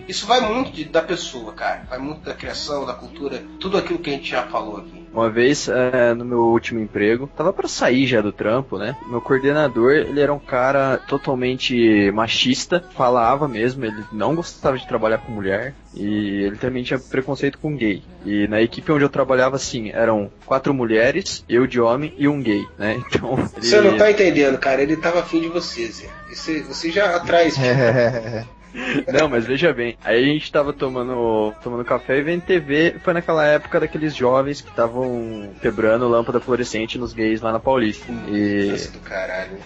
isso 0.08 0.28
vai 0.28 0.42
muito 0.42 0.72
de- 0.72 0.84
da 0.86 1.02
pessoa, 1.02 1.52
cara. 1.54 1.88
Vai 1.90 1.98
muito 1.98 2.22
da 2.22 2.34
criação, 2.34 2.86
da 2.86 2.94
cultura, 2.94 3.44
tudo 3.60 3.78
aquilo 3.78 4.00
que 4.00 4.10
a 4.10 4.14
gente 4.14 4.30
já 4.30 4.44
falou 4.44 4.78
aqui. 4.78 5.03
Uma 5.14 5.30
vez, 5.30 5.70
é, 5.70 6.14
no 6.14 6.26
meu 6.26 6.40
último 6.40 6.80
emprego, 6.80 7.30
tava 7.38 7.54
pra 7.54 7.68
sair 7.68 8.08
já 8.08 8.20
do 8.20 8.32
trampo, 8.32 8.78
né? 8.78 8.96
Meu 9.08 9.22
coordenador, 9.22 9.92
ele 9.92 10.20
era 10.20 10.34
um 10.34 10.40
cara 10.40 10.98
totalmente 11.08 12.12
machista, 12.12 12.84
falava 12.96 13.48
mesmo, 13.48 13.86
ele 13.86 14.04
não 14.12 14.36
gostava 14.36 14.78
de 14.78 14.88
trabalhar 14.88 15.20
com 15.20 15.32
mulher 15.32 15.76
e 15.94 16.44
ele 16.44 16.56
também 16.56 16.84
tinha 16.84 16.98
preconceito 16.98 17.60
com 17.60 17.76
gay. 17.76 18.02
E 18.26 18.48
na 18.48 18.62
equipe 18.62 18.92
onde 18.92 19.04
eu 19.04 19.10
trabalhava, 19.10 19.56
assim, 19.56 19.92
eram 19.92 20.32
quatro 20.46 20.74
mulheres, 20.74 21.46
eu 21.48 21.68
de 21.68 21.80
homem 21.80 22.14
e 22.18 22.28
um 22.28 22.42
gay, 22.42 22.66
né? 22.78 23.02
Então, 23.14 23.38
ele... 23.56 23.68
Você 23.68 23.82
não 23.82 23.98
tá 23.98 24.10
entendendo, 24.10 24.58
cara. 24.58 24.82
Ele 24.82 24.98
tava 24.98 25.20
afim 25.20 25.42
de 25.42 25.48
você, 25.48 25.86
Zé. 25.88 26.10
Você, 26.30 26.62
você 26.64 26.90
já 26.90 27.16
atrai 27.16 27.48
esse 27.48 27.60
tipo 27.60 28.50
Não, 29.08 29.30
mas 29.30 29.46
veja 29.46 29.72
bem, 29.72 29.98
aí 30.04 30.24
a 30.24 30.34
gente 30.34 30.52
tava 30.52 30.74
tomando, 30.74 31.54
tomando 31.64 31.86
café 31.86 32.18
e 32.18 32.22
vendo 32.24 32.42
TV, 32.42 32.96
foi 33.04 33.14
naquela 33.14 33.46
época 33.46 33.80
daqueles 33.80 34.16
jovens 34.16 34.62
que 34.62 34.70
estavam 34.70 35.50
quebrando 35.62 36.08
lâmpada 36.08 36.40
fluorescente 36.40 36.98
nos 36.98 37.14
gays 37.14 37.42
lá 37.42 37.52
na 37.52 37.60
Paulista. 37.60 38.12
E 38.28 38.70
Nossa 38.72 38.92
do 38.92 39.00
caralho. 39.00 39.58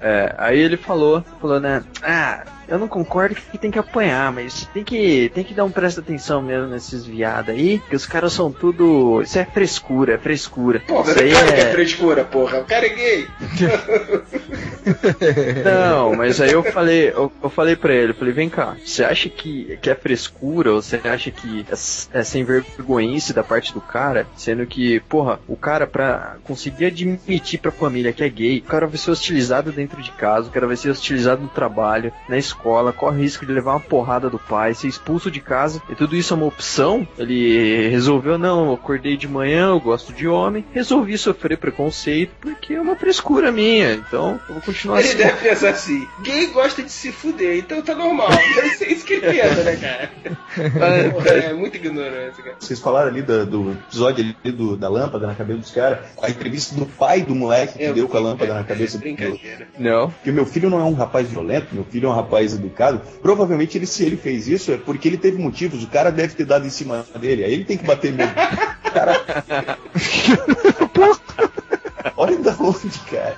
é, 0.00 0.34
aí 0.38 0.58
ele 0.58 0.76
falou, 0.76 1.22
falou, 1.40 1.58
né? 1.58 1.82
Ah, 2.02 2.44
eu 2.68 2.78
não 2.78 2.88
concordo 2.88 3.34
que 3.34 3.58
tem 3.58 3.70
que 3.70 3.78
apanhar, 3.78 4.32
mas 4.32 4.68
tem 4.72 4.84
que, 4.84 5.30
tem 5.34 5.44
que 5.44 5.54
dar 5.54 5.64
um 5.64 5.70
presta 5.70 6.00
atenção 6.00 6.42
mesmo 6.42 6.68
nesses 6.68 7.04
viados 7.04 7.54
aí, 7.54 7.80
que 7.88 7.96
os 7.96 8.06
caras 8.06 8.32
são 8.32 8.52
tudo. 8.52 9.22
Isso 9.22 9.38
é 9.38 9.44
frescura, 9.44 10.14
é 10.14 10.18
frescura. 10.18 10.80
Porra, 10.80 11.10
isso 11.10 11.20
aí 11.20 11.32
cara 11.32 11.52
que 11.52 11.60
é 11.60 11.64
é. 11.64 11.72
frescura, 11.72 12.24
porra. 12.24 12.60
O 12.60 12.64
cara 12.64 12.86
é 12.86 12.88
gay. 12.88 13.28
Não, 15.64 16.14
mas 16.14 16.40
aí 16.40 16.52
eu 16.52 16.62
falei, 16.62 17.10
eu, 17.10 17.32
eu 17.42 17.50
falei 17.50 17.76
pra 17.76 17.92
ele, 17.92 18.12
falei, 18.12 18.32
vem 18.32 18.48
cá, 18.48 18.76
você 18.84 19.04
acha 19.04 19.28
que, 19.28 19.78
que 19.80 19.90
é 19.90 19.94
frescura, 19.94 20.72
ou 20.72 20.82
você 20.82 21.00
acha 21.04 21.30
que 21.30 21.66
é, 21.68 22.18
é 22.18 22.24
sem 22.24 22.44
vergonhice 22.44 23.32
da 23.32 23.42
parte 23.42 23.72
do 23.72 23.80
cara, 23.80 24.26
sendo 24.36 24.66
que, 24.66 25.00
porra, 25.00 25.40
o 25.46 25.56
cara 25.56 25.86
pra 25.86 26.36
conseguir 26.44 26.86
admitir 26.86 27.60
pra 27.60 27.70
família 27.70 28.12
que 28.12 28.24
é 28.24 28.28
gay, 28.28 28.58
o 28.58 28.62
cara 28.62 28.86
vai 28.86 28.96
ser 28.96 29.10
hostilizado 29.10 29.72
dentro 29.72 30.02
de 30.02 30.10
casa, 30.12 30.48
o 30.48 30.52
cara 30.52 30.66
vai 30.66 30.76
ser 30.76 30.90
hostilizado 30.90 31.42
no 31.42 31.48
trabalho, 31.48 32.12
na 32.28 32.38
escola, 32.38 32.57
corre 32.62 33.22
risco 33.22 33.44
de 33.46 33.52
levar 33.52 33.72
uma 33.72 33.80
porrada 33.80 34.28
do 34.30 34.38
pai, 34.38 34.74
ser 34.74 34.88
expulso 34.88 35.30
de 35.30 35.40
casa, 35.40 35.82
e 35.88 35.94
tudo 35.94 36.16
isso 36.16 36.32
é 36.32 36.36
uma 36.36 36.46
opção, 36.46 37.06
ele 37.18 37.88
resolveu, 37.88 38.36
não, 38.38 38.66
eu 38.66 38.72
acordei 38.74 39.16
de 39.16 39.26
manhã, 39.28 39.68
eu 39.68 39.80
gosto 39.80 40.12
de 40.12 40.26
homem, 40.28 40.64
resolvi 40.72 41.16
sofrer 41.18 41.56
preconceito, 41.58 42.32
porque 42.40 42.74
é 42.74 42.80
uma 42.80 42.96
frescura 42.96 43.50
minha, 43.52 43.94
então 43.94 44.40
eu 44.48 44.54
vou 44.54 44.62
continuar 44.62 44.98
Ele 45.00 45.08
assim. 45.08 45.16
deve 45.18 45.48
pensar 45.48 45.70
assim: 45.70 46.06
gay 46.22 46.46
gosta 46.48 46.82
de 46.82 46.90
se 46.92 47.12
fuder, 47.12 47.58
então 47.58 47.80
tá 47.82 47.94
normal. 47.94 48.28
Deve 48.54 48.70
ser 48.70 48.92
isso 48.92 49.04
que 49.04 49.14
ele 49.14 49.26
pensa, 49.32 49.62
né, 49.62 49.76
cara? 49.76 51.10
Porra, 51.10 51.28
é 51.30 51.52
muito 51.52 51.76
ignorância, 51.76 52.42
cara. 52.42 52.56
Vocês 52.58 52.80
falaram 52.80 53.08
ali 53.08 53.22
do, 53.22 53.46
do 53.46 53.70
episódio 53.72 54.24
ali 54.42 54.52
do- 54.52 54.76
da 54.76 54.88
lâmpada 54.88 55.26
na 55.26 55.34
cabeça 55.34 55.58
dos 55.60 55.70
caras, 55.70 55.98
a 56.22 56.30
entrevista 56.30 56.74
do 56.74 56.86
pai 56.86 57.22
do 57.22 57.34
moleque 57.34 57.78
que 57.78 57.92
deu 57.92 58.08
com 58.08 58.16
a 58.16 58.20
lâmpada 58.20 58.54
na 58.54 58.64
cabeça 58.64 58.98
do 58.98 59.02
Brincadeira. 59.02 59.68
Não. 59.78 60.10
Porque 60.10 60.30
meu 60.32 60.44
filho 60.46 60.68
não 60.70 60.80
é 60.80 60.84
um 60.84 60.94
rapaz 60.94 61.28
violento, 61.28 61.68
meu 61.74 61.84
filho 61.84 62.06
é 62.06 62.10
um 62.10 62.14
rapaz 62.14 62.47
educado. 62.54 63.00
Provavelmente 63.20 63.78
ele, 63.78 63.86
se 63.86 64.04
ele 64.04 64.16
fez 64.16 64.48
isso, 64.48 64.72
é 64.72 64.76
porque 64.76 65.08
ele 65.08 65.18
teve 65.18 65.38
motivos. 65.38 65.82
O 65.82 65.88
cara 65.88 66.10
deve 66.10 66.34
ter 66.34 66.44
dado 66.44 66.66
em 66.66 66.70
cima 66.70 67.04
dele. 67.18 67.44
Aí 67.44 67.52
ele 67.52 67.64
tem 67.64 67.76
que 67.76 67.84
bater 67.84 68.12
mesmo. 68.12 68.34
Cara. 68.92 69.20
Olha 72.16 72.38
da 72.38 72.56
onde, 72.58 72.98
cara. 73.10 73.36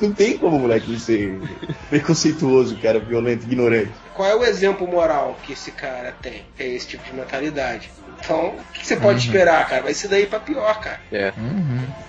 Não 0.00 0.12
tem 0.12 0.38
como 0.38 0.56
o 0.56 0.60
moleque 0.60 0.98
ser 1.00 1.40
preconceituoso, 1.88 2.76
cara, 2.76 3.00
violento, 3.00 3.44
ignorante. 3.44 3.90
Qual 4.14 4.28
é 4.28 4.36
o 4.36 4.44
exemplo 4.44 4.86
moral 4.86 5.36
que 5.42 5.52
esse 5.52 5.72
cara 5.72 6.14
tem? 6.22 6.44
É 6.58 6.66
esse 6.66 6.86
tipo 6.86 7.04
de 7.04 7.12
mentalidade. 7.12 7.90
Então, 8.22 8.48
o 8.48 8.72
que 8.72 8.86
você 8.86 8.96
pode 8.96 9.18
esperar, 9.20 9.68
cara? 9.68 9.82
Vai 9.82 9.94
ser 9.94 10.08
daí 10.08 10.26
pra 10.26 10.40
pior, 10.40 10.78
cara. 10.80 11.00
É. 11.12 11.32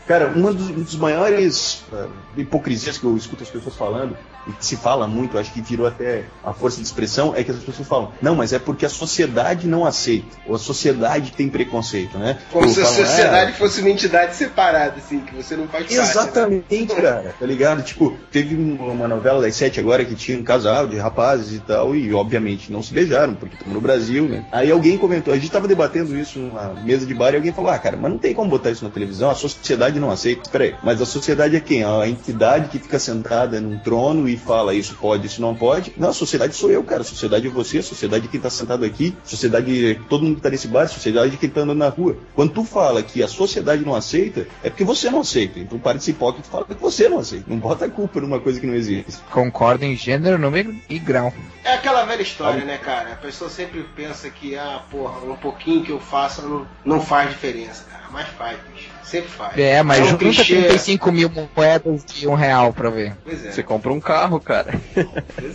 Cara, 0.08 0.28
uma 0.28 0.52
dos, 0.52 0.70
um 0.70 0.82
dos 0.84 0.96
maiores 0.96 1.84
ah, 1.94 2.08
hipocrisias 2.36 2.98
que 2.98 3.04
eu 3.06 3.16
escuto 3.16 3.44
as 3.44 3.50
pessoas 3.50 3.76
falando, 3.76 4.18
e 4.48 4.52
que 4.54 4.66
se 4.66 4.76
fala 4.76 5.08
muito, 5.08 5.38
acho 5.38 5.54
que 5.54 5.62
virou 5.62 5.86
até 5.86 6.24
a 6.44 6.52
força 6.52 6.78
de 6.78 6.84
expressão, 6.84 7.34
é 7.36 7.44
que 7.44 7.52
as 7.52 7.58
pessoas 7.58 7.88
falam, 7.88 8.12
não, 8.22 8.36
mas 8.36 8.52
é 8.52 8.58
porque 8.60 8.86
a 8.86 8.90
sociedade 8.90 9.68
não 9.68 9.86
aceita, 9.86 10.36
ou 10.48 10.56
a 10.56 10.60
sociedade 10.60 11.32
tem 11.32 11.48
preconceito, 11.48 12.18
né? 12.18 12.40
Como 12.52 12.66
Ou 12.66 12.74
se 12.74 12.82
a 12.82 12.86
falam, 12.86 13.06
sociedade 13.06 13.52
"É, 13.52 13.54
fosse 13.54 13.82
uma 13.82 13.90
entidade 13.92 14.36
separada, 14.36 14.96
assim, 14.98 15.20
que 15.20 15.36
você 15.36 15.56
não 15.56 15.68
faz 15.68 15.84
parte. 15.86 15.96
né? 15.96 16.02
Exatamente, 16.04 16.88
cara, 16.96 17.36
tá 17.40 17.46
ligado? 17.46 17.84
Tipo, 17.84 18.18
teve 18.32 18.56
um- 18.56 18.92
uma 18.92 19.08
novela 19.08 19.42
das 19.42 19.56
sete 19.56 19.80
agora 19.80 20.04
que 20.04 20.16
tinha 20.16 20.38
um 20.40 20.44
casal 20.44 20.88
de 20.88 20.98
rapazes 20.98 21.54
e 21.56 21.60
tal, 21.60 21.96
e 21.96 22.12
obviamente 22.14 22.72
não 22.72 22.82
se 22.82 22.92
beijaram, 22.94 23.36
porque 23.36 23.54
estamos 23.54 23.74
no 23.76 23.82
Brasil, 23.82 24.28
né? 24.28 24.44
Aí 24.52 24.72
alguém 24.72 24.98
comentou, 24.98 25.32
a 25.34 25.38
gente 25.38 25.52
tava 25.52 25.68
debatendo 25.68 26.01
isso 26.04 26.40
numa 26.40 26.74
mesa 26.84 27.06
de 27.06 27.14
bar 27.14 27.34
e 27.34 27.38
alguém 27.38 27.54
falou, 27.54 27.72
ah, 27.72 27.80
cara, 27.80 27.98
mas 27.98 28.12
não 28.12 28.18
tem 28.18 28.34
como 28.34 28.50
botar 28.50 28.72
isso 28.72 28.84
na 28.84 28.90
televisão, 28.90 29.30
a 29.30 29.36
sociedade 29.36 30.00
não 30.00 30.12
aceita. 30.12 30.50
Peraí, 30.50 30.76
mas 30.84 31.02
a 31.02 31.06
sociedade 31.06 31.56
é 31.56 31.60
quem? 31.60 31.84
A 31.84 32.08
entidade 32.08 32.70
que 32.70 32.80
fica 32.80 33.00
sentada 33.00 33.60
num 33.60 33.78
trono 33.80 34.28
e 34.28 34.38
fala 34.38 34.74
isso 34.74 34.96
pode, 34.96 35.28
isso 35.28 35.42
não 35.42 35.56
pode. 35.56 35.94
Não, 35.98 36.10
a 36.10 36.14
sociedade 36.14 36.56
sou 36.56 36.72
eu, 36.72 36.84
cara, 36.84 37.02
a 37.02 37.06
sociedade 37.06 37.48
é 37.48 37.50
você, 37.50 37.80
a 37.80 37.84
sociedade 37.84 38.26
é 38.26 38.30
quem 38.30 38.40
tá 38.40 38.50
sentado 38.50 38.86
aqui, 38.86 39.16
a 39.24 39.28
sociedade 39.28 39.92
é 39.92 39.98
todo 40.10 40.24
mundo 40.24 40.36
que 40.36 40.42
tá 40.42 40.50
nesse 40.50 40.68
bar, 40.68 40.84
a 40.84 40.88
sociedade 40.88 41.36
é 41.36 41.38
quem 41.38 41.50
tá 41.50 41.62
andando 41.62 41.78
na 41.78 41.90
rua. 41.90 42.18
Quando 42.36 42.54
tu 42.54 42.64
fala 42.64 43.04
que 43.04 43.24
a 43.24 43.28
sociedade 43.28 43.84
não 43.86 43.96
aceita, 43.96 44.48
é 44.64 44.70
porque 44.70 44.84
você 44.84 45.10
não 45.10 45.22
aceita. 45.22 45.60
Então 45.60 45.80
para 45.80 45.98
de 45.98 46.04
ser 46.04 46.12
hipócrita 46.12 46.48
e 46.48 46.52
fala 46.52 46.66
que 46.66 46.74
você 46.76 47.10
não 47.10 47.20
aceita. 47.20 47.46
Não 47.48 47.58
bota 47.58 47.86
a 47.86 47.90
culpa 47.90 48.22
numa 48.22 48.40
coisa 48.40 48.60
que 48.60 48.68
não 48.68 48.76
existe. 48.76 49.22
Concordo 49.32 49.86
em 49.86 49.96
gênero, 49.96 50.38
número 50.38 50.76
e 50.90 51.00
grau. 51.00 51.34
É 51.64 51.74
aquela 51.74 52.04
velha 52.06 52.22
história, 52.22 52.66
né, 52.66 52.78
cara? 52.78 53.14
A 53.14 53.16
pessoa 53.16 53.50
sempre 53.50 53.86
pensa 53.96 54.30
que, 54.30 54.56
ah, 54.56 54.82
porra, 54.90 55.20
um 55.32 55.36
pouquinho 55.36 55.84
que 55.84 55.91
eu 55.92 56.00
faço 56.00 56.42
não, 56.42 56.68
não 56.84 57.02
faz 57.02 57.30
diferença, 57.30 57.86
cara. 57.90 58.02
Mas 58.12 58.28
faz, 58.30 58.58
bicho. 58.74 58.90
Sempre 59.04 59.30
faz. 59.30 59.58
É, 59.58 59.84
mas 59.84 60.00
um 60.02 60.06
junta 60.06 60.18
clichê. 60.20 60.56
35 60.56 61.12
mil 61.12 61.32
moedas 61.56 62.06
de 62.06 62.28
um 62.28 62.34
real 62.34 62.72
pra 62.72 62.90
ver. 62.90 63.16
Pois 63.24 63.46
é. 63.46 63.52
Você 63.52 63.62
compra 63.64 63.92
um 63.92 64.00
carro, 64.00 64.40
cara. 64.40 64.80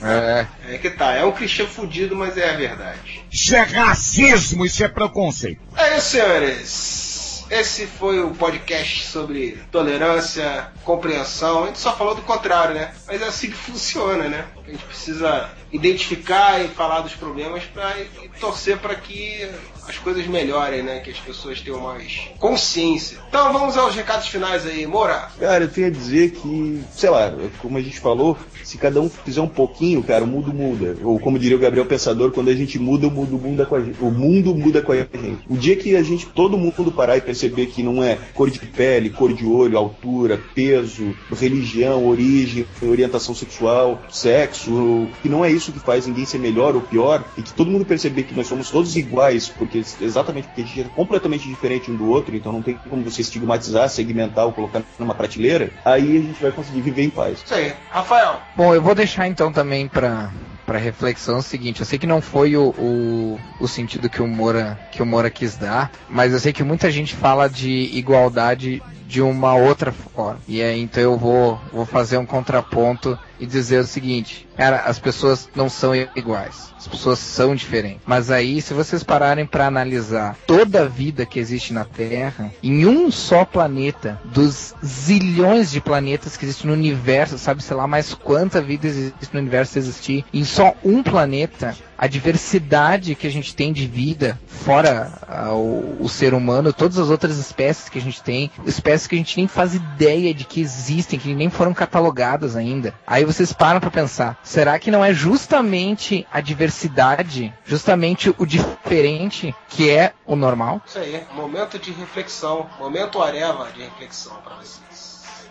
É. 0.03 0.47
É 0.75 0.79
que 0.79 0.91
tá, 0.91 1.13
é 1.15 1.25
um 1.25 1.33
clichê 1.33 1.67
fudido, 1.67 2.15
mas 2.15 2.37
é 2.37 2.51
a 2.51 2.57
verdade. 2.57 3.25
Isso 3.31 3.55
é 3.55 3.63
racismo, 3.63 4.65
isso 4.65 4.85
é 4.85 4.89
preconceito. 4.89 5.61
É 5.77 5.97
isso, 5.97 6.09
senhores. 6.09 7.17
Esse 7.49 7.87
foi 7.87 8.21
o 8.21 8.35
podcast 8.35 9.07
sobre 9.07 9.59
tolerância, 9.71 10.69
compreensão. 10.83 11.65
A 11.65 11.67
gente 11.69 11.79
só 11.79 11.97
falou 11.97 12.15
do 12.15 12.23
contrário, 12.23 12.75
né? 12.75 12.93
Mas 13.07 13.23
é 13.23 13.27
assim 13.27 13.51
que 13.51 13.57
funciona, 13.57 14.29
né? 14.29 14.45
A 14.67 14.71
gente 14.71 14.85
precisa 14.85 15.49
identificar 15.73 16.61
e 16.61 16.69
falar 16.69 17.01
dos 17.01 17.15
problemas 17.15 17.63
pra, 17.65 17.95
e 18.01 18.29
torcer 18.41 18.79
para 18.79 18.97
que 18.97 19.49
as 19.89 19.99
coisas 19.99 20.27
melhorem, 20.27 20.83
né? 20.83 21.01
Que 21.01 21.11
as 21.11 21.19
pessoas 21.19 21.61
tenham 21.61 21.81
mais 21.81 22.29
consciência. 22.39 23.19
Então 23.29 23.53
vamos 23.53 23.77
aos 23.77 23.95
recados 23.95 24.29
finais 24.29 24.67
aí, 24.67 24.87
Moura. 24.87 25.29
Cara, 25.39 25.65
eu 25.65 25.69
tenho 25.69 25.89
a 25.89 25.91
dizer 25.91 26.33
que, 26.33 26.83
sei 26.93 27.11
lá, 27.11 27.33
como 27.61 27.79
a 27.79 27.83
gente 27.83 28.01
falou, 28.01 28.37
se 28.63 28.79
cada 28.79 29.01
um 29.01 29.09
fizer 29.09 29.41
um 29.41 29.49
pouquinho, 29.49 30.03
cara, 30.03 30.25
o 30.25 30.27
mundo 30.27 30.53
muda. 30.53 30.97
Ou 31.03 31.19
como 31.19 31.39
diria 31.39 31.57
o 31.57 31.61
Gabriel 31.61 31.87
Pensador, 31.87 32.31
quando 32.33 32.49
a 32.49 32.55
gente 32.55 32.79
muda, 32.79 33.07
o 33.07 33.11
mundo 33.11 33.39
muda 33.39 33.67
com 33.67 33.77
a 33.77 33.81
gente. 33.81 33.99
O 34.01 34.11
mundo 34.11 34.55
muda 34.55 34.83
com 34.83 34.93
a 34.93 34.97
gente. 34.97 35.39
O 35.49 35.57
dia 35.57 35.77
que 35.77 35.95
a 35.97 36.03
gente, 36.03 36.27
todo 36.27 36.57
mundo 36.57 36.93
parar 36.93 37.17
e 37.17 37.21
perceber 37.21 37.67
que 37.67 37.83
não 37.83 38.03
é 38.03 38.19
cor 38.35 38.51
de 38.51 38.59
pele, 38.59 39.11
cor 39.11 39.33
de 39.33 39.45
olho, 39.45 39.79
altura, 39.79 40.41
peso, 40.55 41.15
religião, 41.33 42.07
origem, 42.07 42.67
orientação 42.83 43.35
sexual, 43.35 44.03
sexo, 44.11 45.09
que 45.23 45.29
não 45.29 45.45
é 45.45 45.51
isso 45.51 45.73
que 45.73 45.79
faz 45.79 46.07
ninguém 46.07 46.25
ser 46.25 46.39
melhor 46.39 46.75
ou 46.75 46.81
pior, 46.81 47.25
e 47.37 47.43
que 47.43 47.53
todo 47.53 47.71
mundo 47.71 47.85
perceber 47.85 48.25
que 48.25 48.35
nós 48.35 48.47
somos 48.47 48.71
todos 48.71 48.97
iguais, 48.97 49.49
porque 49.49 49.76
exatamente 50.01 50.49
porque 50.49 50.63
a 50.63 50.65
gente 50.65 50.81
é 50.81 50.85
completamente 50.85 51.49
diferente 51.49 51.91
um 51.91 51.97
do 51.97 52.09
outro, 52.09 52.35
então 52.37 52.53
não 52.53 52.63
tem 52.63 52.79
como 52.89 53.03
você 53.03 53.21
estigmatizar, 53.21 53.89
segmentar 53.89 54.47
ou 54.47 54.53
colocar 54.53 54.83
numa 54.99 55.15
prateleira, 55.15 55.71
aí 55.85 56.17
a 56.17 56.21
gente 56.21 56.41
vai 56.41 56.53
conseguir 56.53 56.81
viver 56.81 57.03
em 57.03 57.11
paz. 57.11 57.43
Isso 57.45 57.55
aí. 57.55 57.73
Rafael. 57.91 58.41
Bom, 58.57 58.75
eu 58.75 58.83
vou 58.83 58.95
deixar 58.95 59.27
então 59.27 59.53
também 59.53 59.89
pra, 59.89 60.31
pra 60.65 60.79
reflexão 60.79 61.39
o 61.39 61.43
seguinte, 61.43 61.81
eu 61.81 61.87
sei 61.87 61.99
que 61.99 62.07
não 62.07 62.21
foi 62.21 62.57
o, 62.57 62.71
o, 62.79 63.41
o 63.61 63.69
sentido 63.69 64.11
que 64.11 64.23
o, 64.23 64.27
Moura, 64.27 64.79
que 64.91 65.03
o 65.03 65.07
Moura 65.07 65.31
quis 65.31 65.57
dar, 65.57 65.91
mas 66.09 66.33
eu 66.33 66.41
sei 66.41 66.53
que 66.53 66.63
muita 66.63 66.91
gente 66.91 67.15
fala 67.15 67.49
de 67.49 67.71
igualdade 67.71 68.83
de 69.07 69.23
uma 69.23 69.55
outra 69.55 69.93
forma. 69.93 70.41
E 70.49 70.61
aí 70.61 70.81
então 70.81 71.03
eu 71.03 71.17
vou, 71.17 71.61
vou 71.73 71.87
fazer 71.87 72.19
um 72.19 72.27
contraponto 72.27 73.19
e 73.39 73.47
dizer 73.47 73.79
o 73.79 73.87
seguinte, 73.87 74.46
cara, 74.57 74.81
as 74.81 74.99
pessoas 74.99 75.49
não 75.55 75.69
são 75.69 75.95
iguais. 75.95 76.75
As 76.87 76.87
pessoas 76.87 77.19
são 77.19 77.55
diferentes. 77.55 78.03
Mas 78.07 78.31
aí, 78.31 78.63
se 78.63 78.73
vocês 78.73 79.03
pararem 79.03 79.45
para 79.45 79.67
analisar 79.67 80.37
toda 80.47 80.83
a 80.83 80.89
vida 80.89 81.27
que 81.27 81.41
existe 81.41 81.73
na 81.73 81.85
Terra, 81.85 82.53
em 82.63 82.87
um 82.87 83.11
só 83.11 83.45
planeta, 83.45 84.21
dos 84.25 84.75
zilhões 84.85 85.71
de 85.71 85.81
planetas 85.81 86.37
que 86.37 86.45
existem 86.45 86.69
no 86.69 86.75
universo, 86.75 87.39
sabe, 87.39 87.63
sei 87.63 87.77
lá, 87.77 87.87
mais 87.87 88.15
quanta 88.15 88.61
vida 88.61 88.87
existe 88.87 89.29
no 89.33 89.41
universo 89.41 89.79
existir, 89.79 90.25
em 90.33 90.45
só 90.45 90.75
um 90.85 91.03
planeta, 91.03 91.75
a 91.99 92.07
diversidade 92.07 93.15
que 93.15 93.27
a 93.27 93.31
gente 93.31 93.55
tem 93.55 93.73
de 93.73 93.87
vida, 93.87 94.39
fora 94.47 95.13
ah, 95.27 95.53
o, 95.53 95.97
o 96.01 96.09
ser 96.09 96.35
humano, 96.35 96.73
todas 96.73 96.99
as 96.99 97.09
outras 97.09 97.39
espécies 97.39 97.89
que 97.89 97.99
a 97.99 98.03
gente 98.03 98.23
tem, 98.23 98.51
espécies 98.67 99.07
que 99.07 99.15
a 99.15 99.19
gente 99.19 99.37
nem 99.37 99.49
faz 99.49 99.75
ideia 99.75 100.35
de 100.35 100.45
que 100.45 100.61
existem, 100.61 101.19
que 101.19 101.35
nem 101.35 101.49
foram 101.49 101.73
catalogadas 101.73 102.55
ainda. 102.55 102.95
Aí 103.07 103.25
vocês 103.25 103.53
param 103.53 103.81
para 103.81 103.91
pensar, 103.91 104.39
Será 104.47 104.79
que 104.79 104.93
não 104.93 105.05
é 105.05 105.13
justamente 105.13 106.25
a 106.33 106.41
diversidade, 106.41 107.53
justamente 107.65 108.33
o 108.39 108.47
diferente, 108.47 109.53
que 109.69 109.91
é 109.91 110.15
o 110.25 110.37
normal? 110.37 110.81
Isso 110.87 111.01
aí, 111.01 111.27
momento 111.33 111.81
de 111.81 111.91
reflexão, 111.91 112.71
momento 112.79 113.21
areva 113.21 113.69
de 113.73 113.83
reflexão 113.83 114.37
pra 114.45 114.55
vocês. 114.55 114.96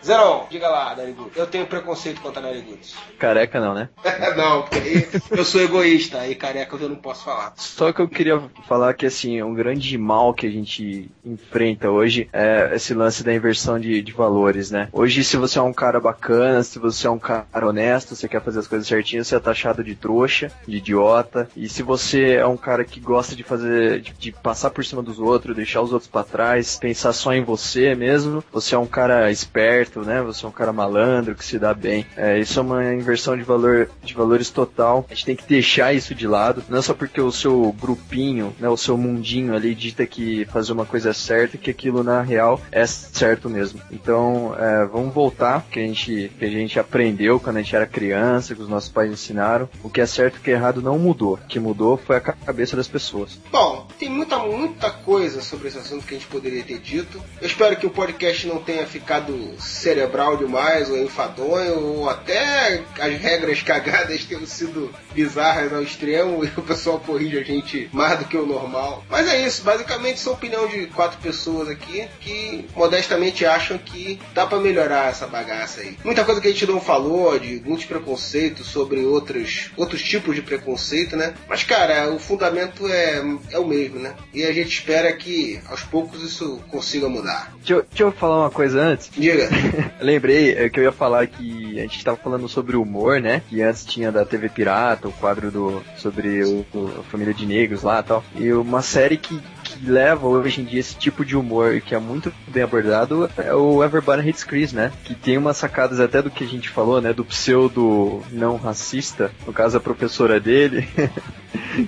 Zerão, 0.05 0.45
diga 0.51 0.69
lá, 0.69 0.95
Narigudo. 0.95 1.31
Eu 1.35 1.47
tenho 1.47 1.65
preconceito 1.65 2.21
contra 2.21 2.39
narigudos. 2.39 2.93
Careca 3.17 3.59
não, 3.59 3.73
né? 3.73 3.89
não, 4.37 4.61
porque 4.61 4.77
aí 4.77 5.07
eu 5.31 5.43
sou 5.43 5.59
egoísta, 5.61 6.19
aí 6.19 6.35
careca 6.35 6.75
eu 6.75 6.89
não 6.89 6.95
posso 6.95 7.23
falar. 7.23 7.53
Só 7.55 7.91
que 7.91 8.01
eu 8.01 8.07
queria 8.07 8.39
falar 8.67 8.93
que, 8.93 9.07
assim, 9.07 9.41
um 9.41 9.55
grande 9.55 9.97
mal 9.97 10.31
que 10.31 10.45
a 10.45 10.49
gente 10.51 11.09
enfrenta 11.25 11.89
hoje 11.89 12.29
é 12.31 12.71
esse 12.75 12.93
lance 12.93 13.23
da 13.23 13.33
inversão 13.33 13.79
de, 13.79 13.99
de 14.03 14.11
valores, 14.11 14.69
né? 14.69 14.89
Hoje, 14.93 15.23
se 15.23 15.37
você 15.37 15.57
é 15.57 15.61
um 15.61 15.73
cara 15.73 15.99
bacana, 15.99 16.61
se 16.61 16.77
você 16.77 17.07
é 17.07 17.09
um 17.09 17.17
cara 17.17 17.47
honesto, 17.67 18.15
você 18.15 18.27
quer 18.27 18.43
fazer 18.43 18.59
as 18.59 18.67
coisas 18.67 18.87
certinhas, 18.87 19.27
você 19.27 19.35
é 19.35 19.39
taxado 19.39 19.83
de 19.83 19.95
trouxa, 19.95 20.51
de 20.67 20.77
idiota. 20.77 21.49
E 21.57 21.67
se 21.67 21.81
você 21.81 22.33
é 22.33 22.45
um 22.45 22.57
cara 22.57 22.85
que 22.85 22.99
gosta 22.99 23.35
de 23.35 23.41
fazer, 23.41 24.01
de, 24.01 24.13
de 24.13 24.31
passar 24.31 24.69
por 24.69 24.85
cima 24.85 25.01
dos 25.01 25.17
outros, 25.17 25.55
deixar 25.55 25.81
os 25.81 25.91
outros 25.91 26.11
para 26.11 26.23
trás, 26.23 26.77
pensar 26.77 27.11
só 27.11 27.33
em 27.33 27.43
você 27.43 27.95
mesmo, 27.95 28.43
você 28.51 28.75
é 28.75 28.77
um 28.77 28.85
cara 28.85 29.31
esperto, 29.31 29.94
né? 30.01 30.21
Você 30.21 30.45
é 30.45 30.49
um 30.49 30.51
cara 30.51 30.73
malandro 30.73 31.35
que 31.35 31.45
se 31.45 31.59
dá 31.59 31.73
bem. 31.73 32.05
É, 32.15 32.39
isso 32.39 32.59
é 32.59 32.61
uma 32.61 32.93
inversão 32.93 33.37
de 33.37 33.43
valor 33.43 33.89
de 34.03 34.13
valores 34.13 34.49
total. 34.49 35.05
A 35.09 35.13
gente 35.13 35.25
tem 35.25 35.35
que 35.35 35.47
deixar 35.47 35.93
isso 35.93 36.15
de 36.15 36.27
lado, 36.27 36.63
não 36.69 36.79
é 36.79 36.81
só 36.81 36.93
porque 36.93 37.21
o 37.21 37.31
seu 37.31 37.75
grupinho, 37.79 38.53
né, 38.59 38.69
o 38.69 38.77
seu 38.77 38.97
mundinho 38.97 39.55
ali 39.55 39.75
dita 39.75 40.05
que 40.05 40.45
fazer 40.45 40.73
uma 40.73 40.85
coisa 40.85 41.09
é 41.09 41.13
certa, 41.13 41.57
que 41.57 41.69
aquilo 41.69 42.03
na 42.03 42.21
real 42.21 42.61
é 42.71 42.85
certo 42.85 43.49
mesmo. 43.49 43.81
Então, 43.91 44.55
é, 44.57 44.85
vamos 44.85 45.13
voltar 45.13 45.65
que 45.69 45.79
a 45.79 45.83
gente 45.83 46.31
que 46.37 46.45
a 46.45 46.49
gente 46.49 46.79
aprendeu 46.79 47.39
quando 47.39 47.57
a 47.57 47.61
gente 47.61 47.75
era 47.75 47.85
criança, 47.85 48.55
que 48.55 48.61
os 48.61 48.69
nossos 48.69 48.89
pais 48.89 49.11
ensinaram. 49.11 49.69
O 49.83 49.89
que 49.89 50.01
é 50.01 50.05
certo 50.05 50.35
e 50.35 50.39
o 50.39 50.41
que 50.41 50.51
é 50.51 50.53
errado 50.53 50.81
não 50.81 50.97
mudou. 50.97 51.33
O 51.35 51.47
que 51.47 51.59
mudou 51.59 51.97
foi 51.97 52.17
a 52.17 52.21
cabeça 52.21 52.75
das 52.75 52.87
pessoas. 52.87 53.39
Bom, 53.51 53.87
tem 53.99 54.09
muita, 54.09 54.39
muita 54.39 54.89
coisa 54.89 55.41
sobre 55.41 55.67
esse 55.67 55.77
assunto 55.77 56.05
que 56.05 56.15
a 56.15 56.17
gente 56.17 56.29
poderia 56.29 56.63
ter 56.63 56.79
dito. 56.79 57.21
Eu 57.41 57.47
espero 57.47 57.75
que 57.77 57.85
o 57.85 57.89
podcast 57.89 58.47
não 58.47 58.57
tenha 58.57 58.85
ficado 58.85 59.53
cerebral 59.85 60.35
demais, 60.35 60.89
ou 60.89 60.97
enfadonho, 60.97 61.79
ou 61.79 62.09
até 62.09 62.81
as 62.99 63.13
regras 63.19 63.61
cagadas 63.61 64.23
tenham 64.23 64.45
sido 64.47 64.91
bizarras 65.13 65.71
ao 65.71 65.83
extremo 65.83 66.41
e 66.43 66.47
o 66.57 66.63
pessoal 66.63 66.99
corrige 66.99 67.37
a 67.37 67.43
gente 67.43 67.87
mais 67.93 68.17
do 68.17 68.25
que 68.25 68.35
o 68.35 68.47
normal. 68.47 69.03
Mas 69.07 69.27
é 69.27 69.45
isso, 69.45 69.63
basicamente 69.63 70.19
são 70.19 70.33
opinião 70.33 70.67
de 70.67 70.87
quatro 70.87 71.19
pessoas 71.19 71.69
aqui 71.69 72.07
que 72.19 72.65
modestamente 72.75 73.45
acham 73.45 73.77
que 73.77 74.19
dá 74.33 74.47
para 74.47 74.59
melhorar 74.59 75.09
essa 75.09 75.27
bagaça 75.27 75.81
aí. 75.81 75.95
Muita 76.03 76.25
coisa 76.25 76.41
que 76.41 76.47
a 76.47 76.51
gente 76.51 76.65
não 76.65 76.81
falou, 76.81 77.37
de 77.37 77.61
muitos 77.63 77.85
preconceitos 77.85 78.65
sobre 78.65 79.05
outros, 79.05 79.69
outros 79.77 80.01
tipos 80.01 80.33
de 80.33 80.41
preconceito, 80.41 81.15
né? 81.15 81.35
Mas 81.47 81.63
cara, 81.63 82.09
o 82.09 82.17
fundamento 82.17 82.87
é, 82.87 83.23
é 83.51 83.59
o 83.59 83.67
mesmo, 83.67 83.99
né? 83.99 84.15
E 84.33 84.43
a 84.43 84.51
gente 84.51 84.69
espera 84.69 85.13
que 85.13 85.59
aos 85.67 85.83
poucos 85.83 86.23
isso 86.23 86.59
consiga 86.71 87.07
mudar. 87.07 87.53
Deixa 87.57 87.73
eu, 87.73 87.85
deixa 87.87 88.03
eu 88.03 88.11
falar 88.11 88.39
uma 88.39 88.51
coisa 88.51 88.81
antes. 88.81 89.11
Diga. 89.15 89.47
Lembrei 90.01 90.51
é, 90.53 90.69
que 90.69 90.79
eu 90.79 90.83
ia 90.83 90.91
falar 90.91 91.27
que 91.27 91.77
a 91.79 91.81
gente 91.83 91.97
estava 91.97 92.17
falando 92.17 92.47
sobre 92.47 92.75
humor, 92.75 93.19
né? 93.21 93.41
Que 93.49 93.61
antes 93.61 93.85
tinha 93.85 94.11
da 94.11 94.25
TV 94.25 94.49
Pirata, 94.49 95.07
o 95.07 95.11
quadro 95.13 95.51
do 95.51 95.81
sobre 95.97 96.43
o, 96.43 96.65
o- 96.73 96.91
a 96.99 97.03
família 97.03 97.33
de 97.33 97.45
negros 97.45 97.83
lá 97.83 97.99
e 97.99 98.03
tal. 98.03 98.23
E 98.35 98.51
uma 98.53 98.81
série 98.81 99.17
que, 99.17 99.39
que 99.63 99.85
leva 99.89 100.27
hoje 100.27 100.61
em 100.61 100.65
dia 100.65 100.79
esse 100.79 100.95
tipo 100.95 101.23
de 101.25 101.35
humor 101.35 101.79
que 101.81 101.93
é 101.95 101.99
muito 101.99 102.31
bem 102.47 102.63
abordado 102.63 103.29
é 103.37 103.53
o 103.53 103.83
Everybody 103.83 104.27
Hates 104.29 104.43
Chris, 104.43 104.73
né? 104.73 104.91
Que 105.03 105.15
tem 105.15 105.37
umas 105.37 105.57
sacadas 105.57 105.99
até 105.99 106.21
do 106.21 106.29
que 106.31 106.43
a 106.43 106.47
gente 106.47 106.69
falou, 106.69 107.01
né? 107.01 107.13
Do 107.13 107.25
pseudo 107.25 108.21
não 108.31 108.57
racista, 108.57 109.31
no 109.45 109.53
caso 109.53 109.77
a 109.77 109.81
professora 109.81 110.39
dele. 110.39 110.87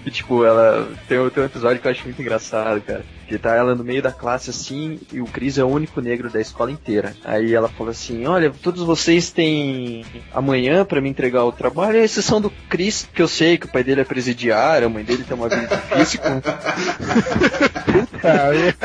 E, 0.05 0.11
tipo, 0.11 0.43
ela 0.45 0.87
tem, 1.07 1.17
tem 1.29 1.43
um 1.43 1.45
episódio 1.45 1.81
que 1.81 1.87
eu 1.87 1.91
acho 1.91 2.03
muito 2.03 2.21
engraçado, 2.21 2.81
cara. 2.81 3.03
Que 3.27 3.37
tá 3.37 3.53
ela 3.55 3.75
no 3.75 3.83
meio 3.83 4.01
da 4.01 4.11
classe 4.11 4.49
assim, 4.49 4.99
e 5.11 5.19
o 5.19 5.25
Chris 5.25 5.57
é 5.57 5.63
o 5.63 5.67
único 5.67 5.99
negro 5.99 6.29
da 6.29 6.39
escola 6.39 6.71
inteira. 6.71 7.13
Aí 7.25 7.53
ela 7.53 7.67
fala 7.67 7.91
assim: 7.91 8.25
Olha, 8.25 8.51
todos 8.61 8.83
vocês 8.83 9.31
têm 9.31 10.05
amanhã 10.33 10.85
pra 10.85 11.01
me 11.01 11.09
entregar 11.09 11.43
o 11.43 11.51
trabalho, 11.51 11.99
a 11.99 12.03
exceção 12.03 12.39
do 12.39 12.49
Chris, 12.69 13.07
que 13.13 13.21
eu 13.21 13.27
sei 13.27 13.57
que 13.57 13.65
o 13.65 13.71
pai 13.71 13.83
dele 13.83 14.01
é 14.01 14.05
presidiário, 14.05 14.87
a 14.87 14.89
mãe 14.89 15.03
dele 15.03 15.23
tem 15.23 15.35
uma 15.35 15.49
vida 15.49 15.67
difícil 15.67 16.21
com, 16.21 16.41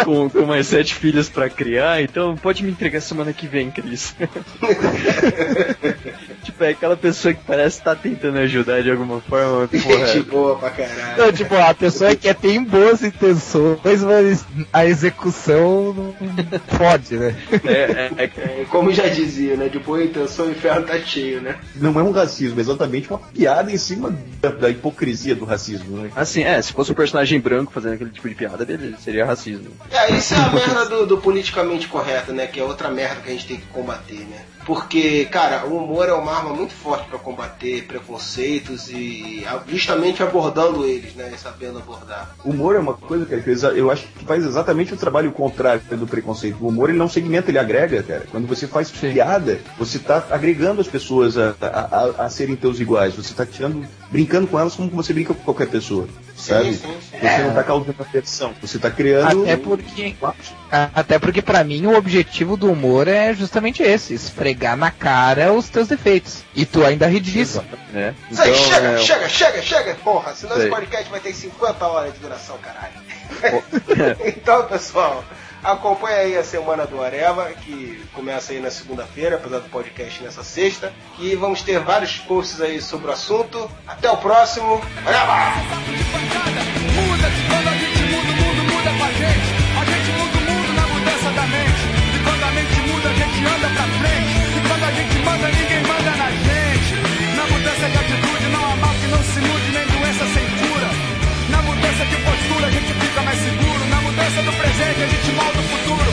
com, 0.05 0.31
com 0.31 0.47
mais 0.47 0.67
sete 0.67 0.95
filhos 0.95 1.29
pra 1.29 1.49
criar, 1.49 2.03
então 2.03 2.37
pode 2.37 2.65
me 2.65 2.71
entregar 2.71 3.01
semana 3.01 3.33
que 3.33 3.47
vem, 3.47 3.71
Chris. 3.71 4.15
tipo, 6.43 6.63
é 6.65 6.71
aquela 6.71 6.97
pessoa 6.97 7.33
que 7.33 7.43
parece 7.45 7.79
estar 7.79 7.97
tentando 7.97 8.39
ajudar 8.39 8.83
de 8.83 8.91
alguma 8.91 9.21
forma, 9.21 9.69
porra. 9.69 10.07
Gente 10.07 10.29
boa 10.29 10.57
pra 10.57 10.71
caralho. 10.71 11.17
Não, 11.17 11.33
tipo, 11.33 11.55
a 11.55 11.75
pessoa 11.75 12.15
que 12.15 12.33
tem 12.35 12.63
boas 12.63 13.03
intenções, 13.03 14.03
mas 14.03 14.45
a 14.73 14.85
execução 14.87 15.95
não 15.95 16.61
pode, 16.79 17.17
né? 17.17 17.37
É, 17.65 18.25
é, 18.25 18.65
como 18.69 18.93
já 18.93 19.09
dizia, 19.09 19.57
né? 19.57 19.69
De 19.69 19.79
boa 19.79 20.03
intenção 20.03 20.47
o 20.47 20.51
inferno 20.51 20.87
tá 20.87 20.99
cheio, 20.99 21.41
né? 21.41 21.57
Não 21.77 21.99
é 21.99 22.03
um 22.03 22.11
racismo, 22.11 22.59
é 22.59 22.63
exatamente 22.63 23.09
uma 23.09 23.19
piada 23.19 23.71
em 23.71 23.79
cima 23.79 24.15
da, 24.41 24.51
da 24.51 24.71
hipocrisia 24.71 25.35
do 25.35 25.45
racismo, 25.45 25.99
né? 25.99 26.11
Assim, 26.15 26.43
é, 26.43 26.61
se 26.61 26.73
fosse 26.73 26.93
um 26.93 26.95
personagem 26.95 27.41
branco 27.41 27.73
fazendo 27.73 27.95
aquele 27.95 28.11
tipo 28.11 28.29
de 28.29 28.35
piada, 28.35 28.65
beleza, 28.65 28.97
seria 28.99 29.25
racismo. 29.25 29.71
É, 29.91 30.13
isso 30.13 30.35
é 30.35 30.39
a 30.39 30.51
merda 30.51 30.85
do, 30.87 31.07
do 31.07 31.19
politicamente 31.19 31.89
correto, 31.89 32.33
né? 32.33 32.47
Que 32.47 32.61
é 32.61 32.65
outra 32.65 32.91
merda 32.91 33.21
que 33.23 33.29
a 33.29 33.33
gente 33.33 33.47
tem 33.47 33.57
que 33.57 33.67
combater, 33.67 34.21
né? 34.21 34.43
Porque, 34.65 35.25
cara, 35.27 35.67
o 35.67 35.77
humor 35.77 36.09
é 36.09 36.13
uma 36.13 36.33
arma 36.33 36.55
muito 36.55 36.73
forte 36.73 37.09
pra 37.09 37.19
combater 37.19 37.85
preconceitos 37.87 38.89
e 38.91 39.45
justamente 39.67 40.23
abordando 40.23 40.85
eles, 40.85 41.15
né? 41.15 41.33
E 41.35 41.39
sabendo 41.39 41.79
abordar. 41.79 42.35
O 42.45 42.51
humor 42.51 42.77
é 42.77 42.79
uma 42.79 42.95
coisa, 42.95 43.27
cara, 43.27 43.41
que 43.43 43.51
eu 43.51 43.91
acho 43.91 44.07
que 44.09 44.25
faz 44.25 44.45
exatamente 44.45 44.95
o 44.95 44.97
trabalho 44.97 45.33
contrário 45.33 45.83
do 45.97 46.07
preconceito. 46.07 46.57
O 46.61 46.69
humor 46.69 46.91
ele 46.91 46.99
não 46.99 47.09
segmenta, 47.09 47.51
ele 47.51 47.59
agrega, 47.59 48.03
cara. 48.03 48.27
Quando 48.31 48.47
você 48.47 48.67
faz 48.67 48.91
piada, 48.91 49.59
você 49.79 49.99
tá 49.99 50.25
agregando 50.31 50.81
as 50.81 50.87
pessoas 50.89 51.37
a, 51.37 51.55
a, 51.61 51.67
a- 51.69 52.27
a 52.27 52.31
serem 52.31 52.55
teus 52.57 52.79
iguais. 52.81 53.15
Você 53.15 53.35
tá 53.35 53.45
tirando, 53.45 53.85
brincando 54.11 54.47
com 54.47 54.59
elas 54.59 54.75
como 54.77 54.89
você 54.91 55.13
brinca 55.13 55.35
com 55.35 55.43
qualquer 55.43 55.69
pessoa. 55.69 56.07
Sabe? 56.49 56.75
sim, 56.75 56.81
sim. 56.83 57.19
Você 57.21 57.27
É. 57.27 57.43
não 57.45 57.55
tá 57.55 57.63
causando 57.63 57.95
aversão, 57.99 58.55
você 58.61 58.79
tá 58.79 58.91
criando. 58.91 59.43
Até 59.43 59.57
porque, 59.57 60.15
até 60.71 61.19
porque 61.19 61.41
para 61.43 61.63
mim 61.63 61.87
o 61.87 61.97
objetivo 61.97 62.57
do 62.57 62.71
humor 62.71 63.07
é 63.07 63.33
justamente 63.33 63.83
esse, 63.83 64.15
esfregar 64.15 64.77
na 64.77 64.91
cara 64.91 65.53
os 65.53 65.69
teus 65.69 65.87
defeitos. 65.89 66.43
E 66.55 66.67
tu 66.67 66.85
ainda 66.85 67.07
ri 67.07 67.21
disso. 67.21 67.65
Né? 67.93 68.15
Isso 68.31 68.43
aí, 68.43 68.55
chega, 68.55 68.87
é, 68.89 68.99
chega, 68.99 69.29
chega, 69.29 69.63
chega, 69.63 69.95
porra, 69.97 70.35
senão 70.35 70.57
Sei. 70.57 70.63
esse 70.67 70.75
podcast 70.75 71.11
vai 71.11 71.21
ter 71.21 71.33
50 71.33 71.87
horas 71.87 72.13
de 72.15 72.19
duração, 72.19 72.57
caralho. 72.59 72.95
então, 74.27 74.67
pessoal, 74.67 75.25
acompanha 75.63 76.19
aí 76.19 76.37
a 76.37 76.45
semana 76.45 76.87
do 76.87 77.03
Areva, 77.03 77.51
que 77.53 78.03
começa 78.13 78.53
aí 78.53 78.61
na 78.61 78.71
segunda-feira, 78.71 79.37
apesar 79.37 79.59
do 79.59 79.69
podcast 79.69 80.23
nessa 80.23 80.43
sexta. 80.43 80.93
E 81.19 81.35
vamos 81.35 81.63
ter 81.63 81.79
vários 81.81 82.19
posts 82.19 82.61
aí 82.61 82.81
sobre 82.81 83.09
o 83.09 83.13
assunto. 83.13 83.71
Até 83.87 84.11
o 84.11 84.17
próximo. 84.17 84.81
Areva! 85.07 86.03
Mais 103.25 103.39
seguro. 103.39 103.62
Mudança 104.33 104.51
do 104.51 104.57
presente, 104.57 105.03
a 105.03 105.07
gente 105.09 105.33
molda 105.33 105.61
o 105.61 105.63
futuro. 105.63 106.12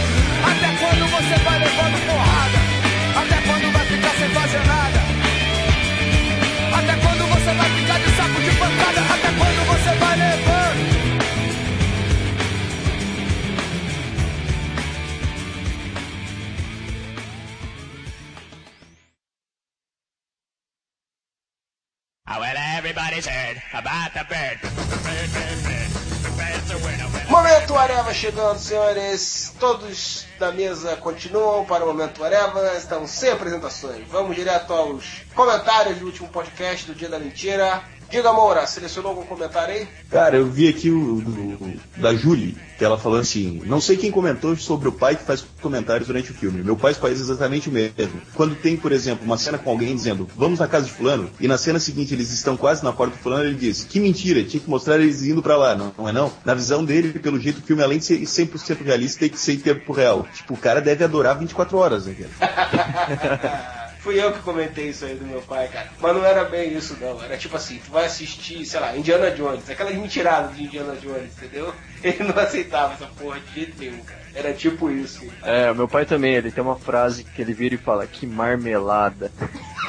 Chegando, 28.19 28.59
senhores. 28.59 29.53
Todos 29.57 30.25
da 30.37 30.51
mesa 30.51 30.97
continuam 30.97 31.63
para 31.63 31.85
o 31.85 31.87
Momento 31.87 32.21
Areva. 32.21 32.75
Estão 32.75 33.07
sem 33.07 33.31
apresentações. 33.31 34.05
Vamos 34.09 34.35
direto 34.35 34.73
aos 34.73 35.21
comentários 35.33 35.99
do 35.99 36.07
último 36.07 36.27
podcast 36.27 36.85
do 36.85 36.93
Dia 36.93 37.07
da 37.07 37.17
Mentira. 37.17 37.81
Diga, 38.09 38.33
Moura, 38.33 38.65
selecionou 38.65 39.11
algum 39.11 39.23
comentário 39.23 39.73
aí? 39.75 39.87
Cara, 40.09 40.35
eu 40.37 40.47
vi 40.47 40.67
aqui 40.67 40.89
o 40.89 41.21
do- 41.21 41.79
da 41.97 42.13
Julie, 42.15 42.57
que 42.77 42.83
ela 42.83 42.97
falou 42.97 43.19
assim: 43.19 43.61
não 43.65 43.79
sei 43.79 43.97
quem 43.97 44.09
comentou 44.09 44.55
sobre 44.57 44.89
o 44.89 44.91
pai 44.91 45.15
que 45.15 45.23
faz 45.23 45.45
comentários 45.61 46.07
durante 46.07 46.31
o 46.31 46.33
filme. 46.33 46.63
Meu 46.63 46.75
pai 46.75 46.95
faz 46.95 47.19
exatamente 47.21 47.69
o 47.69 47.71
mesmo. 47.71 48.19
Quando 48.33 48.55
tem, 48.55 48.75
por 48.75 48.91
exemplo, 48.91 49.23
uma 49.25 49.37
cena 49.37 49.59
com 49.59 49.69
alguém 49.69 49.95
dizendo, 49.95 50.27
vamos 50.35 50.57
na 50.59 50.67
casa 50.67 50.87
de 50.87 50.91
fulano, 50.91 51.29
e 51.39 51.47
na 51.47 51.57
cena 51.57 51.79
seguinte 51.79 52.11
eles 52.13 52.31
estão 52.31 52.57
quase 52.57 52.83
na 52.83 52.91
porta 52.91 53.15
do 53.15 53.21
fulano, 53.21 53.43
ele 53.45 53.55
diz, 53.55 53.83
que 53.83 53.99
mentira, 53.99 54.43
tinha 54.43 54.59
que 54.61 54.69
mostrar 54.69 54.95
eles 54.99 55.21
indo 55.23 55.43
pra 55.43 55.55
lá, 55.55 55.75
não, 55.75 55.93
não 55.95 56.09
é 56.09 56.11
não? 56.11 56.31
Na 56.43 56.55
visão 56.55 56.83
dele, 56.83 57.17
pelo 57.19 57.39
jeito, 57.39 57.59
o 57.59 57.61
filme, 57.63 57.83
além 57.83 57.99
de 57.99 58.05
ser 58.05 58.19
100% 58.19 58.83
realista, 58.83 59.19
tem 59.19 59.29
que 59.29 59.37
ser 59.39 59.53
em 59.53 59.59
tempo 59.59 59.93
real. 59.93 60.25
Tipo, 60.33 60.55
o 60.55 60.57
cara 60.57 60.81
deve 60.81 61.03
adorar 61.03 61.37
24 61.37 61.77
horas, 61.77 62.07
né, 62.07 62.15
cara? 62.39 63.75
Fui 63.99 64.21
eu 64.21 64.31
que 64.31 64.39
comentei 64.39 64.89
isso 64.89 65.03
aí 65.03 65.15
do 65.15 65.25
meu 65.25 65.41
pai, 65.41 65.67
cara. 65.67 65.89
Mas 65.99 66.15
não 66.15 66.25
era 66.25 66.45
bem 66.45 66.73
isso, 66.73 66.97
não. 67.01 67.21
Era 67.21 67.37
tipo 67.37 67.57
assim, 67.57 67.81
tu 67.83 67.91
vai 67.91 68.05
assistir, 68.05 68.65
sei 68.65 68.79
lá, 68.79 68.95
Indiana 68.95 69.29
Jones, 69.31 69.69
aquelas 69.69 69.93
mentiradas 69.93 70.55
de 70.55 70.63
Indiana 70.63 70.95
Jones, 70.95 71.33
entendeu? 71.37 71.73
Ele 72.01 72.23
não 72.23 72.37
aceitava 72.41 72.93
essa 72.93 73.07
porra 73.07 73.41
de 73.41 73.53
jeito 73.53 73.77
nenhum, 73.77 74.01
cara. 74.03 74.21
Era 74.33 74.53
tipo 74.53 74.89
isso. 74.89 75.21
É, 75.43 75.69
o 75.69 75.75
meu 75.75 75.87
pai 75.87 76.05
também, 76.05 76.35
ele 76.35 76.51
tem 76.51 76.63
uma 76.63 76.77
frase 76.77 77.25
que 77.25 77.41
ele 77.41 77.51
vira 77.51 77.75
e 77.75 77.77
fala, 77.77 78.07
que 78.07 78.25
marmelada. 78.25 79.31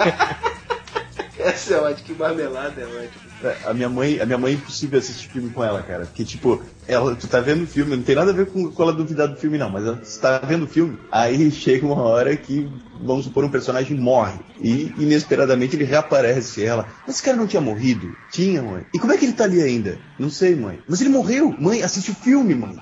Essa 1.38 1.74
é 1.74 1.78
ótima, 1.78 2.06
que 2.06 2.12
marmelada 2.14 2.80
é 2.80 2.84
ótima. 2.84 3.29
É, 3.42 3.56
A 3.68 3.74
minha 3.74 3.88
mãe, 3.88 4.20
a 4.20 4.26
minha 4.26 4.38
mãe 4.38 4.52
é 4.52 4.54
impossível 4.54 4.98
assistir 4.98 5.28
filme 5.28 5.50
com 5.50 5.64
ela, 5.64 5.82
cara. 5.82 6.06
Porque, 6.06 6.24
tipo, 6.24 6.62
ela, 6.86 7.14
tu 7.14 7.26
tá 7.26 7.40
vendo 7.40 7.64
o 7.64 7.66
filme, 7.66 7.96
não 7.96 8.02
tem 8.02 8.14
nada 8.14 8.30
a 8.30 8.34
ver 8.34 8.46
com, 8.46 8.70
com 8.70 8.82
ela 8.82 8.92
duvidar 8.92 9.28
do 9.28 9.36
filme, 9.36 9.56
não, 9.56 9.70
mas 9.70 9.86
ela, 9.86 10.00
você 10.02 10.20
tá 10.20 10.38
vendo 10.38 10.64
o 10.64 10.68
filme, 10.68 10.98
aí 11.10 11.50
chega 11.52 11.86
uma 11.86 12.02
hora 12.02 12.36
que, 12.36 12.70
vamos 13.00 13.24
supor, 13.24 13.44
um 13.44 13.50
personagem 13.50 13.96
morre. 13.96 14.38
E 14.60 14.92
inesperadamente 14.98 15.74
ele 15.74 15.84
reaparece. 15.84 16.60
E 16.60 16.64
ela, 16.64 16.86
mas 17.06 17.16
esse 17.16 17.24
cara 17.24 17.36
não 17.36 17.46
tinha 17.46 17.62
morrido? 17.62 18.14
Tinha, 18.30 18.62
mãe. 18.62 18.84
E 18.92 18.98
como 18.98 19.12
é 19.12 19.16
que 19.16 19.24
ele 19.24 19.32
tá 19.32 19.44
ali 19.44 19.62
ainda? 19.62 19.98
Não 20.18 20.28
sei, 20.28 20.54
mãe. 20.54 20.78
Mas 20.86 21.00
ele 21.00 21.08
morreu. 21.10 21.54
Mãe, 21.58 21.82
assiste 21.82 22.10
o 22.10 22.14
filme, 22.14 22.54
mãe. 22.54 22.76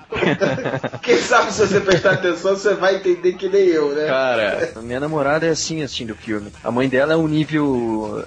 Quem 1.03 1.19
sabe 1.19 1.53
se 1.53 1.67
você 1.67 1.81
prestar 1.81 2.15
atenção, 2.15 2.57
você 2.57 2.75
vai 2.75 2.97
entender 2.97 3.35
que 3.35 3.49
nem 3.49 3.67
eu, 3.67 3.95
né? 3.95 4.07
Cara, 4.07 4.73
a 4.75 4.81
minha 4.81 4.99
namorada 4.99 5.47
é 5.47 5.51
assim 5.51 5.83
assistindo 5.83 6.11
o 6.11 6.17
filme. 6.17 6.51
A 6.65 6.71
mãe 6.71 6.89
dela 6.89 7.13
é 7.13 7.17
um 7.17 7.29
nível 7.29 8.25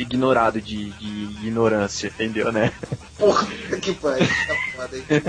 ignorado 0.00 0.60
de, 0.60 0.90
de 0.90 1.08
ignorância, 1.46 2.08
entendeu, 2.08 2.52
né? 2.52 2.72
Porra, 3.18 3.46
que 3.80 3.92
pariu. 3.94 4.26
Tá 4.26 4.54
foda, 4.76 4.96
hein? 4.96 5.22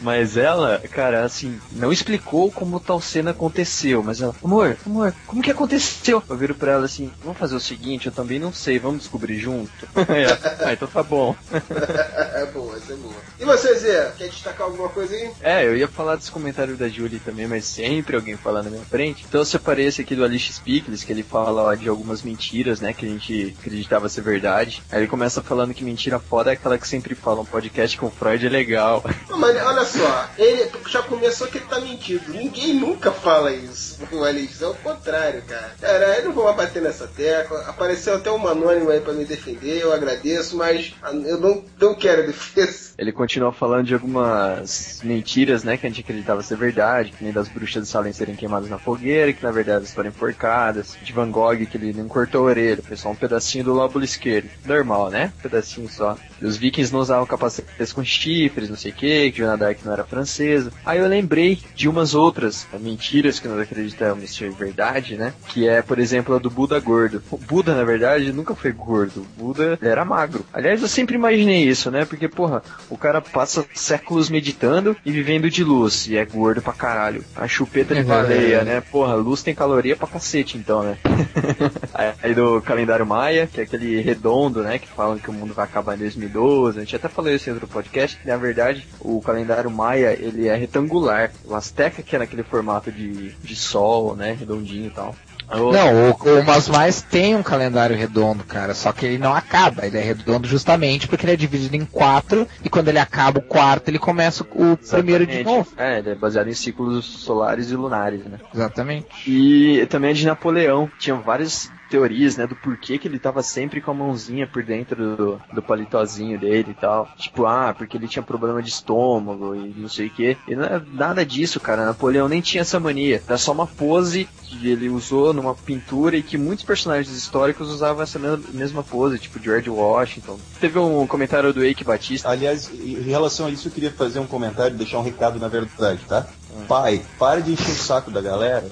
Mas 0.00 0.36
ela, 0.36 0.78
cara, 0.90 1.24
assim, 1.24 1.60
não 1.72 1.92
explicou 1.92 2.50
como 2.50 2.80
tal 2.80 3.00
cena 3.00 3.32
aconteceu, 3.32 4.02
mas 4.02 4.20
ela, 4.20 4.34
amor, 4.42 4.76
amor, 4.86 5.14
como 5.26 5.42
que 5.42 5.50
aconteceu? 5.50 6.22
Eu 6.28 6.36
viro 6.36 6.54
pra 6.54 6.72
ela 6.72 6.86
assim, 6.86 7.10
vamos 7.22 7.38
fazer 7.38 7.54
o 7.54 7.60
seguinte, 7.60 8.06
eu 8.06 8.12
também 8.12 8.38
não 8.38 8.52
sei, 8.52 8.78
vamos 8.78 9.00
descobrir 9.00 9.38
junto. 9.38 9.70
Aí 10.08 10.24
ah, 10.64 10.72
então 10.72 10.88
tá 10.88 11.02
bom. 11.02 11.36
é 11.52 12.46
boa, 12.46 12.76
essa 12.76 12.92
é 12.92 12.96
boa. 12.96 13.14
E 13.38 13.44
você, 13.44 13.74
Zé, 13.74 14.12
quer 14.16 14.28
destacar 14.28 14.66
alguma 14.66 14.88
coisa 14.88 15.14
aí? 15.14 15.30
É, 15.40 15.64
eu 15.64 15.76
ia 15.76 15.88
falar 15.88 16.16
desse 16.16 16.30
comentário 16.30 16.76
da 16.76 16.88
Julie 16.88 17.20
também, 17.20 17.46
mas 17.46 17.64
sempre 17.64 18.16
alguém 18.16 18.36
falando 18.36 18.64
na 18.64 18.70
minha 18.70 18.84
frente. 18.84 19.24
Então 19.28 19.40
eu 19.40 19.44
separei 19.44 19.86
esse 19.86 20.00
aqui 20.00 20.14
do 20.14 20.24
Alice 20.24 20.52
Spickles, 20.52 21.04
que 21.04 21.12
ele 21.12 21.22
fala 21.22 21.62
ó, 21.62 21.74
de 21.74 21.88
algumas 21.88 22.22
mentiras, 22.22 22.80
né, 22.80 22.92
que 22.92 23.06
a 23.06 23.08
gente 23.08 23.56
acreditava 23.58 23.97
ser 24.06 24.20
verdade. 24.20 24.82
Aí 24.92 25.00
ele 25.00 25.08
começa 25.08 25.42
falando 25.42 25.72
que 25.72 25.82
mentira 25.82 26.18
foda 26.18 26.50
é 26.50 26.52
aquela 26.52 26.76
que 26.76 26.86
sempre 26.86 27.14
fala, 27.14 27.40
um 27.40 27.46
podcast 27.46 27.96
com 27.96 28.10
Freud 28.10 28.46
é 28.46 28.50
legal. 28.50 29.02
Não, 29.30 29.38
mas 29.38 29.56
olha 29.56 29.84
só, 29.84 30.28
ele 30.36 30.70
já 30.86 31.02
começou 31.02 31.46
que 31.46 31.56
ele 31.56 31.66
tá 31.66 31.80
mentindo. 31.80 32.30
Ninguém 32.30 32.74
nunca 32.74 33.10
fala 33.10 33.52
isso. 33.52 33.98
O 34.18 34.24
Alice, 34.24 34.62
é 34.62 34.66
o 34.66 34.74
contrário, 34.74 35.42
cara. 35.42 35.72
Cara, 35.80 36.18
eu 36.18 36.24
não 36.24 36.32
vou 36.32 36.44
mais 36.44 36.68
bater 36.68 36.82
nessa 36.82 37.06
tecla. 37.06 37.60
Apareceu 37.68 38.16
até 38.16 38.30
um 38.30 38.46
anônimo 38.46 38.90
aí 38.90 39.00
pra 39.00 39.12
me 39.12 39.24
defender, 39.24 39.80
eu 39.80 39.92
agradeço, 39.92 40.56
mas 40.56 40.94
eu 41.24 41.38
não, 41.38 41.64
não 41.80 41.94
quero 41.94 42.26
defesa. 42.26 42.92
Ele 42.98 43.12
continua 43.12 43.52
falando 43.52 43.86
de 43.86 43.94
algumas 43.94 45.00
mentiras, 45.04 45.62
né, 45.62 45.76
que 45.76 45.86
a 45.86 45.88
gente 45.88 46.00
acreditava 46.00 46.42
ser 46.42 46.56
verdade, 46.56 47.12
que 47.12 47.22
nem 47.22 47.32
das 47.32 47.46
bruxas 47.46 47.84
de 47.84 47.88
Salem 47.88 48.12
serem 48.12 48.34
queimadas 48.34 48.68
na 48.68 48.78
fogueira, 48.78 49.32
que 49.32 49.42
na 49.42 49.52
verdade 49.52 49.78
elas 49.78 49.94
foram 49.94 50.08
enforcadas, 50.08 50.96
de 51.00 51.12
Van 51.12 51.30
Gogh 51.30 51.64
que 51.66 51.76
ele 51.76 51.92
não 51.92 52.08
cortou 52.08 52.42
a 52.42 52.50
orelha, 52.50 52.82
foi 52.82 52.96
só 52.96 53.10
um 53.10 53.14
pedacinho 53.14 53.64
do 53.64 53.72
lóbulo 53.78 54.04
esquerdo. 54.04 54.48
Normal, 54.64 55.10
né? 55.10 55.32
Um 55.38 55.42
pedacinho 55.42 55.88
só. 55.88 56.16
E 56.40 56.46
os 56.46 56.56
vikings 56.56 56.92
não 56.92 57.00
usavam 57.00 57.26
capacetes 57.26 57.92
com 57.92 58.04
chifres, 58.04 58.68
não 58.68 58.76
sei 58.76 58.92
o 58.92 58.94
que, 58.94 59.32
que 59.32 59.38
Joana 59.38 59.56
Dark 59.56 59.78
não 59.84 59.92
era 59.92 60.04
francesa. 60.04 60.70
Aí 60.86 60.98
eu 60.98 61.06
lembrei 61.08 61.58
de 61.74 61.88
umas 61.88 62.14
outras 62.14 62.66
mentiras 62.80 63.40
que 63.40 63.48
nós 63.48 63.58
acreditamos 63.60 64.34
ser 64.34 64.50
verdade, 64.52 65.16
né? 65.16 65.32
Que 65.48 65.68
é, 65.68 65.82
por 65.82 65.98
exemplo, 65.98 66.34
a 66.34 66.38
do 66.38 66.48
Buda 66.50 66.78
gordo. 66.78 67.22
O 67.30 67.36
Buda, 67.36 67.74
na 67.74 67.82
verdade, 67.84 68.32
nunca 68.32 68.54
foi 68.54 68.70
gordo. 68.72 69.26
O 69.38 69.42
Buda 69.44 69.78
era 69.82 70.04
magro. 70.04 70.44
Aliás, 70.52 70.80
eu 70.82 70.88
sempre 70.88 71.16
imaginei 71.16 71.64
isso, 71.64 71.90
né? 71.90 72.04
Porque, 72.04 72.28
porra, 72.28 72.62
o 72.88 72.96
cara 72.96 73.20
passa 73.20 73.64
séculos 73.74 74.30
meditando 74.30 74.96
e 75.04 75.10
vivendo 75.10 75.50
de 75.50 75.64
luz. 75.64 76.06
E 76.06 76.16
é 76.16 76.24
gordo 76.24 76.62
pra 76.62 76.72
caralho. 76.72 77.24
A 77.34 77.48
chupeta 77.48 77.94
de 77.94 78.00
É. 78.00 78.04
baleia, 78.04 78.62
né? 78.64 78.80
Porra, 78.80 79.14
luz 79.14 79.42
tem 79.42 79.54
caloria 79.54 79.96
pra 79.96 80.06
cacete, 80.06 80.56
então, 80.56 80.82
né? 80.84 80.96
Aí 82.22 82.34
do 82.34 82.60
calendário 82.62 83.06
Maia, 83.06 83.48
que 83.52 83.60
é 83.60 83.66
aquele 83.68 84.00
redondo, 84.00 84.62
né? 84.62 84.78
Que 84.78 84.88
falam 84.88 85.18
que 85.18 85.30
o 85.30 85.32
mundo 85.32 85.54
vai 85.54 85.64
acabar 85.64 85.94
em 85.94 85.98
2012. 85.98 86.78
A 86.78 86.80
gente 86.82 86.96
até 86.96 87.08
falou 87.08 87.30
isso 87.30 87.48
em 87.48 87.52
outro 87.52 87.68
podcast, 87.68 88.16
que 88.16 88.26
na 88.26 88.36
verdade 88.36 88.86
o 89.00 89.20
calendário 89.20 89.70
Maia 89.70 90.12
ele 90.18 90.48
é 90.48 90.56
retangular. 90.56 91.30
O 91.44 91.54
Azteca 91.54 92.02
que 92.02 92.16
é 92.16 92.18
naquele 92.18 92.42
formato 92.42 92.90
de, 92.90 93.32
de 93.32 93.56
sol, 93.56 94.16
né? 94.16 94.32
Redondinho 94.32 94.86
e 94.86 94.90
tal. 94.90 95.14
Não, 95.50 96.10
o, 96.10 96.40
o 96.40 96.44
Mas 96.44 96.68
Mais 96.68 97.00
tem 97.00 97.34
um 97.34 97.42
calendário 97.42 97.96
redondo, 97.96 98.44
cara, 98.44 98.74
só 98.74 98.92
que 98.92 99.06
ele 99.06 99.18
não 99.18 99.32
acaba. 99.32 99.86
Ele 99.86 99.96
é 99.96 100.02
redondo 100.02 100.46
justamente 100.46 101.08
porque 101.08 101.24
ele 101.24 101.32
é 101.32 101.36
dividido 101.36 101.74
em 101.74 101.86
quatro 101.86 102.46
e 102.62 102.68
quando 102.68 102.88
ele 102.88 102.98
acaba 102.98 103.38
o 103.38 103.42
quarto, 103.42 103.88
ele 103.88 103.98
começa 103.98 104.44
o 104.44 104.76
primeiro 104.76 105.26
de 105.26 105.32
Exatamente. 105.32 105.56
novo. 105.56 105.72
É, 105.78 105.98
ele 105.98 106.10
é 106.10 106.14
baseado 106.14 106.48
em 106.48 106.54
ciclos 106.54 107.04
solares 107.04 107.70
e 107.70 107.76
lunares, 107.76 108.24
né? 108.26 108.38
Exatamente. 108.54 109.06
E 109.26 109.86
também 109.86 110.10
é 110.10 110.14
de 110.14 110.26
Napoleão. 110.26 110.90
Tinha 110.98 111.16
várias 111.16 111.70
teorias, 111.88 112.36
né, 112.36 112.46
do 112.46 112.54
porquê 112.54 112.98
que 112.98 113.08
ele 113.08 113.18
tava 113.18 113.42
sempre 113.42 113.80
com 113.80 113.90
a 113.90 113.94
mãozinha 113.94 114.46
por 114.46 114.62
dentro 114.62 115.16
do, 115.16 115.40
do 115.52 115.62
palitozinho 115.62 116.38
dele 116.38 116.70
e 116.70 116.74
tal. 116.74 117.08
Tipo, 117.16 117.46
ah, 117.46 117.74
porque 117.76 117.96
ele 117.96 118.08
tinha 118.08 118.22
problema 118.22 118.62
de 118.62 118.70
estômago 118.70 119.54
e 119.54 119.74
não 119.76 119.88
sei 119.88 120.06
o 120.06 120.10
que. 120.10 120.36
E 120.46 120.54
não 120.54 120.64
é 120.64 120.82
nada 120.92 121.24
disso, 121.24 121.60
cara. 121.60 121.84
Napoleão 121.84 122.28
nem 122.28 122.40
tinha 122.40 122.60
essa 122.60 122.78
mania. 122.78 123.22
Era 123.26 123.38
só 123.38 123.52
uma 123.52 123.66
pose 123.66 124.28
que 124.42 124.68
ele 124.68 124.88
usou 124.88 125.32
numa 125.32 125.54
pintura 125.54 126.16
e 126.16 126.22
que 126.22 126.38
muitos 126.38 126.64
personagens 126.64 127.14
históricos 127.14 127.70
usavam 127.70 128.02
essa 128.02 128.18
mesma 128.18 128.82
pose, 128.82 129.18
tipo 129.18 129.42
George 129.42 129.68
Washington. 129.68 130.38
Teve 130.60 130.78
um 130.78 131.06
comentário 131.06 131.52
do 131.52 131.64
Eike 131.64 131.84
Batista. 131.84 132.28
Aliás, 132.28 132.70
em 132.72 133.02
relação 133.02 133.46
a 133.46 133.50
isso, 133.50 133.68
eu 133.68 133.72
queria 133.72 133.90
fazer 133.90 134.18
um 134.18 134.26
comentário, 134.26 134.76
deixar 134.76 134.98
um 134.98 135.02
recado 135.02 135.38
na 135.38 135.48
verdade, 135.48 136.00
tá? 136.08 136.26
Pai, 136.66 137.02
para 137.18 137.40
de 137.40 137.52
encher 137.52 137.70
o 137.70 137.74
saco 137.74 138.10
da 138.10 138.20
galera. 138.20 138.66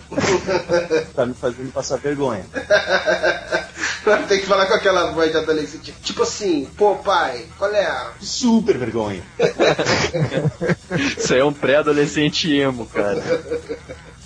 tá 1.15 1.27
me 1.27 1.35
fazendo 1.35 1.73
passar 1.73 1.99
vergonha. 1.99 2.45
Tem 4.29 4.41
que 4.41 4.47
falar 4.47 4.67
com 4.67 4.75
aquela 4.75 5.13
voz 5.13 5.31
de 5.33 5.37
adolescente. 5.39 5.93
Tipo 6.03 6.23
assim, 6.23 6.69
pô 6.77 6.97
pai, 6.97 7.47
qual 7.59 7.73
é 7.73 7.85
a. 7.85 8.13
Super 8.21 8.79
vergonha. 8.79 9.23
Isso 11.19 11.35
aí 11.35 11.41
é 11.41 11.45
um 11.45 11.53
pré-adolescente 11.53 12.53
emo, 12.55 12.87
cara. 12.87 13.23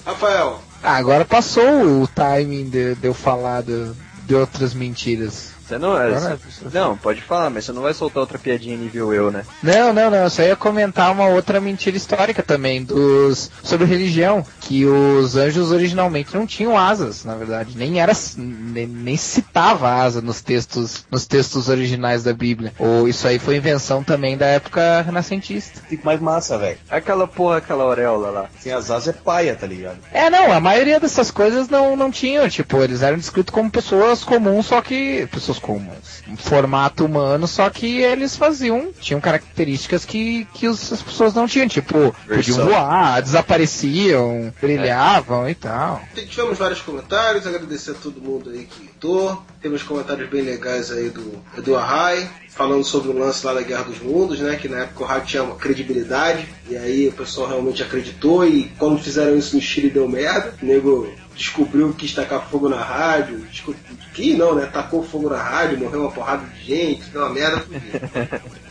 Rafael, 0.04 0.60
Ah, 0.82 0.96
agora 0.96 1.24
passou 1.24 2.02
o 2.02 2.06
timing 2.08 2.68
de, 2.70 2.94
de 2.94 3.06
eu 3.06 3.14
falar 3.14 3.62
de, 3.62 3.92
de 4.24 4.34
outras 4.34 4.74
mentiras. 4.74 5.49
Você 5.70 5.78
não 5.78 5.96
é. 5.96 6.16
Agora 6.16 6.38
Não, 6.72 6.96
pode 6.96 7.22
falar, 7.22 7.48
mas 7.48 7.64
você 7.64 7.72
não 7.72 7.82
vai 7.82 7.94
soltar 7.94 8.20
outra 8.20 8.40
piadinha 8.40 8.76
nível 8.76 9.14
eu, 9.14 9.30
né? 9.30 9.44
Não, 9.62 9.92
não, 9.92 10.10
não. 10.10 10.18
Eu 10.18 10.30
só 10.30 10.42
ia 10.42 10.56
comentar 10.56 11.12
uma 11.12 11.28
outra 11.28 11.60
mentira 11.60 11.96
histórica 11.96 12.42
também 12.42 12.82
dos 12.82 13.48
sobre 13.62 13.86
religião, 13.86 14.44
que 14.60 14.84
os 14.84 15.36
anjos 15.36 15.70
originalmente 15.70 16.34
não 16.34 16.44
tinham 16.44 16.76
asas, 16.76 17.24
na 17.24 17.36
verdade, 17.36 17.76
nem 17.76 18.00
era 18.00 18.12
nem, 18.36 18.84
nem 18.84 19.16
citava 19.16 19.88
asa 19.88 20.20
nos 20.20 20.40
textos 20.40 21.04
nos 21.08 21.24
textos 21.24 21.68
originais 21.68 22.24
da 22.24 22.32
Bíblia. 22.32 22.72
Ou 22.76 23.06
isso 23.06 23.28
aí 23.28 23.38
foi 23.38 23.56
invenção 23.56 24.02
também 24.02 24.36
da 24.36 24.46
época 24.46 25.02
renascentista. 25.02 25.80
Fica 25.88 26.04
mais 26.04 26.20
massa, 26.20 26.58
velho. 26.58 26.78
Aquela 26.90 27.28
porra, 27.28 27.58
aquela 27.58 27.84
auréola 27.84 28.30
lá. 28.30 28.48
Sem 28.58 28.72
as 28.72 28.90
asas 28.90 29.08
é 29.08 29.12
paia, 29.12 29.54
tá 29.54 29.68
ligado? 29.68 29.98
É, 30.12 30.28
não, 30.28 30.50
a 30.50 30.58
maioria 30.58 30.98
dessas 30.98 31.30
coisas 31.30 31.68
não, 31.68 31.96
não 31.96 32.10
tinham, 32.10 32.48
tipo, 32.48 32.82
eles 32.82 33.02
eram 33.02 33.18
descritos 33.18 33.54
como 33.54 33.70
pessoas 33.70 34.24
comuns, 34.24 34.66
só 34.66 34.80
que. 34.80 35.28
Pessoas 35.30 35.59
comuns. 35.60 36.22
Um 36.28 36.36
formato 36.36 37.04
humano, 37.04 37.46
só 37.46 37.68
que 37.70 38.00
eles 38.00 38.36
faziam. 38.36 38.90
Tinham 39.00 39.20
características 39.20 40.04
que, 40.04 40.46
que 40.54 40.66
os- 40.66 40.92
as 40.92 41.02
pessoas 41.02 41.34
não 41.34 41.46
tinham, 41.46 41.68
tipo, 41.68 42.14
podiam 42.26 42.64
voar, 42.66 43.20
desapareciam, 43.22 44.52
brilhavam 44.60 45.48
e 45.48 45.54
tal. 45.54 46.02
tivemos 46.14 46.58
vários 46.58 46.80
comentários, 46.80 47.46
agradecer 47.46 47.92
a 47.92 47.94
todo 47.94 48.20
mundo 48.20 48.50
aí 48.50 48.64
que 48.64 48.82
editou. 48.82 49.42
Temos 49.60 49.82
comentários 49.82 50.28
bem 50.30 50.42
legais 50.42 50.90
aí 50.90 51.10
do 51.10 51.32
Edu 51.56 51.76
Arrai. 51.76 52.28
falando 52.48 52.84
sobre 52.84 53.10
o 53.10 53.18
lance 53.18 53.46
lá 53.46 53.54
da 53.54 53.62
Guerra 53.62 53.84
dos 53.84 54.00
Mundos, 54.00 54.40
né? 54.40 54.56
Que 54.56 54.68
na 54.68 54.78
época 54.80 55.04
o 55.04 55.06
rádio 55.06 55.26
tinha 55.28 55.42
uma 55.42 55.54
credibilidade, 55.54 56.46
e 56.68 56.76
aí 56.76 57.08
o 57.08 57.12
pessoal 57.12 57.48
realmente 57.48 57.82
acreditou, 57.82 58.44
e 58.46 58.64
quando 58.76 58.98
fizeram 59.00 59.36
isso 59.38 59.54
no 59.56 59.62
Chile 59.62 59.88
deu 59.88 60.06
merda. 60.08 60.54
O 60.60 60.66
nego 60.66 61.08
descobriu 61.34 61.90
que 61.90 62.00
quis 62.06 62.14
tacar 62.14 62.48
fogo 62.48 62.68
na 62.68 62.80
rádio, 62.82 63.38
descob... 63.50 63.76
que 64.12 64.34
não, 64.36 64.54
né? 64.54 64.66
Tacou 64.66 65.02
fogo 65.02 65.30
na 65.30 65.42
rádio, 65.42 65.78
morreu 65.78 66.02
uma 66.02 66.10
porrada 66.10 66.44
de 66.46 66.64
gente, 66.64 67.08
deu 67.10 67.22
uma 67.22 67.30
merda. 67.30 67.64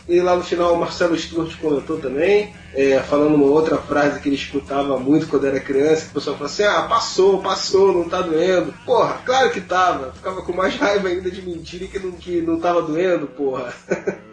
E 0.08 0.20
lá 0.20 0.34
no 0.36 0.42
final 0.42 0.74
o 0.74 0.78
Marcelo 0.80 1.16
Stuart 1.16 1.56
comentou 1.60 1.98
também, 1.98 2.52
é, 2.74 2.98
falando 3.00 3.34
uma 3.36 3.46
outra 3.46 3.78
frase 3.78 4.18
que 4.20 4.28
ele 4.28 4.36
escutava 4.36 4.98
muito 4.98 5.28
quando 5.28 5.46
era 5.46 5.60
criança, 5.60 6.02
que 6.06 6.10
o 6.10 6.14
pessoal 6.14 6.36
falou 6.36 6.50
assim, 6.52 6.64
ah, 6.64 6.82
passou, 6.88 7.40
passou, 7.40 7.92
não 7.92 8.08
tá 8.08 8.20
doendo. 8.20 8.72
Porra, 8.84 9.20
claro 9.24 9.50
que 9.50 9.60
tava. 9.60 10.12
Ficava 10.12 10.42
com 10.42 10.52
mais 10.52 10.74
raiva 10.76 11.08
ainda 11.08 11.30
de 11.30 11.42
mentira 11.42 11.86
que 11.86 11.98
não, 11.98 12.12
que 12.12 12.40
não 12.40 12.58
tava 12.58 12.82
doendo, 12.82 13.26
porra. 13.28 13.72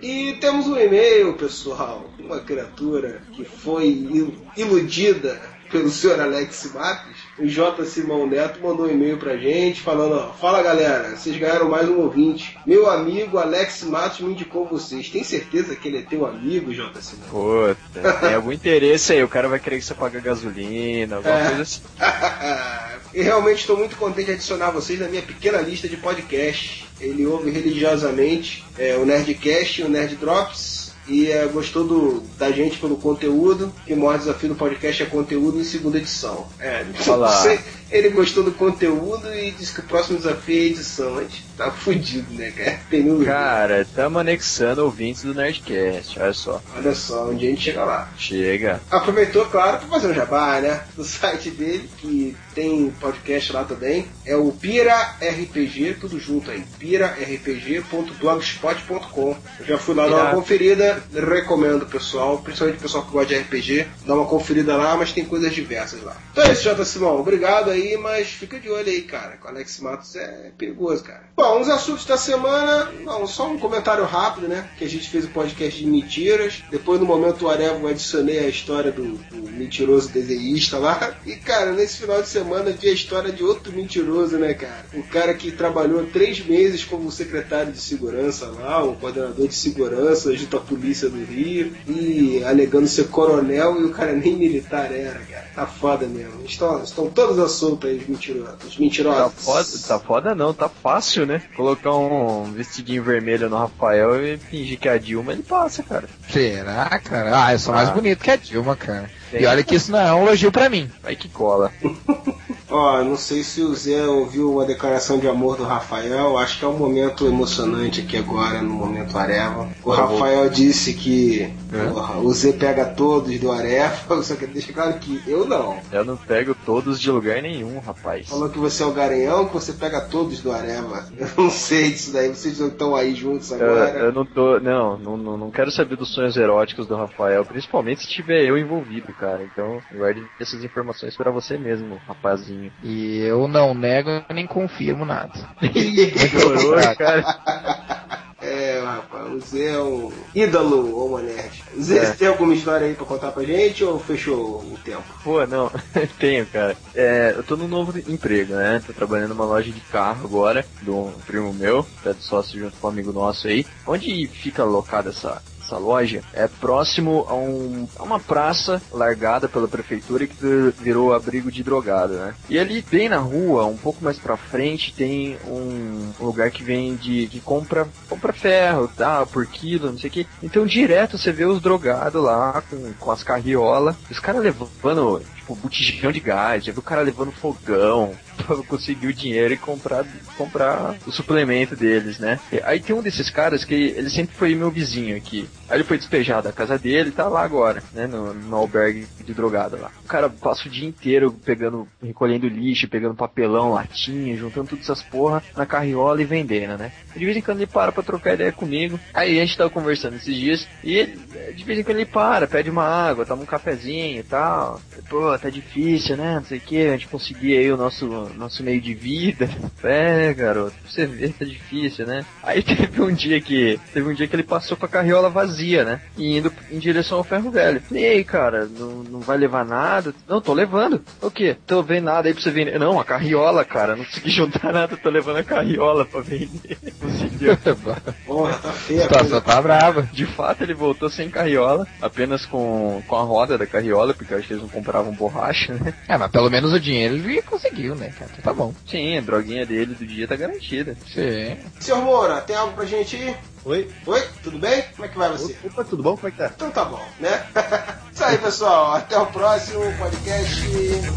e 0.02 0.34
temos 0.42 0.66
um 0.68 0.78
e-mail, 0.78 1.34
pessoal. 1.34 2.10
Uma 2.20 2.40
criatura 2.40 3.22
que 3.34 3.46
foi 3.46 3.86
il- 3.86 4.38
iludida 4.58 5.40
pelo 5.72 5.90
senhor 5.90 6.20
Alex 6.20 6.72
Matos. 6.74 7.17
O 7.40 7.46
J. 7.48 7.86
Simão 7.86 8.26
Neto 8.26 8.60
mandou 8.62 8.88
um 8.88 8.90
e-mail 8.90 9.18
pra 9.18 9.38
gente 9.38 9.80
falando, 9.82 10.16
ó, 10.16 10.34
fala 10.34 10.64
galera, 10.64 11.16
vocês 11.16 11.38
ganharam 11.38 11.70
mais 11.70 11.88
um 11.88 12.00
ouvinte. 12.00 12.58
Meu 12.66 12.90
amigo 12.90 13.38
Alex 13.38 13.84
Matos 13.84 14.22
me 14.22 14.32
indicou 14.32 14.66
vocês. 14.66 15.08
Tem 15.10 15.24
certeza 15.24 15.76
que 15.76 15.88
ele 15.88 16.00
é 16.00 16.02
teu 16.02 16.26
amigo, 16.26 16.74
J. 16.74 17.00
Simão? 17.00 17.28
Puta, 17.30 18.14
tem 18.14 18.34
algum 18.34 18.52
interesse 18.52 19.14
aí, 19.14 19.24
o 19.24 19.28
cara 19.28 19.48
vai 19.48 19.60
querer 19.60 19.78
que 19.78 19.86
você 19.86 19.94
pague 19.94 20.20
gasolina, 20.20 21.18
alguma 21.18 21.36
É. 21.40 21.46
coisa 21.48 21.62
assim. 21.62 21.82
e 23.14 23.22
realmente 23.22 23.60
estou 23.60 23.78
muito 23.78 23.96
contente 23.98 24.26
de 24.26 24.32
adicionar 24.34 24.72
vocês 24.72 25.00
na 25.00 25.08
minha 25.08 25.22
pequena 25.22 25.60
lista 25.62 25.88
de 25.88 25.98
podcasts. 25.98 26.86
Ele 27.00 27.24
ouve 27.28 27.52
religiosamente 27.52 28.66
é, 28.80 28.96
o 28.98 29.06
Nerdcast 29.06 29.82
e 29.82 29.84
o 29.84 29.90
Nerd 29.90 30.16
Drops. 30.16 30.87
E 31.08 31.32
é, 31.32 31.46
gostou 31.46 31.86
do, 31.86 32.24
da 32.38 32.52
gente 32.52 32.80
pelo 32.80 32.98
conteúdo. 32.98 33.72
E 33.88 33.94
o 33.94 33.98
maior 33.98 34.18
desafio 34.18 34.50
do 34.50 34.56
podcast 34.56 35.04
é 35.04 35.06
conteúdo 35.06 35.60
em 35.60 35.64
segunda 35.64 35.98
edição. 35.98 36.48
É, 36.60 36.86
Olha 37.08 37.16
lá. 37.16 37.32
não 37.36 37.44
sei, 37.44 37.60
ele 37.92 38.10
gostou 38.10 38.44
do 38.44 38.52
conteúdo 38.52 39.34
e 39.34 39.52
disse 39.52 39.74
que 39.74 39.80
o 39.80 39.84
próximo 39.84 40.18
desafio 40.18 40.56
é 40.56 40.66
edição. 40.66 41.18
A 41.18 41.22
gente 41.24 41.46
tá 41.58 41.72
fudido, 41.72 42.32
né, 42.34 42.52
cara? 42.52 42.80
Tem 42.90 43.04
número. 43.04 43.26
Cara, 43.26 43.82
estamos 43.82 44.20
anexando 44.20 44.84
ouvintes 44.84 45.24
do 45.24 45.34
Nerdcast, 45.34 46.20
olha 46.20 46.34
só. 46.34 46.62
Olha 46.76 46.94
só, 46.94 47.30
onde 47.30 47.48
a 47.48 47.50
gente 47.50 47.62
chega 47.62 47.84
lá. 47.84 48.10
Chega. 48.18 48.82
Aproveitou, 48.92 49.46
claro, 49.46 49.80
para 49.80 49.88
fazer 49.88 50.08
um 50.08 50.14
jabá, 50.14 50.60
né? 50.62 50.82
Do 50.96 51.04
site 51.04 51.50
dele, 51.50 51.90
que 51.98 52.38
tem 52.54 52.92
podcast 53.00 53.52
lá 53.54 53.64
também. 53.64 54.06
É 54.26 54.36
o 54.36 54.52
Pira 54.52 55.16
RPG, 55.22 55.96
tudo 56.00 56.20
junto 56.20 56.52
aí. 56.52 56.64
pirarpg.blogspot.com. 56.80 59.36
Eu 59.60 59.66
já 59.66 59.78
fui 59.78 59.96
lá 59.96 60.08
dar 60.08 60.24
uma 60.24 60.32
conferida, 60.32 61.04
recomendo 61.14 61.86
pessoal, 61.86 62.40
principalmente 62.40 62.80
o 62.80 62.82
pessoal 62.82 63.06
que 63.06 63.12
gosta 63.12 63.34
de 63.34 63.40
RPG, 63.40 63.88
dá 64.06 64.16
uma 64.16 64.26
conferida 64.26 64.76
lá, 64.76 64.98
mas 64.98 65.12
tem 65.12 65.26
coisas 65.26 65.54
diversas 65.54 66.02
lá. 66.04 66.16
Então 66.32 66.44
é 66.44 66.52
isso, 66.52 66.64
Jota 66.64 66.84
Simão. 66.86 67.20
Obrigado 67.20 67.70
aí, 67.70 67.77
mas 67.98 68.30
fica 68.30 68.60
de 68.60 68.70
olho 68.70 68.90
aí, 68.90 69.02
cara. 69.02 69.38
Com 69.38 69.48
o 69.48 69.52
Alex 69.52 69.80
Matos 69.80 70.16
é 70.16 70.52
perigoso, 70.58 71.04
cara. 71.04 71.24
Bom, 71.36 71.62
os 71.62 71.70
assuntos 71.70 72.06
da 72.06 72.18
semana, 72.18 72.92
não, 73.04 73.28
só 73.28 73.50
um 73.50 73.60
comentário 73.60 74.04
rápido, 74.06 74.48
né? 74.48 74.70
Que 74.78 74.86
a 74.86 74.90
gente 74.90 75.10
fez 75.10 75.26
o 75.26 75.30
podcast 75.30 75.80
de 75.80 75.90
mentiras. 75.90 76.64
Depois, 76.72 77.00
no 77.00 77.06
momento, 77.06 77.46
o 77.46 77.50
Arevo 77.50 77.88
adicionei 77.88 78.40
a 78.40 78.48
história 78.48 78.92
do, 78.92 79.04
do 79.04 79.52
mentiroso 79.52 80.10
desenhista 80.10 80.78
lá. 80.78 81.16
E, 81.26 81.36
cara, 81.36 81.72
nesse 81.72 81.98
final 81.98 82.22
de 82.22 82.28
semana 82.28 82.72
vi 82.72 82.90
a 82.90 82.94
história 82.94 83.32
de 83.32 83.44
outro 83.44 83.72
mentiroso, 83.72 84.38
né, 84.38 84.54
cara? 84.54 84.86
Um 84.94 85.02
cara 85.02 85.34
que 85.34 85.52
trabalhou 85.52 86.06
três 86.08 86.44
meses 86.46 86.84
como 86.84 87.12
secretário 87.12 87.72
de 87.72 87.80
segurança 87.80 88.48
lá, 88.48 88.84
um 88.84 88.96
coordenador 88.96 89.48
de 89.48 89.56
segurança 89.56 90.36
junto 90.36 90.58
à 90.58 90.60
polícia 90.60 91.10
do 91.10 91.24
Rio, 91.24 91.74
e 91.88 92.44
alegando 92.44 92.88
ser 92.88 93.08
coronel 93.10 93.82
e 93.82 93.86
o 93.86 93.92
cara 93.92 94.14
nem 94.14 94.36
militar 94.36 94.92
era, 94.92 95.20
cara. 95.20 95.48
Tá 95.54 95.66
foda 95.66 96.06
mesmo. 96.08 96.46
Estão, 96.46 96.84
estão 96.84 97.10
todos 97.10 97.40
à 97.40 97.48
solta 97.70 97.88
aí, 97.88 97.98
os 97.98 98.08
mentirosos. 98.08 98.78
Os 98.80 98.98
Tá 99.18 99.30
foda, 99.30 99.68
tá 99.88 100.00
foda 100.00 100.36
não, 100.36 100.54
tá 100.54 100.70
fácil, 100.70 101.26
né? 101.26 101.42
Colocar 101.56 101.94
um 101.96 102.52
vestidinho 102.52 103.04
vermelho 103.04 103.50
no 103.50 103.58
Rafael 103.58 104.24
e 104.26 104.38
fingir 104.38 104.80
que 104.80 104.88
é 104.88 104.94
a 104.94 104.98
Dilma, 104.98 105.34
ele 105.34 105.44
passa, 105.44 105.84
cara. 105.84 106.08
Será, 106.30 107.00
cara? 107.00 107.46
Ah, 107.46 107.54
eu 107.54 107.60
sou 107.60 107.74
mais 107.74 107.90
Ah. 107.90 107.94
bonito 107.94 108.24
que 108.24 108.32
a 108.32 108.36
Dilma, 108.36 108.76
cara. 108.76 109.10
Tem. 109.32 109.42
E 109.42 109.46
olha 109.46 109.64
que 109.64 109.76
isso 109.76 109.92
não 109.92 110.00
é 110.00 110.14
um 110.14 110.24
elogio 110.26 110.52
pra 110.52 110.70
mim. 110.70 110.90
Vai 111.04 111.16
que 111.16 111.28
cola. 111.28 111.72
Ó, 112.70 113.02
não 113.02 113.16
sei 113.16 113.44
se 113.44 113.62
o 113.62 113.74
Zé 113.74 114.06
ouviu 114.06 114.60
a 114.60 114.66
declaração 114.66 115.20
de 115.20 115.28
amor 115.28 115.56
do 115.56 115.64
Rafael. 115.64 116.38
Acho 116.38 116.60
que 116.60 116.66
é 116.66 116.68
um 116.68 116.78
momento 116.78 117.26
emocionante 117.26 118.02
aqui 118.02 118.18
agora, 118.18 118.62
no 118.62 118.70
momento 118.74 119.18
Areva. 119.18 119.70
O 119.84 119.92
Rafael 119.92 120.50
disse 120.50 120.94
que 120.94 121.54
porra, 121.68 122.18
o 122.18 122.34
Zé 122.34 122.54
pega 122.54 122.86
todos 122.86 123.40
do 123.40 123.52
Areva, 123.52 124.22
só 124.24 124.36
que 124.36 124.48
deixa 124.48 124.74
claro 124.74 124.94
que 125.00 125.22
eu 125.28 125.46
não. 125.46 125.78
Eu 125.92 126.06
não 126.06 126.18
pego 126.18 126.56
todos 126.66 127.00
de 127.00 127.12
lugar 127.12 127.42
nenhum, 127.42 127.80
rapaz. 127.80 128.30
Falou 128.30 128.50
que 128.50 128.58
você 128.58 128.84
é 128.84 128.86
o 128.86 128.92
garanhão, 128.92 129.48
que 129.48 129.54
você 129.54 129.74
pega 129.74 130.02
todos 130.02 130.42
do 130.42 130.52
Areva. 130.52 131.08
Eu 131.18 131.28
não 131.36 131.50
sei 131.50 131.92
disso 131.92 132.14
daí, 132.14 132.30
vocês 132.30 132.60
não 132.60 132.68
estão 132.68 132.96
aí 132.96 133.14
juntos 133.16 133.52
Eu, 133.52 133.58
agora. 133.58 134.00
eu 134.00 134.12
não 134.12 134.26
tô. 134.26 134.60
Não, 134.60 134.98
não, 134.98 135.38
não, 135.38 135.52
quero 135.52 135.72
saber 135.72 135.96
dos 135.96 136.14
sonhos 136.14 136.38
eróticos 136.38 136.88
do 136.88 136.96
Rafael, 136.96 137.44
principalmente 137.44 138.02
se 138.02 138.08
tiver 138.08 138.44
eu 138.44 138.58
envolvido, 138.58 139.12
cara. 139.14 139.44
Então, 139.44 139.82
guarde 139.94 140.24
essas 140.40 140.64
informações 140.64 141.16
pra 141.16 141.32
você 141.32 141.58
mesmo, 141.58 142.00
rapazinho. 142.08 142.72
E 142.84 143.20
eu 143.22 143.48
não 143.48 143.74
nego 143.74 144.24
nem 144.34 144.46
confirmo 144.46 145.06
nada. 145.06 145.34
Melhorou, 145.62 146.96
cara. 146.96 148.17
É, 148.50 148.82
rapaz, 148.82 149.32
o 149.34 149.40
Zé 149.40 149.72
é 149.74 149.80
um 149.82 150.10
ídolo 150.34 150.96
ou 150.96 151.10
uma 151.10 151.22
nerd. 151.22 151.64
Zé, 151.82 151.98
É. 151.98 152.06
você 152.06 152.14
tem 152.14 152.28
alguma 152.30 152.54
história 152.54 152.88
aí 152.88 152.94
pra 152.94 153.06
contar 153.06 153.32
pra 153.32 153.44
gente 153.44 153.84
ou 153.84 154.00
fechou 154.00 154.60
o 154.62 154.78
tempo? 154.86 155.04
Pô, 155.24 155.46
não, 155.46 155.70
tenho, 156.18 156.46
cara. 156.46 156.78
É, 156.96 157.34
eu 157.36 157.44
tô 157.44 157.58
num 157.58 157.68
novo 157.68 157.98
emprego, 158.08 158.54
né? 158.54 158.82
Tô 158.86 158.94
trabalhando 158.94 159.30
numa 159.30 159.46
loja 159.46 159.72
de 159.72 159.82
carro 159.82 160.26
agora, 160.26 160.66
de 160.82 160.90
um 160.90 161.12
primo 161.26 161.54
meu, 161.54 161.86
que 162.02 162.10
é 162.10 162.14
de 162.14 162.24
sócio 162.24 162.58
junto 162.58 162.78
com 162.78 162.88
um 162.88 162.90
amigo 162.90 163.12
nosso 163.12 163.48
aí. 163.48 163.66
Onde 163.86 164.28
fica 164.28 164.62
alocada 164.64 165.10
essa, 165.10 165.42
essa 165.68 165.78
loja? 165.78 166.24
É 166.34 166.48
próximo 166.48 167.26
a, 167.28 167.36
um, 167.36 167.88
a 167.98 168.04
uma 168.04 168.20
praça 168.20 168.82
largada 168.92 169.50
pela 169.50 169.68
prefeitura 169.68 170.26
que 170.26 170.36
virou 170.80 171.14
abrigo 171.14 171.52
de 171.52 171.64
drogado, 171.64 172.14
né? 172.14 172.34
E 172.50 172.58
ali 172.58 172.84
bem 172.90 173.10
na 173.10 173.18
rua, 173.18 173.66
um 173.66 173.78
pouco 173.78 174.04
mais 174.04 174.18
pra 174.18 174.38
frente, 174.38 174.94
tem 174.94 175.38
um 175.46 176.12
lugar 176.20 176.50
que 176.50 176.64
vende, 176.64 177.28
que 177.28 177.40
compra, 177.40 177.88
compra 178.10 178.34
ferro, 178.34 178.88
tá? 178.88 179.26
Por 179.26 179.46
quilo, 179.46 179.92
não 179.92 179.98
sei 179.98 180.10
o 180.10 180.14
que. 180.14 180.28
Então 180.42 180.66
direto 180.66 181.18
você 181.18 181.32
vê 181.32 181.46
os 181.46 181.62
drogados 181.62 182.22
lá 182.22 182.64
com, 182.70 182.94
com 182.94 183.12
as 183.12 183.24
carriolas, 183.24 183.96
os 184.10 184.20
caras 184.20 184.42
levando 184.42 185.22
botijão 185.56 186.12
de 186.12 186.20
gás, 186.20 186.66
já 186.66 186.72
viu 186.72 186.80
o 186.80 186.84
cara 186.84 187.02
levando 187.02 187.32
fogão 187.32 188.16
pra 188.38 188.58
conseguir 188.58 189.08
o 189.08 189.14
dinheiro 189.14 189.54
e 189.54 189.58
comprar, 189.58 190.06
comprar 190.38 190.96
o 191.06 191.12
suplemento 191.12 191.76
deles, 191.76 192.20
né? 192.20 192.40
Aí 192.64 192.80
tem 192.80 192.96
um 192.96 193.02
desses 193.02 193.30
caras 193.30 193.64
que 193.64 193.74
ele 193.74 194.10
sempre 194.10 194.36
foi 194.36 194.56
meu 194.56 194.72
vizinho 194.72 195.16
aqui. 195.16 195.50
Aí 195.70 195.78
ele 195.78 195.84
foi 195.84 195.98
despejado 195.98 196.48
da 196.48 196.54
casa 196.54 196.78
dele 196.78 197.12
tá 197.12 197.28
lá 197.28 197.44
agora, 197.44 197.84
né? 197.94 198.08
No, 198.08 198.34
no 198.34 198.56
albergue 198.56 199.08
de 199.24 199.34
drogada 199.34 199.78
lá. 199.78 199.92
O 200.04 200.08
cara 200.08 200.30
passa 200.30 200.68
o 200.68 200.72
dia 200.72 200.88
inteiro 200.88 201.32
pegando, 201.32 201.88
recolhendo 202.02 202.48
lixo, 202.48 202.88
pegando 202.88 203.16
papelão, 203.16 203.74
latinha, 203.74 204.36
juntando 204.36 204.70
todas 204.70 204.86
essas 204.86 205.02
porra 205.02 205.44
na 205.56 205.66
carriola 205.66 206.22
e 206.22 206.26
vendendo, 206.26 206.78
né? 206.78 206.92
De 207.16 207.26
vez 207.26 207.36
em 207.36 207.42
quando 207.42 207.58
ele 207.58 207.68
para 207.68 207.92
pra 207.92 208.04
trocar 208.04 208.34
ideia 208.34 208.52
comigo. 208.52 209.00
Aí 209.14 209.40
a 209.40 209.46
gente 209.46 209.58
tava 209.58 209.70
conversando 209.70 210.16
esses 210.16 210.36
dias 210.36 210.68
e 210.84 210.96
ele, 210.96 211.20
de 211.56 211.64
vez 211.64 211.80
em 211.80 211.84
quando 211.84 211.98
ele 211.98 212.06
para, 212.06 212.48
pede 212.48 212.70
uma 212.70 212.84
água, 212.84 213.26
toma 213.26 213.44
um 213.44 213.46
cafezinho 213.46 214.20
e 214.20 214.24
tal. 214.24 214.80
Pô, 215.10 215.38
tá 215.38 215.50
difícil, 215.50 216.16
né? 216.18 216.36
Não 216.36 216.46
sei 216.46 216.58
o 216.58 216.62
que, 216.62 216.88
a 216.88 216.92
gente 216.92 217.08
conseguir 217.08 217.58
aí 217.58 217.72
o 217.72 217.78
nosso, 217.78 218.08
nosso 218.36 218.64
meio 218.64 218.82
de 218.82 218.94
vida. 218.94 219.50
É, 219.88 220.34
garoto, 220.34 220.76
pra 220.82 220.92
você 220.92 221.06
ver, 221.06 221.34
tá 221.34 221.46
difícil, 221.46 222.06
né? 222.06 222.26
Aí 222.44 222.62
teve 222.62 223.02
um 223.02 223.14
dia 223.14 223.40
que, 223.40 223.80
teve 223.94 224.10
um 224.10 224.14
dia 224.14 224.28
que 224.28 224.36
ele 224.36 224.44
passou 224.44 224.76
com 224.76 224.86
a 224.86 224.90
carriola 224.90 225.30
vazia, 225.30 225.57
né? 225.84 226.02
E 226.18 226.38
indo 226.38 226.52
em 226.72 226.80
direção 226.80 227.18
ao 227.18 227.24
ferro 227.24 227.52
velho. 227.52 227.82
E 227.92 228.06
aí, 228.06 228.24
cara, 228.24 228.66
não, 228.66 229.04
não 229.04 229.20
vai 229.20 229.38
levar 229.38 229.66
nada? 229.66 230.14
Não, 230.28 230.42
tô 230.42 230.54
levando. 230.54 231.02
O 231.22 231.32
quê? 231.32 231.58
Tô 231.66 231.82
vendo 231.84 232.06
nada 232.06 232.28
aí 232.28 232.34
pra 232.34 232.44
você 232.44 232.52
vender. 232.52 232.80
Não, 232.80 233.00
a 233.00 233.06
carriola, 233.06 233.64
cara, 233.66 233.96
não 233.96 234.06
consegui 234.06 234.30
juntar 234.32 234.72
nada, 234.72 234.98
tô 234.98 235.10
levando 235.10 235.38
a 235.38 235.44
carriola 235.44 236.06
pra 236.06 236.22
vender. 236.22 236.78
Conseguiu. 237.00 237.58
Porra, 238.26 238.54
tá 238.54 238.72
feia. 238.72 239.02
A 239.02 239.04
situação 239.04 239.42
tá 239.42 239.62
brava. 239.62 240.04
De 240.12 240.26
fato, 240.26 240.64
ele 240.64 240.74
voltou 240.74 241.10
sem 241.10 241.30
carriola, 241.30 241.88
apenas 242.02 242.46
com, 242.46 243.02
com 243.08 243.16
a 243.16 243.22
roda 243.22 243.58
da 243.58 243.66
carriola, 243.66 244.14
porque 244.14 244.34
eu 244.34 244.38
acho 244.38 244.48
que 244.48 244.54
eles 244.54 244.64
não 244.64 244.70
compravam 244.70 245.14
borracha, 245.14 245.74
né? 245.74 245.94
É, 246.08 246.18
mas 246.18 246.32
pelo 246.32 246.50
menos 246.50 246.74
o 246.74 246.80
dinheiro 246.80 247.16
ele 247.16 247.42
conseguiu, 247.42 247.96
né, 247.96 248.12
cara? 248.18 248.32
Então 248.32 248.44
tá 248.44 248.54
bom. 248.54 248.74
Sim, 248.86 249.18
a 249.18 249.22
droguinha 249.22 249.66
dele 249.66 249.96
do 249.96 250.06
dia 250.06 250.28
tá 250.28 250.36
garantida. 250.36 250.96
Sim. 251.14 251.58
Senhor 251.80 252.02
Moura, 252.02 252.42
tem 252.42 252.56
algo 252.56 252.74
pra 252.74 252.86
gente 252.86 253.16
ir? 253.16 253.36
Oi? 253.68 253.92
Oi, 254.06 254.22
tudo 254.42 254.58
bem? 254.60 254.82
Como 254.96 255.04
é 255.04 255.10
que 255.10 255.18
vai 255.18 255.30
você? 255.30 255.58
Opa, 255.66 255.84
tudo 255.84 256.02
bom? 256.02 256.16
Como 256.16 256.30
é 256.30 256.32
que 256.32 256.38
tá? 256.38 256.50
Então 256.56 256.72
tá 256.72 256.86
bom, 256.86 257.06
né? 257.20 257.46
Isso 258.14 258.24
aí, 258.24 258.38
pessoal. 258.38 258.94
Até 258.94 259.20
o 259.20 259.26
próximo 259.26 259.84
podcast. 259.98 260.64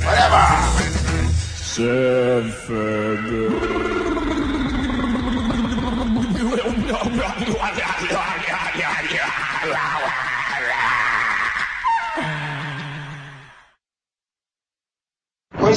Whatever! 0.05 1.31
Seven. 1.63 2.51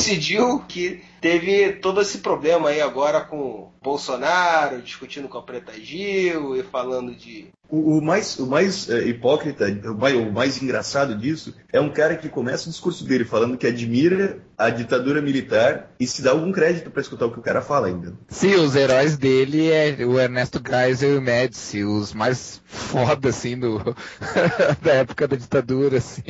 Coincidiu 0.03 0.59
que 0.67 1.01
teve 1.21 1.73
todo 1.73 2.01
esse 2.01 2.17
problema 2.17 2.69
aí 2.69 2.81
agora 2.81 3.21
com 3.21 3.71
Bolsonaro 3.81 4.81
discutindo 4.81 5.29
com 5.29 5.37
a 5.37 5.41
Preta 5.41 5.71
Gil 5.73 6.57
e 6.57 6.63
falando 6.63 7.15
de 7.15 7.47
O, 7.69 7.97
o 7.97 8.01
mais, 8.01 8.37
o 8.37 8.45
mais 8.45 8.89
é, 8.89 9.07
hipócrita, 9.07 9.65
o 9.65 9.97
mais, 9.97 10.15
o 10.15 10.31
mais 10.31 10.61
engraçado 10.61 11.15
disso 11.15 11.55
é 11.71 11.79
um 11.79 11.89
cara 11.89 12.17
que 12.17 12.27
começa 12.27 12.67
o 12.67 12.71
discurso 12.71 13.05
dele 13.05 13.23
falando 13.23 13.57
que 13.57 13.65
admira 13.65 14.41
a 14.63 14.69
ditadura 14.69 15.21
militar 15.21 15.91
e 15.99 16.07
se 16.07 16.21
dá 16.21 16.31
algum 16.31 16.51
crédito 16.51 16.89
pra 16.89 17.01
escutar 17.01 17.25
o 17.25 17.31
que 17.31 17.39
o 17.39 17.43
cara 17.43 17.61
fala 17.61 17.87
ainda. 17.87 18.13
Sim, 18.29 18.55
os 18.55 18.75
heróis 18.75 19.17
dele 19.17 19.71
é 19.71 20.05
o 20.05 20.19
Ernesto 20.19 20.61
Geisel 20.65 21.15
e 21.15 21.17
o 21.17 21.21
Médici, 21.21 21.83
os 21.83 22.13
mais 22.13 22.61
foda, 22.65 23.29
assim, 23.29 23.57
do, 23.57 23.79
da 24.81 24.93
época 24.93 25.27
da 25.27 25.35
ditadura, 25.35 25.97
assim. 25.97 26.23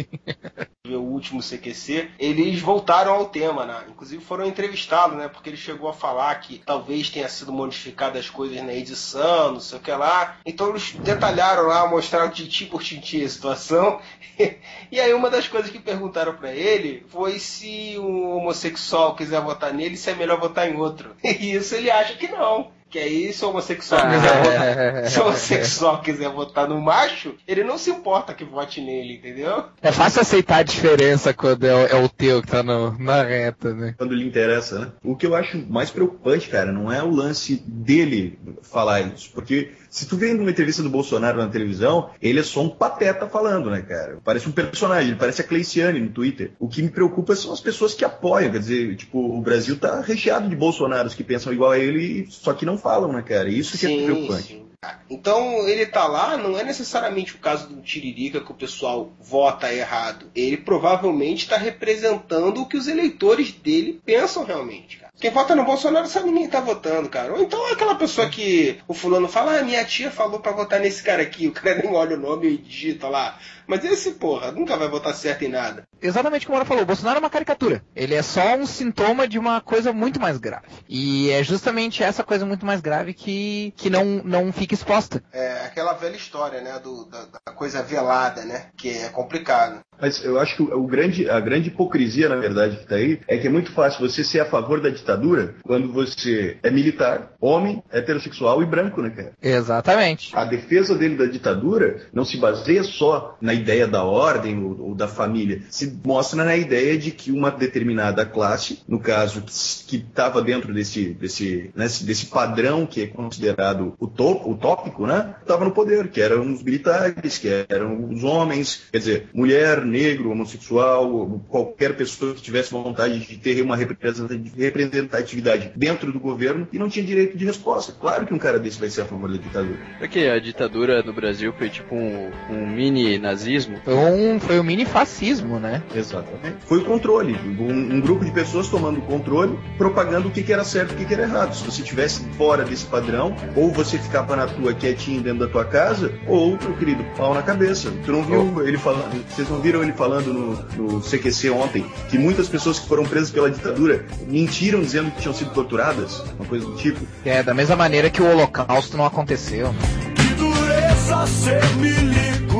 o 0.85 0.97
último 0.97 1.41
CQC, 1.41 2.09
eles 2.19 2.59
voltaram 2.59 3.13
ao 3.13 3.25
tema, 3.25 3.65
né? 3.65 3.83
Inclusive 3.89 4.23
foram 4.23 4.45
entrevistados, 4.45 5.17
né? 5.17 5.27
Porque 5.27 5.49
ele 5.49 5.57
chegou 5.57 5.89
a 5.89 5.93
falar 5.93 6.33
que 6.35 6.61
talvez 6.65 7.09
tenha 7.09 7.29
sido 7.29 7.51
modificado 7.51 8.17
as 8.17 8.29
coisas 8.29 8.61
na 8.63 8.73
edição, 8.73 9.53
não 9.53 9.59
sei 9.59 9.77
o 9.77 9.81
que 9.81 9.91
lá. 9.91 10.37
Então 10.45 10.69
eles 10.69 10.91
detalharam 10.93 11.67
lá, 11.67 11.87
mostraram 11.87 12.29
tintim 12.31 12.65
por 12.65 12.83
tintim 12.83 13.23
a 13.23 13.29
situação. 13.29 13.99
e 14.91 14.99
aí 14.99 15.13
uma 15.13 15.29
das 15.29 15.47
coisas 15.47 15.69
que 15.69 15.79
perguntaram 15.79 16.35
para 16.35 16.51
ele 16.53 17.05
foi 17.09 17.39
se 17.39 17.95
um 18.23 18.37
homossexual 18.37 19.15
quiser 19.15 19.41
votar 19.41 19.73
nele, 19.73 19.97
se 19.97 20.09
é 20.09 20.15
melhor 20.15 20.39
votar 20.39 20.69
em 20.69 20.75
outro. 20.77 21.11
E 21.23 21.53
isso 21.53 21.75
ele 21.75 21.89
acha 21.91 22.13
que 22.15 22.27
não. 22.27 22.71
Que 22.89 22.99
aí, 22.99 23.33
se 23.33 23.43
o 23.43 23.49
homossexual, 23.49 24.01
quiser 24.01 24.43
votar, 24.43 25.09
se 25.09 25.19
o 25.19 25.23
homossexual 25.23 26.01
quiser 26.01 26.29
votar 26.29 26.69
no 26.69 26.79
macho, 26.79 27.33
ele 27.47 27.63
não 27.63 27.75
se 27.75 27.89
importa 27.89 28.35
que 28.35 28.43
vote 28.45 28.79
nele, 28.81 29.15
entendeu? 29.15 29.63
É 29.81 29.91
fácil 29.91 30.21
aceitar 30.21 30.57
a 30.57 30.63
diferença 30.63 31.33
quando 31.33 31.63
é, 31.65 31.73
o- 31.73 31.87
é 31.87 31.95
o 31.95 32.07
teu 32.07 32.39
que 32.43 32.49
tá 32.49 32.61
no- 32.61 32.95
na 32.99 33.23
reta, 33.23 33.73
né? 33.73 33.95
Quando 33.97 34.13
lhe 34.13 34.23
interessa, 34.27 34.77
né? 34.79 34.91
O 35.03 35.15
que 35.15 35.25
eu 35.25 35.33
acho 35.35 35.57
mais 35.67 35.89
preocupante, 35.89 36.47
cara, 36.49 36.71
não 36.71 36.91
é 36.91 37.01
o 37.01 37.09
lance 37.09 37.55
dele 37.65 38.37
falar 38.61 39.01
isso. 39.01 39.31
Porque 39.33 39.71
se 39.93 40.07
tu 40.07 40.17
vê 40.17 40.33
numa 40.33 40.49
entrevista 40.49 40.81
do 40.81 40.89
Bolsonaro 40.89 41.37
na 41.37 41.47
televisão, 41.47 42.09
ele 42.19 42.39
é 42.39 42.43
só 42.43 42.63
um 42.63 42.69
pateta 42.69 43.27
falando, 43.27 43.69
né, 43.69 43.83
cara? 43.83 44.17
Parece 44.23 44.49
um 44.49 44.51
personagem, 44.51 45.09
ele 45.09 45.19
parece 45.19 45.41
a 45.41 45.43
Cleiciane 45.43 45.99
no 45.99 46.09
Twitter. 46.09 46.53
O 46.59 46.67
que 46.67 46.81
me 46.81 46.89
preocupa 46.89 47.35
são 47.35 47.53
as 47.53 47.61
pessoas 47.61 47.93
que 47.93 48.03
apoiam. 48.03 48.51
Quer 48.51 48.57
dizer, 48.57 48.95
tipo, 48.95 49.19
o 49.19 49.39
Brasil 49.39 49.77
tá 49.77 50.01
recheado 50.01 50.49
de 50.49 50.55
bolsonaros 50.55 51.13
que 51.13 51.23
pensam 51.23 51.53
igual 51.53 51.69
a 51.69 51.77
ele, 51.77 52.25
só 52.27 52.53
que 52.53 52.65
não 52.65 52.75
falam, 52.75 53.13
né, 53.13 53.21
cara? 53.21 53.47
Isso 53.49 53.77
que 53.77 53.85
é 53.85 53.89
Sim, 53.89 54.05
preocupante. 54.05 54.43
sim. 54.47 54.63
Então 55.07 55.67
ele 55.67 55.85
tá 55.85 56.07
lá, 56.07 56.37
não 56.37 56.57
é 56.57 56.63
necessariamente 56.63 57.35
o 57.35 57.37
caso 57.37 57.69
do 57.69 57.79
Tiririca 57.83 58.41
que 58.41 58.51
o 58.51 58.55
pessoal 58.55 59.13
vota 59.21 59.71
errado. 59.71 60.25
Ele 60.33 60.57
provavelmente 60.57 61.43
está 61.43 61.55
representando 61.55 62.61
o 62.61 62.65
que 62.65 62.77
os 62.77 62.87
eleitores 62.87 63.51
dele 63.51 64.01
pensam 64.03 64.43
realmente. 64.43 65.02
Quem 65.23 65.31
vota 65.31 65.55
no 65.55 65.63
Bolsonaro 65.63 66.05
sabe 66.05 66.31
ninguém 66.31 66.49
tá 66.49 66.59
votando, 66.59 67.07
cara. 67.07 67.31
Ou 67.31 67.41
então 67.41 67.69
é 67.69 67.71
aquela 67.71 67.95
pessoa 67.95 68.27
que 68.27 68.77
o 68.85 68.93
fulano 68.93 69.29
fala, 69.29 69.57
ah, 69.57 69.63
minha 69.63 69.85
tia 69.85 70.11
falou 70.11 70.41
pra 70.41 70.51
votar 70.51 70.81
nesse 70.81 71.01
cara 71.01 71.21
aqui, 71.23 71.47
o 71.47 71.53
cara 71.53 71.81
nem 71.81 71.95
olha 71.95 72.17
o 72.17 72.19
nome 72.19 72.49
e 72.49 72.57
digita 72.57 73.07
lá. 73.07 73.39
Mas 73.67 73.83
esse, 73.83 74.11
porra, 74.11 74.51
nunca 74.51 74.77
vai 74.77 74.87
votar 74.87 75.13
certo 75.13 75.43
em 75.43 75.49
nada. 75.49 75.83
Exatamente 76.01 76.45
como 76.45 76.57
ela 76.57 76.65
falou, 76.65 76.83
o 76.83 76.85
Bolsonaro 76.85 77.17
é 77.17 77.19
uma 77.19 77.29
caricatura. 77.29 77.83
Ele 77.95 78.13
é 78.13 78.21
só 78.21 78.55
um 78.55 78.65
sintoma 78.65 79.27
de 79.27 79.39
uma 79.39 79.61
coisa 79.61 79.93
muito 79.93 80.19
mais 80.19 80.37
grave. 80.37 80.67
E 80.89 81.29
é 81.31 81.43
justamente 81.43 82.03
essa 82.03 82.23
coisa 82.23 82.45
muito 82.45 82.65
mais 82.65 82.81
grave 82.81 83.13
que, 83.13 83.73
que 83.77 83.89
não, 83.89 84.21
não 84.23 84.51
fica 84.51 84.73
exposta. 84.73 85.23
É 85.31 85.65
aquela 85.65 85.93
velha 85.93 86.15
história, 86.15 86.61
né, 86.61 86.79
do, 86.79 87.05
da, 87.05 87.25
da 87.25 87.53
coisa 87.53 87.81
velada, 87.81 88.43
né, 88.43 88.67
que 88.75 88.89
é 88.89 89.09
complicado. 89.09 89.79
Mas 89.99 90.23
eu 90.23 90.39
acho 90.39 90.57
que 90.57 90.63
o, 90.63 90.79
o 90.79 90.87
grande, 90.87 91.29
a 91.29 91.39
grande 91.39 91.69
hipocrisia, 91.69 92.27
na 92.27 92.35
verdade, 92.35 92.75
que 92.77 92.83
está 92.83 92.95
aí, 92.95 93.21
é 93.27 93.37
que 93.37 93.47
é 93.47 93.49
muito 93.49 93.71
fácil 93.71 94.01
você 94.07 94.23
ser 94.23 94.41
a 94.41 94.45
favor 94.45 94.81
da 94.81 94.89
ditadura 94.89 95.55
quando 95.63 95.91
você 95.91 96.57
é 96.61 96.69
militar, 96.69 97.33
homem, 97.39 97.81
heterossexual 97.91 98.61
e 98.61 98.65
branco, 98.65 99.01
né, 99.01 99.09
cara? 99.09 99.31
Exatamente. 99.41 100.35
A 100.35 100.43
defesa 100.43 100.95
dele 100.95 101.15
da 101.15 101.25
ditadura 101.25 102.07
não 102.11 102.25
se 102.25 102.37
baseia 102.37 102.83
só 102.83 103.37
na 103.39 103.52
ideia 103.53 103.87
da 103.87 104.03
ordem 104.03 104.63
ou, 104.63 104.89
ou 104.89 104.95
da 104.95 105.07
família, 105.07 105.61
se 105.69 105.99
mostra 106.05 106.43
na 106.43 106.55
ideia 106.55 106.97
de 106.97 107.11
que 107.11 107.31
uma 107.31 107.51
determinada 107.51 108.25
classe, 108.25 108.79
no 108.87 108.99
caso 108.99 109.43
que 109.87 109.97
estava 109.97 110.41
dentro 110.41 110.73
desse, 110.73 111.13
desse, 111.13 111.71
né, 111.75 111.87
desse 112.01 112.27
padrão 112.27 112.85
que 112.85 113.01
é 113.01 113.07
considerado 113.07 113.93
utop, 113.99 114.49
utópico, 114.49 115.05
né, 115.05 115.35
estava 115.41 115.65
no 115.65 115.71
poder, 115.71 116.09
que 116.09 116.21
eram 116.21 116.51
os 116.51 116.63
militares, 116.63 117.37
que 117.37 117.65
eram 117.69 118.09
os 118.09 118.23
homens, 118.23 118.83
quer 118.91 118.97
dizer, 118.97 119.29
mulher, 119.33 119.85
negro, 119.85 120.31
homossexual, 120.31 121.41
qualquer 121.47 121.95
pessoa 121.95 122.33
que 122.33 122.41
tivesse 122.41 122.71
vontade 122.71 123.19
de 123.19 123.37
ter 123.37 123.61
uma 123.61 123.75
representatividade 123.75 125.71
dentro 125.75 126.11
do 126.11 126.19
governo 126.19 126.67
e 126.71 126.79
não 126.79 126.89
tinha 126.89 127.05
direito 127.05 127.37
de 127.37 127.45
resposta. 127.45 127.93
Claro 127.93 128.25
que 128.25 128.33
um 128.33 128.39
cara 128.39 128.59
desse 128.59 128.79
vai 128.79 128.89
ser 128.89 129.01
a 129.01 129.05
favor 129.05 129.29
da 129.29 129.37
ditadura. 129.37 129.77
Será 129.97 130.07
que 130.07 130.27
a 130.27 130.39
ditadura 130.39 131.03
no 131.03 131.13
Brasil 131.13 131.53
foi 131.53 131.69
tipo 131.69 131.95
um, 131.95 132.31
um 132.49 132.67
mini 132.67 133.17
nazismo? 133.17 133.42
Foi 133.83 133.93
um, 133.93 134.39
foi 134.39 134.59
um 134.59 134.63
mini 134.63 134.85
fascismo, 134.85 135.59
né? 135.59 135.81
Exatamente. 135.93 136.57
Foi 136.65 136.79
o 136.79 136.85
controle. 136.85 137.35
Um, 137.59 137.95
um 137.95 138.01
grupo 138.01 138.23
de 138.23 138.31
pessoas 138.31 138.67
tomando 138.67 138.99
o 138.99 139.01
controle, 139.01 139.57
propagando 139.77 140.27
o 140.27 140.31
que, 140.31 140.43
que 140.43 140.53
era 140.53 140.63
certo 140.63 140.91
e 140.91 140.95
o 140.95 140.97
que, 140.97 141.05
que 141.05 141.13
era 141.13 141.23
errado. 141.23 141.53
Se 141.55 141.63
você 141.63 141.81
estivesse 141.81 142.23
fora 142.37 142.63
desse 142.63 142.85
padrão, 142.85 143.35
ou 143.55 143.71
você 143.71 143.97
ficava 143.97 144.35
na 144.35 144.47
tua 144.47 144.73
quietinho 144.73 145.21
dentro 145.21 145.39
da 145.39 145.47
tua 145.47 145.65
casa, 145.65 146.13
ou, 146.27 146.57
meu 146.57 146.73
querido, 146.77 147.03
pau 147.17 147.33
na 147.33 147.41
cabeça. 147.41 147.91
Tu 148.05 148.11
não 148.11 148.23
viu 148.23 148.67
ele 148.67 148.77
falando, 148.77 149.23
vocês 149.29 149.49
não 149.49 149.59
viram 149.59 149.83
ele 149.83 149.93
falando 149.93 150.33
no, 150.33 150.53
no 150.77 151.01
CQC 151.01 151.49
ontem 151.49 151.85
que 152.09 152.17
muitas 152.17 152.47
pessoas 152.47 152.79
que 152.79 152.87
foram 152.87 153.03
presas 153.03 153.31
pela 153.31 153.49
ditadura 153.49 154.05
mentiram 154.27 154.81
dizendo 154.81 155.11
que 155.11 155.21
tinham 155.21 155.33
sido 155.33 155.51
torturadas? 155.51 156.23
Uma 156.37 156.45
coisa 156.45 156.65
do 156.65 156.75
tipo. 156.75 157.05
É, 157.25 157.43
da 157.43 157.53
mesma 157.53 157.75
maneira 157.75 158.09
que 158.09 158.21
o 158.21 158.29
holocausto 158.29 158.97
não 158.97 159.05
aconteceu. 159.05 159.73
Que 160.15 160.33
dureza 160.35 161.27
ser 161.27 161.63
milico, 161.77 162.52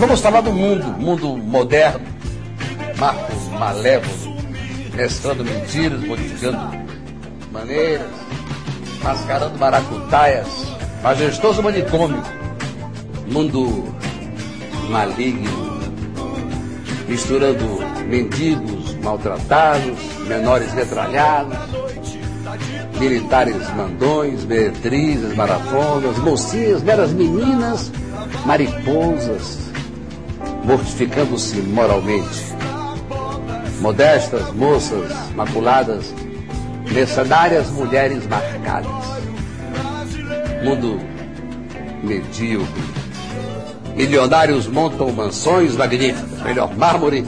vamos 0.00 0.20
falar 0.20 0.40
do 0.40 0.50
mundo, 0.50 0.86
mundo 0.98 1.36
moderno, 1.36 2.06
marco 2.98 3.32
malévolo, 3.58 4.34
mesclando 4.94 5.44
mentiras, 5.44 6.00
modificando 6.00 6.58
maneiras, 7.52 8.08
mascarando 9.04 9.58
maracutaias, 9.58 10.46
majestoso 11.02 11.62
manicômio, 11.62 12.22
mundo 13.26 13.94
maligno, 14.88 15.80
misturando 17.06 17.78
mendigos 18.08 18.94
maltratados, 19.02 19.98
menores 20.26 20.72
metralhados, 20.72 21.58
militares 22.98 23.68
mandões, 23.74 24.44
meretrizes, 24.46 25.36
marafonas, 25.36 26.16
mocinhas, 26.18 26.82
meras 26.82 27.12
meninas, 27.12 27.92
mariposas, 28.46 29.69
mortificando-se 30.64 31.56
moralmente. 31.62 32.54
Modestas 33.80 34.52
moças 34.52 35.10
maculadas, 35.34 36.14
mercenárias 36.92 37.70
mulheres 37.70 38.26
marcadas. 38.26 38.90
Mundo 40.62 41.00
medíocre. 42.02 42.82
Milionários 43.94 44.66
montam 44.66 45.10
mansões 45.12 45.76
magníficas, 45.76 46.42
melhor 46.42 46.76
mármore, 46.76 47.26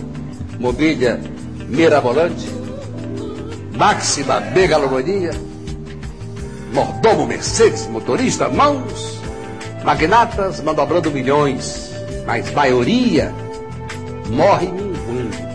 mobília 0.59 1.20
mirabolante, 1.68 2.46
máxima 3.76 4.40
megalomania, 4.40 5.32
mordomo 6.72 7.26
Mercedes, 7.26 7.86
motorista, 7.88 8.48
mãos, 8.48 9.18
magnatas 9.84 10.60
manobrando 10.60 11.10
milhões, 11.10 11.91
mas 12.27 12.51
maioria 12.53 13.32
morre 14.28 14.66
mingundo. 14.66 15.53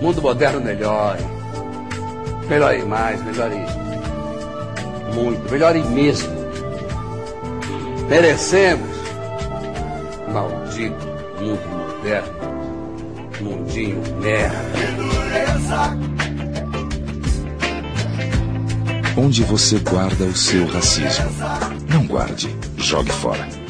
Mundo 0.00 0.22
moderno 0.22 0.60
melhore, 0.60 1.22
melhore 2.48 2.82
mais, 2.84 3.22
melhore 3.24 3.56
muito, 5.14 5.50
melhore 5.50 5.82
mesmo. 5.84 6.30
Merecemos, 8.08 8.96
maldito 10.32 11.06
mundo 11.40 11.62
moderno, 11.68 12.32
mundinho 13.40 14.02
merda. 14.20 14.62
Onde 19.16 19.44
você 19.44 19.78
guarda 19.78 20.24
o 20.24 20.34
seu 20.34 20.66
racismo? 20.66 21.26
Não 21.88 22.06
guarde, 22.06 22.54
jogue 22.76 23.12
fora. 23.12 23.61